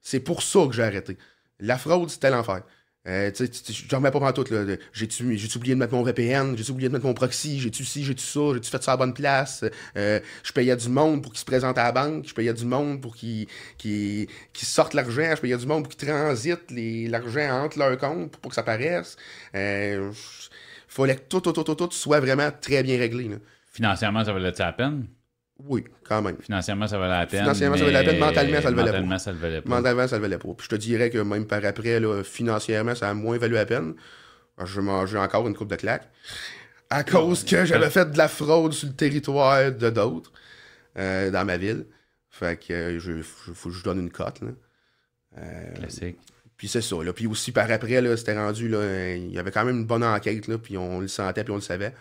C'est 0.00 0.20
pour 0.20 0.42
ça 0.42 0.66
que 0.66 0.72
j'ai 0.72 0.82
arrêté. 0.82 1.16
La 1.60 1.78
fraude, 1.78 2.10
c'était 2.10 2.30
l'enfer. 2.30 2.62
Euh, 3.06 3.30
tu 3.30 3.44
sais, 3.44 3.48
tu- 3.50 3.62
tu- 3.62 3.72
je 3.72 3.88
dormais 3.88 4.10
pas 4.10 4.32
tout. 4.32 4.44
là. 4.50 4.76
J'ai-tu 4.94 5.36
j'ai-tu 5.36 5.58
oublié 5.58 5.74
de 5.74 5.78
mettre 5.80 5.92
mon 5.92 6.02
VPN? 6.02 6.56
J'ai-tu 6.56 6.70
oublié 6.70 6.88
de 6.88 6.94
mettre 6.94 7.04
mon 7.04 7.12
proxy? 7.12 7.60
J'ai-tu 7.60 7.84
ci, 7.84 8.02
j'ai-tu 8.02 8.24
ça? 8.24 8.40
J'ai-tu 8.54 8.70
fait 8.70 8.82
ça 8.82 8.92
à 8.92 8.94
la 8.94 8.98
bonne 8.98 9.12
place? 9.12 9.62
Euh, 9.96 10.20
je 10.42 10.52
payais 10.52 10.74
du 10.74 10.88
monde 10.88 11.22
pour 11.22 11.32
qu'il 11.32 11.40
se 11.40 11.44
présente 11.44 11.76
à 11.76 11.84
la 11.84 11.92
banque. 11.92 12.26
Je 12.26 12.32
payais 12.32 12.54
du 12.54 12.64
monde 12.64 13.02
pour 13.02 13.14
qu'il 13.14 13.46
qu'il 13.76 14.26
qu'il 14.54 14.66
sorte 14.68 14.94
l'argent. 14.94 15.34
Je 15.36 15.40
payais 15.42 15.56
du 15.58 15.66
monde 15.66 15.84
pour 15.84 15.94
qu'il 15.94 16.08
transite 16.08 16.70
les- 16.70 17.06
l'argent 17.08 17.64
entre 17.64 17.78
leurs 17.78 17.98
comptes 17.98 18.36
pour 18.38 18.48
que 18.50 18.54
ça 18.54 18.62
paraisse. 18.62 19.16
Euh, 19.54 20.10
fallait 20.88 21.16
que 21.16 21.22
tout, 21.28 21.40
tout, 21.40 21.52
tout, 21.52 21.64
tout, 21.64 21.74
tout 21.74 21.90
soit 21.90 22.20
vraiment 22.20 22.50
très 22.58 22.82
bien 22.82 22.96
réglé. 22.98 23.28
là. 23.28 23.36
Financièrement, 23.70 24.24
ça 24.24 24.32
valait 24.32 24.52
la 24.58 24.72
peine? 24.72 25.06
Oui, 25.60 25.84
quand 26.06 26.20
même. 26.20 26.36
Financièrement, 26.40 26.88
ça 26.88 26.98
valait 26.98 27.12
la 27.20 27.26
peine. 27.26 27.40
Financièrement, 27.42 27.76
ça 27.76 27.84
valait 27.84 28.02
la 28.02 28.10
peine. 28.10 28.18
Mentalement, 28.20 28.60
ça 28.60 28.70
le 28.70 28.76
valait 28.76 28.92
pas. 28.92 28.98
Mentalement, 29.00 29.18
ça 29.18 29.32
le 29.32 29.38
valait 29.38 29.60
pas. 29.62 29.68
Mentalement, 29.68 30.08
ça 30.08 30.16
ne 30.16 30.20
valait 30.22 30.38
pas. 30.38 30.48
Puis 30.56 30.64
je 30.64 30.68
te 30.68 30.74
dirais 30.74 31.10
que 31.10 31.18
même 31.18 31.46
par 31.46 31.64
après, 31.64 32.00
là, 32.00 32.22
financièrement, 32.24 32.94
ça 32.94 33.08
a 33.10 33.14
moins 33.14 33.38
valu 33.38 33.54
la 33.54 33.64
peine. 33.66 33.94
Je 34.64 34.80
mangeais 34.80 35.18
encore 35.18 35.46
une 35.46 35.54
coupe 35.54 35.68
de 35.70 35.76
claques. 35.76 36.08
À 36.90 37.02
cause 37.04 37.44
que 37.44 37.64
j'avais 37.64 37.90
fait 37.90 38.10
de 38.10 38.18
la 38.18 38.28
fraude 38.28 38.72
sur 38.72 38.88
le 38.88 38.94
territoire 38.94 39.72
de 39.72 39.90
d'autres 39.90 40.32
euh, 40.98 41.30
dans 41.30 41.44
ma 41.44 41.56
ville. 41.56 41.86
Fait 42.30 42.56
que 42.58 42.72
euh, 42.72 42.98
je, 42.98 43.18
je- 43.18 43.52
faut 43.52 43.68
que 43.68 43.74
je 43.74 43.82
donne 43.84 44.00
une 44.00 44.10
cote. 44.10 44.40
Là. 44.42 44.48
Euh, 45.38 45.74
Classique. 45.74 46.18
puis 46.56 46.68
c'est 46.68 46.80
ça. 46.82 46.96
Là. 47.02 47.12
Puis 47.12 47.26
aussi 47.26 47.52
par 47.52 47.70
après, 47.70 48.16
c'était 48.16 48.36
rendu. 48.36 48.68
Là, 48.68 49.14
il 49.14 49.32
y 49.32 49.38
avait 49.38 49.50
quand 49.50 49.64
même 49.64 49.76
une 49.78 49.86
bonne 49.86 50.04
enquête. 50.04 50.46
Là, 50.48 50.58
puis 50.58 50.76
on 50.76 51.00
le 51.00 51.08
sentait, 51.08 51.42
puis 51.44 51.52
on 51.52 51.56
le 51.56 51.62
savait. 51.62 51.94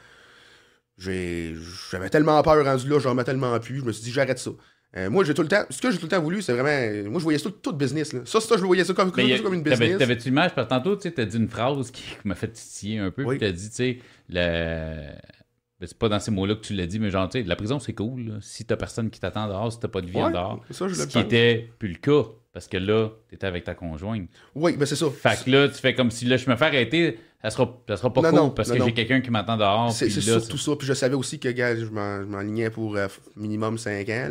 J'avais 1.92 2.10
tellement 2.10 2.42
peur 2.44 2.64
rendu 2.64 2.88
là, 2.90 3.00
j'en 3.00 3.12
remets 3.12 3.24
tellement 3.24 3.60
plus. 3.60 3.80
Je 3.80 3.86
me 3.86 3.92
suis 3.92 4.04
dit, 4.04 4.12
j'arrête 4.12 4.40
ça. 4.40 4.52
Euh, 4.96 5.10
moi, 5.10 5.24
j'ai 5.24 5.34
tout 5.34 5.42
le 5.42 5.48
temps. 5.48 5.64
Ce 5.72 5.82
que 5.82 5.90
j'ai 5.90 5.98
tout 5.98 6.06
le 6.06 6.10
temps 6.10 6.22
voulu, 6.22 6.42
c'est 6.44 6.54
vraiment. 6.54 7.10
Moi, 7.10 7.20
je 7.20 7.24
voyais 7.24 7.40
ça 7.40 7.50
tout, 7.50 7.58
tout 7.72 7.74
business. 7.74 8.14
Là. 8.14 8.20
Ça, 8.26 8.40
ça, 8.40 8.58
je 8.58 8.64
voyais 8.64 8.84
ça 8.84 8.94
comme, 8.94 9.12
comme, 9.12 9.26
a- 9.26 9.40
comme 9.40 9.56
une 9.56 9.64
t'avais- 9.64 9.78
business. 9.78 9.98
T'avais-tu 9.98 10.26
l'image? 10.26 10.54
Parce 10.54 10.68
que 10.68 10.74
tantôt, 10.74 10.96
tu 10.96 11.02
sais, 11.04 11.12
t'as 11.12 11.26
dit 11.26 11.38
une 11.38 11.48
phrase 11.50 11.90
qui 11.90 12.04
m'a 12.26 12.36
fait 12.36 12.50
titiller 12.50 13.00
un 13.00 13.10
peu. 13.10 13.24
Oui. 13.24 13.36
Tu 13.36 13.40
t'as 13.46 13.52
dit, 13.52 13.70
tu 13.70 13.76
sais, 13.76 13.98
le... 14.30 15.08
ben, 15.80 15.88
c'est 15.88 15.98
pas 15.98 16.10
dans 16.10 16.20
ces 16.20 16.30
mots-là 16.30 16.56
que 16.56 16.62
tu 16.62 16.74
l'as 16.74 16.86
dit, 16.86 17.00
mais 17.00 17.10
genre, 17.10 17.28
tu 17.28 17.40
sais, 17.42 17.48
la 17.48 17.56
prison, 17.56 17.80
c'est 17.80 17.94
cool. 17.94 18.22
là. 18.28 18.34
Si 18.42 18.66
t'as 18.66 18.76
personne 18.78 19.10
qui 19.10 19.20
t'attend 19.20 19.48
dehors, 19.48 19.72
si 19.74 19.80
t'as 19.80 19.88
pas 19.88 20.02
de 20.02 20.08
vie 20.08 20.22
en 20.22 20.30
dehors. 20.30 20.64
ça, 20.70 20.88
je 20.88 20.94
Ce 20.94 21.08
qui 21.08 21.18
était 21.20 21.70
plus 21.80 21.90
le 21.90 21.96
cas, 21.96 22.30
parce 22.54 22.68
que 22.68 22.78
là, 22.78 23.10
t'étais 23.30 23.48
avec 23.48 23.64
ta 23.64 23.74
conjointe. 23.74 24.30
Oui, 24.54 24.78
ben 24.78 24.86
c'est 24.86 24.96
ça. 24.96 25.08
Fait 25.10 25.44
que 25.44 25.50
là, 25.50 25.68
tu 25.70 25.76
fais 25.80 25.96
comme 25.96 26.12
si 26.12 26.26
là, 26.26 26.38
je 26.38 26.48
me 26.48 26.56
fais 26.56 26.66
arrêter, 26.66 27.18
ça 27.44 27.50
sera, 27.50 27.78
ça 27.90 27.98
sera 27.98 28.14
pas 28.14 28.22
Non, 28.22 28.30
cool 28.30 28.38
non, 28.40 28.50
parce 28.52 28.70
non, 28.70 28.78
que 28.78 28.86
j'ai 28.86 28.94
quelqu'un 28.94 29.22
qui 29.22 29.30
m'attend 29.30 29.58
dehors. 29.58 29.92
C'est 29.92 30.10
surtout 30.10 30.58
ça. 30.58 30.72
Puis 30.78 30.88
je 30.88 30.94
savais 30.94 31.16
aussi 31.16 31.40
que, 31.40 31.50
gars, 31.50 31.76
je 31.76 31.86
m'en- 31.86 32.22
je 32.22 32.26
m'enlignais 32.26 32.70
pour 32.70 32.96
euh, 32.96 33.08
minimum 33.36 33.78
5 33.78 34.08
ans. 34.10 34.30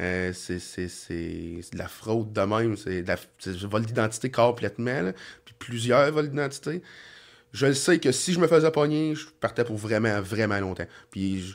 Euh, 0.00 0.32
c'est 0.34 0.58
de 0.86 1.78
la 1.78 1.88
fraude 1.88 2.32
de 2.32 2.40
même. 2.42 2.76
C'est 2.76 3.02
de 3.02 3.08
la- 3.08 3.16
c'est 3.38 3.56
du 3.56 3.66
vol 3.66 3.82
d'identité 3.86 4.30
complètement. 4.30 5.00
là. 5.02 5.12
Puis 5.44 5.54
plusieurs 5.58 6.10
vols 6.12 6.28
d'identité. 6.30 6.82
Je 7.52 7.66
le 7.66 7.74
sais 7.74 7.98
que 7.98 8.12
si 8.12 8.32
je 8.32 8.38
me 8.40 8.46
faisais 8.46 8.70
pogner, 8.70 9.14
je 9.14 9.26
partais 9.40 9.64
pour 9.64 9.76
vraiment, 9.76 10.20
vraiment 10.22 10.58
longtemps. 10.58 10.86
Puis 11.10 11.40
je- 11.42 11.54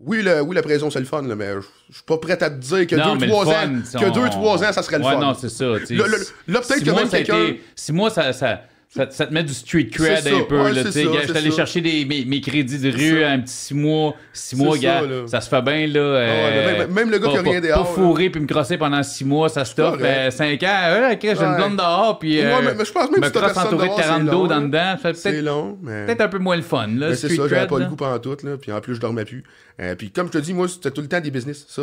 oui, 0.00 0.22
le, 0.22 0.40
oui, 0.40 0.54
la 0.56 0.62
prison, 0.62 0.88
c'est 0.90 0.98
le 0.98 1.04
fun, 1.04 1.22
là, 1.22 1.36
mais 1.36 1.52
je 1.54 1.60
je 1.90 1.94
suis 1.96 2.04
pas 2.04 2.16
prêt 2.18 2.42
à 2.42 2.48
te 2.50 2.54
dire 2.58 2.86
que 2.86 2.96
Non, 2.96 3.14
mais 3.16 3.26
le 3.26 3.32
2-3 3.32 3.44
fun, 3.44 3.68
ans, 3.76 3.80
si 3.84 3.96
que 3.98 4.04
on- 4.06 4.10
2-3 4.12 4.64
ans, 4.64 4.72
ça 4.72 4.82
serait 4.82 4.98
le 4.98 5.04
ouais, 5.04 5.12
fun. 5.12 5.20
non, 5.20 5.34
c'est 5.34 5.48
ça. 5.50 5.64
Là, 5.66 5.76
peut-être 5.78 6.64
Six 6.78 6.84
que 6.84 6.90
mois, 6.90 7.00
même 7.02 7.10
quelqu'un. 7.10 7.54
mois, 7.92 8.10
ça, 8.10 8.32
ça, 8.32 8.62
ça, 8.92 9.08
ça 9.10 9.26
te 9.26 9.32
met 9.32 9.44
du 9.44 9.54
street 9.54 9.86
cred 9.92 10.26
un 10.26 10.42
peu. 10.42 10.60
ouais, 10.62 10.72
là, 10.72 10.82
tu 10.82 10.90
sais, 10.90 11.04
je 11.04 11.20
suis 11.28 11.36
allé 11.38 11.50
chercher 11.52 11.80
des, 11.80 12.04
mes, 12.04 12.24
mes 12.24 12.40
crédits 12.40 12.80
de 12.80 12.90
rue 12.90 13.22
un 13.22 13.38
petit 13.38 13.52
six 13.52 13.74
mois. 13.74 14.16
Six 14.32 14.56
mois, 14.56 14.76
gars, 14.78 15.02
ça 15.28 15.40
se 15.40 15.48
fait 15.48 15.62
bien. 15.62 15.86
là. 15.86 16.00
euh, 16.00 16.78
même- 16.78 16.92
même 16.92 17.10
le 17.10 17.18
gars 17.20 17.28
qui 17.30 17.36
a 17.36 17.42
rien 17.42 17.60
dehors, 17.60 17.84
Pas 17.84 17.88
là. 17.88 17.94
fourrer 17.94 18.30
puis 18.30 18.40
me 18.40 18.48
crosser 18.48 18.78
pendant 18.78 19.00
six 19.04 19.24
mois, 19.24 19.48
ça 19.48 19.64
stoppe. 19.64 19.98
correct. 19.98 20.04
Euh, 20.04 20.30
cinq 20.32 20.60
ans, 20.64 20.80
euh, 20.88 21.12
ok, 21.12 21.18
j'ai 21.22 21.30
une 21.30 21.38
Ouais. 21.50 21.56
blonde 21.56 21.76
dehors. 21.76 22.18
Puis, 22.18 22.40
euh, 22.40 22.56
Ouais, 22.56 22.62
mais- 22.64 22.74
mais 22.74 22.84
je 22.84 22.90
pense 22.92 23.10
même 23.12 23.20
me 23.20 23.26
si 23.26 23.32
crosse 23.32 23.56
entouré 23.56 23.76
de 23.76 23.82
dehors, 23.84 23.96
c'est 23.96 24.02
40 24.08 24.22
long, 24.24 24.32
dos 24.32 24.46
dans 24.48 24.60
dedans. 24.62 24.96
C'est 25.14 25.40
long, 25.42 25.78
mais. 25.82 26.06
peut-être 26.06 26.20
un 26.22 26.28
peu 26.28 26.38
moins 26.38 26.56
le 26.56 26.62
fun. 26.62 26.88
Là, 26.88 27.14
c'est 27.14 27.28
ça, 27.28 27.46
j'avais 27.48 27.66
pas 27.68 27.78
le 27.78 27.84
goût 27.86 27.96
pendant 27.96 28.18
tout, 28.18 28.36
là. 28.42 28.56
Puis 28.60 28.72
en 28.72 28.80
plus, 28.80 28.96
je 28.96 29.00
dormais 29.00 29.24
plus. 29.24 29.44
Puis 29.98 30.10
comme 30.10 30.26
je 30.26 30.32
te 30.32 30.38
dis, 30.38 30.52
moi, 30.52 30.66
c'était 30.66 30.90
tout 30.90 31.00
le 31.00 31.06
temps 31.08 31.20
des 31.20 31.30
business. 31.30 31.64
Ça, 31.68 31.82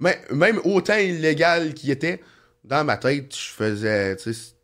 mais- 0.00 0.18
même 0.30 0.60
autant 0.64 0.96
illégal 0.96 1.74
qu'il 1.74 1.90
était, 1.90 2.22
dans 2.64 2.84
ma 2.84 2.96
tête, 2.96 3.36
je 3.36 3.50
faisais, 3.52 4.16
tu 4.16 4.32
sais, 4.32 4.54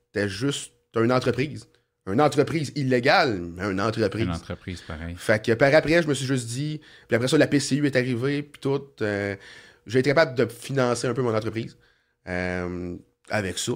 c'était 0.93 1.01
juste 1.01 1.05
une 1.05 1.13
entreprise. 1.13 1.69
Une 2.11 2.21
entreprise 2.21 2.73
illégale, 2.75 3.41
mais 3.41 3.71
une 3.71 3.81
entreprise. 3.81 4.25
Une 4.25 4.33
entreprise, 4.33 4.81
pareil. 4.83 5.15
Fait 5.17 5.41
que 5.45 5.53
par 5.53 5.73
après, 5.73 6.03
je 6.03 6.09
me 6.09 6.15
suis 6.15 6.27
juste 6.27 6.49
dit, 6.49 6.81
puis 7.07 7.15
après 7.15 7.29
ça, 7.29 7.39
la 7.39 7.47
PCU 7.47 7.87
est 7.87 7.95
arrivée, 7.97 8.43
puis 8.43 8.61
tout. 8.61 8.83
euh, 9.03 9.37
j'ai 9.87 10.01
été 10.01 10.11
capable 10.11 10.37
de 10.37 10.47
financer 10.47 11.07
un 11.07 11.15
peu 11.15 11.23
mon 11.23 11.35
entreprise 11.35 11.77
euh, 12.29 12.97
avec 13.31 13.57
ça, 13.59 13.73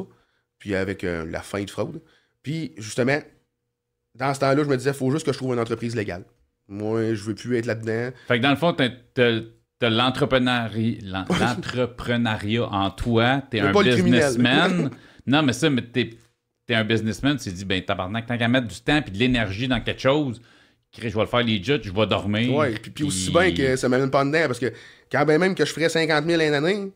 puis 0.59 0.75
avec 0.75 1.05
euh, 1.05 1.25
la 1.31 1.41
fin 1.41 1.63
de 1.63 1.71
fraude. 1.71 2.03
Puis 2.43 2.73
justement, 2.79 3.19
dans 4.17 4.35
ce 4.35 4.41
temps-là, 4.41 4.65
je 4.65 4.69
me 4.69 4.77
disais, 4.77 4.93
faut 4.93 5.11
juste 5.13 5.25
que 5.27 5.33
je 5.33 5.39
trouve 5.39 5.53
une 5.55 5.61
entreprise 5.61 5.95
légale. 5.95 6.25
Moi, 6.69 7.15
je 7.15 7.23
veux 7.23 7.35
plus 7.37 7.57
être 7.57 7.67
là-dedans. 7.67 8.11
Fait 8.27 8.39
que 8.39 8.43
dans 8.43 8.51
le 8.51 8.57
fond, 8.57 8.73
t'as, 8.73 9.89
l'entrepreneuriat, 9.89 10.99
l'en- 11.05 11.25
l'entrepreneuriat 11.41 12.65
en 12.73 12.91
toi, 12.91 13.43
t'es 13.51 13.61
un 13.61 13.73
businessman. 13.95 14.91
non, 15.27 15.43
mais 15.43 15.53
ça, 15.53 15.71
mais 15.71 15.83
t'es, 15.83 16.11
t'es 16.67 16.75
un 16.75 16.85
businessman, 16.85 17.37
tu 17.37 17.45
te 17.45 17.55
dis, 17.55 17.65
ben 17.65 17.83
tabarnak, 17.85 18.27
tant 18.27 18.37
qu'à 18.39 18.49
mettre 18.49 18.67
du 18.67 18.81
temps 18.81 19.03
et 19.07 19.11
de 19.11 19.17
l'énergie 19.19 19.69
dans 19.69 19.81
quelque 19.81 20.01
chose, 20.01 20.41
je 20.97 21.01
vais 21.03 21.11
le 21.21 21.27
faire 21.27 21.43
legit, 21.43 21.81
je 21.83 21.93
vais 21.93 22.07
dormir. 22.07 22.55
Ouais, 22.55 22.75
puis, 22.79 22.91
puis 22.91 23.05
aussi 23.05 23.31
bien 23.31 23.53
que 23.55 23.77
ça 23.77 23.89
m'amène 23.89 24.11
pas 24.11 24.25
dedans, 24.25 24.47
parce 24.47 24.59
que 24.59 24.73
quand 25.13 25.25
ben 25.27 25.39
même 25.39 25.55
que 25.55 25.65
je 25.65 25.73
ferais 25.73 25.89
50 25.89 26.25
000 26.27 26.41
une 26.43 26.55
année, 26.55 26.93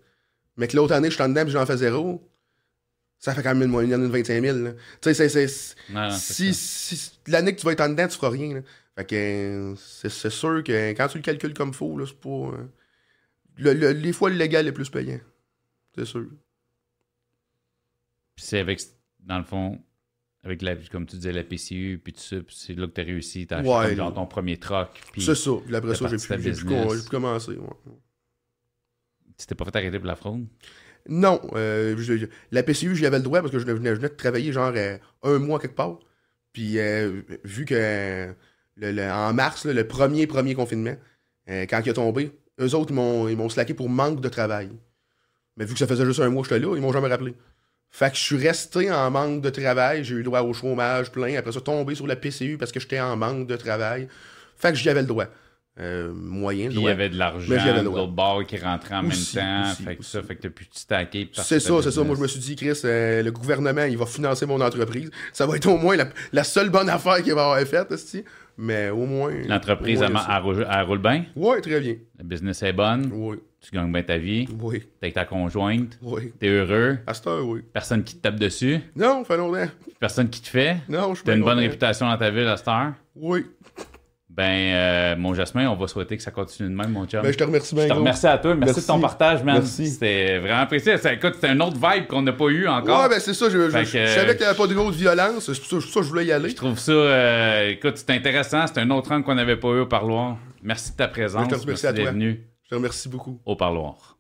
mais 0.57 0.67
que 0.69 0.77
l'autre 0.77 0.95
année, 0.95 1.09
je 1.11 1.15
suis 1.15 1.23
en 1.23 1.29
dedans 1.29 1.47
et 1.47 1.51
j'en 1.51 1.65
fais 1.67 1.77
zéro, 1.77 2.27
ça 3.19 3.35
fait 3.35 3.43
quand 3.43 3.51
même 3.55 3.63
une 3.65 3.71
moyenne 3.71 4.01
de 4.03 4.07
25 4.07 4.41
000. 4.43 4.59
là. 4.59 4.73
Tu 5.03 5.15
sais, 5.15 5.29
c'est- 5.29 5.47
si, 6.11 7.13
l'année 7.27 7.55
que 7.55 7.61
tu 7.61 7.67
vas 7.67 7.73
être 7.73 7.83
en 7.83 7.91
dedans, 7.91 8.09
tu 8.09 8.17
feras 8.17 8.31
rien. 8.31 8.55
là. 8.55 8.61
Fait 8.97 9.05
que 9.07 9.75
c'est 9.79 10.31
sûr 10.31 10.65
que 10.65 10.91
quand 10.93 11.09
tu 11.09 11.19
le 11.19 11.23
calcules 11.23 11.55
comme 11.55 11.73
faut, 11.75 11.97
là, 11.99 12.07
c'est 12.07 12.19
pas. 12.19 12.29
euh, 12.29 12.67
le- 13.59 13.75
le- 13.75 13.93
les 13.93 14.13
fois, 14.13 14.31
le 14.31 14.37
légal 14.37 14.67
est 14.67 14.73
plus 14.73 14.89
payant. 14.91 15.21
C'est 15.95 16.07
sûr. 16.07 16.27
C'est 18.37 18.59
avec 18.59 18.81
dans 19.31 19.39
le 19.39 19.45
fond, 19.45 19.81
avec 20.43 20.61
la, 20.61 20.75
comme 20.77 21.07
tu 21.07 21.17
disais, 21.17 21.33
la 21.33 21.45
PCU, 21.45 22.01
puis 22.03 22.13
tout 22.13 22.21
ça, 22.21 22.37
puis 22.41 22.57
c'est 22.59 22.75
là 22.75 22.87
que 22.89 22.93
tu 22.93 23.01
as 23.01 23.05
réussi, 23.05 23.47
tu 23.47 23.55
as 23.55 23.59
acheté 23.59 23.97
genre 23.97 24.13
ton 24.13 24.27
premier 24.27 24.57
puis 25.13 25.23
C'est 25.23 25.35
ça. 25.37 25.51
Puis 25.65 25.77
après 25.77 25.95
ça, 25.95 26.05
j'ai 26.09 26.17
pu, 26.17 26.43
j'ai 26.43 26.51
pu 27.05 27.09
commencer. 27.11 27.53
ouais. 27.53 27.93
tu 29.39 29.47
t'es 29.47 29.55
pas 29.55 29.65
fait 29.65 29.77
arrêter 29.77 29.99
pour 29.99 30.07
la 30.09 30.17
fraude? 30.17 30.47
Non, 31.09 31.41
euh, 31.55 31.97
je- 31.97 32.27
la 32.51 32.63
PCU, 32.63 32.95
j'y 32.95 33.07
avais 33.07 33.19
le 33.19 33.23
droit 33.23 33.41
parce 33.41 33.53
que 33.53 33.59
je 33.59 33.65
venais, 33.65 33.91
je 33.91 33.95
venais 33.97 34.09
de 34.11 34.15
travailler 34.15 34.53
genre 34.53 34.73
euh, 34.75 34.99
un 35.23 35.39
mois 35.39 35.59
quelque 35.59 35.75
part. 35.77 35.99
Puis 36.53 36.79
euh, 36.79 37.23
vu 37.45 37.65
que 37.65 38.35
le- 38.77 38.93
le- 38.93 39.11
en 39.11 39.33
mars, 39.33 39.65
là, 39.65 39.73
le 39.73 39.87
premier 39.87 40.27
premier 40.27 40.55
confinement, 40.55 40.97
quand 41.49 41.81
il 41.85 41.91
a 41.91 41.93
tombé, 41.95 42.33
eux 42.61 42.75
autres, 42.75 42.91
ils 42.91 42.95
m'ont, 42.95 43.29
ils 43.29 43.37
m'ont 43.37 43.49
slacké 43.49 43.73
pour 43.75 43.89
manque 43.89 44.21
de 44.21 44.29
travail. 44.29 44.71
Mais 45.57 45.65
vu 45.65 45.73
que 45.73 45.79
ça 45.79 45.87
faisait 45.87 46.05
juste 46.05 46.21
un 46.21 46.29
mois 46.29 46.43
que 46.43 46.49
j'étais 46.49 46.65
là, 46.65 46.77
ils 46.77 46.83
m'ont 46.83 46.93
jamais 46.93 47.09
rappelé. 47.09 47.35
Fait 47.91 48.11
que 48.11 48.17
je 48.17 48.23
suis 48.23 48.37
resté 48.37 48.91
en 48.91 49.11
manque 49.11 49.43
de 49.43 49.51
travail, 49.51 50.05
j'ai 50.05 50.15
eu 50.15 50.19
le 50.19 50.23
droit 50.25 50.41
au 50.43 50.53
chômage 50.53 51.11
plein, 51.11 51.37
après 51.37 51.53
ça 51.53 51.61
tombé 51.61 51.95
sur 51.97 52.07
la 52.07 52.17
PCU 52.17 52.57
parce 52.59 52.71
que 52.73 52.79
j'étais 52.81 53.01
en 53.01 53.17
manque 53.17 53.47
de 53.49 53.57
travail. 53.57 54.09
Fait 54.57 54.71
que 54.71 54.79
j'y 54.79 54.89
avais 54.89 55.01
le 55.03 55.07
droit. 55.09 55.27
Euh, 55.79 56.13
moyen, 56.13 56.65
le 56.67 56.71
Puis 56.73 56.81
il 56.81 56.85
y 56.85 56.89
avait 56.89 57.09
de 57.09 57.17
l'argent 57.17 57.55
l'autre 57.83 58.09
bord 58.09 58.45
qui 58.45 58.59
rentrait 58.59 58.97
en 58.97 59.07
Aussi, 59.07 59.37
même 59.37 59.65
temps. 59.65 59.71
aussi, 59.71 59.83
fait 59.83 59.95
que 59.95 60.01
aussi. 60.01 60.11
ça, 60.11 60.23
fait 60.23 60.37
que 60.37 60.43
t'as 60.43 60.49
pu 60.51 60.67
stacker. 60.73 61.31
C'est 61.33 61.59
ça, 61.61 61.73
c'est 61.83 61.91
ça. 61.91 62.05
Moi, 62.05 62.17
je 62.17 62.21
me 62.21 62.27
suis 62.27 62.41
dit, 62.41 62.55
Chris, 62.57 62.79
euh, 62.85 63.23
le 63.23 63.31
gouvernement, 63.33 63.85
il 63.85 63.97
va 63.97 64.05
financer 64.05 64.45
mon 64.47 64.61
entreprise. 64.61 65.11
Ça 65.33 65.47
va 65.47 65.57
être 65.57 65.67
au 65.69 65.79
moins 65.79 65.97
la, 65.97 66.07
la 66.33 66.45
seule 66.45 66.69
bonne 66.71 66.91
affaire 66.91 67.23
qu'il 67.23 67.33
va 67.35 67.45
avoir 67.45 67.61
faite. 67.61 67.95
Mais 68.59 68.91
au 68.91 69.07
moins. 69.07 69.33
L'entreprise, 69.49 70.03
elle, 70.03 70.11
elle 70.13 70.83
roule- 70.85 70.99
bien? 70.99 71.25
Ouais, 71.35 71.61
très 71.63 71.81
bien. 71.81 71.95
La 72.19 72.25
business 72.25 72.63
est 72.63 72.73
bonne? 72.75 73.11
Oui, 73.15 73.39
Tu 73.63 73.71
gagnes 73.77 73.93
bien 73.93 74.03
ta 74.03 74.17
vie. 74.17 74.49
oui, 74.61 74.81
T'es 74.81 74.87
avec 75.07 75.15
ta 75.15 75.25
conjointe. 75.27 75.99
oui. 76.03 76.33
T'es 76.41 76.49
heureux. 76.49 76.97
À 77.07 77.13
cette 77.13 77.27
heure, 77.27 77.47
oui. 77.47 77.61
Personne 77.73 78.03
qui 78.03 78.17
te 78.17 78.23
tape 78.23 78.37
dessus. 78.37 78.81
Non, 78.97 79.23
fait 79.25 79.37
longtemps. 79.37 79.67
Personne 79.99 80.31
qui 80.31 80.41
te 80.41 80.49
fait. 80.49 80.77
Non, 80.89 81.11
je 81.11 81.17
suis 81.17 81.25
T'as 81.25 81.37
une 81.37 81.43
bonne 81.43 81.59
réputation 81.59 82.09
dans 82.09 82.17
ta 82.17 82.31
ville 82.31 82.47
à 82.47 82.57
cette 82.57 82.69
heure. 82.69 82.93
Oui. 83.17 83.45
Ben, 84.31 84.45
euh, 84.45 85.17
mon 85.17 85.35
Jasmin, 85.35 85.69
on 85.69 85.75
va 85.77 85.89
souhaiter 85.89 86.17
que 86.17 86.23
ça 86.23 86.31
continue 86.31 86.71
de 86.71 86.75
même, 86.75 86.93
mon 86.93 87.05
chum. 87.05 87.21
Ben, 87.21 87.33
je 87.33 87.37
te 87.37 87.45
remercie 87.45 87.75
bien. 87.75 87.83
Je 87.85 87.89
te 87.89 87.93
gros. 87.93 88.01
remercie 88.01 88.27
à 88.29 88.39
toi. 88.39 88.55
Merci, 88.55 88.75
Merci. 88.77 88.81
de 88.81 88.87
ton 88.87 89.01
partage, 89.01 89.43
man. 89.45 89.57
Merci. 89.57 89.89
C'était 89.89 90.39
vraiment 90.39 90.61
apprécié. 90.61 90.97
Ça, 90.99 91.13
écoute, 91.13 91.35
c'est 91.39 91.49
un 91.49 91.61
autre 91.61 91.77
vibe 91.77 92.07
qu'on 92.07 92.23
n'a 92.23 92.33
pas 92.33 92.47
eu 92.47 92.67
encore. 92.69 93.03
Ouais, 93.03 93.09
ben 93.11 93.19
c'est 93.21 93.35
ça. 93.35 93.51
Je, 93.51 93.59
je- 93.59 93.71
je 93.71 93.93
que- 93.93 94.07
savais 94.07 94.33
qu'il 94.37 94.41
n'y 94.41 94.45
avait 94.47 94.57
pas 94.57 94.67
de 94.69 94.75
grosse 94.75 94.95
violence. 94.97 95.53
C'est 95.53 95.61
pour 95.61 95.83
ça, 95.83 95.87
ça 95.87 96.01
que 96.01 96.07
je 96.07 96.09
voulais 96.11 96.25
y 96.27 96.33
aller. 96.33 96.49
Je 96.49 96.57
trouve 96.57 96.79
ça, 96.79 96.93
euh, 96.93 97.71
écoute, 97.71 97.99
c'est 97.99 98.11
intéressant. 98.11 98.65
C'est 98.69 98.79
un 98.81 98.89
autre 98.91 99.13
angle 99.13 99.25
qu'on 99.25 99.35
n'avait 99.35 99.57
pas 99.59 99.69
eu 99.69 99.81
au 99.81 99.87
parloir. 99.87 100.39
Merci 100.63 100.93
de 100.93 100.97
ta 100.97 101.09
présence. 101.09 101.43
Je 101.45 101.49
te 101.57 101.61
remercie 101.61 101.67
Merci 101.69 101.87
à 101.87 101.93
toi. 101.93 102.13
Je 102.71 102.77
remercie 102.77 103.09
beaucoup. 103.09 103.41
au 103.47 103.57
parloir. 103.57 104.20